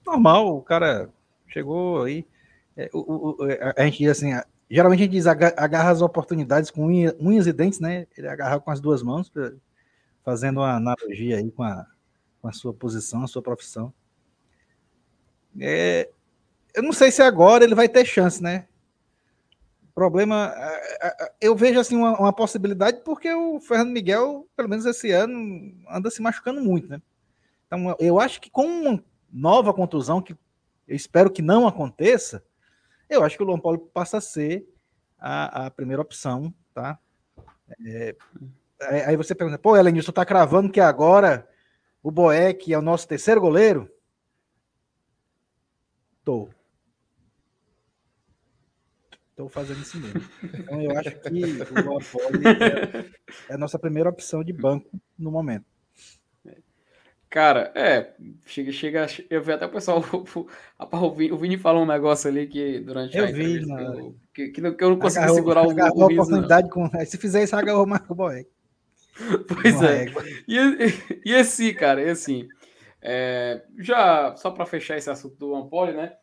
Normal, 0.06 0.58
o 0.58 0.62
cara 0.62 1.10
chegou 1.48 2.04
aí. 2.04 2.26
É, 2.76 2.90
o, 2.94 3.00
o, 3.00 3.38
a, 3.44 3.82
a 3.82 3.86
gente 3.86 4.00
diz 4.00 4.10
assim, 4.10 4.32
geralmente 4.70 5.00
a 5.00 5.04
gente 5.04 5.12
diz 5.12 5.28
agarra 5.28 5.92
as 5.92 6.02
oportunidades 6.02 6.72
com 6.72 6.88
unha, 6.88 7.16
unhas 7.22 7.48
e 7.48 7.54
dentes, 7.54 7.80
né? 7.80 8.06
Ele 8.18 8.28
agarra 8.28 8.60
com 8.60 8.72
as 8.72 8.82
duas 8.82 9.02
mãos, 9.02 9.32
fazendo 10.26 10.60
uma 10.60 10.76
analogia 10.76 11.38
aí 11.38 11.50
com 11.52 11.64
a, 11.64 11.86
com 12.42 12.50
a 12.50 12.52
sua 12.52 12.74
posição, 12.74 13.24
a 13.24 13.28
sua 13.28 13.42
profissão. 13.42 13.94
É, 15.60 16.10
eu 16.74 16.84
não 16.84 16.94
sei 16.94 17.12
se 17.12 17.22
agora 17.22 17.64
ele 17.64 17.76
vai 17.76 17.90
ter 17.90 18.06
chance, 18.06 18.42
né? 18.42 18.68
O 19.84 19.94
problema, 19.94 20.54
eu 21.42 21.56
vejo 21.56 21.80
assim 21.80 21.96
uma, 21.96 22.18
uma, 22.18 22.34
possibilidade 22.34 23.02
porque 23.04 23.34
o 23.34 23.60
Fernando 23.60 23.92
Miguel, 23.92 24.48
pelo 24.56 24.70
menos 24.70 24.86
esse 24.86 25.12
ano, 25.12 25.74
anda 25.90 26.10
se 26.10 26.22
machucando 26.22 26.62
muito, 26.62 26.88
né? 26.88 27.02
Então, 27.68 27.96
eu 28.00 28.20
acho 28.20 28.40
que 28.40 28.50
com 28.50 28.66
uma 28.66 29.04
nova 29.32 29.74
contusão, 29.74 30.22
que 30.22 30.34
eu 30.88 30.96
espero 30.96 31.30
que 31.30 31.42
não 31.42 31.68
aconteça, 31.68 32.44
eu 33.10 33.24
acho 33.24 33.36
que 33.36 33.44
o 33.44 33.46
Luan 33.46 33.60
Paulo 33.60 33.80
passa 33.94 34.18
a 34.18 34.22
ser 34.22 34.66
a, 35.20 35.66
a 35.66 35.72
primeira 35.72 36.02
opção, 36.02 36.54
tá? 36.74 36.98
É, 37.86 38.16
aí 39.06 39.18
você 39.18 39.36
pergunta, 39.36 39.60
pô, 39.60 39.76
Elenilson, 39.76 40.12
tá 40.12 40.26
cravando 40.26 40.72
que 40.72 40.80
agora 40.80 41.48
o 42.02 42.10
Boeck 42.10 42.74
é 42.74 42.78
o 42.78 42.82
nosso 42.82 43.08
terceiro 43.08 43.42
goleiro? 43.42 43.92
Tô. 46.30 46.48
Tô 49.36 49.50
fazendo 49.50 49.82
isso 49.82 50.00
mesmo. 50.00 50.22
Então 50.44 50.80
eu 50.80 50.96
acho 50.96 51.10
que 51.10 51.44
o 51.44 51.76
Paulo 51.76 52.48
é, 52.48 53.10
é 53.50 53.54
a 53.56 53.58
nossa 53.58 53.80
primeira 53.80 54.12
opção 54.12 54.44
de 54.44 54.54
banco 54.54 54.88
no 55.18 55.32
momento. 55.32 55.66
Cara, 57.32 57.72
é, 57.74 58.14
chega, 58.46 58.72
chega, 58.72 59.08
eu 59.28 59.42
vi 59.42 59.54
até 59.54 59.66
o 59.66 59.72
pessoal, 59.72 60.04
o, 60.06 61.12
Vini, 61.16 61.32
o 61.32 61.38
Vini 61.38 61.58
falou 61.58 61.82
um 61.82 61.88
negócio 61.88 62.30
ali 62.30 62.46
que 62.46 62.80
durante 62.80 63.18
eu 63.18 63.24
a 63.24 63.32
vi, 63.32 63.66
mano. 63.66 64.16
Que, 64.32 64.50
que, 64.50 64.72
que, 64.74 64.84
eu 64.84 64.90
não 64.92 65.00
consegui 65.00 65.24
agarrou, 65.24 65.36
segurar 65.36 65.66
o, 65.66 65.72
agarrou 65.72 66.04
o 66.04 66.08
riso, 66.10 66.22
oportunidade 66.22 66.70
com, 66.70 66.88
se 67.06 67.18
fizer 67.18 67.44
isso, 67.44 67.56
agarrou 67.56 67.86
o 67.86 67.88
Marco 67.88 68.14
Boeck. 68.14 68.48
Pois 69.48 69.82
é. 69.82 70.06
E, 70.48 70.58
e, 71.26 71.34
esse, 71.34 71.74
cara, 71.74 72.02
e 72.04 72.10
assim, 72.10 72.48
é, 73.02 73.64
já 73.78 74.36
só 74.36 74.52
para 74.52 74.66
fechar 74.66 74.98
esse 74.98 75.10
assunto 75.10 75.36
do 75.36 75.56
Ampoli, 75.56 75.94
né? 75.94 76.14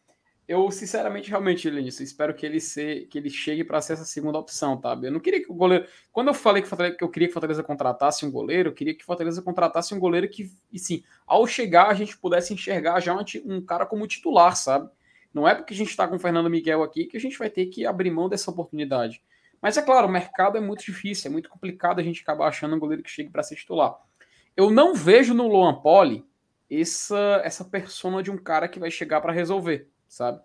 Eu, 0.49 0.71
sinceramente, 0.71 1.29
realmente, 1.29 1.69
Lenilson, 1.69 2.05
espero 2.05 2.33
que 2.33 2.47
ele, 2.47 2.61
se, 2.61 3.09
que 3.11 3.19
ele 3.19 3.29
chegue 3.29 3.65
para 3.65 3.81
ser 3.81 3.95
essa 3.95 4.05
segunda 4.05 4.39
opção, 4.39 4.81
tá? 4.81 4.97
Eu 5.03 5.11
não 5.11 5.19
queria 5.19 5.43
que 5.43 5.51
o 5.51 5.55
goleiro. 5.55 5.89
Quando 6.13 6.29
eu 6.29 6.35
falei 6.35 6.63
que, 6.63 6.69
que 6.69 7.03
eu 7.03 7.09
queria 7.09 7.27
que 7.27 7.33
o 7.33 7.35
Fortaleza 7.35 7.65
contratasse 7.65 8.25
um 8.25 8.31
goleiro, 8.31 8.69
eu 8.69 8.73
queria 8.73 8.95
que 8.95 9.03
o 9.03 9.07
Fortaleza 9.07 9.43
contratasse 9.43 9.93
um 9.93 9.99
goleiro 9.99 10.29
que, 10.29 10.53
e 10.73 10.79
sim, 10.79 11.03
ao 11.27 11.49
chegar, 11.49 11.89
a 11.89 11.95
gente 11.95 12.17
pudesse 12.17 12.55
enxergar 12.55 13.01
já 13.01 13.13
um, 13.13 13.25
um 13.45 13.61
cara 13.61 13.85
como 13.85 14.07
titular, 14.07 14.55
sabe? 14.57 14.89
Não 15.35 15.49
é 15.49 15.55
porque 15.55 15.75
a 15.75 15.77
gente 15.77 15.91
está 15.91 16.07
com 16.07 16.15
o 16.15 16.19
Fernando 16.19 16.49
Miguel 16.49 16.81
aqui 16.85 17.07
que 17.07 17.17
a 17.17 17.21
gente 17.21 17.37
vai 17.37 17.51
ter 17.51 17.67
que 17.67 17.85
abrir 17.85 18.11
mão 18.13 18.29
dessa 18.29 18.49
oportunidade. 18.49 19.21
Mas 19.61 19.77
é 19.77 19.83
claro, 19.83 20.07
o 20.07 20.11
mercado 20.11 20.57
é 20.57 20.61
muito 20.61 20.85
difícil, 20.85 21.29
é 21.29 21.33
muito 21.33 21.51
complicado 21.51 21.99
a 21.99 22.05
gente 22.05 22.23
acabar 22.23 22.47
achando 22.47 22.77
um 22.77 22.79
goleiro 22.79 23.03
que 23.03 23.11
chegue 23.11 23.31
para 23.31 23.43
ser 23.43 23.57
titular. 23.57 23.97
Eu 24.57 24.71
não 24.71 24.95
vejo 24.95 25.35
no 25.35 25.49
Luan 25.49 25.75
Poli 25.75 26.25
essa, 26.71 27.43
essa 27.45 27.65
persona 27.65 28.23
de 28.23 28.31
um 28.31 28.39
cara 28.39 28.69
que 28.69 28.79
vai 28.79 28.93
chegar 28.93 29.21
para 29.21 29.33
resolver 29.33 29.91
sabe? 30.09 30.41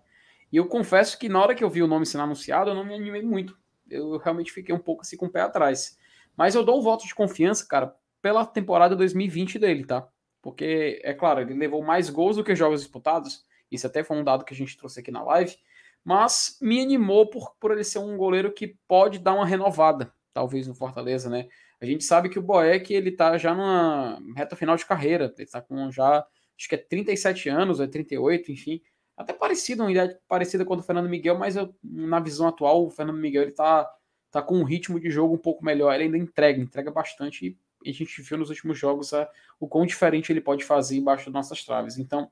E 0.52 0.56
eu 0.58 0.66
confesso 0.66 1.18
que 1.18 1.30
na 1.30 1.40
hora 1.40 1.54
que 1.54 1.64
eu 1.64 1.70
vi 1.70 1.82
o 1.82 1.86
nome 1.86 2.04
sendo 2.04 2.24
anunciado, 2.24 2.70
eu 2.70 2.74
não 2.74 2.84
me 2.84 2.94
animei 2.94 3.22
muito. 3.22 3.58
Eu 3.88 4.18
realmente 4.18 4.52
fiquei 4.52 4.74
um 4.74 4.78
pouco 4.78 5.00
assim 5.00 5.16
com 5.16 5.26
o 5.26 5.30
pé 5.30 5.40
atrás. 5.40 5.98
Mas 6.36 6.54
eu 6.54 6.62
dou 6.62 6.78
um 6.78 6.82
voto 6.82 7.06
de 7.06 7.14
confiança, 7.14 7.66
cara, 7.66 7.96
pela 8.20 8.44
temporada 8.44 8.94
2020 8.94 9.58
dele, 9.58 9.84
tá? 9.84 10.06
Porque, 10.42 11.00
é 11.02 11.14
claro, 11.14 11.40
ele 11.40 11.54
levou 11.54 11.82
mais 11.82 12.10
gols 12.10 12.36
do 12.36 12.44
que 12.44 12.54
jogos 12.54 12.80
disputados. 12.82 13.44
Isso 13.70 13.86
até 13.86 14.04
foi 14.04 14.16
um 14.16 14.24
dado 14.24 14.44
que 14.44 14.52
a 14.52 14.56
gente 14.56 14.76
trouxe 14.76 15.00
aqui 15.00 15.10
na 15.10 15.22
live. 15.22 15.56
Mas 16.04 16.58
me 16.60 16.82
animou 16.82 17.30
por, 17.30 17.54
por 17.58 17.70
ele 17.70 17.84
ser 17.84 18.00
um 18.00 18.16
goleiro 18.16 18.52
que 18.52 18.76
pode 18.86 19.18
dar 19.18 19.34
uma 19.34 19.46
renovada, 19.46 20.12
talvez, 20.34 20.66
no 20.66 20.74
Fortaleza, 20.74 21.30
né? 21.30 21.48
A 21.80 21.86
gente 21.86 22.04
sabe 22.04 22.28
que 22.28 22.38
o 22.38 22.42
Boeck, 22.42 22.92
ele 22.92 23.12
tá 23.12 23.38
já 23.38 23.54
numa 23.54 24.20
reta 24.36 24.54
final 24.54 24.76
de 24.76 24.84
carreira. 24.84 25.32
Ele 25.38 25.48
tá 25.48 25.62
com 25.62 25.90
já, 25.90 26.26
acho 26.58 26.68
que 26.68 26.74
é 26.74 26.78
37 26.78 27.48
anos, 27.48 27.80
é 27.80 27.86
38, 27.86 28.52
enfim 28.52 28.82
até 29.16 29.32
parecido, 29.32 29.82
uma 29.82 29.90
idade 29.90 30.16
parecida 30.26 30.64
com 30.64 30.74
a 30.74 30.76
do 30.76 30.82
Fernando 30.82 31.08
Miguel, 31.08 31.38
mas 31.38 31.56
eu, 31.56 31.74
na 31.82 32.18
visão 32.18 32.48
atual, 32.48 32.86
o 32.86 32.90
Fernando 32.90 33.18
Miguel 33.18 33.42
ele 33.42 33.52
tá, 33.52 33.88
tá 34.30 34.42
com 34.42 34.58
um 34.58 34.64
ritmo 34.64 34.98
de 34.98 35.10
jogo 35.10 35.34
um 35.34 35.38
pouco 35.38 35.64
melhor. 35.64 35.94
Ele 35.94 36.04
ainda 36.04 36.18
entrega, 36.18 36.60
entrega 36.60 36.90
bastante 36.90 37.56
e 37.84 37.90
a 37.90 37.92
gente 37.92 38.22
viu 38.22 38.38
nos 38.38 38.48
últimos 38.48 38.78
jogos 38.78 39.12
a, 39.12 39.28
o 39.60 39.68
quão 39.68 39.84
diferente 39.84 40.32
ele 40.32 40.40
pode 40.40 40.64
fazer 40.64 40.96
embaixo 40.96 41.26
das 41.26 41.34
nossas 41.34 41.64
traves. 41.64 41.98
Então, 41.98 42.30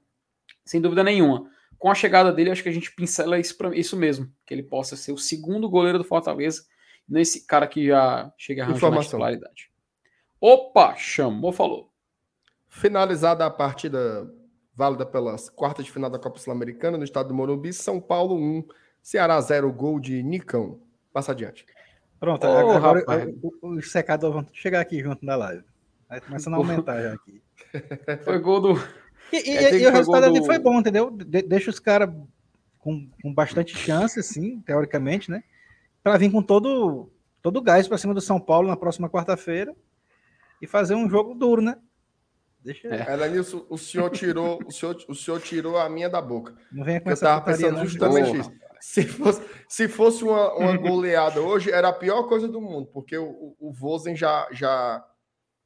sem 0.64 0.80
dúvida 0.80 1.02
nenhuma, 1.04 1.50
com 1.78 1.90
a 1.90 1.94
chegada 1.94 2.32
dele, 2.32 2.50
acho 2.50 2.62
que 2.62 2.68
a 2.68 2.72
gente 2.72 2.92
pincela 2.92 3.38
isso, 3.38 3.56
pra, 3.56 3.74
isso 3.76 3.96
mesmo, 3.96 4.32
que 4.46 4.54
ele 4.54 4.62
possa 4.62 4.96
ser 4.96 5.12
o 5.12 5.18
segundo 5.18 5.68
goleiro 5.68 5.98
do 5.98 6.04
Fortaleza, 6.04 6.64
nesse 7.08 7.46
cara 7.46 7.66
que 7.66 7.86
já 7.86 8.32
chega 8.36 8.62
a 8.62 8.66
arranjar 8.66 8.92
a 8.92 9.02
titularidade. 9.02 9.70
Opa, 10.40 10.94
chamou, 10.96 11.52
falou. 11.52 11.90
Finalizada 12.68 13.44
a 13.44 13.50
partida 13.50 14.32
válida 14.80 15.04
pelas 15.04 15.50
quartas 15.50 15.84
de 15.84 15.92
final 15.92 16.08
da 16.08 16.18
Copa 16.18 16.38
Sul-Americana 16.38 16.96
no 16.96 17.04
estado 17.04 17.28
do 17.28 17.34
Morumbi, 17.34 17.70
São 17.70 18.00
Paulo 18.00 18.34
1, 18.34 18.64
Ceará 19.02 19.38
0, 19.38 19.70
gol 19.70 20.00
de 20.00 20.22
Nicão. 20.22 20.80
Passa 21.12 21.32
adiante. 21.32 21.66
Pronto, 22.18 22.46
oh, 22.46 22.70
agora 22.70 23.04
os 23.60 23.92
secadores 23.92 24.34
vão 24.34 24.46
chegar 24.54 24.80
aqui 24.80 25.02
junto 25.02 25.22
na 25.22 25.36
live. 25.36 25.62
Vai 26.08 26.18
começando 26.22 26.54
a 26.54 26.56
aumentar 26.56 27.02
já 27.02 27.12
aqui. 27.12 27.42
Foi 28.24 28.38
gol 28.38 28.58
do. 28.58 28.72
E, 29.30 29.50
e, 29.50 29.56
é, 29.58 29.78
e 29.80 29.86
o 29.86 29.92
resultado 29.92 30.24
ali 30.24 30.40
do... 30.40 30.46
foi 30.46 30.58
bom, 30.58 30.80
entendeu? 30.80 31.10
De, 31.10 31.42
deixa 31.42 31.68
os 31.68 31.78
caras 31.78 32.08
com, 32.78 33.06
com 33.22 33.34
bastante 33.34 33.76
chance, 33.76 34.18
assim, 34.18 34.60
teoricamente, 34.62 35.30
né? 35.30 35.44
Para 36.02 36.16
vir 36.16 36.32
com 36.32 36.42
todo 36.42 37.12
todo 37.42 37.58
o 37.58 37.62
gás 37.62 37.86
para 37.86 37.98
cima 37.98 38.14
do 38.14 38.20
São 38.20 38.40
Paulo 38.40 38.66
na 38.66 38.76
próxima 38.76 39.10
quarta-feira 39.10 39.74
e 40.60 40.66
fazer 40.66 40.94
um 40.94 41.08
jogo 41.08 41.34
duro, 41.34 41.60
né? 41.60 41.76
Deixa 42.62 42.88
é. 42.88 43.12
Elenilson, 43.12 43.64
o 43.68 43.78
senhor 43.78 44.10
tirou, 44.10 44.58
o 44.66 44.70
senhor, 44.70 44.96
o 45.08 45.14
senhor 45.14 45.40
tirou 45.40 45.78
a 45.78 45.88
minha 45.88 46.08
da 46.08 46.20
boca. 46.20 46.54
Não 46.70 46.84
venha 46.84 47.00
com 47.00 47.08
eu 47.08 47.14
estava 47.14 47.40
pensando 47.40 47.78
não, 47.78 47.86
justamente 47.86 48.36
isso. 48.38 48.52
Se 48.80 49.04
fosse, 49.04 49.42
se 49.68 49.88
fosse 49.88 50.24
uma, 50.24 50.54
uma 50.54 50.76
goleada 50.76 51.40
hoje, 51.40 51.70
era 51.70 51.88
a 51.88 51.92
pior 51.92 52.24
coisa 52.24 52.48
do 52.48 52.60
mundo, 52.60 52.86
porque 52.92 53.16
o, 53.16 53.54
o 53.58 53.72
Vozen 53.72 54.16
já, 54.16 54.48
já, 54.52 55.04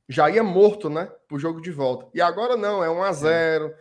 já 0.09 0.29
ia 0.29 0.43
morto, 0.43 0.91
né? 0.91 1.09
Pro 1.29 1.39
jogo 1.39 1.61
de 1.61 1.71
volta. 1.71 2.09
E 2.13 2.21
agora 2.21 2.57
não, 2.57 2.83
é 2.83 2.91
1 2.91 3.03
a 3.03 3.13
0 3.13 3.75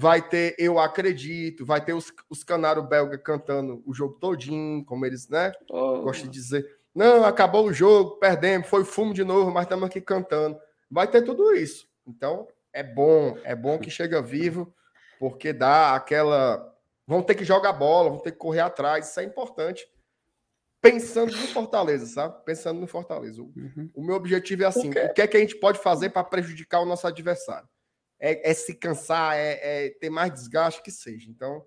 Vai 0.00 0.22
ter, 0.22 0.54
eu 0.58 0.78
acredito, 0.78 1.66
vai 1.66 1.84
ter 1.84 1.92
os, 1.92 2.12
os 2.30 2.44
canários 2.44 2.88
belga 2.88 3.18
cantando 3.18 3.82
o 3.84 3.92
jogo 3.92 4.14
todinho, 4.20 4.84
como 4.84 5.04
eles, 5.04 5.28
né? 5.28 5.50
Oh. 5.68 6.02
Gostam 6.02 6.30
de 6.30 6.38
dizer. 6.38 6.64
Não, 6.94 7.24
acabou 7.24 7.66
o 7.66 7.72
jogo, 7.72 8.16
perdemos, 8.18 8.68
foi 8.68 8.84
fumo 8.84 9.12
de 9.12 9.24
novo, 9.24 9.50
mas 9.50 9.64
estamos 9.64 9.84
aqui 9.84 10.00
cantando. 10.00 10.56
Vai 10.88 11.08
ter 11.08 11.22
tudo 11.22 11.52
isso. 11.52 11.88
Então, 12.08 12.48
é 12.72 12.82
bom, 12.82 13.36
é 13.44 13.54
bom 13.54 13.78
que 13.78 13.90
chega 13.90 14.22
vivo, 14.22 14.74
porque 15.18 15.52
dá 15.52 15.94
aquela. 15.94 16.74
Vão 17.06 17.22
ter 17.22 17.34
que 17.34 17.44
jogar 17.44 17.72
bola, 17.72 18.10
vão 18.10 18.18
ter 18.18 18.32
que 18.32 18.38
correr 18.38 18.60
atrás, 18.60 19.08
isso 19.08 19.20
é 19.20 19.24
importante. 19.24 19.86
Pensando 20.80 21.32
no 21.32 21.48
Fortaleza, 21.48 22.06
sabe? 22.06 22.44
Pensando 22.44 22.80
no 22.80 22.86
Fortaleza. 22.86 23.42
O, 23.42 23.46
uhum. 23.46 23.90
o 23.94 24.02
meu 24.02 24.14
objetivo 24.14 24.62
é 24.62 24.66
assim: 24.66 24.90
o 24.90 25.12
que 25.12 25.22
é 25.22 25.26
que 25.26 25.36
a 25.36 25.40
gente 25.40 25.56
pode 25.56 25.78
fazer 25.80 26.10
para 26.10 26.24
prejudicar 26.24 26.80
o 26.80 26.86
nosso 26.86 27.06
adversário? 27.06 27.68
É, 28.20 28.50
é 28.50 28.54
se 28.54 28.74
cansar, 28.74 29.36
é, 29.36 29.86
é, 29.86 29.90
ter 29.90 30.10
mais 30.10 30.32
desgaste 30.32 30.82
que 30.82 30.90
seja. 30.90 31.28
Então, 31.30 31.64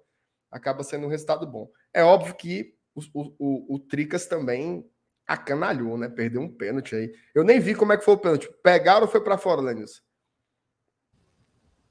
acaba 0.50 0.84
sendo 0.84 1.08
um 1.08 1.10
resultado 1.10 1.46
bom. 1.46 1.70
É 1.94 2.04
óbvio 2.04 2.36
que 2.36 2.74
o, 2.96 3.02
o, 3.14 3.76
o 3.76 3.80
Tricas 3.80 4.26
também 4.28 4.90
acanalhou, 5.28 5.98
né? 5.98 6.10
Perdeu 6.10 6.42
um 6.42 6.54
pênalti 6.54 6.96
aí. 6.96 7.14
Eu 7.34 7.44
nem 7.44 7.60
vi 7.60 7.74
como 7.76 7.94
é 7.94 7.98
que 7.98 8.06
foi 8.06 8.14
o 8.14 8.18
pênalti. 8.18 8.50
Pegaram 8.64 9.04
ou 9.04 9.12
foi 9.12 9.22
para 9.22 9.38
fora, 9.38 9.62
Lenilson? 9.62 10.02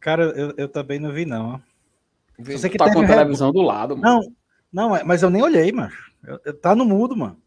Cara, 0.00 0.24
eu, 0.24 0.54
eu 0.56 0.68
também 0.68 0.98
não 0.98 1.12
vi, 1.12 1.26
não. 1.26 1.62
Você 2.38 2.70
que 2.70 2.78
tá 2.78 2.92
com 2.92 3.02
a 3.02 3.06
televisão 3.06 3.52
do 3.52 3.60
lado, 3.60 3.96
mano. 3.96 4.22
Não, 4.72 4.88
não, 4.88 4.96
é, 4.96 5.04
mas 5.04 5.22
eu 5.22 5.30
nem 5.30 5.42
olhei, 5.42 5.70
mano. 5.70 5.92
Eu, 6.24 6.40
eu, 6.44 6.58
tá 6.58 6.74
no 6.74 6.84
mudo, 6.84 7.16
mano. 7.16 7.40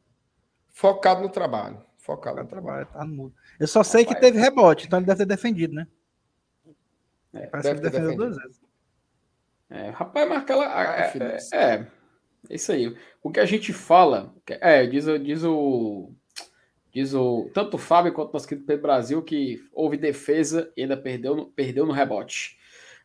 Focado 0.72 1.22
no 1.22 1.30
trabalho. 1.30 1.82
Focado 1.98 2.42
no 2.42 2.48
trabalho. 2.48 2.86
Tá 2.86 3.04
no 3.04 3.16
mudo. 3.16 3.36
Eu 3.60 3.68
só 3.68 3.84
sei 3.84 4.04
Rapaz, 4.04 4.20
que 4.20 4.26
teve 4.26 4.40
rebote, 4.40 4.86
então 4.86 5.00
ele 5.00 5.06
deve 5.06 5.20
ter 5.20 5.26
defendido, 5.26 5.74
né? 5.74 5.88
É, 7.34 7.48
Parece 7.48 7.70
que 7.70 7.76
ele 7.76 7.82
defendeu 7.82 8.10
defendido. 8.10 8.30
duas 8.30 8.44
vezes. 8.44 8.62
É, 9.70 9.90
rapaz, 9.90 10.30
mas 10.30 10.38
aquela. 10.40 10.66
Ah, 10.66 10.84
é, 10.96 11.14
é, 11.18 11.58
é, 11.58 11.88
isso 12.50 12.72
aí. 12.72 12.96
O 13.24 13.32
que 13.32 13.40
a 13.40 13.46
gente 13.46 13.74
fala. 13.74 14.34
É, 14.48 14.86
diz, 14.86 15.06
diz 15.24 15.44
o 15.44 16.14
Diz 16.94 17.14
o 17.14 17.50
tanto 17.54 17.76
o 17.76 17.80
Fábio 17.80 18.14
quanto 18.14 18.30
o 18.30 18.34
nosso 18.34 18.48
querido 18.48 18.68
Pedro 18.68 18.84
Brasil 18.84 19.22
que 19.24 19.68
houve 19.74 19.98
defesa 19.98 20.72
e 20.78 20.84
ainda 20.84 20.96
perdeu 20.96 21.36
no, 21.36 21.48
perdeu 21.48 21.86
no 21.86 21.92
rebote. 21.92 22.60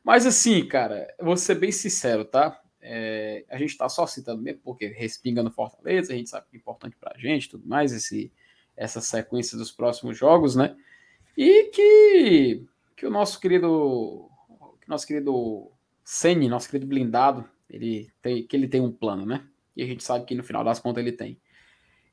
Mas 0.05 0.27
assim, 0.27 0.67
cara, 0.67 1.13
vou 1.19 1.37
ser 1.37 1.55
bem 1.55 1.73
sincero, 1.73 2.25
tá? 2.25 2.61
É, 2.81 3.45
a 3.49 3.57
gente 3.57 3.77
tá 3.77 3.89
só 3.89 4.07
citando 4.07 4.43
mesmo 4.43 4.61
porque 4.63 4.87
respinga 4.87 5.43
no 5.43 5.51
Fortaleza, 5.51 6.13
a 6.13 6.17
gente 6.17 6.29
sabe 6.31 6.47
que 6.51 6.57
é 6.57 6.61
importante 6.61 6.97
pra 6.97 7.17
gente 7.19 7.49
tudo 7.49 7.67
mais, 7.67 7.93
esse, 7.93 8.31
essa 8.77 9.01
sequência 9.01 9.57
dos 9.57 9.73
próximos 9.73 10.17
jogos, 10.17 10.55
né? 10.55 10.77
E 11.37 11.71
que, 11.71 12.65
que 12.97 13.07
o 13.07 13.11
nosso 13.11 13.41
querido. 13.41 14.29
Que 14.81 14.89
nosso 14.89 15.07
querido 15.07 15.71
Sene, 16.05 16.49
nosso 16.49 16.71
querido 16.71 16.87
blindado, 16.87 17.49
ele 17.69 18.11
tem, 18.23 18.47
que 18.47 18.57
ele 18.57 18.67
tem 18.67 18.81
um 18.81 18.91
plano, 18.91 19.25
né? 19.27 19.47
E 19.77 19.83
a 19.83 19.87
gente 19.87 20.03
sabe 20.03 20.25
que 20.25 20.35
no 20.35 20.43
final 20.43 20.65
das 20.65 20.81
contas 20.81 21.03
ele 21.03 21.13
tem. 21.13 21.39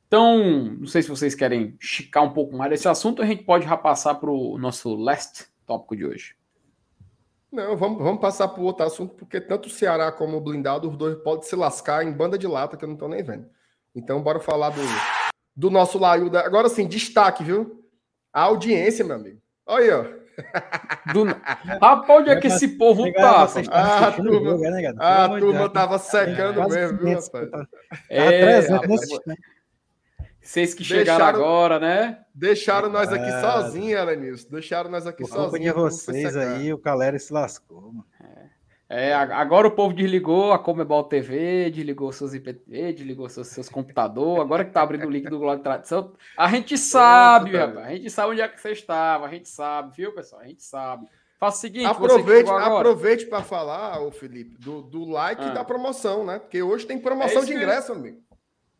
Então, 0.07 0.75
não 0.79 0.87
sei 0.87 1.01
se 1.01 1.09
vocês 1.09 1.33
querem 1.33 1.75
esticar 1.81 2.23
um 2.23 2.31
pouco 2.31 2.55
mais 2.55 2.69
desse 2.69 2.87
assunto, 2.87 3.21
a 3.21 3.25
gente 3.25 3.43
pode 3.43 3.65
já 3.65 3.75
passar 3.75 4.15
para 4.15 4.29
o 4.29 4.57
nosso 4.57 4.95
last 4.95 5.47
tópico 5.65 5.95
de 5.95 6.05
hoje. 6.05 6.35
Não, 7.51 7.75
vamos, 7.75 7.99
vamos 7.99 8.21
passar 8.21 8.49
para 8.49 8.61
o 8.61 8.65
outro 8.65 8.85
assunto, 8.85 9.15
porque 9.15 9.39
tanto 9.39 9.67
o 9.67 9.71
Ceará 9.71 10.11
como 10.11 10.37
o 10.37 10.41
blindado, 10.41 10.89
os 10.89 10.97
dois 10.97 11.15
podem 11.23 11.47
se 11.47 11.55
lascar 11.55 12.05
em 12.05 12.11
banda 12.11 12.37
de 12.37 12.47
lata 12.47 12.77
que 12.77 12.83
eu 12.83 12.87
não 12.87 12.95
estou 12.95 13.09
nem 13.09 13.23
vendo. 13.23 13.47
Então, 13.95 14.21
bora 14.21 14.39
falar 14.39 14.69
do, 14.71 14.81
do 15.55 15.71
nosso 15.71 15.97
Laiuda. 15.97 16.41
Agora 16.41 16.69
sim, 16.69 16.87
destaque, 16.87 17.43
viu? 17.43 17.83
A 18.31 18.41
audiência, 18.43 19.05
meu 19.05 19.15
amigo. 19.15 19.41
Olha 19.65 19.83
aí, 19.83 19.91
ó. 19.91 20.25
Do... 21.13 21.25
Rapaz, 21.81 22.09
onde 22.09 22.29
é 22.29 22.35
que 22.35 22.47
esse 22.47 22.77
povo 22.77 23.11
tá? 23.13 23.47
Ah, 23.71 24.07
a 24.07 24.11
turma, 24.11 24.57
né, 24.57 24.93
a 24.97 25.29
turma 25.39 25.69
tava 25.69 25.97
secando 25.97 26.61
é, 26.61 26.67
mesmo, 26.67 26.97
viu, 26.99 27.19
rapaz? 27.19 27.49
É, 28.09 28.59
rapaz, 28.59 28.99
vocês 30.45 30.75
que 30.75 30.83
chegaram 30.83 31.25
deixaram, 31.25 31.39
agora, 31.39 31.79
né? 31.79 32.19
Deixaram 32.33 32.89
nós 32.89 33.11
aqui 33.11 33.29
ah, 33.29 33.41
sozinhos, 33.41 33.99
Alanilson. 33.99 34.47
Deixaram 34.51 34.91
nós 34.91 35.07
aqui 35.07 35.25
sozinhos. 35.25 35.47
Acompanha 35.47 35.73
vocês 35.73 36.37
aí, 36.37 36.71
o 36.71 36.77
Calera 36.77 37.17
se 37.17 37.33
lascou, 37.33 37.81
mano. 37.81 38.05
É, 38.87 39.15
agora 39.15 39.67
o 39.67 39.71
povo 39.71 39.95
desligou 39.95 40.51
a 40.53 40.59
Comebol 40.59 41.03
TV, 41.05 41.71
desligou 41.71 42.11
seus 42.11 42.35
IPTV, 42.35 42.93
desligou 42.93 43.27
seus, 43.27 43.47
seus 43.47 43.67
computadores, 43.67 44.41
agora 44.41 44.63
que 44.63 44.71
tá 44.71 44.83
abrindo 44.83 45.07
o 45.07 45.09
link 45.09 45.27
do 45.27 45.39
Glória 45.39 45.57
de 45.57 45.63
Tradição. 45.63 46.13
A 46.37 46.47
gente 46.49 46.77
sabe, 46.77 47.57
rapaz, 47.57 47.87
a 47.87 47.89
gente 47.89 48.09
sabe 48.11 48.31
onde 48.33 48.41
é 48.41 48.47
que 48.47 48.61
você 48.61 48.71
estava, 48.73 49.25
a 49.25 49.29
gente 49.29 49.49
sabe, 49.49 49.97
viu, 49.97 50.13
pessoal? 50.13 50.41
A 50.43 50.47
gente 50.47 50.61
sabe. 50.61 51.07
Faça 51.39 51.57
o 51.57 51.61
seguinte, 51.61 51.87
aproveite, 51.87 52.49
aproveite 52.49 53.25
para 53.25 53.41
falar, 53.41 53.99
ô 54.01 54.11
Felipe, 54.11 54.55
do, 54.59 54.83
do 54.83 55.03
like 55.03 55.41
ah. 55.43 55.47
e 55.47 55.53
da 55.53 55.63
promoção, 55.63 56.23
né? 56.23 56.37
Porque 56.37 56.61
hoje 56.61 56.85
tem 56.85 56.99
promoção 56.99 57.41
é 57.41 57.45
de 57.45 57.53
ingresso, 57.53 57.91
eu... 57.91 57.95
amigo. 57.95 58.24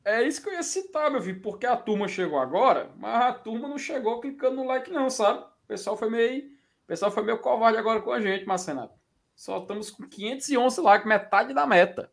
É 0.05 0.21
isso 0.21 0.41
que 0.41 0.49
eu 0.49 0.53
ia 0.53 0.61
citar, 0.61 1.09
meu 1.09 1.19
filho, 1.19 1.41
porque 1.41 1.65
a 1.65 1.75
turma 1.75 2.07
chegou 2.07 2.37
agora, 2.37 2.91
mas 2.95 3.23
a 3.23 3.33
turma 3.33 3.67
não 3.67 3.77
chegou 3.77 4.21
clicando 4.21 4.57
no 4.57 4.67
like, 4.67 4.91
não, 4.91 5.09
sabe? 5.09 5.39
O 5.39 5.67
pessoal 5.67 5.97
foi 5.97 6.11
meio, 6.11 6.43
o 6.43 6.87
pessoal 6.87 7.09
foi 7.09 7.23
meio 7.23 7.39
covarde 7.39 7.79
agora 7.79 7.99
com 8.01 8.11
a 8.11 8.21
gente, 8.21 8.45
Marcenato. 8.45 8.93
Só 9.35 9.57
estamos 9.57 9.89
com 9.89 10.07
511 10.07 10.79
likes, 10.79 11.07
metade 11.07 11.53
da 11.55 11.65
meta. 11.65 12.11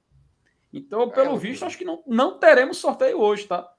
Então, 0.73 1.10
pelo 1.10 1.36
é, 1.36 1.39
visto, 1.39 1.66
acho 1.66 1.77
que 1.77 1.85
não, 1.85 2.02
não 2.06 2.39
teremos 2.39 2.78
sorteio 2.78 3.20
hoje, 3.20 3.47
tá? 3.47 3.70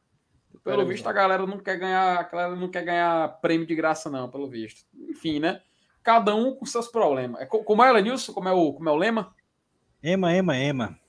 Pelo 0.63 0.85
visto, 0.85 1.07
a 1.07 1.11
galera 1.11 1.45
não 1.45 1.57
quer 1.57 1.77
ganhar, 1.77 2.19
a 2.19 2.23
galera 2.23 2.55
não 2.55 2.69
quer 2.69 2.85
ganhar 2.85 3.27
prêmio 3.41 3.65
de 3.65 3.75
graça, 3.75 4.09
não, 4.09 4.29
pelo 4.29 4.47
visto. 4.47 4.85
Enfim, 5.09 5.39
né? 5.39 5.61
Cada 6.03 6.35
um 6.35 6.55
com 6.55 6.65
seus 6.65 6.87
problemas. 6.87 7.41
É, 7.41 7.45
como 7.45 7.83
é, 7.83 7.91
Lenilson? 7.91 8.31
Como 8.31 8.47
é 8.47 8.51
o, 8.51 8.73
como 8.73 8.87
é 8.87 8.91
o 8.91 8.95
lema? 8.95 9.35
Ema, 10.01 10.33
ema, 10.33 10.55
ema. 10.55 10.99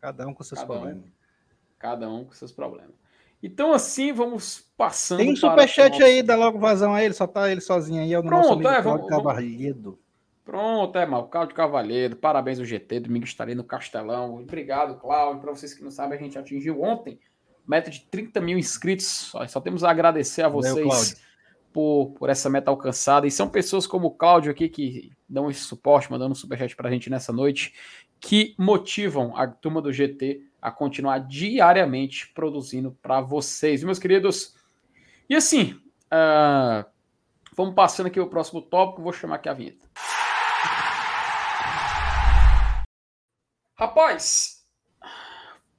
Cada 0.00 0.26
um 0.26 0.34
com 0.34 0.42
seus 0.42 0.60
cada 0.60 0.72
problemas. 0.72 1.04
Um, 1.04 1.17
cada 1.78 2.08
um 2.08 2.24
com 2.24 2.32
seus 2.32 2.52
problemas. 2.52 2.94
Então, 3.42 3.72
assim, 3.72 4.12
vamos 4.12 4.60
passando. 4.76 5.18
Tem 5.18 5.32
um 5.32 5.36
superchat 5.36 5.90
nosso... 5.90 6.04
aí, 6.04 6.22
dá 6.22 6.34
logo 6.34 6.58
vazão 6.58 6.94
a 6.94 7.04
ele, 7.04 7.14
só 7.14 7.26
tá 7.26 7.50
ele 7.50 7.60
sozinho 7.60 8.02
aí. 8.02 8.12
É 8.12 8.18
o 8.18 8.22
Pronto, 8.22 8.66
é, 8.66 8.82
vamos, 8.82 9.08
vamos... 9.08 9.98
Pronto, 10.44 10.98
é 10.98 11.04
mal. 11.04 11.28
Cláudio 11.28 11.54
Cavalheiro, 11.54 12.16
parabéns 12.16 12.58
ao 12.58 12.64
GT. 12.64 13.00
Domingo 13.00 13.26
estarei 13.26 13.54
no 13.54 13.62
Castelão. 13.62 14.36
Obrigado, 14.36 14.98
Cláudio. 14.98 15.42
Para 15.42 15.54
vocês 15.54 15.74
que 15.74 15.84
não 15.84 15.90
sabem, 15.90 16.18
a 16.18 16.22
gente 16.22 16.38
atingiu 16.38 16.82
ontem 16.82 17.20
meta 17.68 17.90
de 17.90 18.00
30 18.00 18.40
mil 18.40 18.58
inscritos. 18.58 19.30
Só, 19.46 19.60
temos 19.60 19.84
a 19.84 19.90
agradecer 19.90 20.40
a 20.40 20.48
vocês 20.48 21.22
por, 21.70 22.14
por 22.18 22.30
essa 22.30 22.48
meta 22.48 22.70
alcançada. 22.70 23.26
E 23.26 23.30
são 23.30 23.46
pessoas 23.46 23.86
como 23.86 24.06
o 24.06 24.10
Cláudio 24.10 24.50
aqui 24.50 24.70
que 24.70 25.12
dão 25.28 25.50
esse 25.50 25.60
suporte, 25.60 26.10
mandando 26.10 26.32
um 26.32 26.34
superchat 26.34 26.74
para 26.74 26.88
a 26.88 26.92
gente 26.92 27.10
nessa 27.10 27.30
noite, 27.30 27.74
que 28.18 28.54
motivam 28.58 29.36
a 29.36 29.46
turma 29.46 29.82
do 29.82 29.92
GT 29.92 30.47
a 30.60 30.70
continuar 30.70 31.18
diariamente 31.20 32.28
produzindo 32.28 32.96
para 33.02 33.20
vocês, 33.20 33.84
meus 33.84 33.98
queridos. 33.98 34.54
E 35.28 35.36
assim, 35.36 35.80
uh, 36.12 36.84
vamos 37.54 37.74
passando 37.74 38.06
aqui 38.06 38.18
o 38.18 38.28
próximo 38.28 38.60
tópico. 38.62 39.02
Vou 39.02 39.12
chamar 39.12 39.36
aqui 39.36 39.48
a 39.48 39.54
vinheta. 39.54 39.86
Rapaz, 43.76 44.66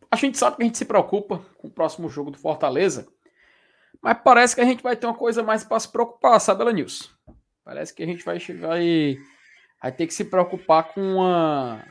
a 0.09 0.15
gente 0.15 0.37
sabe 0.37 0.55
que 0.55 0.63
a 0.63 0.65
gente 0.65 0.77
se 0.77 0.85
preocupa 0.85 1.45
com 1.57 1.67
o 1.67 1.71
próximo 1.71 2.09
jogo 2.09 2.31
do 2.31 2.37
Fortaleza, 2.37 3.07
mas 4.01 4.17
parece 4.23 4.55
que 4.55 4.61
a 4.61 4.65
gente 4.65 4.81
vai 4.81 4.95
ter 4.95 5.05
uma 5.05 5.13
coisa 5.13 5.43
mais 5.43 5.65
para 5.65 5.79
se 5.79 5.91
preocupar, 5.91 6.39
sabe, 6.39 6.63
Elenilson? 6.63 7.09
Parece 7.63 7.93
que 7.93 8.01
a 8.01 8.05
gente 8.05 8.23
vai, 8.23 8.39
vai, 8.39 9.17
vai 9.81 9.91
ter 9.91 10.07
que 10.07 10.13
se 10.13 10.23
preocupar 10.23 10.93
com, 10.93 11.01
uma, 11.15 11.85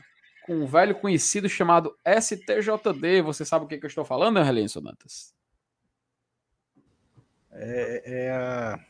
com 0.48 0.54
um 0.54 0.66
velho 0.66 0.98
conhecido 0.98 1.48
chamado 1.48 1.96
STJD. 2.04 3.22
Você 3.22 3.44
sabe 3.44 3.64
o 3.64 3.68
que, 3.68 3.78
que 3.78 3.86
eu 3.86 3.88
estou 3.88 4.04
falando, 4.04 4.42
Relenson 4.42 4.80
Dantas? 4.80 5.32
É, 7.52 8.02
é 8.04 8.30
a... 8.32 8.80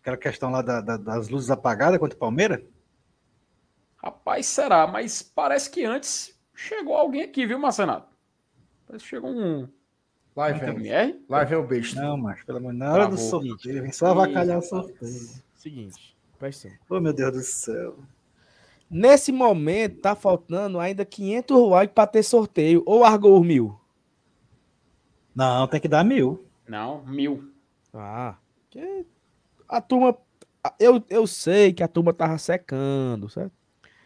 aquela 0.00 0.16
questão 0.16 0.50
lá 0.50 0.62
da, 0.62 0.80
da, 0.80 0.96
das 0.96 1.28
luzes 1.28 1.50
apagadas 1.50 1.98
contra 1.98 2.16
o 2.16 2.20
Palmeiras? 2.20 2.62
Rapaz, 3.96 4.46
será? 4.46 4.86
Mas 4.86 5.22
parece 5.22 5.70
que 5.70 5.84
antes 5.84 6.32
Chegou 6.54 6.94
alguém 6.94 7.22
aqui, 7.22 7.46
viu, 7.46 7.58
Marcenato? 7.58 8.08
Parece 8.86 9.04
que 9.04 9.10
chegou 9.10 9.30
um. 9.30 9.68
Lá 10.36 10.50
vem. 10.52 11.24
Lá 11.28 11.44
vem 11.44 11.58
o 11.58 11.66
beijo. 11.66 11.96
Não, 11.96 12.16
mas 12.16 12.42
pelo 12.44 12.60
menos 12.60 12.76
na 12.76 12.92
hora 12.92 13.08
do 13.08 13.18
sorteio, 13.18 13.82
vem 13.82 13.92
só 13.92 14.06
avacalhar 14.06 14.58
o 14.58 14.62
sorteio. 14.62 15.42
Seguinte, 15.56 16.16
presta 16.38 16.70
Oh, 16.88 17.00
meu 17.00 17.12
Deus 17.12 17.32
do 17.32 17.42
céu. 17.42 17.98
Nesse 18.92 19.32
momento, 19.32 20.02
tá 20.02 20.14
faltando 20.14 20.78
ainda 20.78 21.02
500 21.02 21.70
likes 21.70 21.94
para 21.94 22.06
ter 22.06 22.22
sorteio. 22.22 22.82
Ou 22.84 23.00
largou 23.00 23.40
os 23.40 23.46
mil? 23.46 23.80
Não, 25.34 25.66
tem 25.66 25.80
que 25.80 25.88
dar 25.88 26.04
mil. 26.04 26.46
Não, 26.68 27.02
mil. 27.06 27.50
Ah, 27.94 28.36
que 28.68 29.06
a 29.66 29.80
turma. 29.80 30.14
Eu, 30.78 31.02
eu 31.08 31.26
sei 31.26 31.72
que 31.72 31.82
a 31.82 31.88
turma 31.88 32.12
tava 32.12 32.36
secando, 32.36 33.30
certo? 33.30 33.52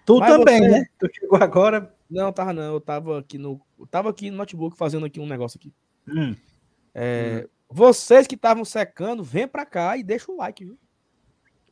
Tu 0.07 0.21
Mas 0.21 0.31
também, 0.31 0.61
você... 0.61 0.69
né? 0.69 0.87
Tu 1.01 1.09
chegou 1.13 1.43
agora. 1.43 1.93
Não, 2.09 2.33
tava 2.33 2.53
não. 2.53 2.75
Eu 2.75 2.81
tava 2.81 3.19
aqui 3.19 3.39
no. 3.39 3.61
Eu 3.77 3.87
tava 3.89 4.11
aqui 4.11 4.31
no 4.31 4.37
notebook 4.37 4.77
fazendo 4.77 5.05
aqui 5.05 5.19
um 5.19 5.27
negócio 5.27 5.59
aqui. 5.59 5.75
Hum. 6.09 6.37
É, 6.95 7.43
hum. 7.45 7.49
Vocês 7.69 8.29
que 8.29 8.37
estavam 8.37 8.65
secando, 8.65 9.25
vem 9.25 9.49
pra 9.49 9.67
cá 9.67 9.97
e 9.97 10.05
deixa 10.05 10.31
o 10.31 10.37
like, 10.37 10.65
viu? 10.65 10.79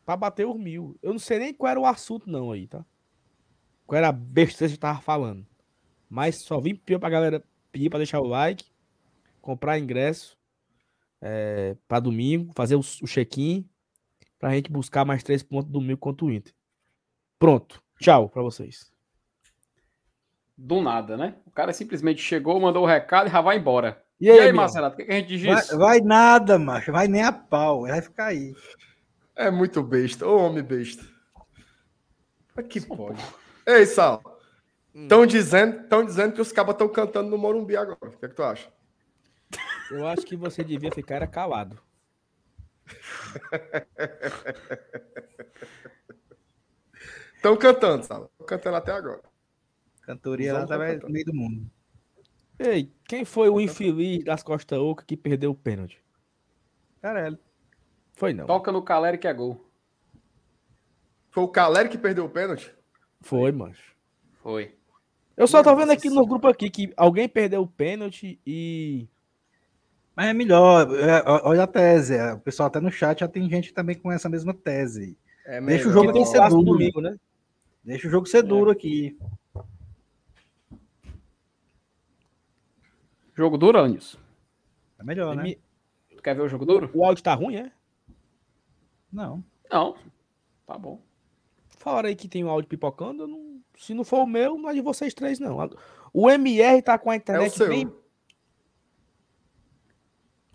Pra 0.05 0.17
bater 0.17 0.45
os 0.45 0.59
mil. 0.59 0.99
Eu 1.01 1.13
não 1.13 1.21
sei 1.21 1.39
nem 1.39 1.55
qual 1.55 1.71
era 1.71 1.81
o 1.81 1.87
assunto, 1.87 2.29
não, 2.29 2.51
aí, 2.51 2.67
tá? 2.67 2.85
Qual 3.87 3.99
era 3.99 4.09
a 4.09 4.13
besteira 4.13 4.71
que 4.71 4.77
você 4.77 4.81
tava 4.81 5.01
falando. 5.01 5.47
Mas 6.09 6.37
só 6.37 6.61
vim 6.61 6.75
pedir 6.75 6.99
pra 6.99 7.11
galera 7.11 7.43
pedir 7.71 7.91
pra 7.91 7.99
deixar 7.99 8.21
o 8.21 8.27
like, 8.27 8.65
comprar 9.41 9.79
ingresso 9.79 10.39
é, 11.21 11.77
pra 11.89 12.01
domingo, 12.01 12.53
fazer 12.55 12.77
o, 12.77 12.81
o 12.81 13.07
check-in, 13.07 13.69
pra 14.39 14.55
gente 14.55 14.71
buscar 14.71 15.05
mais 15.05 15.23
três 15.23 15.43
pontos 15.43 15.71
domingo 15.71 15.99
contra 15.99 16.25
o 16.25 16.33
Inter. 16.33 16.55
Pronto. 17.39 17.83
Tchau 17.99 18.29
pra 18.29 18.43
vocês 18.43 18.95
do 20.57 20.81
nada, 20.81 21.17
né? 21.17 21.35
O 21.47 21.51
cara 21.51 21.73
simplesmente 21.73 22.23
chegou, 22.23 22.61
mandou 22.61 22.85
o 22.85 22.87
recado 22.87 23.29
e 23.29 23.31
já 23.31 23.41
vai 23.41 23.59
embora. 23.59 24.03
E 24.21 24.31
aí, 24.31 24.37
e 24.37 24.41
aí 24.41 24.53
Marcelo, 24.53 24.87
o 24.87 24.97
que, 24.97 25.03
a 25.03 25.13
gente 25.13 25.37
diz 25.37 25.43
vai, 25.43 25.79
vai, 25.79 26.01
nada, 26.01 26.59
macho. 26.59 26.93
Vai 26.93 27.09
nem 27.09 27.23
a 27.23 27.33
pau. 27.33 27.83
Vai 27.83 28.01
ficar 28.01 28.27
aí. 28.27 28.55
É 29.37 29.51
muito 29.51 29.83
besta. 29.83 30.27
Ô, 30.27 30.39
homem 30.39 30.63
besta. 30.63 31.05
Mas 32.57 32.67
que 32.69 32.81
pode. 32.81 33.21
Ei, 33.67 33.87
Sal. 33.87 34.23
Estão 34.95 35.23
hum. 35.23 35.27
dizendo, 35.27 36.05
dizendo 36.05 36.35
que 36.35 36.41
os 36.41 36.53
cabas 36.53 36.75
estão 36.75 36.89
cantando 36.89 37.31
no 37.31 37.39
Morumbi 37.39 37.77
agora. 37.77 37.99
O 38.03 38.19
que, 38.19 38.27
é 38.27 38.29
que 38.29 38.35
tu 38.35 38.43
acha? 38.43 38.73
Eu 39.91 40.07
acho 40.07 40.25
que 40.25 40.37
você 40.37 40.63
devia 40.63 40.93
ficar 40.93 41.27
calado. 41.27 41.81
Estão 47.37 47.57
cantando, 47.57 48.05
Sal. 48.05 48.31
Estão 48.33 48.47
cantando 48.47 48.77
até 48.77 48.93
agora. 48.93 49.23
Cantoria 50.03 50.53
lá 50.53 50.67
tava 50.67 50.95
no 50.95 51.11
meio 51.11 51.25
do 51.27 51.35
mundo. 51.35 51.71
Ei, 52.59 52.93
quem 53.07 53.25
foi 53.25 53.49
o 53.49 53.61
infeliz 53.61 54.25
das 54.25 54.43
Costa 54.43 54.81
Oca 54.81 55.05
que 55.05 55.17
perdeu 55.17 55.51
o 55.51 55.55
pênalti? 55.55 56.03
Caralho. 57.03 57.39
Foi 58.15 58.33
não. 58.33 58.47
Toca 58.47 58.71
no 58.71 58.83
Caleri 58.83 59.19
que 59.19 59.27
é 59.27 59.35
gol. 59.35 59.69
Foi 61.31 61.45
o 61.45 61.49
Caleri 61.49 61.89
que 61.89 61.99
perdeu 61.99 62.25
o 62.25 62.31
pênalti? 62.31 62.75
Foi, 63.25 63.51
macho. 63.51 63.95
Foi. 64.43 64.75
Eu 65.35 65.49
só 65.49 65.63
tô 65.63 65.75
vendo 65.75 65.91
aqui 65.91 66.11
no 66.11 66.27
grupo 66.27 66.47
aqui 66.47 66.69
que 66.69 66.93
alguém 66.95 67.27
perdeu 67.27 67.63
o 67.63 67.67
pênalti 67.67 68.39
e. 68.47 69.09
Mas 70.15 70.27
é 70.29 70.35
melhor, 70.35 70.87
é, 70.95 71.25
olha 71.27 71.65
a 71.65 71.67
tese. 71.67 72.15
É, 72.15 72.35
o 72.35 72.39
pessoal 72.39 72.69
até 72.69 72.81
no 72.81 72.93
chat 72.93 73.21
já 73.21 73.27
tem 73.27 73.49
gente 73.49 73.73
também 73.73 73.97
com 73.97 74.13
essa 74.13 74.29
mesma 74.29 74.53
tese. 74.53 75.19
É 75.47 75.61
Deixa 75.61 75.89
o 75.89 75.93
jogo 75.93 76.13
tem 76.13 76.25
ser 76.25 76.39
duro. 76.51 76.65
Domingo, 76.65 77.01
né? 77.01 77.19
Deixa 77.83 78.07
o 78.07 78.11
jogo 78.11 78.27
ser 78.27 78.39
é. 78.39 78.43
duro 78.43 78.71
aqui. 78.71 79.19
Jogo 83.35 83.57
duro, 83.57 83.79
Anis? 83.79 84.17
É 84.99 85.03
melhor, 85.03 85.35
né? 85.35 85.57
Tu 86.15 86.23
quer 86.23 86.37
ver 86.37 86.43
o 86.43 86.49
jogo 86.49 86.67
duro? 86.67 86.91
O 86.95 87.05
áudio 87.05 87.25
tá 87.25 87.35
ruim, 87.35 87.57
é? 87.57 87.73
Não. 89.11 89.43
Não, 89.71 89.97
tá 90.67 90.79
bom. 90.79 91.01
Falaram 91.85 92.09
aí 92.09 92.17
que 92.17 92.27
tem 92.27 92.43
um 92.43 92.49
áudio 92.49 92.67
pipocando. 92.67 93.27
Não... 93.27 93.61
Se 93.77 93.93
não 93.93 94.05
for 94.05 94.21
o 94.23 94.27
meu, 94.27 94.57
não 94.57 94.71
é 94.71 94.73
de 94.73 94.81
vocês 94.81 95.13
três, 95.13 95.39
não. 95.39 95.59
O 96.15 96.31
MR 96.31 96.81
tá 96.81 96.97
com 96.97 97.11
a 97.11 97.17
internet 97.17 97.45
é 97.45 97.49
o 97.49 97.51
seu. 97.51 97.69
bem. 97.69 97.93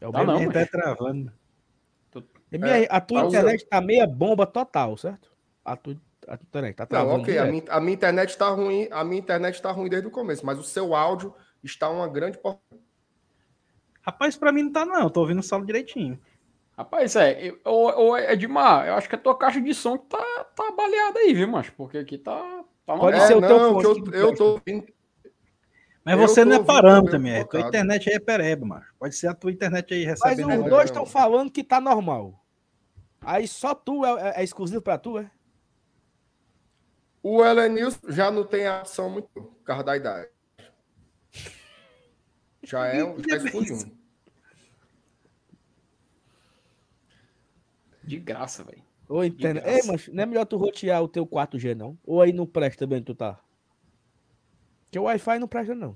É 0.02 0.08
o 0.08 0.12
Tá 0.12 0.24
não, 0.24 0.42
MR. 0.42 0.66
Tá 0.66 0.66
travando. 0.66 1.32
MR, 2.52 2.88
a 2.90 3.00
tua 3.00 3.22
tá 3.22 3.28
internet 3.28 3.66
tá 3.68 3.80
meia 3.80 4.08
bomba 4.08 4.48
total, 4.48 4.98
certo? 4.98 5.32
A 5.64 5.76
tua, 5.76 5.96
a 6.28 6.36
tua 6.36 6.46
internet 6.48 6.76
tá 6.76 6.84
Não, 6.86 6.90
travando. 6.90 7.22
ok, 7.22 7.38
a 7.38 7.46
minha, 7.46 7.64
a 7.70 7.80
minha 7.80 7.94
internet 7.94 8.30
está 8.30 8.50
ruim, 8.50 8.88
a 8.90 9.04
minha 9.04 9.20
internet 9.20 9.54
está 9.54 9.72
ruim 9.72 9.88
desde 9.88 10.08
o 10.08 10.12
começo, 10.12 10.44
mas 10.44 10.58
o 10.58 10.64
seu 10.64 10.96
áudio 10.96 11.32
está 11.64 11.92
uma 11.92 12.08
grande 12.08 12.40
Rapaz, 14.02 14.36
pra 14.36 14.52
mim 14.52 14.64
não 14.64 14.72
tá, 14.72 14.84
não. 14.84 15.04
Eu 15.04 15.10
tô 15.12 15.20
ouvindo 15.20 15.42
o 15.42 15.44
solo 15.44 15.64
direitinho. 15.64 16.20
Rapaz, 16.80 17.14
é, 17.18 17.54
ô, 17.66 17.88
ô, 18.12 18.18
Edmar, 18.18 18.88
eu 18.88 18.94
acho 18.94 19.10
que 19.10 19.16
a 19.16 19.18
tua 19.18 19.38
caixa 19.38 19.60
de 19.60 19.74
som 19.74 19.98
tá, 19.98 20.24
tá 20.56 20.72
baleada 20.72 21.20
aí, 21.20 21.34
viu, 21.34 21.46
macho? 21.46 21.74
Porque 21.74 21.98
aqui 21.98 22.18
tá. 22.18 22.40
tá 22.86 22.96
Pode 22.96 23.18
normal. 23.18 23.28
ser 23.28 23.36
o 23.36 23.42
teu 23.42 23.60
não, 23.60 23.82
fone 23.82 24.04
que 24.04 24.10
eu, 24.16 24.22
eu 24.30 24.34
tô 24.36 24.46
ouvindo. 24.54 24.88
Mas 26.06 26.14
Eu 26.18 26.26
você 26.26 26.44
tô 26.46 26.50
não 26.52 26.56
é 26.56 26.64
parâmetro, 26.64 27.12
também 27.12 27.34
minha. 27.34 27.44
Tua 27.44 27.60
focado. 27.60 27.68
internet 27.68 28.10
aí 28.10 28.16
é 28.16 28.20
pereba, 28.22 28.66
macho. 28.66 28.94
Pode 28.98 29.14
ser 29.14 29.28
a 29.28 29.34
tua 29.34 29.52
internet 29.52 29.94
aí 29.94 30.06
Mas 30.06 30.22
recebendo. 30.22 30.52
os 30.52 30.58
Não, 30.62 30.70
dois 30.70 30.86
estão 30.86 31.06
falando 31.06 31.52
que 31.52 31.66
tá 31.66 31.82
normal. 31.82 32.42
Aí 33.20 33.46
só 33.46 33.76
tu 33.76 34.06
é, 34.06 34.30
é- 34.30 34.40
é 34.40 34.44
exclusivo 34.46 34.82
pra 34.82 34.98
tu, 34.98 35.18
é? 35.20 35.30
O 37.22 37.44
Elenilson 37.44 38.00
já 38.08 38.32
não 38.32 38.46
tem 38.46 38.66
ação 38.68 39.10
muito 39.10 39.28
por 39.28 39.52
causa 39.66 39.84
da 39.84 39.98
idade. 39.98 40.30
Já 42.64 42.86
é 42.88 43.04
um. 43.04 43.18
Já 43.30 43.36
exclui 43.36 43.74
um. 43.74 43.99
De 48.10 48.20
graça, 48.20 48.64
velho. 48.64 48.82
Ou 49.08 49.20
graça. 49.30 49.70
Ei, 49.70 49.82
mas 49.86 50.08
não 50.08 50.24
é 50.24 50.26
melhor 50.26 50.46
tu 50.46 50.58
rotear 50.58 51.02
o 51.04 51.08
teu 51.08 51.26
4G, 51.28 51.76
não? 51.76 51.98
Ou 52.04 52.22
aí 52.22 52.34
não 52.34 52.46
presta 52.48 52.88
bem 52.88 53.04
tu 53.04 53.14
tá? 53.14 53.40
Porque 54.86 54.98
o 54.98 55.04
Wi-Fi 55.04 55.38
não 55.40 55.48
presta, 55.48 55.76
não. 55.76 55.96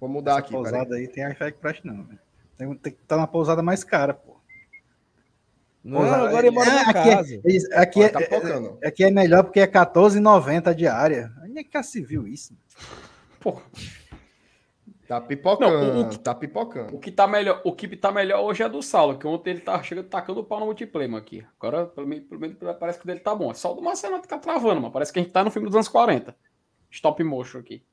Vou 0.00 0.08
mudar 0.08 0.32
Essa 0.32 0.40
aqui. 0.40 0.48
peraí. 0.50 0.62
pousada 0.62 0.94
aí 0.96 1.08
tem 1.08 1.24
Wi-Fi 1.24 1.52
que 1.52 1.58
presta, 1.58 1.86
não. 1.86 2.02
velho. 2.04 2.18
Tem, 2.56 2.74
tem 2.76 2.92
que 2.94 3.02
estar 3.02 3.16
na 3.16 3.26
pousada 3.26 3.62
mais 3.62 3.84
cara, 3.84 4.14
pô. 4.14 4.34
Não, 5.82 5.98
Pousada- 5.98 6.28
agora 6.28 6.46
ele 6.46 6.54
mora 6.54 6.70
É, 6.70 6.74
na 6.74 6.80
aqui 6.90 6.98
é- 7.10 7.14
casa. 7.16 7.34
é- 7.34 7.78
Aqui 7.78 8.02
é, 8.02 8.08
tá 8.08 8.20
é- 8.22 8.88
aqui 8.88 9.04
é 9.04 9.10
melhor 9.10 9.44
porque 9.44 9.60
é 9.60 9.64
R$14,90 9.66 10.66
a 10.68 10.72
diária. 10.72 11.30
Onde 11.42 11.58
é 11.58 11.64
que 11.64 11.70
já 11.72 11.82
se 11.82 12.00
viu 12.00 12.26
isso? 12.26 12.56
Pô, 13.38 13.60
Tá 15.06 15.20
pipocando, 15.20 15.70
Não, 15.92 16.00
o- 16.00 16.08
o- 16.08 16.18
tá 16.18 16.34
pipocando. 16.34 16.96
o 16.96 16.98
que 16.98 17.10
tá 17.10 17.26
melhor, 17.26 17.60
o 17.62 17.72
que 17.74 17.94
tá 17.94 18.10
melhor 18.10 18.42
hoje 18.42 18.62
é 18.62 18.68
do 18.68 18.82
Saulo, 18.82 19.18
que 19.18 19.26
ontem 19.26 19.50
ele 19.50 19.60
tá 19.60 19.82
chegando 19.82 20.08
tacando 20.08 20.40
o 20.40 20.44
pau 20.44 20.58
no 20.60 20.64
multiplayer 20.66 21.14
aqui. 21.14 21.46
Agora, 21.60 21.84
pelo 21.86 22.06
menos, 22.06 22.26
pelo 22.26 22.40
menos 22.40 22.56
parece 22.80 22.98
que 22.98 23.04
o 23.04 23.06
dele 23.06 23.20
tá 23.20 23.34
bom. 23.34 23.50
É 23.50 23.54
só 23.54 23.72
o 23.72 23.74
do 23.74 23.82
Marcelo 23.82 24.20
que 24.22 24.28
tá 24.28 24.38
travando, 24.38 24.80
mas 24.80 24.90
parece 24.92 25.12
que 25.12 25.18
a 25.18 25.22
gente 25.22 25.30
tá 25.32 25.44
no 25.44 25.50
filme 25.50 25.68
dos 25.68 25.74
anos 25.76 25.88
40. 25.88 26.34
Stop 26.90 27.22
motion 27.22 27.58
aqui. 27.58 27.84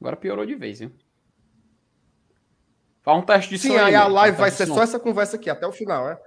Agora 0.00 0.16
piorou 0.16 0.44
de 0.44 0.54
vez, 0.54 0.80
viu? 0.80 0.92
Faz 3.02 3.18
um 3.18 3.22
teste 3.22 3.50
de 3.50 3.58
Sim, 3.58 3.76
aí 3.78 3.94
a 3.94 4.06
live 4.06 4.36
vai 4.36 4.50
ser 4.50 4.66
só 4.66 4.82
essa 4.82 4.98
conversa 5.00 5.36
aqui, 5.36 5.48
até 5.48 5.66
o 5.66 5.72
final, 5.72 6.08
é? 6.08 6.20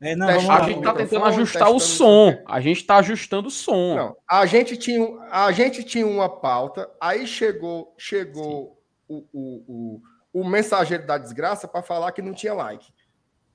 É, 0.00 0.14
não, 0.14 0.28
A 0.28 0.38
gente 0.38 0.46
tá 0.46 0.66
microfone, 0.66 0.96
tentando 0.96 1.24
ajustar 1.24 1.70
o 1.70 1.80
som. 1.80 2.42
A 2.46 2.60
gente 2.60 2.84
tá 2.84 2.96
ajustando 2.98 3.48
o 3.48 3.50
som. 3.50 3.96
Não, 3.96 4.16
a 4.28 4.44
gente 4.44 4.76
tinha, 4.76 5.06
a 5.30 5.50
gente 5.52 5.82
tinha 5.82 6.06
uma 6.06 6.28
pauta, 6.28 6.90
aí 7.00 7.26
chegou, 7.26 7.94
chegou 7.96 8.78
o, 9.08 9.24
o, 9.32 9.64
o, 9.66 10.40
o 10.40 10.48
mensageiro 10.48 11.06
da 11.06 11.16
desgraça 11.16 11.66
para 11.66 11.82
falar 11.82 12.12
que 12.12 12.20
não 12.20 12.34
tinha 12.34 12.52
like. 12.52 12.92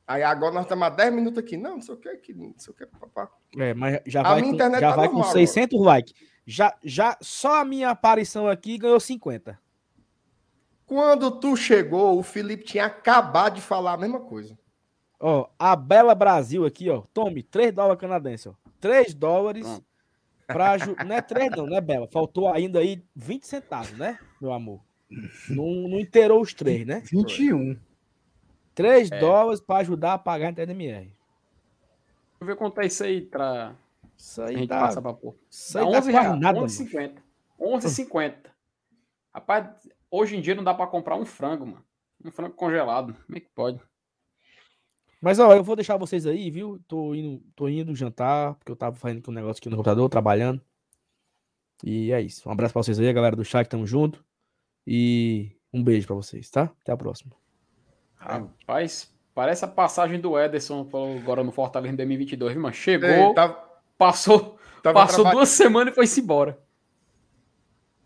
Aí 0.07 0.23
agora 0.23 0.53
nós 0.53 0.63
estamos 0.63 0.83
há 0.85 0.89
10 0.89 1.13
minutos 1.13 1.37
aqui. 1.37 1.55
Não, 1.55 1.75
não 1.75 1.81
sei 1.81 1.95
o 1.95 1.97
que, 1.97 2.17
que 2.17 2.33
não 2.33 2.53
sei 2.57 2.73
o 2.73 2.75
que, 2.75 2.85
papá. 2.85 3.29
É, 3.57 3.73
mas 3.73 4.01
já 4.05 4.21
A 4.21 4.23
vai, 4.23 4.35
minha 4.41 4.49
com, 4.49 4.55
internet 4.55 4.81
já 4.81 4.89
tá 4.89 4.95
vai 4.95 5.07
com 5.07 5.15
normal 5.15 5.31
600 5.31 5.79
likes. 5.79 6.13
Já, 6.45 6.75
já, 6.83 7.17
só 7.21 7.61
a 7.61 7.65
minha 7.65 7.91
aparição 7.91 8.47
aqui 8.47 8.77
ganhou 8.77 8.99
50. 8.99 9.57
Quando 10.85 11.31
tu 11.31 11.55
chegou, 11.55 12.17
o 12.17 12.23
Felipe 12.23 12.65
tinha 12.65 12.85
acabado 12.85 13.55
de 13.55 13.61
falar 13.61 13.93
a 13.93 13.97
mesma 13.97 14.19
coisa. 14.19 14.57
Ó, 15.23 15.47
a 15.59 15.75
Bela 15.75 16.15
Brasil 16.15 16.65
aqui, 16.65 16.89
ó. 16.89 17.01
Tome, 17.13 17.43
3 17.43 17.71
dólares 17.73 17.99
canadenses, 18.01 18.47
ó. 18.47 18.55
3 18.79 19.13
dólares 19.13 19.65
Pronto. 19.67 19.85
pra... 20.47 20.77
Ju... 20.79 20.95
Não 21.05 21.15
é 21.15 21.21
3 21.21 21.51
não, 21.51 21.67
né, 21.67 21.79
Bela? 21.79 22.07
Faltou 22.07 22.51
ainda 22.51 22.79
aí 22.79 23.03
20 23.15 23.45
centavos, 23.45 23.91
né, 23.97 24.17
meu 24.41 24.51
amor? 24.51 24.81
Não, 25.49 25.65
não 25.89 25.99
inteirou 25.99 26.41
os 26.41 26.53
3, 26.53 26.85
né? 26.87 27.01
21. 27.11 27.77
3 28.73 29.11
É. 29.11 29.19
dólares 29.19 29.59
pra 29.61 29.77
ajudar 29.77 30.13
a 30.13 30.17
pagar 30.17 30.47
a 30.47 30.51
internet 30.51 30.75
MR. 30.75 31.05
Deixa 31.05 31.15
eu 32.41 32.47
ver 32.47 32.55
quanto 32.55 32.81
é 32.81 32.87
isso 32.87 33.03
aí 33.03 33.21
pra 33.21 33.75
Isso 34.17 34.41
a 34.41 34.47
aí 34.47 34.55
gente 34.57 34.69
dá, 34.69 34.79
passar 34.79 35.01
pra 35.01 35.13
pôr. 35.13 35.35
isso 35.49 35.77
aí 35.77 35.83
dá 35.83 35.89
11 35.89 35.97
quase 35.99 36.11
reais. 36.11 36.39
nada, 36.39 36.55
mano. 36.55 36.67
11,50. 36.67 37.15
11,50. 37.59 38.35
Rapaz, 39.33 39.67
hoje 40.09 40.35
em 40.37 40.41
dia 40.41 40.55
não 40.55 40.63
dá 40.63 40.73
pra 40.73 40.87
comprar 40.87 41.15
um 41.17 41.25
frango, 41.25 41.65
mano. 41.67 41.85
Um 42.25 42.31
frango 42.31 42.55
congelado. 42.55 43.13
Como 43.25 43.37
é 43.37 43.41
que 43.41 43.49
pode? 43.53 43.79
Mas, 45.21 45.37
ó, 45.39 45.53
eu 45.53 45.63
vou 45.63 45.75
deixar 45.75 45.97
vocês 45.97 46.25
aí, 46.25 46.49
viu? 46.49 46.79
Tô 46.87 47.13
indo, 47.13 47.43
tô 47.55 47.69
indo 47.69 47.95
jantar, 47.95 48.55
porque 48.55 48.71
eu 48.71 48.75
tava 48.75 48.95
fazendo 48.95 49.19
aqui 49.19 49.29
um 49.29 49.33
negócio 49.33 49.59
aqui 49.59 49.69
no 49.69 49.75
computador, 49.77 50.09
trabalhando. 50.09 50.59
E 51.83 52.11
é 52.11 52.19
isso. 52.19 52.47
Um 52.49 52.51
abraço 52.51 52.73
pra 52.73 52.81
vocês 52.81 52.99
aí, 52.99 53.13
galera 53.13 53.35
do 53.35 53.45
chat, 53.45 53.67
tamo 53.67 53.85
junto. 53.85 54.23
E 54.85 55.51
um 55.71 55.83
beijo 55.83 56.07
pra 56.07 56.15
vocês, 56.15 56.49
tá? 56.49 56.71
Até 56.81 56.91
a 56.91 56.97
próxima. 56.97 57.33
Rapaz, 58.15 59.11
parece 59.33 59.63
a 59.63 59.67
passagem 59.67 60.19
do 60.19 60.37
Ederson 60.39 60.87
agora 61.21 61.43
no 61.43 61.51
Fortaleza 61.51 61.93
em 61.93 61.95
2022, 61.95 62.53
viu, 62.53 62.61
mano? 62.61 62.73
Chegou, 62.73 63.09
Ei, 63.09 63.33
tava, 63.33 63.63
passou, 63.97 64.57
tava, 64.81 64.93
passou 64.99 65.23
traba- 65.23 65.31
duas 65.37 65.49
semanas 65.49 65.91
e 65.93 65.95
foi-se 65.95 66.19
embora. 66.21 66.59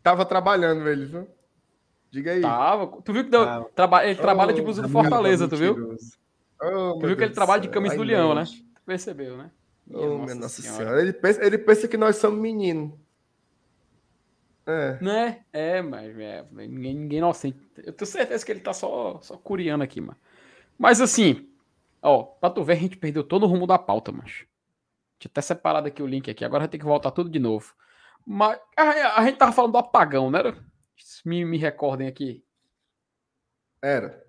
tava 0.04 0.26
trabalhando 0.26 0.88
ele, 0.88 1.06
viu? 1.06 1.28
Diga 2.12 2.32
aí. 2.32 2.42
Tava. 2.42 3.02
Tu 3.02 3.12
viu 3.14 3.24
que 3.26 3.30
deu, 3.30 3.46
Tava. 3.46 3.66
traba, 3.76 4.06
ele 4.06 4.16
trabalha 4.20 4.52
Oh, 4.52 4.56
de 4.56 4.62
blusa 4.62 4.82
do 4.82 4.90
Fortaleza, 4.90 5.48
tu 5.50 5.58
viu? 5.58 5.98
Oh, 6.66 7.00
Tu 7.00 7.08
viu 7.08 7.18
que 7.18 7.24
ele 7.24 7.34
trabalha 7.34 7.62
de 7.62 7.70
camisa 7.70 7.96
do 7.96 8.04
leão, 8.04 8.34
né? 8.34 8.44
Tu 8.46 8.82
percebeu, 8.86 9.38
né? 9.38 9.52
Oh, 9.90 10.18
minha 10.20 10.36
Nossa 10.36 10.62
Senhora. 10.62 11.02
Ele, 11.02 11.14
pensa, 11.14 11.46
ele 11.46 11.58
pensa 11.58 11.88
que 11.88 11.98
nós 11.98 12.16
somos 12.16 12.40
meninos. 12.40 12.94
É. 14.66 14.98
Né? 15.00 15.46
É, 15.54 15.82
mas 15.82 16.18
é, 16.20 16.44
ninguém, 16.52 16.96
ninguém 16.96 17.18
inocente. 17.20 17.60
Eu 17.78 17.94
tenho 17.94 18.10
certeza 18.10 18.44
que 18.44 18.52
ele 18.52 18.62
tá 18.62 18.74
só, 18.74 19.20
só 19.22 19.38
curiando 19.38 19.84
aqui, 19.84 20.02
mano. 20.02 20.18
Mas 20.78 21.00
assim, 21.00 21.48
ó, 22.02 22.24
pra 22.24 22.50
tu 22.50 22.64
ver, 22.64 22.74
a 22.74 22.78
gente 22.78 22.98
perdeu 22.98 23.24
todo 23.24 23.44
o 23.44 23.48
rumo 23.48 23.68
da 23.68 23.78
pauta, 23.78 24.12
mas. 24.12 24.46
Tinha 25.20 25.30
até 25.30 25.42
separado 25.42 25.88
aqui 25.88 26.02
o 26.02 26.08
link 26.08 26.30
aqui, 26.30 26.44
agora 26.44 26.62
vai 26.62 26.68
ter 26.68 26.80
que 26.80 26.86
voltar 26.86 27.12
tudo 27.12 27.30
de 27.30 27.40
novo. 27.40 27.74
Mas 28.26 28.60
a, 28.76 29.22
a 29.22 29.26
gente 29.26 29.38
tava 29.38 29.52
falando 29.52 29.74
do 29.74 29.78
apagão, 29.78 30.32
né? 30.32 30.40
Me, 31.24 31.46
me 31.46 31.58
recordem 31.58 32.08
aqui. 32.08 32.44
Era. 33.82 34.26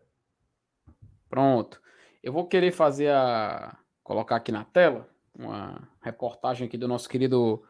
Pronto. 1.30 1.80
Eu 2.27 2.32
vou 2.32 2.44
querer 2.44 2.73
fazer 2.73 3.09
a. 3.12 3.78
colocar 4.03 4.35
aqui 4.35 4.51
na 4.51 4.65
tela 4.65 5.09
uma 5.32 5.89
reportagem 6.03 6.66
aqui 6.66 6.77
do 6.77 6.89
nosso 6.89 7.09
querido. 7.09 7.65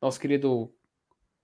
Nosso 0.00 0.20
querido 0.20 0.72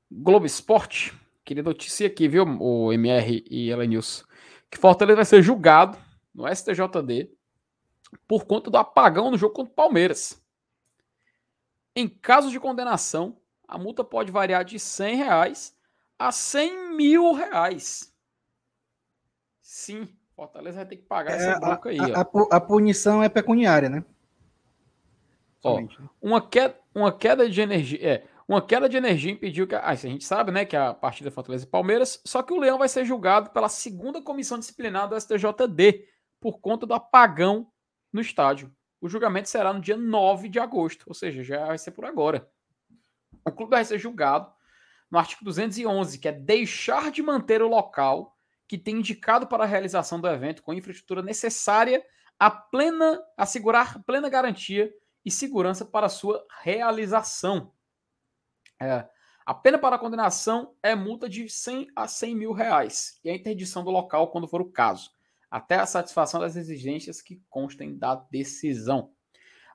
Globo 0.09 0.47
Esporte. 0.47 1.13
Queria 1.45 1.65
notícia 1.65 2.07
aqui, 2.07 2.29
viu, 2.29 2.45
o 2.45 2.93
MR 2.93 3.45
e 3.51 3.69
Elenilson? 3.69 4.25
Que 4.71 4.79
Fortaleza 4.79 5.17
vai 5.17 5.25
ser 5.25 5.43
julgado 5.43 5.99
no 6.33 6.47
STJD 6.47 7.33
por 8.29 8.45
conta 8.45 8.71
do 8.71 8.79
apagão 8.79 9.33
no 9.33 9.37
jogo 9.37 9.55
contra 9.55 9.73
o 9.73 9.75
Palmeiras. 9.75 10.41
Em 11.97 12.09
caso 12.09 12.49
de 12.49 12.61
condenação, 12.61 13.43
a 13.67 13.77
multa 13.77 14.05
pode 14.05 14.31
variar 14.31 14.65
de 14.65 14.79
100 14.79 15.17
reais 15.17 15.77
a 16.17 16.31
100 16.31 16.95
mil 16.95 17.33
reais. 17.33 18.15
Sim, 19.61 20.09
Fortaleza 20.43 20.77
vai 20.78 20.86
ter 20.86 20.97
que 20.97 21.02
pagar 21.05 21.32
É, 21.32 21.36
essa 21.36 21.52
a, 21.56 21.60
bronca 21.60 21.89
aí. 21.90 21.98
a- 22.01 22.20
a 22.20 22.56
a 22.56 22.60
punição 22.60 23.23
é 23.23 23.28
pecuniária, 23.28 23.89
né? 23.89 24.05
Ó, 25.62 25.74
Somente, 25.74 26.01
né? 26.01 26.09
uma 26.20 26.40
queda, 26.47 26.77
uma 26.94 27.12
queda 27.16 27.48
de 27.48 27.60
energia, 27.60 27.98
é, 28.05 28.24
uma 28.48 28.60
queda 28.60 28.89
de 28.89 28.97
energia 28.97 29.31
impediu 29.31 29.66
que, 29.69 29.74
a- 29.77 29.81
ah, 29.81 29.90
a 29.90 29.94
gente 29.94 30.24
sabe, 30.24 30.51
né, 30.51 30.64
que 30.64 30.77
a 30.77 30.93
partida 30.93 31.28
é 31.28 31.32
Fortaleza 31.32 31.64
e 31.64 31.69
Palmeiras, 31.69 32.20
só 32.24 32.43
que 32.43 32.52
o 32.52 32.59
Leão 32.59 32.78
vai 32.78 32.89
ser 32.89 33.05
julgado 33.05 33.51
pela 33.51 33.69
segunda 33.69 34.20
comissão 34.20 34.59
disciplinar 34.59 35.09
do 35.09 35.14
STJD 35.14 36.05
por 36.40 36.59
conta 36.59 36.85
do 36.86 36.94
apagão 36.94 37.69
no 38.12 38.20
estádio. 38.20 38.74
O 39.01 39.09
julgamento 39.09 39.48
será 39.48 39.73
no 39.73 39.81
dia 39.81 39.97
9 39.97 40.48
de 40.48 40.59
agosto, 40.59 41.05
ou 41.06 41.14
seja, 41.14 41.44
já 41.44 41.66
vai 41.66 41.78
ser 41.78 41.93
por 41.93 42.05
agora. 42.05 42.48
O 43.44 43.52
clube 43.52 43.70
vai 43.70 43.85
ser 43.85 43.98
julgado 43.98 44.52
no 45.09 45.19
artigo 45.19 45.44
211, 45.44 46.19
que 46.19 46.27
é 46.27 46.32
deixar 46.32 47.10
de 47.12 47.23
manter 47.23 47.62
o 47.62 47.69
local 47.69 48.32
que 48.73 48.78
tem 48.78 49.01
indicado 49.01 49.47
para 49.47 49.65
a 49.65 49.66
realização 49.66 50.19
do 50.19 50.27
evento 50.27 50.62
com 50.62 50.73
infraestrutura 50.73 51.20
necessária 51.20 52.03
a 52.39 52.51
plena 52.51 53.23
assegurar 53.36 54.03
plena 54.05 54.31
garantia 54.31 54.90
e 55.23 55.31
segurança 55.31 55.85
para 55.85 56.09
sua 56.09 56.43
realização. 56.62 57.70
É, 58.81 59.07
a 59.44 59.53
pena 59.53 59.77
para 59.77 59.97
a 59.97 59.99
condenação 59.99 60.74
é 60.82 60.94
multa 60.94 61.28
de 61.28 61.51
100 61.51 61.89
a 61.94 62.09
100 62.09 62.35
mil 62.35 62.53
reais 62.55 63.20
e 63.23 63.28
a 63.28 63.35
interdição 63.35 63.85
do 63.85 63.90
local 63.90 64.31
quando 64.31 64.49
for 64.49 64.62
o 64.62 64.73
caso. 64.73 65.11
até 65.51 65.74
a 65.74 65.85
satisfação 65.85 66.40
das 66.40 66.57
exigências 66.57 67.20
que 67.20 67.43
constem 67.51 67.99
da 67.99 68.15
decisão. 68.15 69.12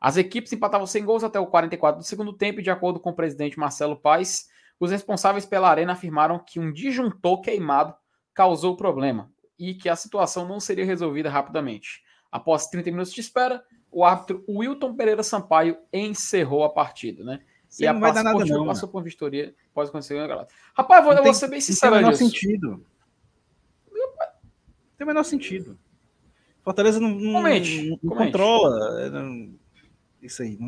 As 0.02 0.18
equipes 0.18 0.52
empatavam 0.52 0.88
sem 0.88 1.06
gols 1.06 1.24
até 1.24 1.40
o 1.40 1.46
44 1.46 2.02
do 2.02 2.04
segundo 2.04 2.34
tempo 2.34 2.62
e, 2.62 2.64
de 2.64 2.72
acordo 2.72 3.00
com 3.00 3.12
o 3.12 3.16
presidente 3.16 3.60
Marcelo 3.60 3.96
Paes, 3.96 4.48
os 4.80 4.90
responsáveis 4.90 5.46
pela 5.46 5.70
arena 5.70 5.94
afirmaram 5.94 6.44
que 6.44 6.60
um 6.60 6.74
disjuntor 6.74 7.42
queimado 7.42 7.96
causou 8.38 8.74
o 8.74 8.78
problema 8.78 9.32
e 9.58 9.74
que 9.74 9.90
a 9.90 9.96
situação 9.96 10.48
não 10.48 10.60
seria 10.60 10.86
resolvida 10.86 11.28
rapidamente. 11.28 12.04
Após 12.32 12.68
30 12.68 12.92
minutos 12.92 13.12
de 13.12 13.20
espera, 13.20 13.64
o 13.92 14.06
árbitro 14.06 14.46
Wilton 14.48 14.96
Pereira 14.96 15.24
Sampaio 15.24 15.76
encerrou 15.92 16.64
a 16.64 16.70
partida, 16.70 17.24
né? 17.24 17.42
Você 17.68 17.86
e 17.86 17.88
a 17.88 17.94
não 17.94 18.00
vai 18.00 18.14
dar 18.14 18.24
nada 18.24 18.46
não, 18.46 18.68
passou 18.68 18.88
por 18.88 19.04
vistoria, 19.04 19.56
pode 19.74 19.90
acontecer. 19.90 20.16
Rapaz, 20.76 21.00
eu 21.00 21.04
vou, 21.04 21.14
eu 21.14 21.24
vou 21.24 21.34
ser 21.34 21.48
bem 21.48 21.60
sincero 21.60 21.96
Não 21.96 22.02
tem 22.02 22.06
o 22.06 22.12
menor 22.12 22.18
sentido. 22.18 22.86
Tem 24.98 25.06
o 25.06 25.08
menor 25.08 25.24
sentido. 25.24 25.80
Fortaleza 26.64 27.00
não, 27.00 27.10
não, 27.10 27.34
comente, 27.34 27.90
não 27.90 27.98
comente. 27.98 28.32
controla 28.32 29.02
é, 29.02 29.10
não, 29.10 29.52
isso 30.22 30.44
aí. 30.44 30.60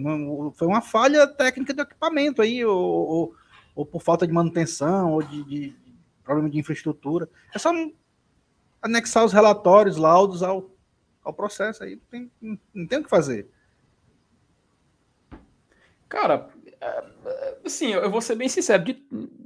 Foi 0.55 0.67
uma 0.67 0.81
falha 0.81 1.27
técnica 1.27 1.71
do 1.71 1.83
equipamento 1.83 2.41
aí, 2.41 2.65
ou, 2.65 2.81
ou, 2.81 3.35
ou 3.75 3.85
por 3.85 4.01
falta 4.01 4.25
de 4.25 4.33
manutenção, 4.33 5.13
ou 5.13 5.21
de, 5.21 5.43
de, 5.43 5.75
problema 6.29 6.49
de 6.49 6.59
infraestrutura. 6.59 7.27
É 7.53 7.57
só 7.57 7.71
anexar 8.81 9.25
os 9.25 9.33
relatórios, 9.33 9.97
laudos 9.97 10.43
ao, 10.43 10.69
ao 11.23 11.33
processo 11.33 11.83
aí. 11.83 11.97
Tem, 11.97 12.31
não 12.73 12.87
tem 12.87 12.99
o 12.99 13.03
que 13.03 13.09
fazer. 13.09 13.49
Cara, 16.07 16.49
é, 16.79 16.85
é, 17.25 17.57
assim, 17.65 17.93
eu 17.93 18.09
vou 18.09 18.21
ser 18.21 18.35
bem 18.35 18.47
sincero, 18.47 18.83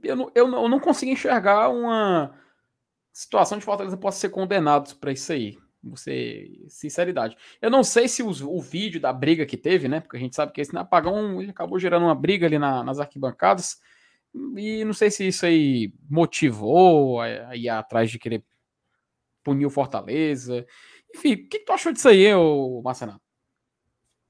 eu 0.03 0.31
eu 0.35 0.47
não, 0.47 0.61
eu 0.63 0.69
não 0.69 0.79
consigo 0.79 1.11
enxergar 1.11 1.69
uma 1.69 2.37
situação 3.11 3.57
de 3.57 3.65
Fortaleza 3.65 3.97
possa 3.97 4.19
ser 4.19 4.29
condenado 4.29 4.95
para 4.97 5.11
isso 5.11 5.31
aí. 5.31 5.57
Você, 5.85 6.49
sinceridade. 6.69 7.35
Eu 7.61 7.69
não 7.69 7.83
sei 7.83 8.07
se 8.07 8.23
os, 8.23 8.41
o 8.41 8.61
vídeo 8.61 9.01
da 9.01 9.11
briga 9.11 9.45
que 9.45 9.57
teve, 9.57 9.89
né? 9.89 9.99
Porque 9.99 10.15
a 10.15 10.19
gente 10.19 10.35
sabe 10.35 10.53
que 10.53 10.61
esse 10.61 10.75
apagão 10.77 11.41
ele 11.41 11.51
acabou 11.51 11.77
gerando 11.77 12.05
uma 12.05 12.15
briga 12.15 12.45
ali 12.45 12.57
na, 12.57 12.81
nas 12.83 12.99
arquibancadas. 12.99 13.81
E 14.55 14.83
não 14.83 14.93
sei 14.93 15.11
se 15.11 15.27
isso 15.27 15.45
aí 15.45 15.93
motivou 16.09 17.21
a, 17.21 17.55
ir 17.55 17.69
atrás 17.69 18.09
de 18.09 18.17
querer 18.17 18.43
punir 19.43 19.65
o 19.65 19.69
Fortaleza. 19.69 20.65
Enfim, 21.13 21.33
o 21.33 21.37
que, 21.49 21.59
que 21.59 21.65
tu 21.65 21.73
achou 21.73 21.91
disso 21.91 22.09
aí, 22.09 22.33
ô 22.33 22.81
Marcenato? 22.81 23.21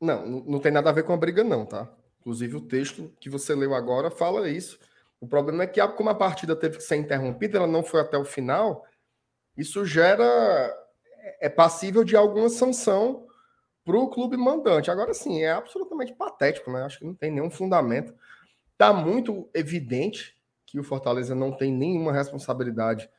Não, 0.02 0.26
não 0.26 0.60
tem 0.60 0.72
nada 0.72 0.90
a 0.90 0.94
ver 0.94 1.04
com 1.04 1.14
a 1.14 1.18
briga, 1.18 1.44
não, 1.44 1.66
tá? 1.66 1.90
Inclusive, 2.20 2.58
o 2.58 2.62
texto 2.62 3.14
que 3.20 3.30
você 3.30 3.56
leu 3.56 3.74
agora 3.74 4.12
fala 4.12 4.50
isso. 4.50 4.78
O 5.20 5.28
problema 5.28 5.64
é 5.64 5.68
que, 5.68 5.86
como 5.90 6.10
a 6.10 6.16
partida 6.16 6.56
teve 6.56 6.78
que 6.78 6.84
ser 6.84 6.98
interrompida, 6.98 7.58
ela 7.58 7.68
não 7.68 7.84
foi 7.84 8.02
até 8.02 8.18
o 8.18 8.26
final, 8.26 8.86
isso 9.58 9.86
gera. 9.86 10.26
é 11.40 11.48
passível 11.48 12.04
de 12.04 12.18
alguma 12.18 12.50
sanção 12.50 13.26
para 13.86 13.98
o 13.98 14.10
clube 14.10 14.36
mandante. 14.36 14.92
Agora 14.92 15.14
sim, 15.14 15.42
é 15.42 15.52
absolutamente 15.52 16.14
patético, 16.14 16.72
né? 16.72 16.84
Acho 16.84 17.00
que 17.00 17.06
não 17.06 17.14
tem 17.14 17.32
nenhum 17.32 17.50
fundamento. 17.50 18.14
Está 18.74 18.92
muito 18.92 19.50
evidente 19.54 20.36
que 20.66 20.80
o 20.80 20.84
Fortaleza 20.84 21.34
não 21.34 21.52
tem 21.52 21.72
nenhuma 21.72 22.12
responsabilidade 22.12 23.10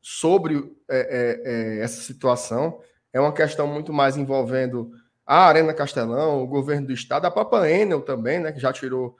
sobre 0.00 0.74
é, 0.88 0.98
é, 0.98 1.78
é, 1.78 1.82
essa 1.82 2.00
situação. 2.00 2.80
É 3.12 3.20
uma 3.20 3.32
questão 3.32 3.66
muito 3.66 3.92
mais 3.92 4.16
envolvendo 4.16 4.90
a 5.26 5.46
Arena 5.46 5.74
Castelão, 5.74 6.42
o 6.42 6.46
governo 6.46 6.86
do 6.86 6.92
estado, 6.92 7.26
a 7.26 7.30
própria 7.30 7.70
Enel 7.70 8.00
também, 8.00 8.40
né, 8.40 8.50
que 8.50 8.58
já 8.58 8.72
tirou, 8.72 9.16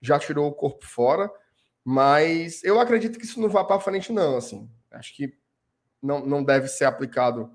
já 0.00 0.18
tirou 0.18 0.48
o 0.48 0.54
corpo 0.54 0.86
fora. 0.86 1.30
Mas 1.84 2.62
eu 2.64 2.80
acredito 2.80 3.18
que 3.18 3.24
isso 3.24 3.40
não 3.40 3.48
vá 3.48 3.62
para 3.64 3.80
frente, 3.80 4.12
não. 4.12 4.36
Assim, 4.36 4.70
acho 4.90 5.14
que 5.14 5.36
não, 6.00 6.24
não 6.24 6.42
deve 6.42 6.68
ser 6.68 6.84
aplicado 6.84 7.52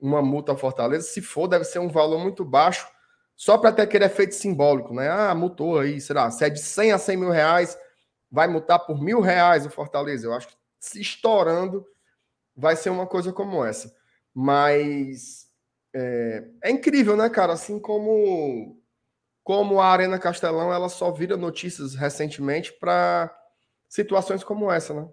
uma 0.00 0.22
multa 0.22 0.52
à 0.52 0.56
Fortaleza. 0.56 1.08
Se 1.08 1.20
for, 1.20 1.48
deve 1.48 1.64
ser 1.64 1.78
um 1.78 1.88
valor 1.88 2.18
muito 2.18 2.44
baixo, 2.44 2.88
só 3.36 3.58
para 3.58 3.70
ter 3.70 3.82
aquele 3.82 4.04
efeito 4.06 4.34
simbólico, 4.34 4.94
né? 4.94 5.08
Ah, 5.10 5.34
multou 5.34 5.78
aí, 5.78 6.00
será? 6.00 6.30
Se 6.30 6.44
é 6.44 6.48
de 6.48 6.60
100 6.60 6.92
a 6.92 6.98
100 6.98 7.16
mil 7.18 7.30
reais, 7.30 7.78
vai 8.30 8.48
multar 8.48 8.78
por 8.86 9.00
mil 9.00 9.20
reais 9.20 9.66
o 9.66 9.70
Fortaleza. 9.70 10.26
Eu 10.26 10.32
acho 10.32 10.48
que 10.48 10.56
se 10.80 11.00
estourando, 11.00 11.86
vai 12.56 12.74
ser 12.74 12.90
uma 12.90 13.06
coisa 13.06 13.32
como 13.32 13.62
essa. 13.62 13.94
Mas 14.32 15.46
é, 15.94 16.44
é, 16.62 16.70
incrível, 16.70 17.16
né, 17.16 17.28
cara? 17.28 17.52
Assim 17.52 17.78
como 17.78 18.80
como 19.44 19.80
a 19.80 19.86
Arena 19.86 20.18
Castelão, 20.18 20.72
ela 20.72 20.88
só 20.88 21.12
vira 21.12 21.36
notícias 21.36 21.94
recentemente 21.94 22.72
para 22.72 23.32
situações 23.88 24.42
como 24.42 24.72
essa, 24.72 24.92
né? 24.92 25.08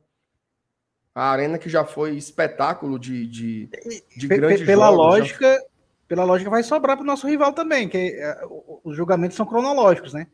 A 1.13 1.29
Arena 1.29 1.59
que 1.59 1.69
já 1.69 1.85
foi 1.85 2.15
espetáculo 2.15 2.97
de, 2.97 3.27
de, 3.27 3.69
de 4.17 4.27
grandes 4.27 4.65
Pela 4.65 4.89
lógica. 4.89 5.63
Pela 6.07 6.23
lógica 6.23 6.49
vai 6.49 6.63
sobrar 6.63 6.97
para 6.97 7.03
o 7.03 7.07
nosso 7.07 7.27
rival 7.27 7.53
também, 7.53 7.87
que 7.87 7.97
é, 7.97 8.41
os 8.83 8.95
julgamentos 8.95 9.37
são 9.37 9.45
cronológicos, 9.45 10.13
né? 10.13 10.27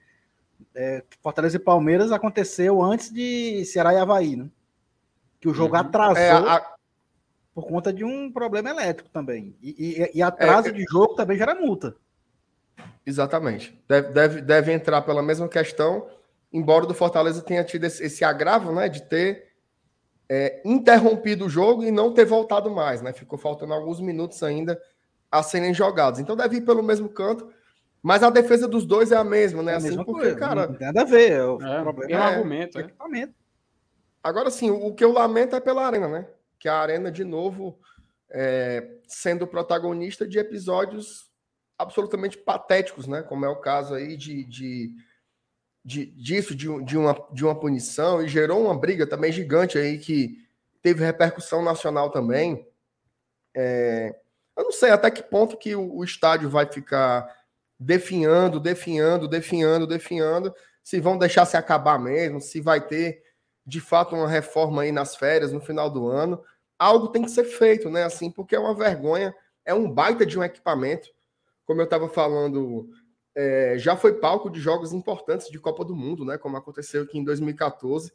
É, 0.76 1.04
Fortaleza 1.22 1.58
e 1.58 1.60
Palmeiras 1.60 2.12
aconteceu 2.12 2.82
antes 2.82 3.12
de 3.12 3.64
Ceará 3.66 3.94
e 3.94 3.98
Havaí, 3.98 4.36
né? 4.36 4.50
Que 5.40 5.48
o 5.48 5.54
jogo 5.54 5.76
uhum. 5.76 5.82
atrasou. 5.82 6.18
É, 6.18 6.32
a, 6.32 6.76
por 7.54 7.68
conta 7.68 7.92
de 7.92 8.04
um 8.04 8.32
problema 8.32 8.70
elétrico 8.70 9.10
também. 9.10 9.56
E, 9.62 9.98
e, 10.14 10.18
e 10.18 10.22
atraso 10.22 10.70
é, 10.70 10.72
de 10.72 10.84
jogo 10.90 11.16
também 11.16 11.38
gera 11.38 11.56
multa. 11.56 11.96
Exatamente. 13.06 13.78
Deve, 13.88 14.10
deve, 14.14 14.42
deve 14.42 14.72
entrar 14.72 15.02
pela 15.02 15.22
mesma 15.22 15.48
questão, 15.48 16.08
embora 16.54 16.86
do 16.86 16.94
Fortaleza 16.94 17.42
tenha 17.42 17.64
tido 17.64 17.84
esse, 17.84 18.04
esse 18.04 18.24
agravo, 18.24 18.72
né, 18.72 18.88
de 18.88 19.02
ter 19.02 19.50
é, 20.30 20.62
interrompido 20.64 21.46
o 21.46 21.50
jogo 21.50 21.84
e 21.84 21.92
não 21.92 22.14
ter 22.14 22.24
voltado 22.24 22.70
mais, 22.70 23.02
né? 23.02 23.12
Ficou 23.12 23.38
faltando 23.38 23.74
alguns 23.74 24.00
minutos 24.00 24.42
ainda 24.44 24.80
a 25.32 25.44
serem 25.44 25.74
jogados. 25.74 26.20
Então 26.20 26.36
deve 26.36 26.58
ir 26.58 26.62
pelo 26.62 26.84
mesmo 26.84 27.10
canto, 27.10 27.52
mas 28.02 28.24
a 28.24 28.30
defesa 28.30 28.68
dos 28.68 28.86
dois 28.86 29.12
é 29.12 29.18
a 29.18 29.24
mesma, 29.24 29.62
né? 29.62 29.74
É 29.74 29.76
a 29.76 29.78
assim, 29.78 29.96
porque, 29.98 30.12
coisa. 30.12 30.36
cara. 30.36 30.68
Não 30.68 30.74
tem 30.76 30.88
nada 30.88 31.02
a 31.02 31.06
ver. 31.06 31.42
O 31.42 31.62
é, 31.62 31.82
problema 31.82 32.12
é, 32.12 32.14
é 32.14 32.18
argumento, 32.18 32.80
é. 32.80 33.30
Agora 34.24 34.50
sim, 34.50 34.70
o 34.70 34.94
que 34.94 35.04
eu 35.04 35.12
lamento 35.12 35.56
é 35.56 35.60
pela 35.60 35.86
arena, 35.86 36.08
né? 36.08 36.26
que 36.60 36.68
a 36.68 36.78
Arena, 36.78 37.10
de 37.10 37.24
novo, 37.24 37.80
é, 38.30 38.98
sendo 39.08 39.48
protagonista 39.48 40.28
de 40.28 40.38
episódios 40.38 41.32
absolutamente 41.78 42.38
patéticos, 42.38 43.08
né? 43.08 43.24
Como 43.24 43.46
é 43.46 43.50
o 43.50 43.56
caso 43.56 43.94
aí 43.94 44.18
de, 44.18 44.44
de, 44.44 44.94
de 45.84 46.06
disso, 46.08 46.54
de, 46.54 46.68
de, 46.84 46.98
uma, 46.98 47.28
de 47.32 47.46
uma 47.46 47.58
punição, 47.58 48.22
e 48.22 48.28
gerou 48.28 48.62
uma 48.62 48.78
briga 48.78 49.08
também 49.08 49.32
gigante 49.32 49.78
aí 49.78 49.98
que 49.98 50.46
teve 50.82 51.04
repercussão 51.04 51.64
nacional 51.64 52.12
também. 52.12 52.68
É, 53.56 54.20
eu 54.60 54.66
não 54.66 54.72
sei 54.74 54.90
até 54.92 55.10
que 55.10 55.24
ponto 55.24 55.58
que 55.58 55.74
o, 55.74 55.96
o 55.96 56.04
estádio 56.04 56.50
vai 56.50 56.66
ficar 56.66 57.34
definhando, 57.80 58.60
definhando, 58.60 59.26
definhando, 59.26 59.88
definhando, 59.88 60.54
se 60.84 61.00
vão 61.00 61.18
deixar 61.18 61.46
se 61.46 61.56
acabar 61.56 61.98
mesmo, 61.98 62.42
se 62.42 62.60
vai 62.60 62.86
ter 62.86 63.24
de 63.66 63.80
fato 63.80 64.16
uma 64.16 64.28
reforma 64.28 64.82
aí 64.82 64.92
nas 64.92 65.16
férias, 65.16 65.54
no 65.54 65.62
final 65.62 65.90
do 65.90 66.08
ano. 66.08 66.44
Algo 66.78 67.08
tem 67.08 67.24
que 67.24 67.32
ser 67.32 67.46
feito, 67.46 67.90
né? 67.90 68.04
Assim, 68.04 68.30
porque 68.30 68.54
é 68.54 68.60
uma 68.60 68.74
vergonha, 68.74 69.34
é 69.64 69.74
um 69.74 69.90
baita 69.90 70.26
de 70.26 70.38
um 70.38 70.44
equipamento. 70.44 71.08
Como 71.66 71.80
eu 71.80 71.86
estava 71.86 72.10
falando, 72.10 72.90
é, 73.34 73.76
já 73.78 73.96
foi 73.96 74.16
palco 74.16 74.50
de 74.50 74.60
jogos 74.60 74.92
importantes 74.92 75.50
de 75.50 75.60
Copa 75.60 75.86
do 75.86 75.96
Mundo, 75.96 76.26
né? 76.26 76.38
Como 76.38 76.58
aconteceu 76.58 77.04
aqui 77.04 77.18
em 77.18 77.24
2014. 77.24 78.12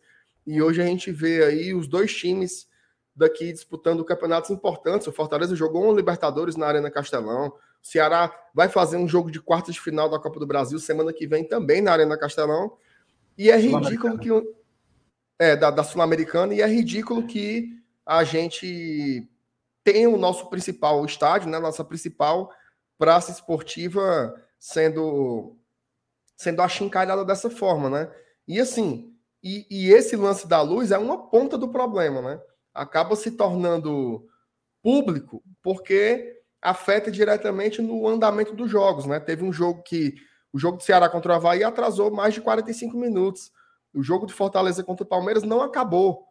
E 0.47 0.61
hoje 0.61 0.83
a 0.83 0.85
gente 0.85 1.11
vê 1.11 1.43
aí 1.43 1.73
os 1.73 1.89
dois 1.89 2.15
times 2.15 2.67
daqui 3.15 3.53
disputando 3.53 4.05
campeonatos 4.05 4.51
importantes. 4.51 5.07
O 5.07 5.13
Fortaleza 5.13 5.55
jogou 5.55 5.87
um 5.87 5.95
Libertadores 5.95 6.57
na 6.57 6.67
Arena 6.67 6.91
Castelão. 6.91 7.49
O 7.49 7.55
Ceará 7.83 8.35
vai 8.55 8.69
fazer 8.69 8.97
um 8.97 9.09
jogo 9.09 9.31
de 9.31 9.41
quartas 9.41 9.75
de 9.75 9.81
final 9.81 10.09
da 10.09 10.19
Copa 10.19 10.41
do 10.41 10.47
Brasil 10.47 10.79
semana 10.79 11.13
que 11.13 11.27
vem 11.27 11.45
também 11.45 11.81
na 11.81 11.93
Arena 11.93 12.19
Castelão. 12.19 12.77
E 13.37 13.51
é 13.51 13.57
ridículo 13.57 14.19
que 14.19 14.31
é, 15.39 15.57
da, 15.57 15.71
da 15.71 15.83
Sul-Americana, 15.83 16.55
e 16.55 16.61
é 16.61 16.67
ridículo 16.67 17.27
que 17.27 17.83
a 18.07 18.23
gente 18.23 19.29
tem 19.83 20.07
o 20.07 20.17
nosso 20.17 20.49
principal 20.49 21.05
estádio, 21.05 21.51
né, 21.51 21.59
nossa 21.59 21.85
principal 21.85 22.51
praça 22.99 23.31
esportiva 23.31 24.35
sendo 24.59 25.57
sendo 26.37 26.63
achincalhada 26.63 27.25
dessa 27.25 27.49
forma, 27.49 27.89
né? 27.89 28.11
E 28.47 28.59
assim, 28.59 29.15
e, 29.43 29.67
e, 29.71 29.93
esse 29.93 30.17
lance 30.17 30.49
da 30.49 30.61
luz 30.63 30.91
é 30.91 30.99
uma 30.99 31.29
ponta 31.29 31.57
do 31.57 31.69
problema, 31.69 32.21
né? 32.21 32.41
Acaba 32.75 33.15
se 33.17 33.31
tornando 33.31 34.27
público 34.83 35.43
porque 35.63 36.43
afeta 36.61 37.11
diretamente 37.11 37.81
no 37.81 38.07
andamento 38.09 38.55
dos 38.55 38.71
jogos, 38.71 39.07
né? 39.07 39.21
Teve 39.21 39.45
um 39.45 39.53
jogo 39.53 39.83
que 39.83 40.15
o 40.53 40.59
jogo 40.59 40.79
do 40.79 40.83
Ceará 40.83 41.09
contra 41.09 41.33
o 41.33 41.37
Havaí 41.37 41.63
atrasou 41.63 42.11
mais 42.11 42.35
de 42.35 42.41
45 42.41 42.97
minutos 42.97 43.53
o 43.95 44.03
jogo 44.03 44.27
de 44.27 44.35
Fortaleza 44.35 44.83
contra 44.83 45.05
o 45.05 45.09
Palmeiras 45.09 45.45
não 45.45 45.63
acabou. 45.63 46.27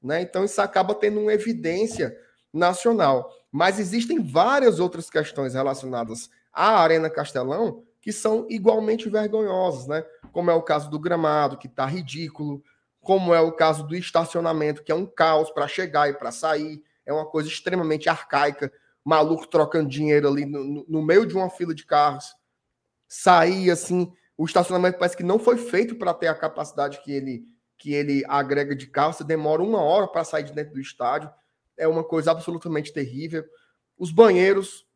Né? 0.00 0.22
Então 0.22 0.44
isso 0.44 0.60
acaba 0.60 0.94
tendo 0.94 1.20
uma 1.20 1.32
evidência 1.32 2.16
nacional. 2.52 3.30
Mas 3.50 3.78
existem 3.78 4.22
várias 4.22 4.78
outras 4.78 5.10
questões 5.10 5.54
relacionadas 5.54 6.30
à 6.52 6.80
Arena 6.80 7.10
Castelão 7.10 7.82
que 8.00 8.12
são 8.12 8.46
igualmente 8.50 9.08
vergonhosas, 9.08 9.86
né? 9.86 10.04
Como 10.30 10.50
é 10.50 10.54
o 10.54 10.60
caso 10.60 10.90
do 10.90 10.98
gramado, 10.98 11.56
que 11.56 11.66
está 11.66 11.86
ridículo, 11.86 12.62
como 13.04 13.34
é 13.34 13.40
o 13.40 13.52
caso 13.52 13.86
do 13.86 13.94
estacionamento, 13.94 14.82
que 14.82 14.90
é 14.90 14.94
um 14.94 15.06
caos 15.06 15.50
para 15.50 15.68
chegar 15.68 16.08
e 16.08 16.14
para 16.14 16.32
sair, 16.32 16.82
é 17.06 17.12
uma 17.12 17.26
coisa 17.26 17.48
extremamente 17.48 18.08
arcaica. 18.08 18.72
maluco 19.04 19.46
trocando 19.46 19.88
dinheiro 19.88 20.26
ali 20.26 20.46
no, 20.46 20.84
no 20.88 21.02
meio 21.02 21.26
de 21.26 21.34
uma 21.36 21.50
fila 21.50 21.74
de 21.74 21.84
carros, 21.84 22.34
sair 23.06 23.70
assim, 23.70 24.10
o 24.36 24.46
estacionamento 24.46 24.98
parece 24.98 25.16
que 25.16 25.22
não 25.22 25.38
foi 25.38 25.58
feito 25.58 25.94
para 25.96 26.14
ter 26.14 26.26
a 26.26 26.34
capacidade 26.34 27.00
que 27.02 27.12
ele 27.12 27.44
que 27.76 27.92
ele 27.92 28.24
agrega 28.28 28.74
de 28.74 28.86
carro, 28.86 29.12
você 29.12 29.24
demora 29.24 29.62
uma 29.62 29.82
hora 29.82 30.08
para 30.08 30.24
sair 30.24 30.44
de 30.44 30.52
dentro 30.52 30.72
do 30.72 30.80
estádio, 30.80 31.30
é 31.76 31.86
uma 31.86 32.04
coisa 32.04 32.30
absolutamente 32.30 32.92
terrível. 32.92 33.44
Os 33.98 34.10
banheiros, 34.10 34.86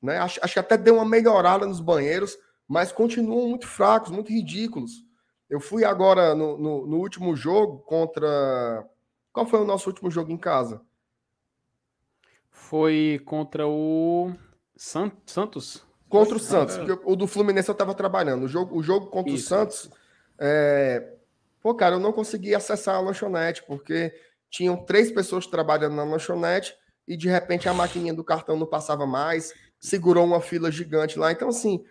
né? 0.00 0.18
Acho, 0.18 0.40
acho 0.42 0.52
que 0.54 0.58
até 0.58 0.78
deu 0.78 0.94
uma 0.94 1.04
melhorada 1.04 1.66
nos 1.66 1.80
banheiros, 1.80 2.38
mas 2.66 2.92
continuam 2.92 3.48
muito 3.48 3.66
fracos, 3.66 4.10
muito 4.10 4.32
ridículos. 4.32 5.04
Eu 5.48 5.60
fui 5.60 5.84
agora 5.84 6.34
no, 6.34 6.58
no, 6.58 6.86
no 6.86 6.96
último 6.98 7.34
jogo 7.34 7.78
contra. 7.78 8.86
Qual 9.32 9.46
foi 9.46 9.60
o 9.60 9.64
nosso 9.64 9.88
último 9.88 10.10
jogo 10.10 10.30
em 10.30 10.36
casa? 10.36 10.82
Foi 12.50 13.20
contra 13.24 13.66
o 13.66 14.32
San... 14.76 15.10
Santos. 15.24 15.84
Contra 16.08 16.36
o 16.36 16.40
Santos. 16.40 16.76
O 17.04 17.16
do 17.16 17.26
Fluminense 17.26 17.68
eu 17.68 17.72
estava 17.72 17.94
trabalhando. 17.94 18.44
O 18.44 18.48
jogo, 18.48 18.76
o 18.76 18.82
jogo 18.82 19.06
contra 19.06 19.32
isso, 19.32 19.46
o 19.46 19.48
Santos. 19.48 19.90
É... 20.38 21.14
Pô, 21.62 21.74
cara, 21.74 21.96
eu 21.96 22.00
não 22.00 22.12
consegui 22.12 22.54
acessar 22.54 22.96
a 22.96 23.00
lanchonete, 23.00 23.62
porque 23.64 24.14
tinham 24.50 24.76
três 24.76 25.10
pessoas 25.10 25.46
trabalhando 25.46 25.96
na 25.96 26.04
lanchonete 26.04 26.74
e 27.06 27.16
de 27.16 27.28
repente 27.28 27.68
a 27.68 27.74
maquininha 27.74 28.14
do 28.14 28.24
cartão 28.24 28.56
não 28.56 28.66
passava 28.66 29.06
mais, 29.06 29.52
segurou 29.78 30.24
uma 30.24 30.40
fila 30.40 30.70
gigante 30.70 31.18
lá. 31.18 31.32
Então, 31.32 31.48
assim, 31.48 31.84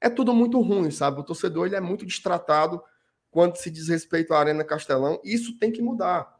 é 0.00 0.08
tudo 0.08 0.34
muito 0.34 0.60
ruim, 0.60 0.90
sabe? 0.90 1.20
O 1.20 1.24
torcedor 1.24 1.66
ele 1.66 1.76
é 1.76 1.80
muito 1.80 2.06
destratado 2.06 2.82
quando 3.32 3.56
se 3.56 3.70
diz 3.70 3.88
respeito 3.88 4.32
à 4.34 4.38
Arena 4.38 4.62
Castelão. 4.62 5.18
Isso 5.24 5.58
tem 5.58 5.72
que 5.72 5.82
mudar. 5.82 6.38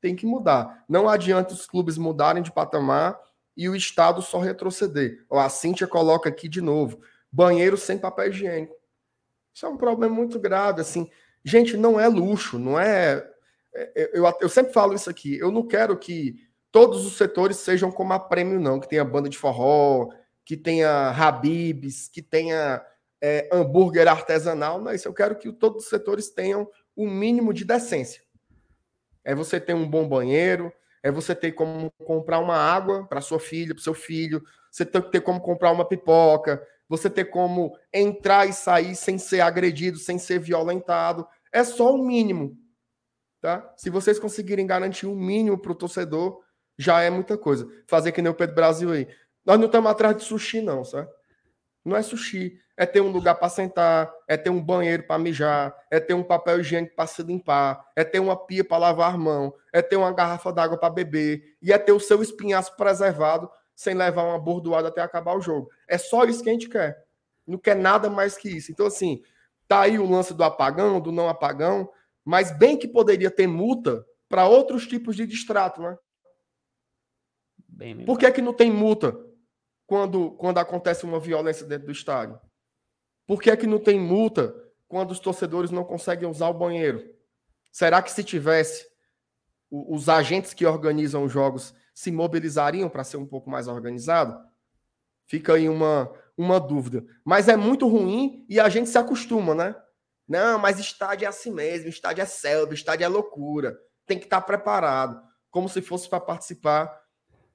Tem 0.00 0.14
que 0.14 0.26
mudar. 0.26 0.84
Não 0.86 1.08
adianta 1.08 1.54
os 1.54 1.66
clubes 1.66 1.96
mudarem 1.98 2.42
de 2.42 2.52
patamar 2.52 3.18
e 3.56 3.68
o 3.68 3.74
Estado 3.74 4.20
só 4.20 4.38
retroceder. 4.38 5.24
A 5.30 5.48
Cíntia 5.48 5.86
coloca 5.86 6.28
aqui 6.28 6.46
de 6.46 6.60
novo: 6.60 7.00
banheiro 7.32 7.78
sem 7.78 7.96
papel 7.96 8.28
higiênico. 8.28 8.76
Isso 9.54 9.64
é 9.64 9.68
um 9.68 9.76
problema 9.78 10.14
muito 10.14 10.38
grave. 10.38 10.82
Assim, 10.82 11.10
gente, 11.42 11.78
não 11.78 11.98
é 11.98 12.06
luxo, 12.06 12.58
não 12.58 12.78
é. 12.78 13.26
é, 13.74 14.02
é 14.02 14.10
eu, 14.12 14.30
eu 14.42 14.48
sempre 14.50 14.74
falo 14.74 14.94
isso 14.94 15.08
aqui. 15.08 15.38
Eu 15.38 15.50
não 15.50 15.66
quero 15.66 15.96
que 15.96 16.36
todos 16.70 17.06
os 17.06 17.16
setores 17.16 17.56
sejam 17.56 17.90
como 17.90 18.12
a 18.12 18.20
prêmio, 18.20 18.60
não. 18.60 18.78
Que 18.78 18.88
tenha 18.88 19.04
banda 19.04 19.30
de 19.30 19.38
forró, 19.38 20.10
que 20.44 20.58
tenha 20.58 21.08
Habibs, 21.08 22.06
que 22.06 22.20
tenha 22.20 22.84
é, 23.26 23.48
hambúrguer 23.50 24.06
artesanal. 24.06 24.84
Isso. 24.94 25.08
Eu 25.08 25.14
quero 25.14 25.34
que 25.36 25.50
todos 25.50 25.84
os 25.84 25.88
setores 25.88 26.28
tenham 26.28 26.70
o 26.94 27.08
mínimo 27.08 27.54
de 27.54 27.64
decência. 27.64 28.22
É 29.24 29.34
você 29.34 29.58
ter 29.58 29.72
um 29.72 29.88
bom 29.88 30.06
banheiro, 30.06 30.70
é 31.02 31.10
você 31.10 31.34
ter 31.34 31.52
como 31.52 31.90
comprar 32.04 32.38
uma 32.38 32.56
água 32.56 33.06
para 33.06 33.22
sua 33.22 33.40
filha, 33.40 33.74
para 33.74 33.82
seu 33.82 33.94
filho, 33.94 34.44
você 34.70 34.84
tem 34.84 35.00
que 35.00 35.10
ter 35.10 35.22
como 35.22 35.40
comprar 35.40 35.72
uma 35.72 35.88
pipoca, 35.88 36.62
você 36.86 37.08
ter 37.08 37.24
como 37.24 37.74
entrar 37.90 38.46
e 38.46 38.52
sair 38.52 38.94
sem 38.94 39.16
ser 39.16 39.40
agredido, 39.40 39.96
sem 39.96 40.18
ser 40.18 40.38
violentado. 40.38 41.26
É 41.50 41.64
só 41.64 41.94
o 41.94 42.04
mínimo. 42.04 42.58
Tá? 43.40 43.72
Se 43.74 43.88
vocês 43.88 44.18
conseguirem 44.18 44.66
garantir 44.66 45.06
o 45.06 45.12
um 45.12 45.16
mínimo 45.16 45.56
para 45.56 45.72
o 45.72 45.74
torcedor, 45.74 46.42
já 46.76 47.00
é 47.00 47.08
muita 47.08 47.38
coisa. 47.38 47.66
Fazer 47.86 48.12
que 48.12 48.20
nem 48.20 48.30
o 48.30 48.34
Pedro 48.34 48.54
Brasil 48.54 48.92
aí. 48.92 49.08
Nós 49.46 49.58
não 49.58 49.66
estamos 49.66 49.90
atrás 49.90 50.14
de 50.14 50.24
sushi, 50.24 50.60
não, 50.60 50.84
certo? 50.84 51.23
Não 51.84 51.96
é 51.96 52.02
sushi. 52.02 52.58
É 52.76 52.84
ter 52.84 53.00
um 53.00 53.08
lugar 53.08 53.36
para 53.36 53.48
sentar, 53.48 54.12
é 54.26 54.36
ter 54.36 54.50
um 54.50 54.60
banheiro 54.60 55.04
para 55.04 55.16
mijar, 55.16 55.72
é 55.88 56.00
ter 56.00 56.12
um 56.12 56.24
papel 56.24 56.58
higiênico 56.58 56.96
para 56.96 57.06
se 57.06 57.22
limpar, 57.22 57.88
é 57.94 58.02
ter 58.02 58.18
uma 58.18 58.36
pia 58.36 58.64
para 58.64 58.78
lavar 58.78 59.14
a 59.14 59.16
mão, 59.16 59.54
é 59.72 59.80
ter 59.80 59.94
uma 59.94 60.12
garrafa 60.12 60.52
d'água 60.52 60.76
para 60.76 60.90
beber 60.90 61.56
e 61.62 61.72
é 61.72 61.78
ter 61.78 61.92
o 61.92 62.00
seu 62.00 62.20
espinhaço 62.20 62.74
preservado 62.76 63.48
sem 63.76 63.94
levar 63.94 64.24
uma 64.24 64.40
bordoada 64.40 64.88
até 64.88 65.00
acabar 65.00 65.36
o 65.36 65.40
jogo. 65.40 65.70
É 65.86 65.96
só 65.96 66.24
isso 66.24 66.42
que 66.42 66.50
a 66.50 66.52
gente 66.52 66.68
quer. 66.68 67.04
Não 67.46 67.58
quer 67.58 67.76
nada 67.76 68.10
mais 68.10 68.36
que 68.36 68.48
isso. 68.48 68.72
Então, 68.72 68.86
assim, 68.86 69.22
tá 69.68 69.82
aí 69.82 69.96
o 69.96 70.08
lance 70.08 70.34
do 70.34 70.42
apagão, 70.42 71.00
do 71.00 71.12
não 71.12 71.28
apagão, 71.28 71.88
mas 72.24 72.50
bem 72.56 72.76
que 72.76 72.88
poderia 72.88 73.30
ter 73.30 73.46
multa 73.46 74.04
para 74.28 74.48
outros 74.48 74.86
tipos 74.86 75.14
de 75.14 75.26
distrato, 75.26 75.80
né? 75.80 75.96
Por 78.04 78.18
que, 78.18 78.30
que 78.30 78.42
não 78.42 78.52
tem 78.52 78.70
multa 78.70 79.16
quando, 79.94 80.32
quando 80.32 80.58
acontece 80.58 81.04
uma 81.04 81.20
violência 81.20 81.64
dentro 81.64 81.86
do 81.86 81.92
estádio? 81.92 82.36
Por 83.28 83.40
que 83.40 83.48
é 83.48 83.56
que 83.56 83.64
não 83.64 83.78
tem 83.78 83.96
multa 83.96 84.52
quando 84.88 85.12
os 85.12 85.20
torcedores 85.20 85.70
não 85.70 85.84
conseguem 85.84 86.28
usar 86.28 86.48
o 86.48 86.58
banheiro? 86.58 87.00
Será 87.70 88.02
que 88.02 88.10
se 88.10 88.24
tivesse, 88.24 88.84
os 89.70 90.08
agentes 90.08 90.52
que 90.52 90.66
organizam 90.66 91.22
os 91.22 91.30
jogos 91.30 91.72
se 91.94 92.10
mobilizariam 92.10 92.88
para 92.88 93.04
ser 93.04 93.18
um 93.18 93.24
pouco 93.24 93.48
mais 93.48 93.68
organizado? 93.68 94.36
Fica 95.26 95.54
aí 95.54 95.68
uma, 95.68 96.12
uma 96.36 96.58
dúvida. 96.58 97.04
Mas 97.24 97.46
é 97.46 97.56
muito 97.56 97.86
ruim 97.86 98.44
e 98.48 98.58
a 98.58 98.68
gente 98.68 98.90
se 98.90 98.98
acostuma, 98.98 99.54
né? 99.54 99.76
Não, 100.26 100.58
mas 100.58 100.80
estádio 100.80 101.26
é 101.26 101.28
assim 101.28 101.52
mesmo, 101.52 101.88
estádio 101.88 102.22
é 102.22 102.26
selva, 102.26 102.74
estádio 102.74 103.04
é 103.04 103.08
loucura. 103.08 103.78
Tem 104.06 104.18
que 104.18 104.24
estar 104.24 104.40
preparado. 104.40 105.22
Como 105.52 105.68
se 105.68 105.80
fosse 105.80 106.08
para 106.08 106.18
participar 106.18 107.00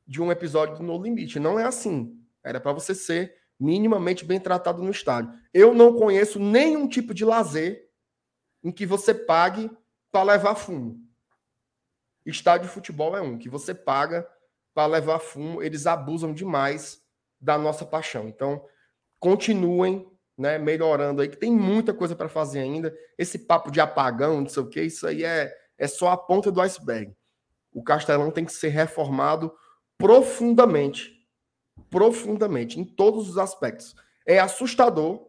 de 0.07 0.21
um 0.21 0.31
episódio 0.31 0.77
do 0.77 0.83
No 0.83 1.03
Limite. 1.03 1.37
Não 1.37 1.59
é 1.59 1.65
assim. 1.65 2.18
Era 2.43 2.59
para 2.59 2.73
você 2.73 2.95
ser 2.95 3.35
minimamente 3.59 4.23
bem 4.23 4.39
tratado 4.39 4.81
no 4.81 4.89
estádio. 4.89 5.33
Eu 5.53 5.73
não 5.73 5.95
conheço 5.95 6.39
nenhum 6.39 6.87
tipo 6.87 7.13
de 7.13 7.25
lazer 7.25 7.89
em 8.63 8.71
que 8.71 8.85
você 8.85 9.13
pague 9.13 9.69
para 10.11 10.23
levar 10.23 10.55
fumo. 10.55 10.99
Estádio 12.25 12.67
de 12.67 12.73
futebol 12.73 13.15
é 13.17 13.21
um 13.21 13.37
que 13.37 13.49
você 13.49 13.73
paga 13.73 14.27
para 14.73 14.85
levar 14.85 15.19
fumo. 15.19 15.61
Eles 15.61 15.87
abusam 15.87 16.33
demais 16.33 17.01
da 17.39 17.57
nossa 17.57 17.85
paixão. 17.85 18.27
Então, 18.27 18.65
continuem 19.19 20.09
né, 20.37 20.57
melhorando 20.57 21.21
aí, 21.21 21.27
que 21.27 21.35
tem 21.35 21.51
muita 21.51 21.93
coisa 21.93 22.15
para 22.15 22.29
fazer 22.29 22.59
ainda. 22.59 22.95
Esse 23.17 23.39
papo 23.39 23.69
de 23.69 23.81
apagão, 23.81 24.39
não 24.39 24.47
sei 24.47 24.63
o 24.63 24.69
que, 24.69 24.81
isso 24.81 25.05
aí 25.05 25.25
é, 25.25 25.53
é 25.77 25.87
só 25.87 26.11
a 26.11 26.17
ponta 26.17 26.49
do 26.49 26.61
iceberg. 26.61 27.13
O 27.73 27.83
Castelão 27.83 28.31
tem 28.31 28.45
que 28.45 28.53
ser 28.53 28.69
reformado 28.69 29.53
profundamente. 29.97 31.18
Profundamente, 31.89 32.79
em 32.79 32.83
todos 32.83 33.29
os 33.29 33.37
aspectos. 33.37 33.95
É 34.25 34.39
assustador 34.39 35.27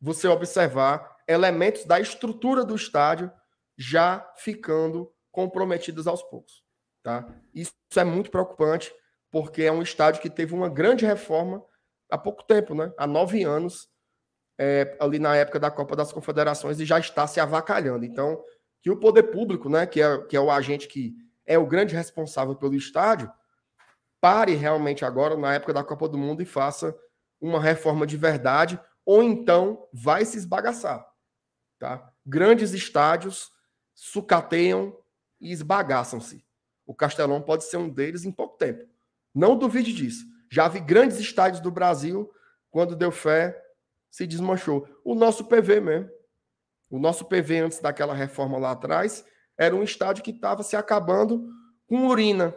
você 0.00 0.28
observar 0.28 1.16
elementos 1.26 1.84
da 1.84 2.00
estrutura 2.00 2.64
do 2.64 2.74
estádio 2.74 3.30
já 3.76 4.32
ficando 4.36 5.12
comprometidos 5.30 6.06
aos 6.06 6.22
poucos. 6.22 6.62
Tá? 7.02 7.28
Isso 7.54 7.72
é 7.96 8.04
muito 8.04 8.30
preocupante, 8.30 8.92
porque 9.30 9.62
é 9.62 9.72
um 9.72 9.82
estádio 9.82 10.20
que 10.20 10.30
teve 10.30 10.54
uma 10.54 10.68
grande 10.68 11.06
reforma 11.06 11.62
há 12.10 12.18
pouco 12.18 12.42
tempo, 12.44 12.74
né? 12.74 12.92
há 12.96 13.06
nove 13.06 13.44
anos, 13.44 13.88
é, 14.58 14.96
ali 15.00 15.18
na 15.18 15.36
época 15.36 15.60
da 15.60 15.70
Copa 15.70 15.94
das 15.94 16.12
Confederações, 16.12 16.80
e 16.80 16.84
já 16.84 16.98
está 16.98 17.26
se 17.26 17.38
avacalhando. 17.38 18.04
Então, 18.04 18.42
que 18.82 18.90
o 18.90 18.96
poder 18.96 19.24
público, 19.24 19.68
né, 19.68 19.86
que, 19.86 20.00
é, 20.00 20.18
que 20.24 20.36
é 20.36 20.40
o 20.40 20.50
agente 20.50 20.88
que 20.88 21.14
é 21.46 21.58
o 21.58 21.66
grande 21.66 21.94
responsável 21.94 22.54
pelo 22.56 22.74
estádio, 22.74 23.30
pare 24.20 24.54
realmente 24.54 25.04
agora, 25.04 25.36
na 25.36 25.54
época 25.54 25.72
da 25.72 25.84
Copa 25.84 26.08
do 26.08 26.18
Mundo, 26.18 26.42
e 26.42 26.46
faça 26.46 26.96
uma 27.40 27.60
reforma 27.60 28.06
de 28.06 28.16
verdade, 28.16 28.80
ou 29.04 29.22
então 29.22 29.86
vai 29.92 30.24
se 30.24 30.36
esbagaçar. 30.36 31.06
Tá? 31.78 32.12
Grandes 32.26 32.72
estádios 32.72 33.50
sucateiam 33.94 34.96
e 35.40 35.52
esbagaçam-se. 35.52 36.44
O 36.86 36.94
Castelão 36.94 37.40
pode 37.40 37.64
ser 37.64 37.76
um 37.76 37.88
deles 37.88 38.24
em 38.24 38.32
pouco 38.32 38.56
tempo. 38.56 38.84
Não 39.34 39.56
duvide 39.56 39.92
disso. 39.92 40.24
Já 40.50 40.68
vi 40.68 40.80
grandes 40.80 41.18
estádios 41.18 41.60
do 41.60 41.70
Brasil, 41.70 42.30
quando 42.70 42.96
deu 42.96 43.12
fé, 43.12 43.62
se 44.10 44.26
desmanchou. 44.26 44.88
O 45.04 45.14
nosso 45.14 45.44
PV 45.44 45.80
mesmo. 45.80 46.10
O 46.90 46.98
nosso 46.98 47.26
PV, 47.26 47.58
antes 47.58 47.80
daquela 47.80 48.14
reforma 48.14 48.56
lá 48.56 48.70
atrás, 48.70 49.24
era 49.56 49.76
um 49.76 49.82
estádio 49.82 50.24
que 50.24 50.30
estava 50.30 50.62
se 50.62 50.74
acabando 50.74 51.46
com 51.86 52.06
urina. 52.06 52.54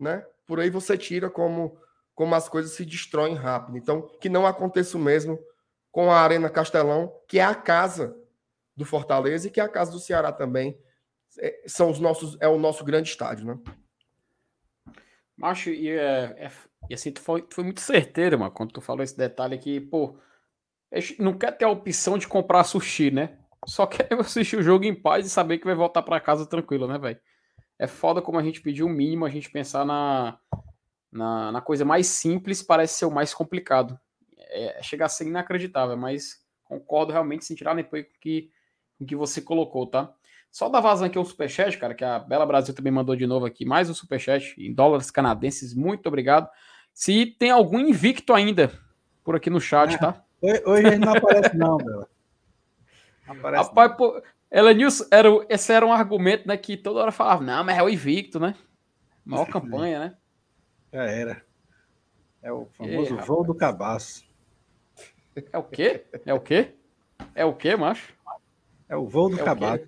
Né? 0.00 0.26
Por 0.46 0.60
aí 0.60 0.70
você 0.70 0.96
tira 0.96 1.30
como, 1.30 1.78
como 2.14 2.34
as 2.34 2.48
coisas 2.48 2.72
se 2.72 2.84
destroem 2.84 3.34
rápido. 3.34 3.78
Então, 3.78 4.02
que 4.20 4.28
não 4.28 4.46
aconteça 4.46 4.96
o 4.96 5.00
mesmo 5.00 5.38
com 5.90 6.10
a 6.10 6.20
Arena 6.20 6.50
Castelão, 6.50 7.12
que 7.28 7.38
é 7.38 7.44
a 7.44 7.54
casa 7.54 8.16
do 8.76 8.84
Fortaleza 8.84 9.46
e 9.46 9.50
que 9.50 9.60
é 9.60 9.62
a 9.62 9.68
casa 9.68 9.92
do 9.92 10.00
Ceará 10.00 10.32
também. 10.32 10.78
É, 11.38 11.62
são 11.66 11.90
os 11.90 11.98
nossos, 12.00 12.36
é 12.40 12.48
o 12.48 12.58
nosso 12.58 12.84
grande 12.84 13.08
estádio, 13.08 13.46
né? 13.46 13.58
Macho, 15.36 15.70
e, 15.70 15.88
é, 15.88 16.34
é, 16.36 16.52
e 16.88 16.94
assim, 16.94 17.10
tu 17.10 17.20
foi, 17.20 17.42
tu 17.42 17.54
foi 17.54 17.64
muito 17.64 17.80
certeiro, 17.80 18.38
mano, 18.38 18.52
quando 18.52 18.72
tu 18.72 18.80
falou 18.80 19.02
esse 19.02 19.16
detalhe 19.16 19.54
aqui, 19.54 19.80
pô, 19.80 20.16
não 21.18 21.36
quer 21.36 21.52
ter 21.52 21.64
a 21.64 21.70
opção 21.70 22.16
de 22.16 22.28
comprar 22.28 22.62
sushi, 22.64 23.10
né? 23.10 23.38
Só 23.66 23.86
quer 23.86 24.08
assistir 24.20 24.56
o 24.56 24.62
jogo 24.62 24.84
em 24.84 24.94
paz 24.94 25.26
e 25.26 25.30
saber 25.30 25.58
que 25.58 25.64
vai 25.64 25.74
voltar 25.74 26.02
para 26.02 26.20
casa 26.20 26.46
tranquilo, 26.46 26.86
né, 26.86 26.98
velho? 26.98 27.20
É 27.78 27.86
foda 27.86 28.22
como 28.22 28.38
a 28.38 28.42
gente 28.42 28.60
pediu 28.60 28.86
o 28.86 28.90
mínimo, 28.90 29.24
a 29.24 29.30
gente 29.30 29.50
pensar 29.50 29.84
na, 29.84 30.38
na, 31.10 31.52
na 31.52 31.60
coisa 31.60 31.84
mais 31.84 32.06
simples 32.06 32.62
parece 32.62 32.98
ser 32.98 33.06
o 33.06 33.10
mais 33.10 33.34
complicado. 33.34 33.98
É, 34.36 34.80
chega 34.82 35.04
a 35.04 35.08
ser 35.08 35.26
inacreditável, 35.26 35.96
mas 35.96 36.44
concordo 36.64 37.12
realmente 37.12 37.44
sem 37.44 37.56
tirar 37.56 37.74
nem 37.74 37.84
com 37.84 37.96
que, 38.20 38.50
com 38.98 39.04
que 39.04 39.16
você 39.16 39.40
colocou, 39.40 39.86
tá? 39.86 40.12
Só 40.50 40.68
dar 40.68 40.80
vazão 40.80 41.06
aqui 41.08 41.18
o 41.18 41.24
superchat, 41.24 41.76
cara, 41.78 41.94
que 41.94 42.04
a 42.04 42.18
Bela 42.18 42.46
Brasil 42.46 42.72
também 42.72 42.92
mandou 42.92 43.16
de 43.16 43.26
novo 43.26 43.44
aqui, 43.44 43.64
mais 43.64 43.90
um 43.90 43.94
superchat 43.94 44.54
em 44.56 44.72
dólares 44.72 45.10
canadenses, 45.10 45.74
muito 45.74 46.06
obrigado. 46.06 46.48
se 46.92 47.26
tem 47.26 47.50
algum 47.50 47.80
invicto 47.80 48.32
ainda 48.32 48.70
por 49.24 49.34
aqui 49.34 49.50
no 49.50 49.60
chat, 49.60 49.98
tá? 49.98 50.22
Hoje, 50.64 50.86
ele 50.86 50.98
não 50.98 51.14
aparece, 51.14 51.56
não. 51.56 51.78
Não 51.78 53.34
aparece. 53.34 53.68
Rapaz, 53.68 53.96
pô, 53.96 54.22
Elenilson, 54.54 55.04
era, 55.10 55.28
esse 55.48 55.72
era 55.72 55.84
um 55.84 55.92
argumento, 55.92 56.46
né, 56.46 56.56
que 56.56 56.76
toda 56.76 57.00
hora 57.00 57.10
falava, 57.10 57.42
não, 57.42 57.64
mas 57.64 57.76
é 57.76 57.82
o 57.82 57.88
invicto, 57.88 58.38
né? 58.38 58.54
Maior 59.24 59.46
campanha, 59.50 59.98
né? 59.98 60.16
Já 60.92 61.02
era. 61.02 61.44
É 62.40 62.52
o 62.52 62.66
famoso 62.66 63.16
voo 63.16 63.44
do 63.44 63.52
cabaço. 63.52 64.24
É 65.52 65.58
o 65.58 65.64
quê? 65.64 66.04
É 66.24 66.32
o 66.32 66.38
quê? 66.38 66.72
É 67.34 67.44
o 67.44 67.52
quê, 67.52 67.74
macho? 67.74 68.14
É 68.88 68.96
o 68.96 69.08
voo 69.08 69.28
do 69.28 69.40
É 69.40 69.42
cabaço. 69.42 69.84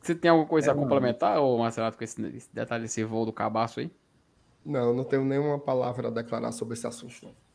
Você 0.00 0.14
tem 0.14 0.30
alguma 0.30 0.48
coisa 0.48 0.70
É, 0.70 0.72
a 0.72 0.74
complementar, 0.76 1.40
ô 1.40 1.58
Marcelo, 1.58 1.90
com 1.96 2.04
esse, 2.04 2.24
esse 2.28 2.54
detalhe 2.54 2.84
desse 2.84 3.02
voo 3.02 3.26
do 3.26 3.32
cabaço 3.32 3.80
aí? 3.80 3.90
Não, 4.64 4.94
não 4.94 5.02
tenho 5.02 5.24
nenhuma 5.24 5.58
palavra 5.58 6.08
a 6.08 6.10
declarar 6.12 6.52
sobre 6.52 6.74
esse 6.74 6.86
assunto. 6.86 7.26
não. 7.26 7.47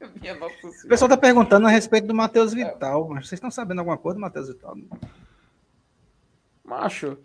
Minha 0.20 0.34
nossa 0.36 0.54
O 0.66 0.88
pessoal 0.88 1.08
tá 1.08 1.16
perguntando 1.16 1.66
a 1.66 1.70
respeito 1.70 2.06
do 2.06 2.14
Matheus 2.14 2.52
Vital, 2.54 3.08
mas 3.08 3.26
vocês 3.28 3.34
estão 3.38 3.50
sabendo 3.50 3.78
alguma 3.80 3.98
coisa 3.98 4.16
do 4.18 4.20
Matheus 4.20 4.48
Vital? 4.48 4.76
Macho, 6.64 7.18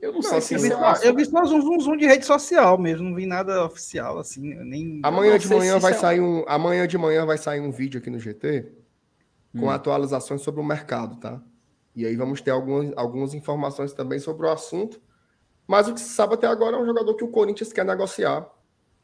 eu 0.00 0.12
não, 0.12 0.20
Não, 0.20 0.22
sei 0.22 0.40
se 0.40 0.54
isso 0.56 0.66
Eu, 0.66 0.78
um 0.78 0.84
assunto- 0.84 1.06
eu 1.06 1.14
vi 1.16 1.24
só 1.24 1.40
um 1.40 1.46
zoom, 1.46 1.80
zoom 1.80 1.96
de 1.96 2.06
rede 2.06 2.26
social 2.26 2.76
mesmo, 2.78 3.08
não 3.08 3.14
vi 3.16 3.26
nada 3.26 3.64
oficial, 3.64 4.18
assim, 4.18 4.54
nem... 4.64 5.00
Amanhã 5.02 5.32
não 5.32 5.38
de 5.38 5.48
manhã 5.48 5.78
vai 5.78 5.92
é- 5.92 5.96
sair 5.96 6.20
um. 6.20 6.44
Amanhã 6.46 6.86
de 6.86 6.98
manhã 6.98 7.24
vai 7.24 7.38
sair 7.38 7.60
um 7.60 7.70
vídeo 7.70 7.98
aqui 8.00 8.10
no 8.10 8.18
GT 8.18 8.70
com 9.58 9.66
Hum. 9.66 9.70
atualizações 9.70 10.42
sobre 10.42 10.60
o 10.60 10.64
mercado, 10.64 11.16
tá? 11.16 11.40
E 11.96 12.04
aí 12.04 12.16
vamos 12.16 12.40
ter 12.40 12.50
algumas, 12.50 12.92
algumas 12.96 13.34
informações 13.34 13.92
também 13.92 14.18
sobre 14.18 14.46
o 14.46 14.50
assunto. 14.50 15.00
Mas 15.66 15.88
o 15.88 15.94
que 15.94 16.00
se 16.00 16.08
sabe 16.10 16.34
até 16.34 16.46
agora 16.46 16.76
é 16.76 16.80
um 16.80 16.84
jogador 16.84 17.14
que 17.14 17.24
o 17.24 17.28
Corinthians 17.28 17.72
quer 17.72 17.84
negociar. 17.84 18.46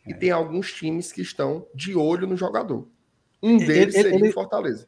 E 0.06 0.14
tem 0.14 0.30
alguns 0.30 0.72
times 0.72 1.12
que 1.12 1.20
estão 1.22 1.66
de 1.74 1.94
olho 1.94 2.26
no 2.26 2.36
jogador. 2.36 2.86
Um 3.42 3.56
Ele- 3.56 3.66
deles 3.66 3.94
ele- 3.94 4.02
seria 4.04 4.18
ele- 4.18 4.28
o 4.30 4.32
Fortaleza. 4.32 4.86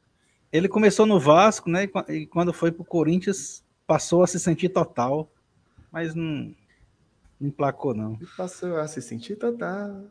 Ele 0.52 0.68
começou 0.68 1.06
no 1.06 1.18
Vasco, 1.18 1.70
né, 1.70 1.84
e 1.84 1.88
qua- 1.88 2.04
quando 2.30 2.52
foi 2.52 2.70
pro 2.70 2.84
Corinthians, 2.84 3.64
passou 3.86 4.22
a 4.22 4.26
se 4.26 4.38
sentir 4.38 4.68
total, 4.68 5.30
mas 5.90 6.14
não, 6.14 6.54
não 7.40 7.48
emplacou, 7.48 7.94
não. 7.94 8.18
E 8.20 8.26
passou 8.36 8.76
a 8.76 8.86
se 8.86 9.00
sentir 9.00 9.36
total. 9.36 10.04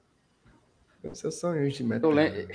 Com 1.02 1.14
seus 1.16 1.36
sonhos 1.40 1.74
de 1.76 1.84
metal. 1.84 2.10
Eu, 2.12 2.16
lem- 2.16 2.48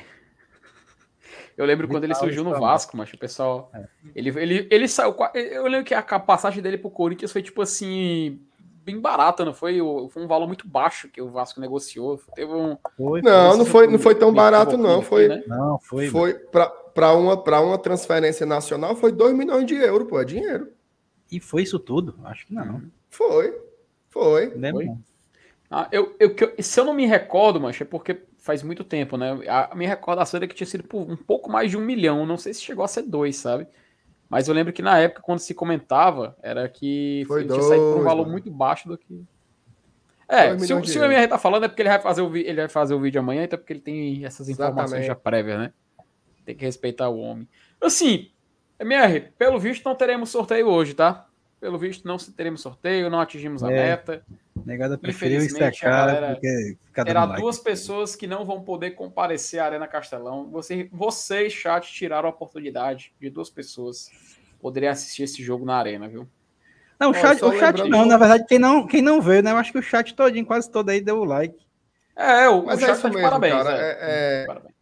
eu 1.56 1.64
lembro 1.66 1.88
quando 1.88 2.04
ele 2.04 2.14
surgiu 2.14 2.44
no 2.44 2.50
Vital. 2.50 2.64
Vasco, 2.68 2.96
mas 2.96 3.12
o 3.12 3.18
pessoal. 3.18 3.70
É. 3.74 3.86
Ele, 4.14 4.28
ele, 4.40 4.68
ele 4.70 4.88
saiu. 4.88 5.14
Eu 5.34 5.66
lembro 5.66 5.84
que 5.84 5.94
a 5.94 6.02
passagem 6.20 6.62
dele 6.62 6.78
pro 6.78 6.90
Corinthians 6.90 7.32
foi 7.32 7.42
tipo 7.42 7.60
assim. 7.62 8.40
Bem 8.86 9.00
barata, 9.00 9.44
não 9.44 9.52
foi? 9.52 9.80
Foi 10.10 10.22
um 10.22 10.28
valor 10.28 10.46
muito 10.46 10.68
baixo 10.68 11.08
que 11.08 11.20
o 11.20 11.28
Vasco 11.28 11.60
negociou. 11.60 12.20
Teve 12.36 12.52
um. 12.52 12.78
Foi, 12.96 13.20
Não, 13.20 13.56
não 13.56 13.66
foi, 13.66 13.88
não 13.88 13.98
foi 13.98 14.14
tão 14.14 14.32
barato, 14.32 14.78
não. 14.78 15.00
aqui, 15.00 15.08
Foi, 15.08 15.26
né? 15.26 15.42
Não, 15.48 15.76
foi. 15.80 16.08
foi 16.08 16.34
para 16.94 17.12
uma, 17.12 17.36
pra 17.36 17.60
uma 17.60 17.76
transferência 17.78 18.46
nacional, 18.46 18.94
foi 18.94 19.10
2 19.10 19.36
milhões 19.36 19.66
de 19.66 19.74
euros, 19.74 20.08
pô. 20.08 20.20
É 20.20 20.24
dinheiro. 20.24 20.68
E 21.32 21.40
foi 21.40 21.64
isso 21.64 21.80
tudo? 21.80 22.14
Acho 22.22 22.46
que 22.46 22.54
não. 22.54 22.80
Foi. 23.10 23.60
Foi. 24.08 24.50
Não 24.54 24.60
lembro, 24.60 24.84
Foi? 24.84 24.94
Ah, 25.68 25.88
eu, 25.90 26.14
eu, 26.20 26.32
se 26.60 26.78
eu 26.78 26.84
não 26.84 26.94
me 26.94 27.06
recordo, 27.06 27.60
mas 27.60 27.80
é 27.80 27.84
porque 27.84 28.22
faz 28.38 28.62
muito 28.62 28.84
tempo, 28.84 29.16
né? 29.16 29.36
A 29.48 29.74
minha 29.74 29.88
recordação 29.88 30.38
era 30.38 30.46
que 30.46 30.54
tinha 30.54 30.64
sido 30.64 30.84
por 30.84 31.00
um 31.10 31.16
pouco 31.16 31.50
mais 31.50 31.72
de 31.72 31.76
um 31.76 31.80
milhão. 31.80 32.24
Não 32.24 32.36
sei 32.38 32.54
se 32.54 32.62
chegou 32.62 32.84
a 32.84 32.88
ser 32.88 33.02
dois, 33.02 33.34
sabe? 33.34 33.66
Mas 34.28 34.48
eu 34.48 34.54
lembro 34.54 34.72
que 34.72 34.82
na 34.82 34.98
época, 34.98 35.22
quando 35.22 35.38
se 35.38 35.54
comentava, 35.54 36.36
era 36.42 36.68
que 36.68 37.24
Foi 37.28 37.40
ele 37.40 37.48
tinha 37.48 37.62
saído 37.62 37.84
por 37.84 37.90
um 37.90 37.94
dois, 37.94 38.04
valor 38.04 38.22
mano. 38.22 38.32
muito 38.32 38.50
baixo 38.50 38.88
do 38.88 38.98
que. 38.98 39.24
É, 40.28 40.48
Dois 40.54 40.62
se, 40.62 40.92
se 40.92 40.98
o. 40.98 41.04
MR 41.04 41.28
tá 41.28 41.38
falando 41.38 41.64
é 41.64 41.68
porque 41.68 41.82
ele 41.82 41.88
vai 41.88 42.00
fazer 42.00 42.22
o, 42.22 42.36
ele 42.36 42.56
vai 42.56 42.68
fazer 42.68 42.94
o 42.94 43.00
vídeo 43.00 43.20
amanhã, 43.20 43.44
então 43.44 43.56
é 43.56 43.58
porque 43.58 43.72
ele 43.72 43.80
tem 43.80 44.24
essas 44.24 44.48
informações 44.48 45.02
Exatamente. 45.02 45.06
já 45.06 45.14
prévias, 45.14 45.58
né? 45.58 45.72
Tem 46.44 46.56
que 46.56 46.64
respeitar 46.64 47.08
o 47.08 47.18
homem. 47.18 47.48
Assim, 47.80 48.30
MR, 48.80 49.32
pelo 49.38 49.58
visto 49.58 49.84
não 49.84 49.94
teremos 49.94 50.30
sorteio 50.30 50.66
hoje, 50.66 50.94
tá? 50.94 51.26
Pelo 51.60 51.78
visto 51.78 52.06
não 52.06 52.16
teremos 52.18 52.60
sorteio, 52.60 53.08
não 53.08 53.18
atingimos 53.20 53.64
a 53.64 53.72
É. 53.72 53.74
meta. 53.90 54.22
Negada 54.64 54.98
preferiu 54.98 55.38
Infelizmente, 55.38 55.78
secar 55.78 55.92
a 55.92 56.06
galera- 56.06 56.32
porque 56.34 56.76
Terá 56.94 57.24
like. 57.24 57.40
duas 57.40 57.58
pessoas 57.58 58.14
que 58.14 58.26
não 58.26 58.44
vão 58.44 58.60
poder 58.62 58.90
comparecer 58.92 59.60
à 59.60 59.64
Arena 59.66 59.86
Castelão. 59.88 60.48
Você, 60.50 60.88
vocês, 60.92 61.52
chat, 61.52 61.90
tiraram 61.92 62.28
a 62.28 62.30
oportunidade 62.30 63.12
de 63.20 63.30
duas 63.30 63.48
pessoas 63.48 64.10
poderem 64.60 64.88
assistir 64.88 65.22
esse 65.22 65.42
jogo 65.42 65.64
na 65.64 65.76
Arena, 65.76 66.08
viu? 66.08 66.28
Não, 66.98 67.10
o 67.10 67.14
chat, 67.14 67.42
o 67.44 67.52
chat 67.58 67.88
não, 67.88 68.04
na 68.06 68.16
verdade, 68.16 68.44
quem 68.46 68.58
não, 68.58 68.86
quem 68.86 69.02
não 69.02 69.20
veio, 69.20 69.42
né? 69.42 69.50
Eu 69.50 69.56
acho 69.56 69.72
que 69.72 69.78
o 69.78 69.82
chat 69.82 70.14
todinho, 70.14 70.46
quase 70.46 70.70
todo 70.70 70.88
aí, 70.90 71.00
deu 71.00 71.18
o 71.18 71.24
like. 71.24 71.56
É, 72.14 72.48
o, 72.48 72.64
Mas 72.64 72.80
o 72.80 72.84
é 72.84 72.86
chat 72.86 72.92
isso 72.94 73.02
tá 73.02 73.08
de 73.08 73.14
mesmo, 73.16 73.28
parabéns. 73.30 73.52
cara. 73.54 73.70
é. 73.78 73.82
É- 73.82 74.42
é- 74.42 74.46
Parabéns. 74.46 74.74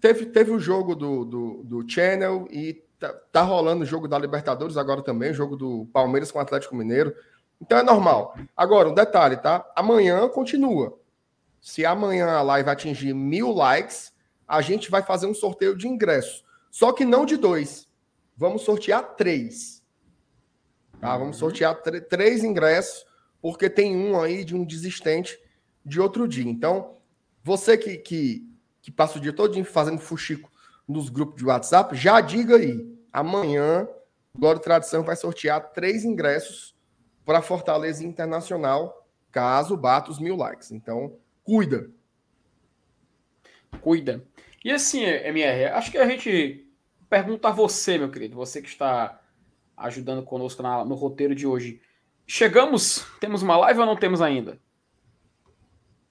Teve, 0.00 0.26
teve 0.26 0.50
o 0.50 0.58
jogo 0.58 0.94
do, 0.94 1.24
do, 1.24 1.62
do 1.64 1.88
Channel 1.90 2.46
e 2.50 2.82
tá, 3.08 3.12
tá 3.32 3.42
rolando 3.42 3.82
o 3.82 3.86
jogo 3.86 4.08
da 4.08 4.18
Libertadores 4.18 4.76
agora 4.76 5.02
também, 5.02 5.30
o 5.30 5.34
jogo 5.34 5.56
do 5.56 5.86
Palmeiras 5.92 6.30
com 6.30 6.38
o 6.38 6.42
Atlético 6.42 6.74
Mineiro. 6.74 7.14
Então 7.60 7.78
é 7.78 7.82
normal. 7.82 8.36
Agora, 8.56 8.88
um 8.88 8.94
detalhe, 8.94 9.36
tá? 9.36 9.64
Amanhã 9.76 10.28
continua. 10.28 10.98
Se 11.60 11.86
amanhã 11.86 12.28
a 12.30 12.42
live 12.42 12.68
atingir 12.68 13.14
mil 13.14 13.52
likes, 13.52 14.12
a 14.46 14.60
gente 14.60 14.90
vai 14.90 15.02
fazer 15.02 15.26
um 15.26 15.34
sorteio 15.34 15.76
de 15.76 15.88
ingressos. 15.88 16.44
Só 16.70 16.92
que 16.92 17.04
não 17.04 17.24
de 17.24 17.36
dois. 17.36 17.88
Vamos 18.36 18.62
sortear 18.62 19.14
três. 19.14 19.82
Tá? 21.00 21.16
Vamos 21.16 21.36
sortear 21.36 21.74
tr- 21.82 22.00
três 22.08 22.42
ingressos, 22.44 23.06
porque 23.40 23.70
tem 23.70 23.96
um 23.96 24.20
aí 24.20 24.44
de 24.44 24.54
um 24.54 24.64
desistente 24.64 25.38
de 25.84 26.00
outro 26.00 26.26
dia. 26.26 26.50
Então, 26.50 26.96
você 27.42 27.78
que, 27.78 27.96
que, 27.98 28.46
que 28.82 28.90
passa 28.90 29.18
o 29.18 29.20
dia 29.20 29.32
todo 29.32 29.62
fazendo 29.64 29.98
fuxico 29.98 30.50
nos 30.86 31.08
grupos 31.08 31.36
de 31.36 31.46
WhatsApp, 31.46 31.96
já 31.96 32.20
diga 32.20 32.56
aí. 32.56 32.93
Amanhã, 33.14 33.88
Glória 34.36 34.58
e 34.58 34.62
Tradição 34.62 35.04
vai 35.04 35.14
sortear 35.14 35.70
três 35.72 36.04
ingressos 36.04 36.74
para 37.24 37.40
Fortaleza 37.40 38.04
Internacional, 38.04 39.06
caso 39.30 39.76
bata 39.76 40.10
os 40.10 40.18
mil 40.18 40.34
likes. 40.34 40.72
Então, 40.72 41.16
cuida. 41.44 41.88
Cuida. 43.80 44.24
E 44.64 44.72
assim, 44.72 45.04
MR, 45.04 45.66
acho 45.66 45.92
que 45.92 45.98
a 45.98 46.06
gente 46.08 46.68
pergunta 47.08 47.48
a 47.48 47.52
você, 47.52 47.96
meu 47.98 48.10
querido, 48.10 48.34
você 48.34 48.60
que 48.60 48.68
está 48.68 49.20
ajudando 49.76 50.24
conosco 50.24 50.60
na- 50.62 50.84
no 50.84 50.96
roteiro 50.96 51.36
de 51.36 51.46
hoje. 51.46 51.80
Chegamos? 52.26 53.06
Temos 53.20 53.42
uma 53.42 53.56
live 53.58 53.78
ou 53.80 53.86
não 53.86 53.96
temos 53.96 54.20
ainda? 54.20 54.58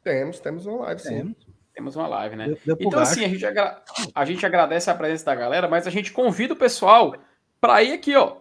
Temos, 0.04 0.40
temos 0.40 0.66
uma 0.66 0.86
live, 0.86 1.02
sim. 1.02 1.10
Temos. 1.18 1.43
Temos 1.74 1.96
uma 1.96 2.08
live, 2.08 2.36
né? 2.36 2.46
Deu, 2.48 2.58
deu 2.66 2.78
Então, 2.80 3.00
baixo. 3.00 3.12
assim, 3.14 3.26
a 3.26 3.28
gente, 3.30 3.46
agra- 3.46 3.84
a 4.14 4.26
gente 4.26 4.46
agradece 4.46 4.90
a 4.90 4.96
presença 4.96 5.26
da 5.26 5.36
galera, 5.36 5.68
mas 5.68 5.88
a 5.88 5.90
gente 5.90 6.12
convida 6.12 6.54
o 6.54 6.58
pessoal 6.58 7.16
para 7.60 7.82
ir 7.82 7.94
aqui, 7.94 8.16
ó. 8.16 8.38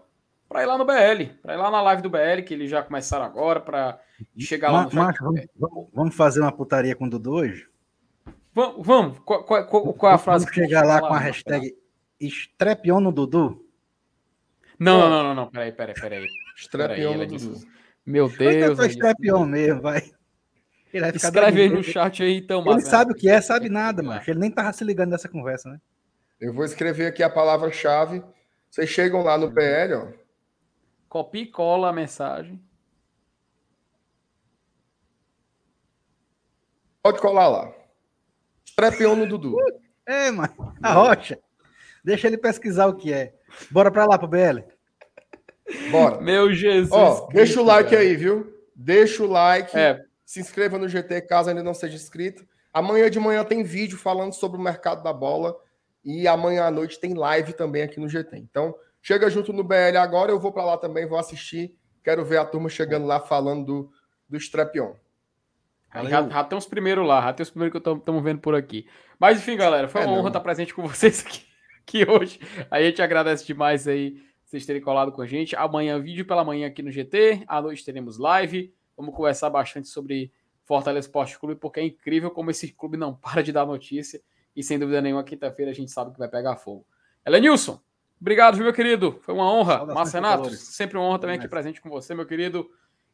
Para 0.49 0.63
ir 0.63 0.67
lá 0.67 0.77
no 0.77 0.85
BL, 0.85 1.33
para 1.41 1.55
ir 1.55 1.57
lá 1.57 1.71
na 1.71 1.81
live 1.81 2.03
do 2.03 2.11
BL, 2.11 2.43
que 2.45 2.53
eles 2.53 2.71
já 2.71 2.83
começaram 2.83 3.25
agora, 3.25 3.59
para 3.59 3.99
chegar 4.39 4.71
lá 4.71 4.85
no. 4.85 4.93
Macho, 4.95 5.25
vamos, 5.25 5.89
vamos- 5.95 6.15
fazer 6.15 6.41
uma 6.41 6.53
putaria 6.53 6.95
com 6.95 7.07
o 7.07 7.11
Dudu 7.11 7.33
hoje? 7.37 7.67
Vamos, 8.53 8.87
vamos. 8.87 9.19
Qual, 9.21 9.45
qual- 9.45 9.67
qual- 9.67 9.95
qual 9.95 10.13
é 10.13 10.15
a 10.15 10.19
frase 10.19 10.45
Vamos 10.45 10.55
que 10.55 10.63
chegar 10.63 10.85
lá 10.85 11.01
com 11.01 11.07
a 11.15 11.19
hashtag 11.19 11.75
Estrepion 12.21 13.01
no 13.01 13.11
Dudu? 13.11 13.65
Não, 14.79 14.99
não, 15.01 15.09
não, 15.09 15.23
não, 15.23 15.35
não. 15.35 15.47
Peraí, 15.51 15.73
peraí, 15.73 15.95
peraí. 15.95 16.27
Estrepião 16.55 17.13
Peraí, 17.13 17.27
no. 17.31 17.39
Dudu. 17.39 17.67
Meu 18.05 18.29
Vai 18.29 18.37
Deus. 18.37 18.55
Elenilson. 18.79 18.85
Estrepion 18.85 19.45
mesmo, 19.47 19.81
vai. 19.81 20.03
Ele 20.93 21.01
vai 21.03 21.13
ficar 21.13 21.29
Escreve 21.29 21.63
aí 21.63 21.69
no 21.71 21.83
chat 21.83 22.23
aí, 22.23 22.37
então, 22.37 22.61
Ele 22.61 22.71
Márcio. 22.71 22.91
sabe 22.91 23.13
o 23.13 23.15
que 23.15 23.29
é, 23.29 23.41
sabe 23.41 23.69
nada, 23.69 24.03
macho. 24.03 24.31
Ele 24.31 24.41
nem 24.41 24.51
tava 24.51 24.73
se 24.73 24.85
ligando 24.85 25.11
nessa 25.11 25.29
conversa, 25.29 25.71
né? 25.71 25.81
Eu 26.41 26.53
vou 26.53 26.65
escrever 26.65 27.07
aqui 27.07 27.23
a 27.23 27.31
palavra-chave. 27.31 28.23
Vocês 28.69 28.89
chegam 28.91 29.23
lá 29.23 29.39
no 29.39 29.53
PL, 29.53 29.95
ó. 29.95 30.09
Copia 31.09 31.43
e 31.43 31.47
cola 31.47 31.89
a 31.89 31.93
mensagem. 31.93 32.61
Pode 37.03 37.21
colar 37.21 37.49
lá. 37.49 37.73
Estrepião 38.65 39.17
no 39.17 39.27
Dudu. 39.27 39.57
É, 40.05 40.33
mano. 40.33 40.75
A 40.83 40.93
rocha. 40.95 41.39
Deixa 42.05 42.27
ele 42.27 42.37
pesquisar 42.37 42.87
o 42.87 42.97
que 42.97 43.13
é. 43.13 43.33
Bora 43.71 43.89
pra 43.89 44.05
lá, 44.05 44.19
pro 44.19 44.27
BL. 44.27 44.59
Bora. 45.93 46.21
Meu 46.21 46.53
Jesus. 46.53 46.91
Ó, 46.91 47.29
deixa 47.29 47.53
Cristo, 47.55 47.61
o 47.61 47.65
like 47.65 47.91
cara. 47.91 48.03
aí, 48.03 48.17
viu? 48.17 48.53
Deixa 48.75 49.23
o 49.23 49.29
like. 49.29 49.79
É, 49.79 50.05
Se 50.33 50.41
inscreva 50.41 50.79
no 50.79 50.89
GT 50.89 51.21
caso 51.21 51.51
ainda 51.51 51.63
não 51.63 51.75
seja 51.75 51.95
inscrito. 51.95 52.49
Amanhã 52.73 53.11
de 53.11 53.21
manhã 53.21 53.45
tem 53.45 53.63
vídeo 53.63 53.99
falando 53.99 54.33
sobre 54.33 54.59
o 54.59 54.63
mercado 54.63 55.03
da 55.03 55.13
bola. 55.13 55.55
E 56.03 56.27
amanhã 56.27 56.65
à 56.65 56.71
noite 56.71 56.99
tem 56.99 57.13
live 57.13 57.53
também 57.53 57.83
aqui 57.83 58.01
no 58.01 58.09
GT. 58.09 58.39
Então, 58.39 58.75
chega 59.03 59.29
junto 59.29 59.53
no 59.53 59.63
BL 59.63 59.99
agora. 60.01 60.33
Eu 60.33 60.41
vou 60.41 60.51
para 60.51 60.65
lá 60.65 60.79
também, 60.79 61.07
vou 61.07 61.19
assistir. 61.19 61.77
Quero 62.03 62.25
ver 62.25 62.39
a 62.39 62.47
turma 62.47 62.71
chegando 62.71 63.05
lá 63.05 63.21
falando 63.21 63.67
do, 63.67 63.93
do 64.27 64.39
Strepion. 64.39 64.95
Aí 65.91 66.09
já, 66.09 66.27
já 66.27 66.45
tem 66.45 66.57
os 66.57 66.65
primeiros 66.65 67.07
lá, 67.07 67.21
já 67.21 67.35
tem 67.35 67.43
os 67.43 67.51
primeiros 67.51 67.79
que 67.79 67.91
estamos 67.91 68.25
vendo 68.25 68.41
por 68.41 68.55
aqui. 68.55 68.89
Mas 69.21 69.37
enfim, 69.37 69.55
galera, 69.59 69.87
foi 69.87 70.01
É, 70.01 70.05
uma 70.05 70.13
não. 70.13 70.21
honra 70.21 70.29
estar 70.31 70.41
presente 70.41 70.73
com 70.73 70.81
vocês 70.89 71.27
aqui, 71.27 71.45
aqui 71.83 72.11
hoje. 72.11 72.41
A 72.71 72.81
gente 72.81 73.03
agradece 73.03 73.45
demais 73.45 73.87
aí 73.87 74.17
vocês 74.47 74.65
terem 74.65 74.81
colado 74.81 75.13
com 75.13 75.21
a 75.21 75.27
gente. 75.27 75.55
Amanhã, 75.57 76.01
vídeo 76.01 76.25
pela 76.25 76.43
manhã 76.43 76.69
aqui 76.69 76.83
no 76.83 76.91
GT. 76.91 77.45
À 77.47 77.61
noite 77.61 77.85
teremos 77.85 78.17
live. 78.17 78.73
Vamos 78.97 79.15
conversar 79.15 79.51
bastante 79.51 79.89
sobre 79.89 80.33
Fortaleza 80.65 81.07
Esporte 81.07 81.39
Clube, 81.39 81.57
porque 81.57 81.81
é 81.81 81.85
incrível 81.85 82.31
como 82.31 82.51
esse 82.51 82.73
clube 82.73 82.97
não 82.97 83.15
para 83.15 83.43
de 83.43 83.53
dar 83.53 83.67
notícia. 83.67 84.23
E 84.55 84.63
sem 84.63 84.79
dúvida 84.79 85.01
nenhuma, 85.01 85.25
quinta-feira 85.25 85.71
a 85.71 85.75
gente 85.75 85.91
sabe 85.91 86.13
que 86.13 86.19
vai 86.19 86.29
pegar 86.29 86.57
fogo. 86.57 86.87
Elenilson, 87.27 87.81
obrigado, 88.21 88.59
meu 88.59 88.73
querido. 88.73 89.19
Foi 89.23 89.35
uma 89.35 89.51
honra. 89.51 89.85
Márcio 89.87 90.15
Renato, 90.15 90.51
sempre 90.51 90.99
uma 90.99 91.07
honra 91.07 91.19
também 91.19 91.39
aqui 91.39 91.49
presente 91.49 91.81
com 91.81 91.89
você, 91.89 92.15
meu 92.15 92.27
querido. 92.27 92.71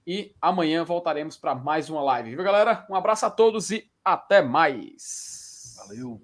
E 0.06 0.34
amanhã 0.40 0.84
voltaremos 0.84 1.36
para 1.36 1.54
mais 1.54 1.90
uma 1.90 2.02
live. 2.02 2.34
Viu, 2.34 2.42
galera? 2.42 2.86
Um 2.88 2.94
abraço 2.94 3.26
a 3.26 3.30
todos 3.30 3.70
e 3.70 3.90
até 4.04 4.40
mais. 4.40 5.76
Valeu. 5.76 6.20